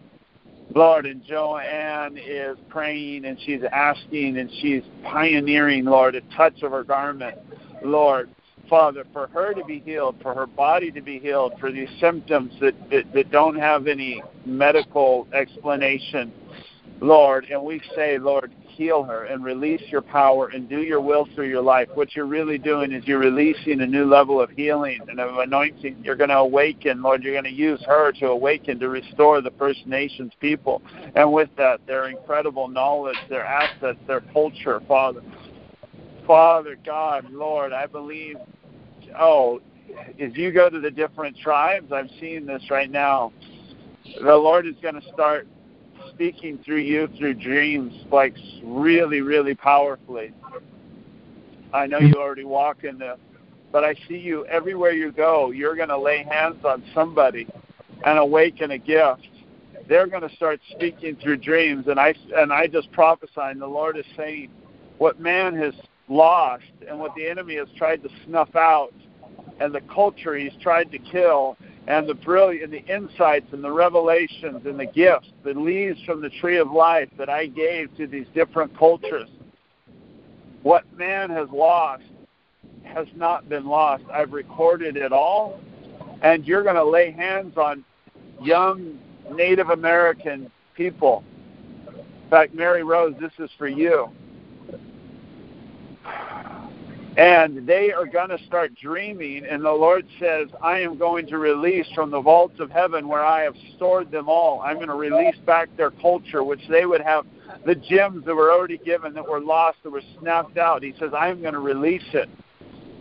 Lord, 0.74 1.06
and 1.06 1.24
Joanne 1.24 2.16
is 2.16 2.56
praying 2.68 3.24
and 3.24 3.38
she's 3.44 3.62
asking 3.72 4.38
and 4.38 4.50
she's 4.60 4.82
pioneering, 5.02 5.84
Lord, 5.84 6.14
a 6.14 6.20
touch 6.36 6.62
of 6.62 6.70
her 6.72 6.84
garment, 6.84 7.38
Lord. 7.82 8.30
Father, 8.68 9.04
for 9.12 9.26
her 9.28 9.52
to 9.52 9.64
be 9.64 9.80
healed, 9.80 10.16
for 10.22 10.32
her 10.32 10.46
body 10.46 10.92
to 10.92 11.00
be 11.00 11.18
healed, 11.18 11.54
for 11.58 11.72
these 11.72 11.88
symptoms 12.00 12.52
that, 12.60 12.74
that, 12.90 13.12
that 13.12 13.32
don't 13.32 13.58
have 13.58 13.88
any 13.88 14.22
medical 14.46 15.26
explanation, 15.34 16.32
Lord. 17.00 17.46
And 17.50 17.64
we 17.64 17.82
say, 17.96 18.16
Lord, 18.18 18.52
heal 18.80 19.02
her 19.02 19.24
and 19.24 19.44
release 19.44 19.82
your 19.88 20.00
power 20.00 20.48
and 20.48 20.66
do 20.66 20.80
your 20.80 21.02
will 21.02 21.28
through 21.34 21.50
your 21.50 21.60
life. 21.60 21.86
What 21.92 22.16
you're 22.16 22.24
really 22.24 22.56
doing 22.56 22.92
is 22.92 23.06
you're 23.06 23.18
releasing 23.18 23.82
a 23.82 23.86
new 23.86 24.06
level 24.06 24.40
of 24.40 24.48
healing 24.48 25.00
and 25.06 25.20
of 25.20 25.36
anointing. 25.36 25.98
You're 26.02 26.16
going 26.16 26.30
to 26.30 26.38
awaken, 26.38 27.02
Lord. 27.02 27.22
You're 27.22 27.34
going 27.34 27.44
to 27.44 27.50
use 27.50 27.84
her 27.86 28.10
to 28.12 28.28
awaken, 28.28 28.80
to 28.80 28.88
restore 28.88 29.42
the 29.42 29.50
First 29.58 29.86
Nations 29.86 30.32
people. 30.40 30.80
And 31.14 31.30
with 31.30 31.50
that, 31.58 31.86
their 31.86 32.08
incredible 32.08 32.68
knowledge, 32.68 33.18
their 33.28 33.44
assets, 33.44 33.98
their 34.06 34.22
culture, 34.32 34.80
Father. 34.88 35.20
Father 36.26 36.78
God, 36.86 37.30
Lord, 37.30 37.74
I 37.74 37.84
believe, 37.84 38.36
oh, 39.18 39.60
as 40.18 40.34
you 40.34 40.52
go 40.52 40.70
to 40.70 40.80
the 40.80 40.90
different 40.90 41.36
tribes, 41.36 41.92
I'm 41.92 42.08
seeing 42.18 42.46
this 42.46 42.62
right 42.70 42.90
now. 42.90 43.30
The 44.22 44.34
Lord 44.34 44.66
is 44.66 44.76
going 44.80 44.94
to 44.94 45.06
start 45.12 45.46
speaking 46.14 46.58
through 46.64 46.78
you 46.78 47.08
through 47.18 47.34
dreams, 47.34 47.92
like 48.10 48.34
really, 48.64 49.20
really 49.20 49.54
powerfully. 49.54 50.32
I 51.72 51.86
know 51.86 51.98
you 51.98 52.14
already 52.14 52.44
walk 52.44 52.84
in 52.84 52.98
the, 52.98 53.16
but 53.72 53.84
I 53.84 53.94
see 54.08 54.18
you 54.18 54.44
everywhere 54.46 54.92
you 54.92 55.12
go. 55.12 55.50
You're 55.50 55.76
going 55.76 55.88
to 55.88 55.98
lay 55.98 56.24
hands 56.28 56.64
on 56.64 56.82
somebody 56.94 57.46
and 58.04 58.18
awaken 58.18 58.72
a 58.72 58.78
gift. 58.78 59.28
They're 59.88 60.06
going 60.06 60.28
to 60.28 60.34
start 60.36 60.60
speaking 60.70 61.16
through 61.22 61.38
dreams, 61.38 61.86
and 61.88 61.98
I 61.98 62.14
and 62.36 62.52
I 62.52 62.66
just 62.66 62.90
prophesy. 62.92 63.32
And 63.36 63.60
the 63.60 63.66
Lord 63.66 63.96
is 63.96 64.04
saying, 64.16 64.50
what 64.98 65.18
man 65.20 65.56
has 65.56 65.74
lost 66.08 66.64
and 66.88 66.98
what 66.98 67.14
the 67.14 67.26
enemy 67.26 67.56
has 67.56 67.68
tried 67.76 68.02
to 68.02 68.08
snuff 68.26 68.54
out, 68.54 68.92
and 69.60 69.74
the 69.74 69.80
culture 69.92 70.36
he's 70.36 70.52
tried 70.60 70.90
to 70.92 70.98
kill, 70.98 71.56
and 71.86 72.08
the 72.08 72.14
brilliant, 72.14 72.70
the 72.70 72.84
insights 72.84 73.46
and 73.52 73.64
the 73.64 73.70
revelations 73.70 74.64
and 74.66 74.78
the 74.78 74.86
gifts, 74.86 75.28
the 75.44 75.54
leaves 75.54 76.00
from 76.04 76.20
the 76.20 76.30
tree 76.40 76.58
of 76.58 76.70
life 76.70 77.08
that 77.18 77.28
I 77.28 77.46
gave 77.46 77.94
to 77.96 78.06
these 78.06 78.26
different 78.34 78.76
cultures. 78.78 79.28
What 80.62 80.84
man 80.96 81.30
has 81.30 81.48
lost 81.50 82.04
has 82.84 83.06
not 83.16 83.48
been 83.48 83.66
lost. 83.66 84.04
I've 84.12 84.32
recorded 84.32 84.96
it 84.96 85.12
all, 85.12 85.60
and 86.22 86.44
you're 86.44 86.62
going 86.62 86.76
to 86.76 86.84
lay 86.84 87.10
hands 87.10 87.56
on 87.56 87.84
young 88.42 88.98
Native 89.32 89.70
American 89.70 90.50
people. 90.76 91.24
In 91.88 92.30
fact, 92.30 92.54
Mary 92.54 92.82
Rose, 92.84 93.14
this 93.20 93.32
is 93.38 93.50
for 93.58 93.68
you 93.68 94.10
and 97.16 97.66
they 97.66 97.92
are 97.92 98.06
going 98.06 98.28
to 98.28 98.38
start 98.46 98.72
dreaming 98.76 99.44
and 99.44 99.64
the 99.64 99.70
lord 99.70 100.06
says 100.20 100.48
i 100.62 100.78
am 100.78 100.96
going 100.96 101.26
to 101.26 101.38
release 101.38 101.86
from 101.92 102.10
the 102.10 102.20
vaults 102.20 102.60
of 102.60 102.70
heaven 102.70 103.08
where 103.08 103.24
i 103.24 103.42
have 103.42 103.54
stored 103.76 104.10
them 104.12 104.28
all. 104.28 104.60
I'm 104.60 104.76
going 104.76 104.88
to 104.88 104.94
release 104.94 105.36
back 105.44 105.68
their 105.76 105.90
culture 105.90 106.44
which 106.44 106.60
they 106.68 106.86
would 106.86 107.00
have 107.00 107.26
the 107.66 107.74
gems 107.74 108.24
that 108.26 108.34
were 108.34 108.52
already 108.52 108.78
given 108.78 109.12
that 109.14 109.28
were 109.28 109.40
lost 109.40 109.78
that 109.82 109.90
were 109.90 110.02
snapped 110.20 110.56
out. 110.56 110.82
He 110.82 110.94
says 111.00 111.10
i'm 111.16 111.40
going 111.40 111.54
to 111.54 111.60
release 111.60 112.08
it 112.12 112.28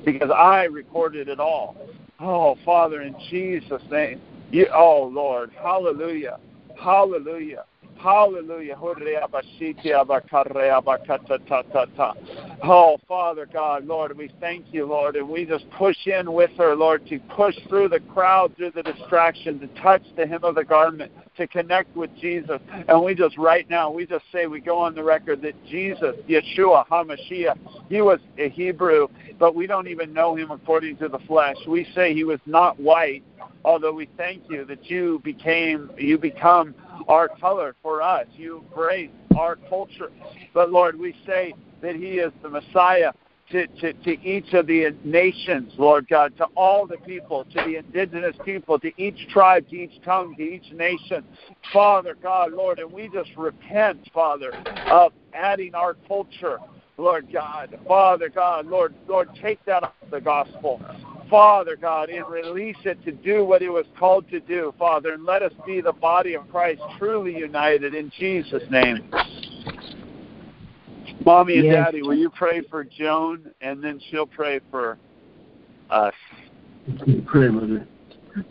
because 0.06 0.32
i 0.32 0.64
recorded 0.64 1.30
it 1.30 1.40
all. 1.40 1.78
Oh 2.20 2.58
father 2.66 3.02
in 3.02 3.16
jesus 3.30 3.82
name 3.92 4.20
you 4.52 4.68
oh 4.74 5.04
lord 5.14 5.52
hallelujah 5.62 6.40
hallelujah 6.82 7.66
Hallelujah. 8.00 8.78
Oh, 12.64 12.98
Father 13.08 13.46
God, 13.46 13.86
Lord, 13.86 14.18
we 14.18 14.32
thank 14.40 14.66
you, 14.72 14.86
Lord, 14.86 15.18
and 15.18 15.28
we 15.28 15.44
just 15.46 15.70
push 15.72 16.08
in 16.08 16.32
with 16.32 16.52
her, 16.58 16.78
Lord, 16.78 17.06
to 17.08 17.20
push 17.36 17.56
through 17.68 17.90
the 17.90 18.00
crowd, 18.00 18.56
through 18.56 18.72
the 18.72 18.84
distraction, 18.84 19.60
to 19.60 19.68
touch 19.82 20.04
the 20.16 20.26
hem 20.26 20.46
of 20.46 20.56
the 20.56 20.64
garment, 20.64 21.12
to 21.36 21.46
connect 21.46 21.94
with 21.94 22.10
Jesus. 22.16 22.62
And 22.88 23.04
we 23.04 23.16
just, 23.16 23.38
right 23.38 23.70
now, 23.70 23.92
we 23.92 24.06
just 24.06 24.24
say, 24.32 24.48
we 24.48 24.62
go 24.62 24.80
on 24.80 24.96
the 24.96 25.04
record 25.04 25.42
that 25.42 25.62
Jesus, 25.66 26.16
Yeshua, 26.30 26.88
HaMashiach, 26.88 27.58
he 27.90 28.02
was 28.02 28.20
a 28.38 28.48
Hebrew, 28.48 29.10
but 29.38 29.56
we 29.56 29.68
don't 29.68 29.90
even 29.90 30.14
know 30.14 30.36
him 30.36 30.52
according 30.52 30.96
to 30.98 31.10
the 31.10 31.20
flesh. 31.20 31.58
We 31.68 31.86
say 31.94 32.14
he 32.14 32.24
was 32.24 32.40
not 32.46 32.80
white, 32.80 33.24
although 33.66 33.94
we 33.94 34.08
thank 34.16 34.44
you 34.50 34.64
that 34.66 34.90
you 34.90 35.20
became, 35.24 35.92
you 35.98 36.18
become 36.18 36.76
our 37.08 37.28
color 37.28 37.76
for 37.82 38.02
us. 38.02 38.28
You 38.36 38.64
embrace 38.70 39.12
our 39.36 39.56
culture. 39.56 40.12
But 40.54 40.72
Lord, 40.72 40.98
we 41.00 41.16
say 41.26 41.54
that 41.82 41.96
He 41.96 42.20
is 42.20 42.32
the 42.42 42.50
Messiah 42.50 43.12
to, 43.52 43.68
to, 43.68 43.94
to 43.94 44.22
each 44.22 44.54
of 44.54 44.68
the 44.68 44.96
nations, 45.04 45.74
Lord 45.78 46.08
God, 46.08 46.38
to 46.38 46.46
all 46.56 46.86
the 46.86 46.98
people, 46.98 47.46
to 47.46 47.64
the 47.66 47.78
indigenous 47.78 48.36
people, 48.46 48.80
to 48.80 48.92
each 49.02 49.28
tribe, 49.30 49.68
to 49.70 49.76
each 49.76 50.02
tongue, 50.04 50.36
to 50.36 50.44
each 50.44 50.72
nation. 50.72 51.24
Father 51.74 52.16
God, 52.22 52.54
Lord, 52.54 52.80
and 52.80 52.92
we 52.92 53.10
just 53.10 53.32
repent, 53.38 54.08
Father, 54.14 54.54
of 54.92 55.14
adding 55.34 55.74
our 55.74 55.96
culture, 56.08 56.60
Lord 56.98 57.32
God. 57.34 57.78
Father 57.88 58.30
God, 58.30 58.68
Lord, 58.68 58.94
Lord, 59.08 59.30
take 59.42 59.64
that 59.66 59.84
out 59.84 59.96
of 60.04 60.12
the 60.12 60.22
gospel. 60.22 60.82
Father 61.30 61.76
God, 61.76 62.10
and 62.10 62.28
release 62.28 62.78
it 62.86 63.04
to 63.06 63.12
do 63.12 63.46
what 63.46 63.62
it 63.62 63.70
was 63.70 63.86
called 63.98 64.30
to 64.30 64.40
do, 64.40 64.74
Father, 64.80 65.14
and 65.14 65.26
let 65.26 65.44
us 65.44 65.54
be 65.66 65.82
the 65.82 65.94
body 65.94 66.34
of 66.34 66.50
Christ 66.50 66.82
truly 66.98 67.38
united 67.38 67.94
in 67.94 68.12
Jesus' 68.18 68.64
name. 68.70 69.12
Mommy 71.26 71.58
and 71.58 71.66
yes. 71.66 71.86
Daddy, 71.86 72.02
will 72.02 72.16
you 72.16 72.30
pray 72.30 72.62
for 72.70 72.84
Joan, 72.84 73.52
and 73.62 73.84
then 73.84 74.02
she'll 74.10 74.26
pray 74.26 74.60
for 74.72 74.98
us. 75.90 76.14
Pray, 77.26 77.50
Mother. 77.50 77.88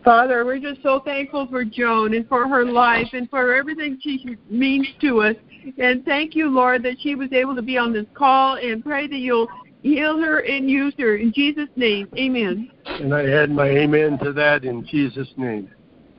Father, 0.04 0.44
we're 0.44 0.58
just 0.58 0.82
so 0.82 1.00
thankful 1.00 1.46
for 1.48 1.64
Joan 1.64 2.14
and 2.14 2.28
for 2.28 2.48
her 2.48 2.64
life 2.64 3.08
and 3.12 3.28
for 3.30 3.54
everything 3.54 3.98
she 4.02 4.36
means 4.50 4.86
to 5.00 5.22
us. 5.22 5.36
And 5.78 6.04
thank 6.04 6.34
you, 6.34 6.48
Lord, 6.48 6.82
that 6.82 6.96
she 7.00 7.14
was 7.14 7.32
able 7.32 7.54
to 7.54 7.62
be 7.62 7.78
on 7.78 7.92
this 7.92 8.06
call 8.14 8.56
and 8.56 8.84
pray 8.84 9.06
that 9.06 9.16
you'll 9.16 9.48
heal 9.82 10.18
her 10.18 10.40
and 10.40 10.70
use 10.70 10.94
her. 10.98 11.16
In 11.16 11.32
Jesus' 11.32 11.68
name, 11.76 12.08
amen. 12.16 12.70
And 13.00 13.14
I 13.14 13.28
add 13.30 13.50
my 13.50 13.68
amen 13.68 14.18
to 14.20 14.32
that 14.32 14.64
in 14.64 14.86
Jesus' 14.86 15.28
name. 15.36 15.70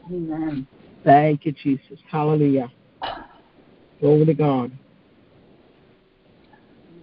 Amen. 0.07 0.67
Thank 1.03 1.45
you, 1.45 1.51
Jesus. 1.51 1.99
Hallelujah. 2.09 2.71
Glory 3.99 4.25
to 4.25 4.33
God. 4.33 4.71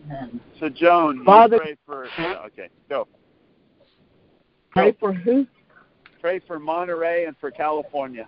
Amen. 0.06 0.40
So, 0.60 0.68
Joan, 0.68 1.24
Father, 1.24 1.58
pray 1.58 1.76
for. 1.84 2.08
Okay, 2.46 2.68
go. 2.88 3.06
Pray 4.70 4.92
for 4.98 5.12
who? 5.12 5.46
Pray 6.20 6.40
for 6.46 6.58
Monterey 6.58 7.24
and 7.26 7.36
for 7.38 7.50
California. 7.50 8.26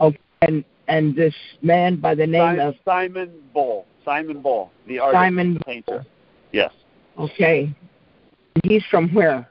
Okay, 0.00 0.18
and 0.42 0.64
and 0.88 1.16
this 1.16 1.34
man 1.62 1.96
by 1.96 2.14
the 2.14 2.26
name 2.26 2.40
Simon, 2.40 2.66
of 2.66 2.74
Simon 2.84 3.42
Bull. 3.52 3.86
Simon 4.04 4.40
Bull, 4.40 4.70
the 4.86 4.98
artist, 4.98 5.18
Simon 5.20 5.54
the 5.54 5.60
painter. 5.60 6.04
Yes. 6.54 6.72
Okay. 7.18 7.74
He's 8.62 8.84
from 8.88 9.12
where? 9.12 9.50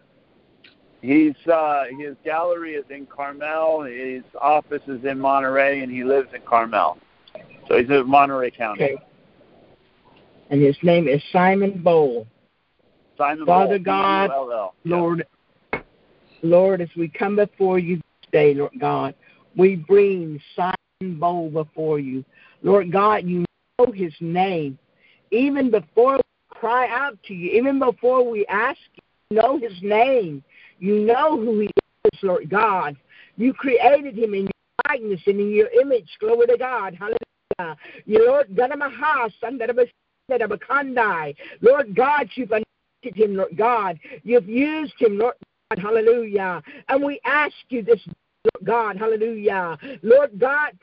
He's 1.02 1.36
uh 1.52 1.84
his 2.00 2.16
gallery 2.24 2.76
is 2.76 2.86
in 2.90 3.06
Carmel, 3.08 3.82
his 3.82 4.24
office 4.40 4.82
is 4.88 5.04
in 5.04 5.20
Monterey 5.20 5.82
and 5.82 5.92
he 5.92 6.06
lives 6.06 6.30
in 6.34 6.42
Carmel. 6.44 6.98
So 7.68 7.78
he's 7.78 7.90
in 7.90 8.10
Monterey 8.10 8.52
County. 8.52 8.84
Okay. 8.86 8.96
And 10.50 10.62
his 10.62 10.78
name 10.82 11.10
is 11.10 11.22
Simon 11.34 11.84
Bowl. 11.84 12.26
Simon 13.18 13.46
Father 13.46 13.80
Bowl, 13.80 13.84
God, 13.84 14.28
B-U-L-L. 14.30 14.74
Lord, 14.86 15.28
Lord, 16.42 16.80
as 16.80 16.90
we 16.96 17.10
come 17.10 17.36
before 17.36 17.80
you 17.80 18.00
today, 18.22 18.54
Lord 18.54 18.80
God, 18.80 19.14
we 19.58 19.76
bring 19.76 20.40
Simon 20.56 21.20
Bowl 21.20 21.50
before 21.50 22.00
you. 22.00 22.24
Lord 22.62 22.94
God, 22.94 23.26
you 23.26 23.44
know 23.78 23.92
his 23.92 24.14
name. 24.22 24.78
Even 25.32 25.70
before 25.70 26.20
cry 26.54 26.88
out 26.90 27.18
to 27.28 27.34
you. 27.34 27.52
Even 27.52 27.80
before 27.80 28.30
we 28.30 28.46
ask, 28.48 28.80
you 29.30 29.38
know 29.38 29.58
his 29.58 29.74
name. 29.82 30.44
You 30.80 31.00
know 31.00 31.38
who 31.38 31.60
he 31.62 31.72
is, 32.06 32.20
Lord 32.22 32.50
God. 32.50 32.96
You 33.38 33.54
created 33.54 34.18
him 34.18 34.34
in 34.34 34.42
your 34.42 34.52
likeness 34.88 35.22
and 35.26 35.40
in 35.40 35.52
your 35.52 35.70
image. 35.82 36.10
Glory 36.20 36.48
to 36.48 36.58
God. 36.58 36.96
Hallelujah. 36.96 37.78
You 38.06 38.28
Lord 38.28 38.56
God 38.56 38.72
of 38.72 38.80
my 38.80 38.90
house, 38.90 39.32
Lord 41.62 41.96
God, 41.96 42.30
you've 42.36 42.52
anointed 42.52 43.16
him, 43.16 43.36
Lord 43.36 43.58
God. 43.58 44.00
You've 44.24 44.48
used 44.48 44.94
him, 44.98 45.18
Lord 45.18 45.36
God. 45.70 45.82
Hallelujah. 45.82 46.62
And 46.90 47.04
we 47.04 47.20
ask 47.26 47.54
you 47.70 47.84
this, 47.84 48.00
Lord 48.06 48.66
God. 48.66 48.98
Hallelujah. 48.98 49.78
Lord 50.02 50.40
God, 50.40 50.74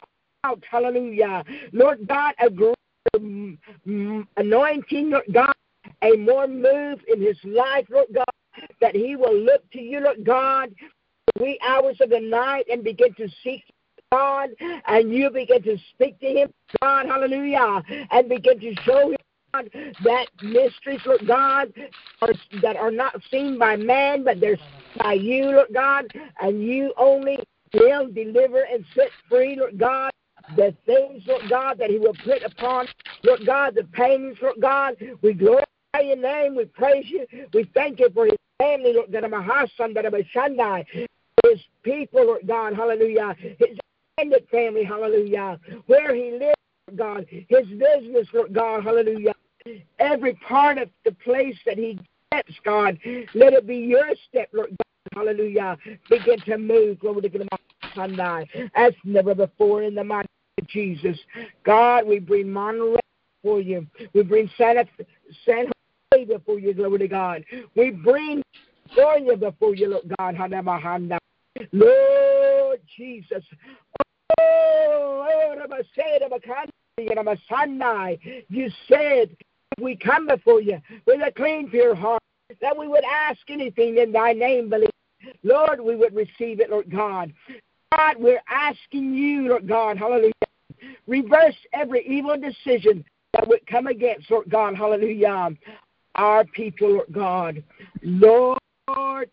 out. 0.44 0.62
Hallelujah. 0.70 1.44
Lord 1.72 2.06
God, 2.06 2.34
a 2.40 2.50
great 2.50 2.74
um, 3.14 3.58
anointing, 4.36 5.10
Lord 5.10 5.24
God, 5.32 5.54
a 6.02 6.16
more 6.16 6.46
move 6.46 7.00
in 7.08 7.20
his 7.20 7.36
life, 7.44 7.86
Lord 7.90 8.08
God, 8.14 8.24
that 8.80 8.94
he 8.94 9.16
will 9.16 9.36
look 9.36 9.68
to 9.72 9.80
you, 9.80 10.00
Lord 10.00 10.24
God, 10.24 10.74
wee 11.38 11.58
hours 11.66 11.96
of 12.00 12.10
the 12.10 12.20
night 12.20 12.66
and 12.70 12.82
begin 12.82 13.14
to 13.14 13.28
seek 13.42 13.64
God, 14.12 14.50
and 14.88 15.12
you 15.12 15.30
begin 15.30 15.62
to 15.62 15.78
speak 15.94 16.18
to 16.18 16.26
him, 16.26 16.52
God, 16.82 17.06
hallelujah, 17.06 17.82
and 18.10 18.28
begin 18.28 18.58
to 18.60 18.74
show 18.82 19.10
him. 19.10 19.16
God, 19.52 19.70
that 20.04 20.26
mysteries, 20.42 21.00
Lord 21.04 21.26
God, 21.26 21.72
are, 22.22 22.32
that 22.62 22.76
are 22.76 22.90
not 22.90 23.20
seen 23.30 23.58
by 23.58 23.74
man, 23.76 24.22
but 24.22 24.40
they're 24.40 24.58
by 24.96 25.14
you, 25.14 25.46
Lord 25.46 25.68
God, 25.72 26.06
and 26.40 26.62
you 26.62 26.92
only 26.96 27.38
will 27.74 28.08
deliver 28.08 28.62
and 28.62 28.84
set 28.94 29.10
free, 29.28 29.56
Lord 29.56 29.78
God, 29.78 30.10
the 30.56 30.74
things, 30.86 31.22
Lord 31.26 31.48
God, 31.48 31.78
that 31.78 31.90
He 31.90 31.98
will 31.98 32.16
put 32.24 32.42
upon, 32.44 32.86
Lord 33.24 33.46
God, 33.46 33.74
the 33.74 33.84
pains, 33.84 34.36
Lord 34.40 34.60
God. 34.60 34.96
We 35.22 35.34
glorify 35.34 35.64
your 35.98 36.16
name. 36.16 36.54
We 36.54 36.66
praise 36.66 37.04
you. 37.08 37.26
We 37.52 37.70
thank 37.74 37.98
you 37.98 38.10
for 38.14 38.26
His 38.26 38.36
family, 38.58 38.94
Lord 38.94 39.12
God, 40.56 40.86
His 41.44 41.60
people, 41.82 42.26
Lord 42.26 42.46
God, 42.46 42.74
hallelujah. 42.74 43.34
His 43.38 43.78
extended 44.18 44.48
family, 44.50 44.84
hallelujah. 44.84 45.58
Where 45.86 46.14
He 46.14 46.32
lives, 46.32 46.54
Lord 46.88 46.98
God. 46.98 47.26
His 47.30 47.66
business, 47.68 48.28
Lord 48.32 48.54
God, 48.54 48.84
hallelujah. 48.84 49.32
Every 49.98 50.34
part 50.34 50.78
of 50.78 50.88
the 51.04 51.12
place 51.12 51.56
that 51.66 51.76
He 51.76 51.98
steps, 52.32 52.54
God, 52.64 52.98
let 53.34 53.52
it 53.52 53.66
be 53.66 53.76
your 53.76 54.10
step, 54.28 54.48
Lord 54.52 54.70
God. 54.70 54.76
Hallelujah. 55.14 55.76
Begin 56.08 56.38
to 56.42 56.56
move. 56.56 57.00
Glory 57.00 57.22
to 57.22 57.46
God. 58.16 58.48
As 58.76 58.92
never 59.04 59.34
before 59.34 59.82
in 59.82 59.94
the 59.94 60.04
mighty 60.04 60.28
of 60.60 60.68
Jesus. 60.68 61.18
God, 61.64 62.06
we 62.06 62.20
bring 62.20 62.52
Monterey 62.52 63.00
for 63.42 63.60
you. 63.60 63.86
We 64.12 64.22
bring 64.22 64.48
San, 64.56 64.76
San 65.44 65.66
Before 66.24 66.58
you. 66.58 66.74
Glory 66.74 66.98
to 66.98 67.08
God. 67.08 67.44
We 67.74 67.90
bring 67.90 68.42
California 68.94 69.36
before 69.36 69.74
you, 69.74 69.88
Lord 69.88 70.12
God. 70.18 70.36
Lord 71.72 72.80
Jesus. 72.96 73.44
Oh, 74.40 75.26
you 78.48 78.70
said 78.88 79.36
we 79.80 79.96
come 79.96 80.26
before 80.26 80.60
you 80.60 80.78
with 81.06 81.20
a 81.26 81.32
clean, 81.32 81.70
pure 81.70 81.94
heart, 81.94 82.22
that 82.60 82.76
we 82.76 82.88
would 82.88 83.04
ask 83.04 83.38
anything 83.48 83.98
in 83.98 84.12
thy 84.12 84.32
name, 84.32 84.68
believe. 84.68 84.90
Lord, 85.42 85.80
we 85.80 85.96
would 85.96 86.14
receive 86.14 86.60
it, 86.60 86.70
Lord 86.70 86.90
God. 86.90 87.32
God, 87.94 88.16
we're 88.18 88.42
asking 88.48 89.14
you, 89.14 89.48
Lord 89.48 89.68
God, 89.68 89.98
hallelujah, 89.98 90.32
reverse 91.06 91.56
every 91.72 92.06
evil 92.06 92.36
decision 92.38 93.04
that 93.34 93.46
would 93.48 93.66
come 93.66 93.86
against, 93.86 94.30
Lord 94.30 94.48
God, 94.48 94.76
hallelujah, 94.76 95.50
our 96.20 96.44
people, 96.44 97.02
God. 97.10 97.62
Lord, 98.02 98.58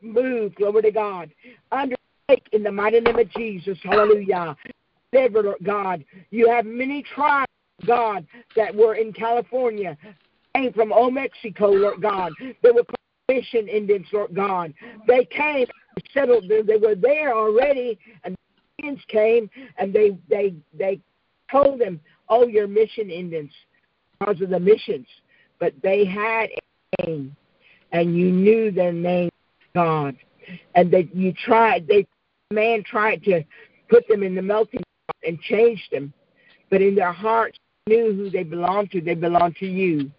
move, 0.01 0.55
glory 0.55 0.81
to 0.83 0.91
God. 0.91 1.29
Undertake 1.71 2.47
in 2.53 2.63
the 2.63 2.71
mighty 2.71 3.01
name 3.01 3.19
of 3.19 3.29
Jesus, 3.31 3.77
hallelujah. 3.83 4.55
Deliver, 5.11 5.55
God. 5.63 6.05
You 6.31 6.49
have 6.49 6.65
many 6.65 7.03
tribes, 7.13 7.51
God, 7.85 8.25
that 8.55 8.73
were 8.73 8.95
in 8.95 9.11
California, 9.11 9.97
came 10.55 10.71
from 10.71 10.93
Old 10.93 11.13
Mexico, 11.13 11.67
Lord 11.67 12.01
God. 12.01 12.31
They 12.63 12.71
were 12.71 12.83
mission 13.27 13.67
Indians, 13.67 14.07
Lord 14.13 14.33
God. 14.33 14.73
They 15.07 15.25
came 15.25 15.67
settled 16.13 16.47
there. 16.47 16.63
they 16.63 16.77
were 16.77 16.95
there 16.95 17.35
already 17.35 17.99
and 18.23 18.33
the 18.33 18.83
Indians 18.83 19.03
came 19.09 19.49
and 19.77 19.91
they 19.91 20.17
they 20.29 20.55
they 20.77 21.01
told 21.51 21.81
them, 21.81 21.99
Oh, 22.29 22.47
you're 22.47 22.67
mission 22.67 23.09
Indians 23.09 23.51
because 24.19 24.41
of 24.41 24.49
the 24.49 24.59
missions. 24.59 25.07
But 25.59 25.73
they 25.81 26.05
had 26.05 26.49
name 27.05 27.35
and 27.91 28.15
you 28.15 28.31
knew 28.31 28.71
their 28.71 28.93
name 28.93 29.29
God. 29.75 30.15
And 30.75 30.91
that 30.91 31.13
you 31.15 31.33
tried 31.33 31.87
they 31.87 32.05
man 32.51 32.83
tried 32.83 33.23
to 33.23 33.43
put 33.89 34.07
them 34.07 34.23
in 34.23 34.35
the 34.35 34.41
melting 34.41 34.81
pot 35.07 35.15
and 35.25 35.39
change 35.41 35.85
them. 35.91 36.13
But 36.69 36.81
in 36.81 36.95
their 36.95 37.11
hearts 37.11 37.57
knew 37.87 38.13
who 38.13 38.29
they 38.29 38.43
belonged 38.43 38.91
to. 38.91 39.01
They 39.01 39.15
belonged 39.15 39.55
to 39.57 39.67
you. 39.67 40.11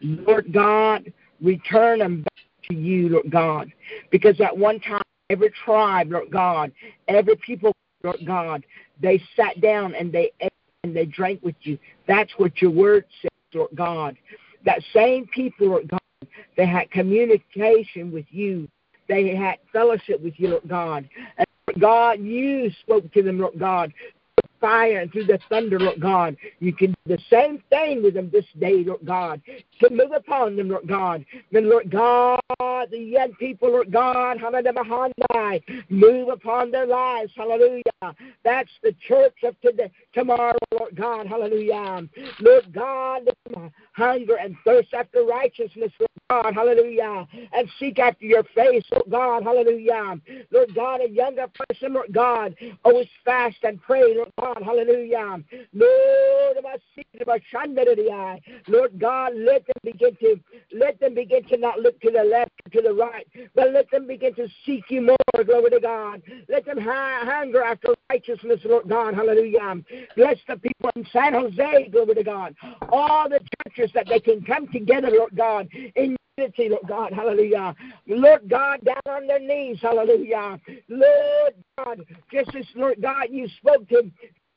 Lord 0.00 0.52
God, 0.52 1.12
return 1.40 2.00
them 2.00 2.22
back 2.22 2.44
to 2.68 2.74
you, 2.74 3.08
Lord 3.08 3.30
God. 3.30 3.72
Because 4.10 4.40
at 4.40 4.56
one 4.56 4.80
time, 4.80 5.02
every 5.30 5.50
tribe, 5.64 6.10
Lord 6.10 6.30
God, 6.30 6.72
every 7.08 7.36
people, 7.36 7.72
Lord 8.02 8.20
God, 8.26 8.64
they 9.00 9.22
sat 9.36 9.60
down 9.60 9.94
and 9.94 10.12
they 10.12 10.32
ate 10.40 10.52
and 10.82 10.94
they 10.94 11.06
drank 11.06 11.42
with 11.42 11.54
you. 11.62 11.78
That's 12.06 12.30
what 12.36 12.60
your 12.60 12.70
word 12.70 13.06
says, 13.22 13.30
Lord 13.54 13.70
God. 13.74 14.16
That 14.64 14.82
same 14.92 15.26
people, 15.28 15.68
Lord 15.68 15.88
God, 15.88 16.00
they 16.56 16.66
had 16.66 16.90
communication 16.90 18.12
with 18.12 18.26
you. 18.30 18.68
They 19.08 19.34
had 19.34 19.56
fellowship 19.72 20.20
with 20.22 20.34
you, 20.38 20.48
Lord 20.48 20.68
God. 20.68 21.08
And 21.38 21.46
God, 21.80 22.20
you 22.20 22.70
spoke 22.80 23.12
to 23.12 23.22
them, 23.22 23.40
Lord 23.40 23.58
God, 23.58 23.92
fire 24.60 25.00
and 25.00 25.12
through 25.12 25.26
the 25.26 25.38
thunder, 25.48 25.78
Lord 25.78 26.00
God. 26.00 26.36
You 26.60 26.72
can 26.72 26.93
the 27.06 27.18
same 27.28 27.62
thing 27.68 28.02
with 28.02 28.14
them 28.14 28.30
this 28.32 28.46
day, 28.58 28.82
Lord 28.82 29.04
God. 29.04 29.42
To 29.80 29.90
move 29.90 30.12
upon 30.16 30.56
them, 30.56 30.70
Lord 30.70 30.88
God. 30.88 31.24
Then, 31.52 31.68
Lord 31.68 31.90
God, 31.90 32.40
the 32.90 32.98
young 32.98 33.32
people, 33.34 33.70
Lord 33.70 33.92
God, 33.92 34.38
hallelujah, 34.38 35.60
move 35.90 36.28
upon 36.28 36.70
their 36.70 36.86
lives, 36.86 37.32
hallelujah. 37.36 37.82
That's 38.44 38.70
the 38.82 38.94
church 39.06 39.34
of 39.42 39.60
today, 39.60 39.90
tomorrow, 40.12 40.56
Lord 40.78 40.96
God, 40.96 41.26
hallelujah. 41.26 42.08
Lord 42.40 42.72
God, 42.72 43.28
hunger 43.92 44.36
and 44.36 44.56
thirst 44.64 44.94
after 44.94 45.24
righteousness, 45.24 45.92
Lord 45.98 46.44
God, 46.44 46.54
hallelujah, 46.54 47.26
and 47.52 47.68
seek 47.78 47.98
after 47.98 48.24
your 48.24 48.44
face, 48.54 48.84
Lord 48.92 49.10
God, 49.10 49.42
hallelujah. 49.42 50.20
Lord 50.50 50.74
God, 50.74 51.00
a 51.02 51.08
younger 51.08 51.46
person, 51.68 51.94
Lord 51.94 52.12
God, 52.12 52.54
always 52.84 53.08
fast 53.24 53.56
and 53.62 53.80
pray, 53.82 54.14
Lord 54.14 54.32
God, 54.38 54.62
hallelujah. 54.62 55.42
Lord, 55.72 56.56
Lord 58.68 58.98
God, 58.98 59.32
let 59.36 59.66
them 59.66 59.76
begin 59.84 60.16
to 60.16 60.40
let 60.72 61.00
them 61.00 61.14
begin 61.14 61.44
to 61.44 61.56
not 61.56 61.80
look 61.80 62.00
to 62.00 62.10
the 62.10 62.24
left 62.24 62.50
to 62.72 62.82
the 62.82 62.92
right, 62.92 63.26
but 63.54 63.72
let 63.72 63.90
them 63.90 64.06
begin 64.06 64.34
to 64.34 64.48
seek 64.64 64.84
you 64.88 65.02
more, 65.02 65.44
glory 65.44 65.70
to 65.70 65.80
God. 65.80 66.22
Let 66.48 66.64
them 66.66 66.78
hunger 66.78 67.62
after 67.62 67.94
righteousness, 68.10 68.60
Lord 68.64 68.88
God, 68.88 69.14
hallelujah. 69.14 69.76
Bless 70.16 70.38
the 70.48 70.56
people 70.56 70.90
in 70.96 71.06
San 71.12 71.34
Jose, 71.34 71.88
glory 71.90 72.14
to 72.14 72.24
God. 72.24 72.54
All 72.90 73.28
the 73.28 73.40
churches 73.66 73.92
that 73.94 74.06
they 74.08 74.20
can 74.20 74.42
come 74.42 74.68
together, 74.68 75.10
Lord 75.10 75.36
God, 75.36 75.68
in 75.72 76.16
unity, 76.36 76.68
Lord 76.68 76.88
God, 76.88 77.12
hallelujah. 77.12 77.74
Lord 78.06 78.48
God, 78.48 78.80
down 78.84 79.00
on 79.08 79.26
their 79.26 79.40
knees, 79.40 79.78
hallelujah. 79.80 80.58
Lord 80.88 81.54
God, 81.78 82.00
just 82.32 82.54
as, 82.54 82.64
Lord 82.74 83.00
God, 83.00 83.26
you 83.30 83.48
spoke 83.58 83.88
to 83.88 84.10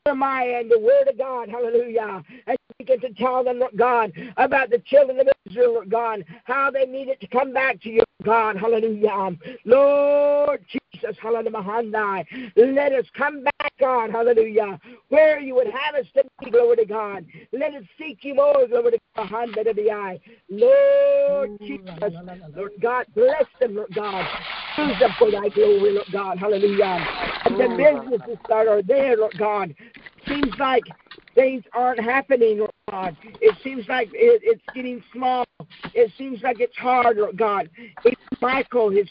Jeremiah 0.08 0.60
and 0.60 0.70
the 0.70 0.78
Word 0.78 1.08
of 1.08 1.18
God, 1.18 1.48
hallelujah. 1.48 2.22
And 2.46 2.56
begin 2.78 3.00
to 3.00 3.12
tell 3.14 3.44
them, 3.44 3.58
Lord 3.58 3.76
God, 3.76 4.12
about 4.36 4.70
the 4.70 4.78
children 4.86 5.20
of 5.20 5.28
Israel, 5.46 5.74
Lord 5.74 5.90
God, 5.90 6.24
how 6.44 6.70
they 6.70 6.86
needed 6.86 7.20
to 7.20 7.26
come 7.26 7.52
back 7.52 7.80
to 7.82 7.90
you, 7.90 8.02
God, 8.22 8.56
hallelujah. 8.56 9.36
Lord 9.64 10.64
Jesus, 10.94 11.16
hallelujah. 11.20 12.24
Let 12.56 12.92
us 12.92 13.04
come 13.16 13.44
back, 13.44 13.72
God, 13.78 14.10
hallelujah, 14.10 14.80
where 15.08 15.40
you 15.40 15.54
would 15.56 15.66
have 15.66 15.94
us 15.96 16.06
to 16.14 16.24
be, 16.40 16.50
glory 16.50 16.76
to 16.76 16.84
God. 16.86 17.26
Let 17.52 17.74
us 17.74 17.84
seek 17.98 18.24
you 18.24 18.34
more, 18.34 18.66
glory 18.66 18.92
to 18.92 18.98
God, 19.16 19.28
hallelujah. 19.28 20.18
Lord 20.48 21.50
Jesus, 21.66 22.14
Lord 22.54 22.72
God, 22.80 23.06
bless 23.14 23.44
them, 23.60 23.76
Lord 23.76 23.94
God. 23.94 24.24
Use 24.76 24.98
them 24.98 25.12
for 25.18 25.30
thy 25.30 25.48
glory, 25.48 25.92
Lord 25.92 26.06
God, 26.12 26.38
hallelujah. 26.38 27.06
And 27.44 27.58
the 27.58 27.68
businesses 27.76 28.38
that 28.48 28.68
are 28.68 28.82
there, 28.82 29.16
Lord 29.16 29.36
God, 29.38 29.74
seems 30.26 30.52
like 30.58 30.84
things 31.34 31.64
aren't 31.72 32.00
happening, 32.00 32.58
Lord 32.58 32.70
God. 32.90 33.16
It 33.40 33.56
seems 33.62 33.88
like 33.88 34.08
it, 34.12 34.40
it's 34.44 34.62
getting 34.74 35.02
small. 35.12 35.44
It 35.94 36.12
seems 36.18 36.42
like 36.42 36.60
it's 36.60 36.76
hard, 36.76 37.16
Lord 37.16 37.36
God. 37.36 37.70
Even 38.04 38.16
Michael, 38.40 38.90
his 38.90 39.08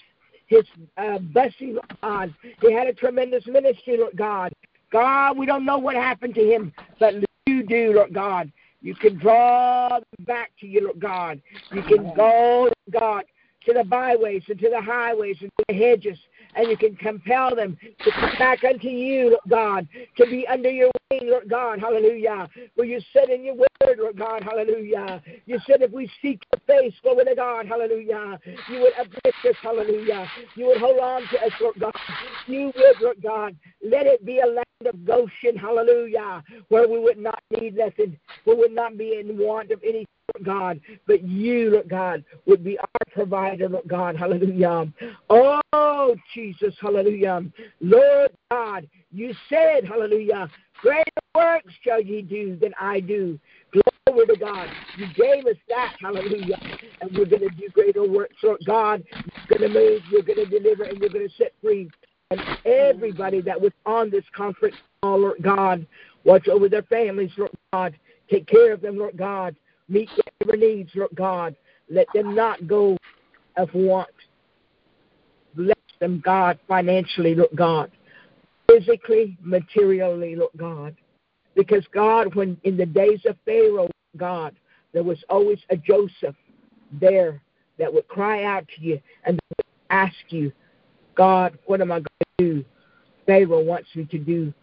his 0.47 0.63
uh, 0.97 1.19
blessing, 1.19 1.73
Lord 1.73 1.97
God. 2.01 2.33
He 2.61 2.71
had 2.71 2.87
a 2.87 2.93
tremendous 2.93 3.45
ministry, 3.47 3.97
Lord 3.97 4.15
God. 4.15 4.53
God, 4.91 5.37
we 5.37 5.45
don't 5.45 5.65
know 5.65 5.77
what 5.77 5.95
happened 5.95 6.35
to 6.35 6.43
him, 6.43 6.73
but 6.99 7.15
you 7.45 7.63
do, 7.63 7.93
Lord 7.93 8.13
God. 8.13 8.51
You 8.81 8.95
can 8.95 9.17
draw 9.17 9.89
them 9.89 10.25
back 10.25 10.51
to 10.61 10.67
you, 10.67 10.85
Lord 10.85 10.99
God. 10.99 11.41
You 11.73 11.83
can 11.83 12.13
go, 12.15 12.61
Lord 12.61 12.73
God, 12.91 13.23
to 13.65 13.73
the 13.73 13.83
byways 13.83 14.43
and 14.47 14.59
to 14.59 14.69
the 14.69 14.81
highways 14.81 15.37
and 15.41 15.51
to 15.57 15.65
the 15.67 15.73
hedges 15.73 16.17
and 16.57 16.69
you 16.69 16.77
can 16.77 16.95
compel 16.95 17.55
them 17.55 17.77
to 18.03 18.11
come 18.11 18.31
back 18.37 18.63
unto 18.63 18.87
you, 18.87 19.29
Lord 19.29 19.41
God, 19.49 19.87
to 20.17 20.25
be 20.25 20.47
under 20.47 20.69
your 20.69 20.91
wing, 21.11 21.29
Lord 21.29 21.49
God, 21.49 21.79
hallelujah. 21.79 22.49
Where 22.75 22.87
you 22.87 22.99
said 23.13 23.29
in 23.29 23.45
your 23.45 23.55
word, 23.55 23.97
Lord 23.97 24.17
God, 24.17 24.43
hallelujah. 24.43 25.21
You 25.45 25.59
said 25.67 25.81
if 25.81 25.91
we 25.91 26.09
seek 26.21 26.41
your 26.51 26.81
face, 26.81 26.93
glory 27.03 27.25
to 27.25 27.35
God, 27.35 27.67
hallelujah, 27.67 28.39
you 28.69 28.81
would 28.81 28.93
uplift 28.99 29.45
us, 29.47 29.55
hallelujah. 29.61 30.27
You 30.55 30.67
would 30.67 30.77
hold 30.77 30.99
on 30.99 31.21
to 31.21 31.41
us, 31.45 31.51
Lord 31.61 31.79
God. 31.79 31.95
You 32.47 32.71
would, 32.75 33.01
Lord 33.01 33.21
God, 33.21 33.55
let 33.83 34.07
it 34.07 34.25
be 34.25 34.39
a 34.39 34.47
of 34.85 35.05
Goshen, 35.05 35.55
hallelujah, 35.55 36.43
where 36.69 36.87
we 36.87 36.99
would 36.99 37.17
not 37.17 37.41
need 37.59 37.77
nothing, 37.77 38.17
we 38.45 38.53
would 38.53 38.71
not 38.71 38.97
be 38.97 39.19
in 39.19 39.37
want 39.37 39.71
of 39.71 39.81
Lord 39.83 40.45
God, 40.45 40.81
but 41.07 41.23
you, 41.23 41.71
Lord 41.71 41.89
God, 41.89 42.23
would 42.45 42.63
be 42.63 42.77
our 42.77 42.87
provider, 43.11 43.69
Lord 43.69 43.87
God. 43.87 44.15
Hallelujah. 44.15 44.91
Oh, 45.29 46.15
Jesus, 46.33 46.75
hallelujah. 46.79 47.45
Lord 47.81 48.31
God, 48.51 48.87
you 49.11 49.33
said, 49.49 49.85
hallelujah, 49.85 50.49
greater 50.81 51.05
works 51.33 51.73
shall 51.83 52.01
ye 52.01 52.21
do 52.21 52.57
than 52.57 52.73
I 52.79 52.99
do. 52.99 53.39
Glory 54.05 54.27
to 54.27 54.35
God. 54.35 54.69
You 54.97 55.07
gave 55.15 55.45
us 55.45 55.57
that, 55.69 55.93
hallelujah. 55.99 56.59
And 57.01 57.15
we're 57.17 57.25
going 57.25 57.41
to 57.41 57.49
do 57.49 57.69
greater 57.69 58.07
works, 58.07 58.35
Lord 58.43 58.61
God. 58.65 59.03
You're 59.49 59.57
going 59.57 59.73
to 59.73 59.79
move, 59.79 60.01
you're 60.11 60.21
going 60.23 60.37
to 60.37 60.59
deliver, 60.59 60.83
and 60.83 60.99
you're 60.99 61.09
going 61.09 61.27
to 61.27 61.35
set 61.35 61.53
free. 61.61 61.89
And 62.31 62.41
everybody 62.65 63.41
that 63.41 63.59
was 63.59 63.71
on 63.85 64.09
this 64.09 64.25
conference 64.35 64.75
call, 65.01 65.19
Lord 65.19 65.41
God, 65.41 65.85
watch 66.25 66.47
over 66.47 66.67
their 66.67 66.83
families, 66.83 67.31
Lord 67.37 67.51
God. 67.71 67.97
Take 68.29 68.47
care 68.47 68.73
of 68.73 68.81
them, 68.81 68.97
Lord 68.97 69.17
God. 69.17 69.55
Meet 69.87 70.09
their 70.45 70.57
needs, 70.57 70.91
Lord 70.93 71.15
God. 71.15 71.55
Let 71.89 72.07
them 72.13 72.35
not 72.35 72.67
go 72.67 72.97
of 73.55 73.73
want. 73.73 74.09
Bless 75.55 75.75
them, 75.99 76.21
God, 76.23 76.59
financially, 76.67 77.33
Lord 77.33 77.55
God. 77.55 77.91
Physically, 78.69 79.37
materially, 79.41 80.35
Lord 80.35 80.51
God. 80.57 80.95
Because, 81.55 81.85
God, 81.93 82.35
when 82.35 82.57
in 82.63 82.75
the 82.75 82.85
days 82.85 83.21
of 83.25 83.37
Pharaoh, 83.45 83.89
God, 84.17 84.53
there 84.91 85.03
was 85.03 85.23
always 85.29 85.59
a 85.69 85.77
Joseph 85.77 86.35
there 86.91 87.41
that 87.79 87.93
would 87.93 88.07
cry 88.09 88.43
out 88.43 88.67
to 88.75 88.81
you 88.81 88.99
and 89.23 89.39
ask 89.89 90.15
you, 90.29 90.51
God, 91.17 91.57
what 91.65 91.81
am 91.81 91.91
I 91.91 91.95
going 91.95 92.05
to 92.37 92.45
do? 92.45 92.65
Pharaoh 93.25 93.63
wants 93.63 93.89
me 93.95 94.05
to 94.05 94.17
do 94.19 94.53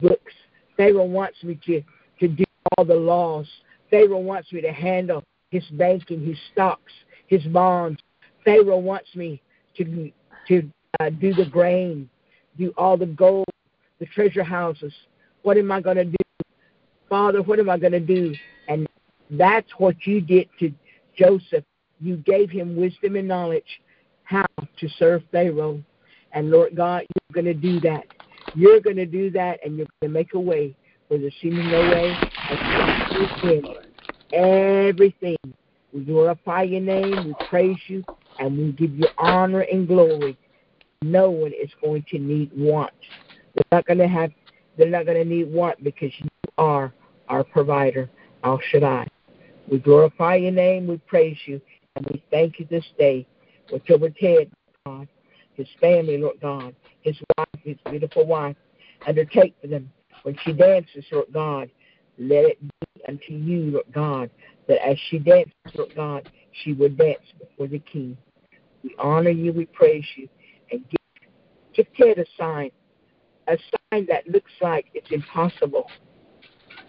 books. 0.00 0.32
Pharaoh 0.76 1.04
wants 1.04 1.42
me 1.42 1.58
to, 1.66 1.82
to 2.20 2.28
do 2.28 2.44
all 2.76 2.84
the 2.84 2.94
laws. 2.94 3.46
Pharaoh 3.90 4.18
wants 4.18 4.52
me 4.52 4.60
to 4.60 4.72
handle 4.72 5.24
his 5.50 5.64
banking, 5.72 6.24
his 6.24 6.38
stocks, 6.52 6.92
his 7.26 7.42
bonds. 7.44 8.00
Pharaoh 8.44 8.78
wants 8.78 9.08
me 9.16 9.40
to 9.76 10.10
to 10.46 10.70
uh, 11.00 11.08
do 11.08 11.32
the 11.32 11.46
grain, 11.46 12.08
do 12.58 12.72
all 12.76 12.96
the 12.96 13.06
gold, 13.06 13.46
the 13.98 14.06
treasure 14.06 14.44
houses. 14.44 14.92
What 15.42 15.56
am 15.56 15.72
I 15.72 15.80
going 15.80 15.96
to 15.96 16.04
do, 16.04 16.16
Father? 17.08 17.42
What 17.42 17.58
am 17.58 17.70
I 17.70 17.78
going 17.78 17.92
to 17.92 18.00
do? 18.00 18.34
And 18.68 18.86
that's 19.30 19.70
what 19.78 20.06
you 20.06 20.20
did 20.20 20.48
to 20.60 20.70
Joseph. 21.16 21.64
You 22.00 22.18
gave 22.18 22.50
him 22.50 22.76
wisdom 22.76 23.16
and 23.16 23.26
knowledge 23.26 23.80
how 24.24 24.44
to 24.58 24.88
serve 24.98 25.22
Pharaoh. 25.32 25.80
And 26.34 26.50
Lord 26.50 26.76
God, 26.76 27.04
you're 27.14 27.42
going 27.42 27.52
to 27.52 27.54
do 27.60 27.80
that. 27.80 28.04
You're 28.54 28.80
going 28.80 28.96
to 28.96 29.06
do 29.06 29.30
that, 29.30 29.60
and 29.64 29.76
you're 29.76 29.86
going 30.00 30.12
to 30.12 30.18
make 30.18 30.34
a 30.34 30.40
way 30.40 30.74
where 31.08 31.18
there 31.18 31.30
seems 31.40 31.64
no 31.70 31.82
way. 31.82 32.18
Everything. 34.32 35.36
We 35.92 36.00
glorify 36.00 36.62
your 36.62 36.80
name, 36.80 37.24
we 37.24 37.34
praise 37.48 37.78
you, 37.86 38.04
and 38.40 38.58
we 38.58 38.72
give 38.72 38.94
you 38.96 39.06
honor 39.16 39.60
and 39.60 39.86
glory. 39.86 40.36
No 41.02 41.30
one 41.30 41.52
is 41.52 41.70
going 41.82 42.04
to 42.10 42.18
need 42.18 42.50
want. 42.56 42.92
They're 43.54 43.64
not 43.70 43.86
going 43.86 43.98
to 43.98 44.08
have. 44.08 44.32
They're 44.76 44.90
not 44.90 45.06
going 45.06 45.18
to 45.18 45.24
need 45.24 45.52
want 45.52 45.82
because 45.84 46.10
you 46.18 46.28
are 46.58 46.92
our 47.28 47.44
provider, 47.44 48.10
El 48.42 48.60
Shaddai. 48.70 49.06
We 49.70 49.78
glorify 49.78 50.36
your 50.36 50.50
name, 50.52 50.86
we 50.88 50.98
praise 50.98 51.38
you, 51.46 51.60
and 51.94 52.06
we 52.06 52.22
thank 52.30 52.58
you 52.58 52.66
this 52.68 52.84
day. 52.98 53.26
Watch 53.70 53.88
over 53.90 54.10
Ted, 54.10 54.50
God, 54.84 55.08
his 55.54 55.68
family, 55.80 56.18
Lord 56.18 56.40
God, 56.40 56.74
his 57.02 57.16
wife, 57.36 57.48
his 57.62 57.76
beautiful 57.88 58.26
wife. 58.26 58.56
Undertake 59.06 59.54
for 59.60 59.66
them 59.66 59.90
when 60.22 60.36
she 60.44 60.52
dances, 60.52 61.04
Lord 61.12 61.32
God. 61.32 61.70
Let 62.18 62.44
it 62.44 62.58
be 62.60 63.02
unto 63.08 63.32
you, 63.32 63.72
Lord 63.72 63.86
God, 63.92 64.30
that 64.68 64.86
as 64.86 64.96
she 65.10 65.18
dances, 65.18 65.52
Lord 65.74 65.94
God, 65.94 66.30
she 66.62 66.72
will 66.72 66.90
dance 66.90 67.24
before 67.38 67.66
the 67.66 67.80
King. 67.80 68.16
We 68.82 68.94
honor 68.98 69.30
you, 69.30 69.52
we 69.52 69.66
praise 69.66 70.04
you, 70.16 70.28
and 70.70 70.84
give, 70.88 71.26
give 71.74 71.86
Ted 71.96 72.18
a 72.18 72.26
sign, 72.38 72.70
a 73.48 73.56
sign 73.56 74.06
that 74.08 74.28
looks 74.28 74.52
like 74.60 74.86
it's 74.94 75.10
impossible, 75.10 75.90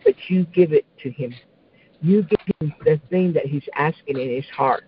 but 0.04 0.14
you 0.28 0.46
give 0.46 0.74
it 0.74 0.86
to 1.04 1.10
him. 1.10 1.34
You 2.02 2.24
give 2.24 2.56
him 2.60 2.74
the 2.84 3.02
thing 3.10 3.34
that 3.34 3.46
he's 3.46 3.68
asking 3.76 4.20
in 4.20 4.30
his 4.30 4.46
heart 4.56 4.84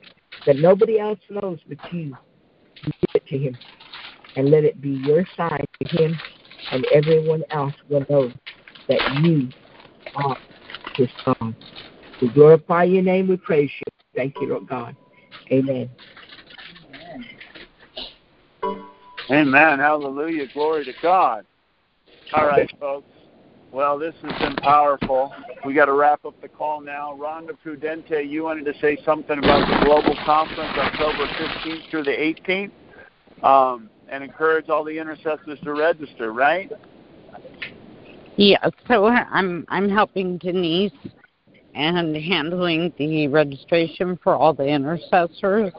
that 0.46 0.58
nobody 0.58 1.00
else 1.00 1.20
knows 1.30 1.60
but 1.68 1.78
you. 1.92 2.16
It 3.14 3.26
to 3.28 3.38
him, 3.38 3.58
and 4.36 4.52
let 4.52 4.64
it 4.64 4.82
be 4.82 4.90
your 4.90 5.26
sign 5.36 5.66
to 5.82 5.98
him, 5.98 6.20
and 6.72 6.86
everyone 6.94 7.44
else 7.52 7.74
will 7.90 8.06
know 8.10 8.32
that 8.88 9.00
you 9.22 9.52
are 10.16 10.38
his 10.96 11.10
son. 11.24 11.56
We 12.22 12.30
glorify 12.30 12.84
your 12.84 13.04
name. 13.04 13.28
We 13.28 13.38
praise 13.38 13.70
you. 13.80 13.86
Thank 14.16 14.36
you, 14.42 14.48
Lord 14.48 14.68
God. 14.68 14.96
Amen. 15.52 15.90
Amen. 19.30 19.80
Hallelujah. 19.80 20.48
Glory 20.54 20.86
to 20.86 20.94
God. 21.02 21.46
All 22.34 22.46
right, 22.46 22.70
folks. 22.80 23.08
Well, 23.72 24.00
this 24.00 24.16
has 24.22 24.40
been 24.40 24.56
powerful. 24.56 25.34
We 25.66 25.74
got 25.74 25.86
to 25.86 25.94
wrap 25.94 26.24
up 26.26 26.40
the 26.42 26.48
call 26.48 26.82
now. 26.82 27.18
Rhonda 27.20 27.56
Prudente, 27.64 28.28
you 28.28 28.44
wanted 28.44 28.66
to 28.66 28.74
say 28.80 28.98
something 29.06 29.38
about 29.38 29.68
the 29.68 29.86
global 29.86 30.16
conference 30.26 30.72
October 30.78 31.28
15th 31.28 31.90
through 31.90 32.06
the 32.06 32.12
18th, 32.12 32.72
um, 33.44 33.90
and 34.10 34.24
encourage 34.24 34.70
all 34.70 34.84
the 34.84 34.98
intercessors 34.98 35.60
to 35.64 35.74
register, 35.74 36.32
right? 36.34 36.72
Yeah. 38.38 38.70
So 38.88 39.08
I'm 39.08 39.66
I'm 39.70 39.90
helping 39.90 40.38
Denise 40.38 40.92
and 41.74 42.16
handling 42.16 42.94
the 42.98 43.28
registration 43.28 44.18
for 44.24 44.36
all 44.36 44.54
the 44.54 44.66
intercessors. 44.66 45.72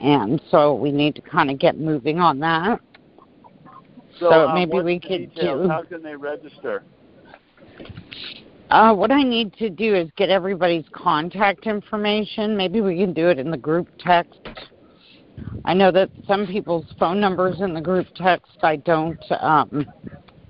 And 0.00 0.40
so 0.50 0.74
we 0.74 0.92
need 0.92 1.14
to 1.16 1.22
kind 1.22 1.50
of 1.50 1.58
get 1.58 1.78
moving 1.78 2.18
on 2.18 2.38
that. 2.40 2.80
So, 4.18 4.30
So 4.30 4.48
um, 4.48 4.54
maybe 4.54 4.80
we 4.80 5.00
could 5.00 5.34
details? 5.34 5.62
do- 5.62 5.68
How 5.68 5.82
can 5.82 6.02
they 6.02 6.14
register? 6.14 6.84
Uh, 8.70 8.94
what 8.94 9.10
I 9.10 9.22
need 9.22 9.52
to 9.54 9.70
do 9.70 9.94
is 9.94 10.08
get 10.16 10.30
everybody's 10.30 10.84
contact 10.92 11.66
information. 11.66 12.56
Maybe 12.56 12.80
we 12.80 12.96
can 12.98 13.12
do 13.12 13.28
it 13.28 13.38
in 13.38 13.50
the 13.50 13.56
group 13.56 13.88
text. 13.98 14.40
I 15.64 15.74
know 15.74 15.90
that 15.92 16.10
some 16.26 16.46
people's 16.46 16.86
phone 16.98 17.20
numbers 17.20 17.60
in 17.60 17.72
the 17.74 17.80
group 17.80 18.06
text, 18.16 18.52
I 18.62 18.76
don't 18.76 19.18
um, 19.40 19.86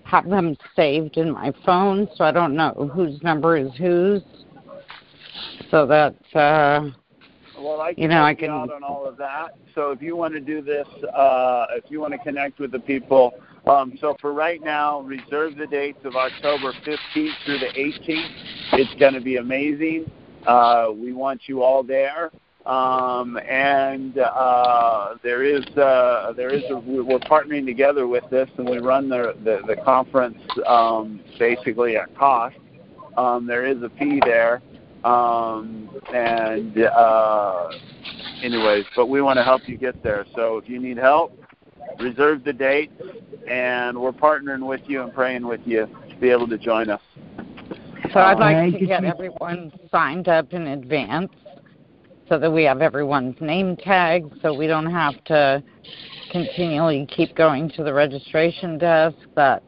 have 0.04 0.28
them 0.28 0.56
saved 0.74 1.16
in 1.16 1.30
my 1.32 1.52
phone, 1.64 2.08
so 2.16 2.24
I 2.24 2.32
don't 2.32 2.54
know 2.54 2.90
whose 2.92 3.22
number 3.22 3.56
is 3.56 3.74
whose. 3.76 4.22
So 5.70 5.86
that, 5.86 6.14
uh, 6.34 6.90
Well, 7.58 7.80
I 7.80 7.94
can 7.94 8.02
You 8.02 8.08
know, 8.08 8.22
I 8.22 8.34
can- 8.34 8.50
out 8.50 8.70
on 8.70 8.82
all 8.82 9.06
of 9.06 9.16
that. 9.18 9.54
So 9.74 9.90
if 9.90 10.02
you 10.02 10.16
want 10.16 10.34
to 10.34 10.40
do 10.40 10.60
this, 10.60 10.86
uh, 11.14 11.66
if 11.70 11.90
you 11.90 12.00
want 12.00 12.12
to 12.12 12.18
connect 12.18 12.58
with 12.58 12.72
the 12.72 12.80
people, 12.80 13.32
um, 13.66 13.96
so 14.00 14.16
for 14.20 14.32
right 14.32 14.62
now, 14.62 15.00
reserve 15.00 15.56
the 15.56 15.66
dates 15.66 16.04
of 16.04 16.16
October 16.16 16.72
15th 16.84 17.34
through 17.44 17.58
the 17.58 17.72
18th. 17.78 18.30
It's 18.72 18.94
going 19.00 19.14
to 19.14 19.20
be 19.20 19.36
amazing. 19.36 20.10
Uh, 20.46 20.88
we 20.94 21.12
want 21.12 21.48
you 21.48 21.62
all 21.62 21.82
there. 21.82 22.30
Um, 22.66 23.38
and 23.46 24.16
uh, 24.16 25.16
there 25.22 25.42
is 25.42 25.64
uh, 25.76 26.32
there 26.34 26.50
is 26.50 26.62
a, 26.70 26.78
we're 26.78 27.18
partnering 27.18 27.66
together 27.66 28.06
with 28.06 28.24
this, 28.30 28.48
and 28.56 28.66
we 28.66 28.78
run 28.78 29.10
the 29.10 29.36
the, 29.44 29.60
the 29.66 29.76
conference 29.82 30.38
um, 30.66 31.20
basically 31.38 31.98
at 31.98 32.14
cost. 32.16 32.56
Um, 33.18 33.46
there 33.46 33.66
is 33.66 33.82
a 33.82 33.90
fee 33.98 34.18
there, 34.24 34.62
um, 35.04 35.90
and 36.14 36.78
uh, 36.78 37.68
anyways, 38.42 38.86
but 38.96 39.06
we 39.08 39.20
want 39.20 39.36
to 39.36 39.44
help 39.44 39.68
you 39.68 39.76
get 39.76 40.02
there. 40.02 40.24
So 40.34 40.56
if 40.56 40.66
you 40.66 40.80
need 40.80 40.96
help, 40.96 41.38
reserve 42.00 42.44
the 42.44 42.52
date, 42.54 42.90
and 43.46 43.98
we're 44.00 44.12
partnering 44.12 44.66
with 44.66 44.80
you 44.86 45.02
and 45.02 45.12
praying 45.12 45.46
with 45.46 45.60
you 45.66 45.86
to 46.08 46.16
be 46.16 46.30
able 46.30 46.48
to 46.48 46.56
join 46.56 46.88
us. 46.88 47.02
so 48.10 48.20
I'd 48.20 48.38
like 48.38 48.56
Thank 48.56 48.78
to 48.78 48.86
get 48.86 49.04
everyone 49.04 49.70
signed 49.90 50.28
up 50.28 50.54
in 50.54 50.66
advance 50.68 51.30
so 52.28 52.38
that 52.38 52.50
we 52.50 52.64
have 52.64 52.80
everyone's 52.80 53.40
name 53.40 53.76
tags 53.76 54.30
so 54.42 54.54
we 54.54 54.66
don't 54.66 54.90
have 54.90 55.22
to 55.24 55.62
continually 56.30 57.06
keep 57.10 57.34
going 57.36 57.70
to 57.70 57.84
the 57.84 57.92
registration 57.92 58.78
desk. 58.78 59.16
That 59.36 59.62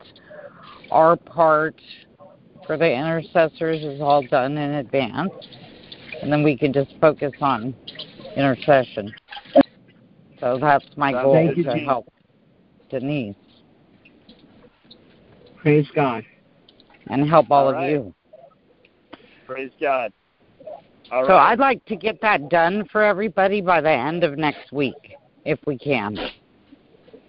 our 0.91 1.17
part 1.17 1.81
for 2.67 2.77
the 2.77 2.91
intercessors 2.91 3.83
is 3.83 4.01
all 4.01 4.23
done 4.23 4.57
in 4.57 4.75
advance. 4.75 5.33
And 6.23 6.33
then 6.33 6.43
we 6.43 6.57
can 6.57 6.73
just 6.73 6.95
focus 7.01 7.33
on 7.41 7.75
intercession. 8.37 9.15
So 10.41 10.59
that's 10.59 10.85
my 10.97 11.13
Sounds 11.13 11.25
goal 11.25 11.55
good 11.55 11.65
to 11.65 11.75
me. 11.75 11.85
help 11.85 12.07
Denise 12.91 13.37
Praise 15.57 15.87
God. 15.95 16.25
and 17.09 17.29
help 17.29 17.51
all, 17.51 17.75
All 17.75 17.75
of 17.75 17.91
you. 17.91 18.15
Praise 19.47 19.73
God. 19.81 20.13
All 21.11 21.27
so. 21.27 21.37
I'd 21.37 21.59
like 21.59 21.85
to 21.87 21.97
get 21.97 22.21
that 22.21 22.49
done 22.49 22.87
for 22.91 23.03
everybody 23.03 23.61
by 23.61 23.81
the 23.81 23.91
end 23.91 24.25
of 24.25 24.37
next 24.37 24.73
week, 24.73 25.17
if 25.45 25.59
we 25.67 25.79
can. 25.79 26.19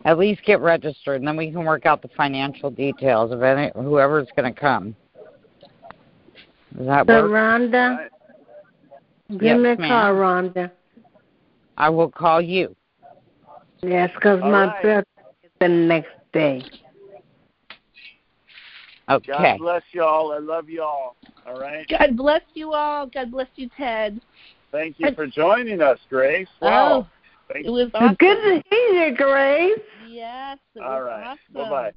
At 0.05 0.17
least 0.17 0.41
get 0.45 0.61
registered, 0.61 1.17
and 1.17 1.27
then 1.27 1.37
we 1.37 1.51
can 1.51 1.65
work 1.65 1.85
out 1.85 2.01
the 2.01 2.09
financial 2.15 2.69
details 2.71 3.31
of 3.31 3.43
any 3.43 3.71
whoever's 3.75 4.27
going 4.35 4.53
to 4.53 4.59
come. 4.59 4.95
Does 6.77 6.87
that 6.87 7.07
So, 7.07 7.13
work? 7.23 7.31
Rhonda, 7.31 8.09
Give 9.29 9.41
Yes, 9.41 9.57
me 9.57 9.69
a 9.71 9.77
ma'am. 9.77 9.89
call, 9.89 10.13
Rhonda. 10.13 10.71
I 11.77 11.89
will 11.89 12.09
call 12.09 12.41
you. 12.41 12.75
Yes, 13.81 14.09
because 14.15 14.41
All 14.41 14.51
my 14.51 14.67
right. 14.67 14.81
birthday 14.81 15.23
is 15.43 15.51
the 15.59 15.67
next 15.67 16.09
day. 16.33 16.63
Okay. 19.09 19.31
God 19.31 19.57
bless 19.59 19.83
y'all. 19.91 20.33
I 20.33 20.39
love 20.39 20.69
y'all. 20.69 21.15
All 21.45 21.59
right. 21.59 21.87
God 21.89 22.17
bless 22.17 22.41
you 22.53 22.73
all. 22.73 23.07
God 23.07 23.31
bless 23.31 23.47
you, 23.55 23.69
Ted. 23.77 24.19
Thank 24.71 24.99
you 24.99 25.13
for 25.15 25.27
joining 25.27 25.81
us, 25.81 25.99
Grace. 26.09 26.47
Oh, 26.61 26.67
wow. 26.67 27.07
Oh, 27.49 27.55
it 27.55 27.69
was 27.69 27.89
Good 27.91 28.17
to 28.19 28.63
see 28.69 28.89
you, 28.93 29.15
Grace. 29.15 29.79
Yes. 30.05 30.57
It 30.75 30.81
All 30.81 31.01
was 31.01 31.07
right. 31.07 31.23
awesome. 31.27 31.39
Bye 31.53 31.69
bye. 31.69 31.93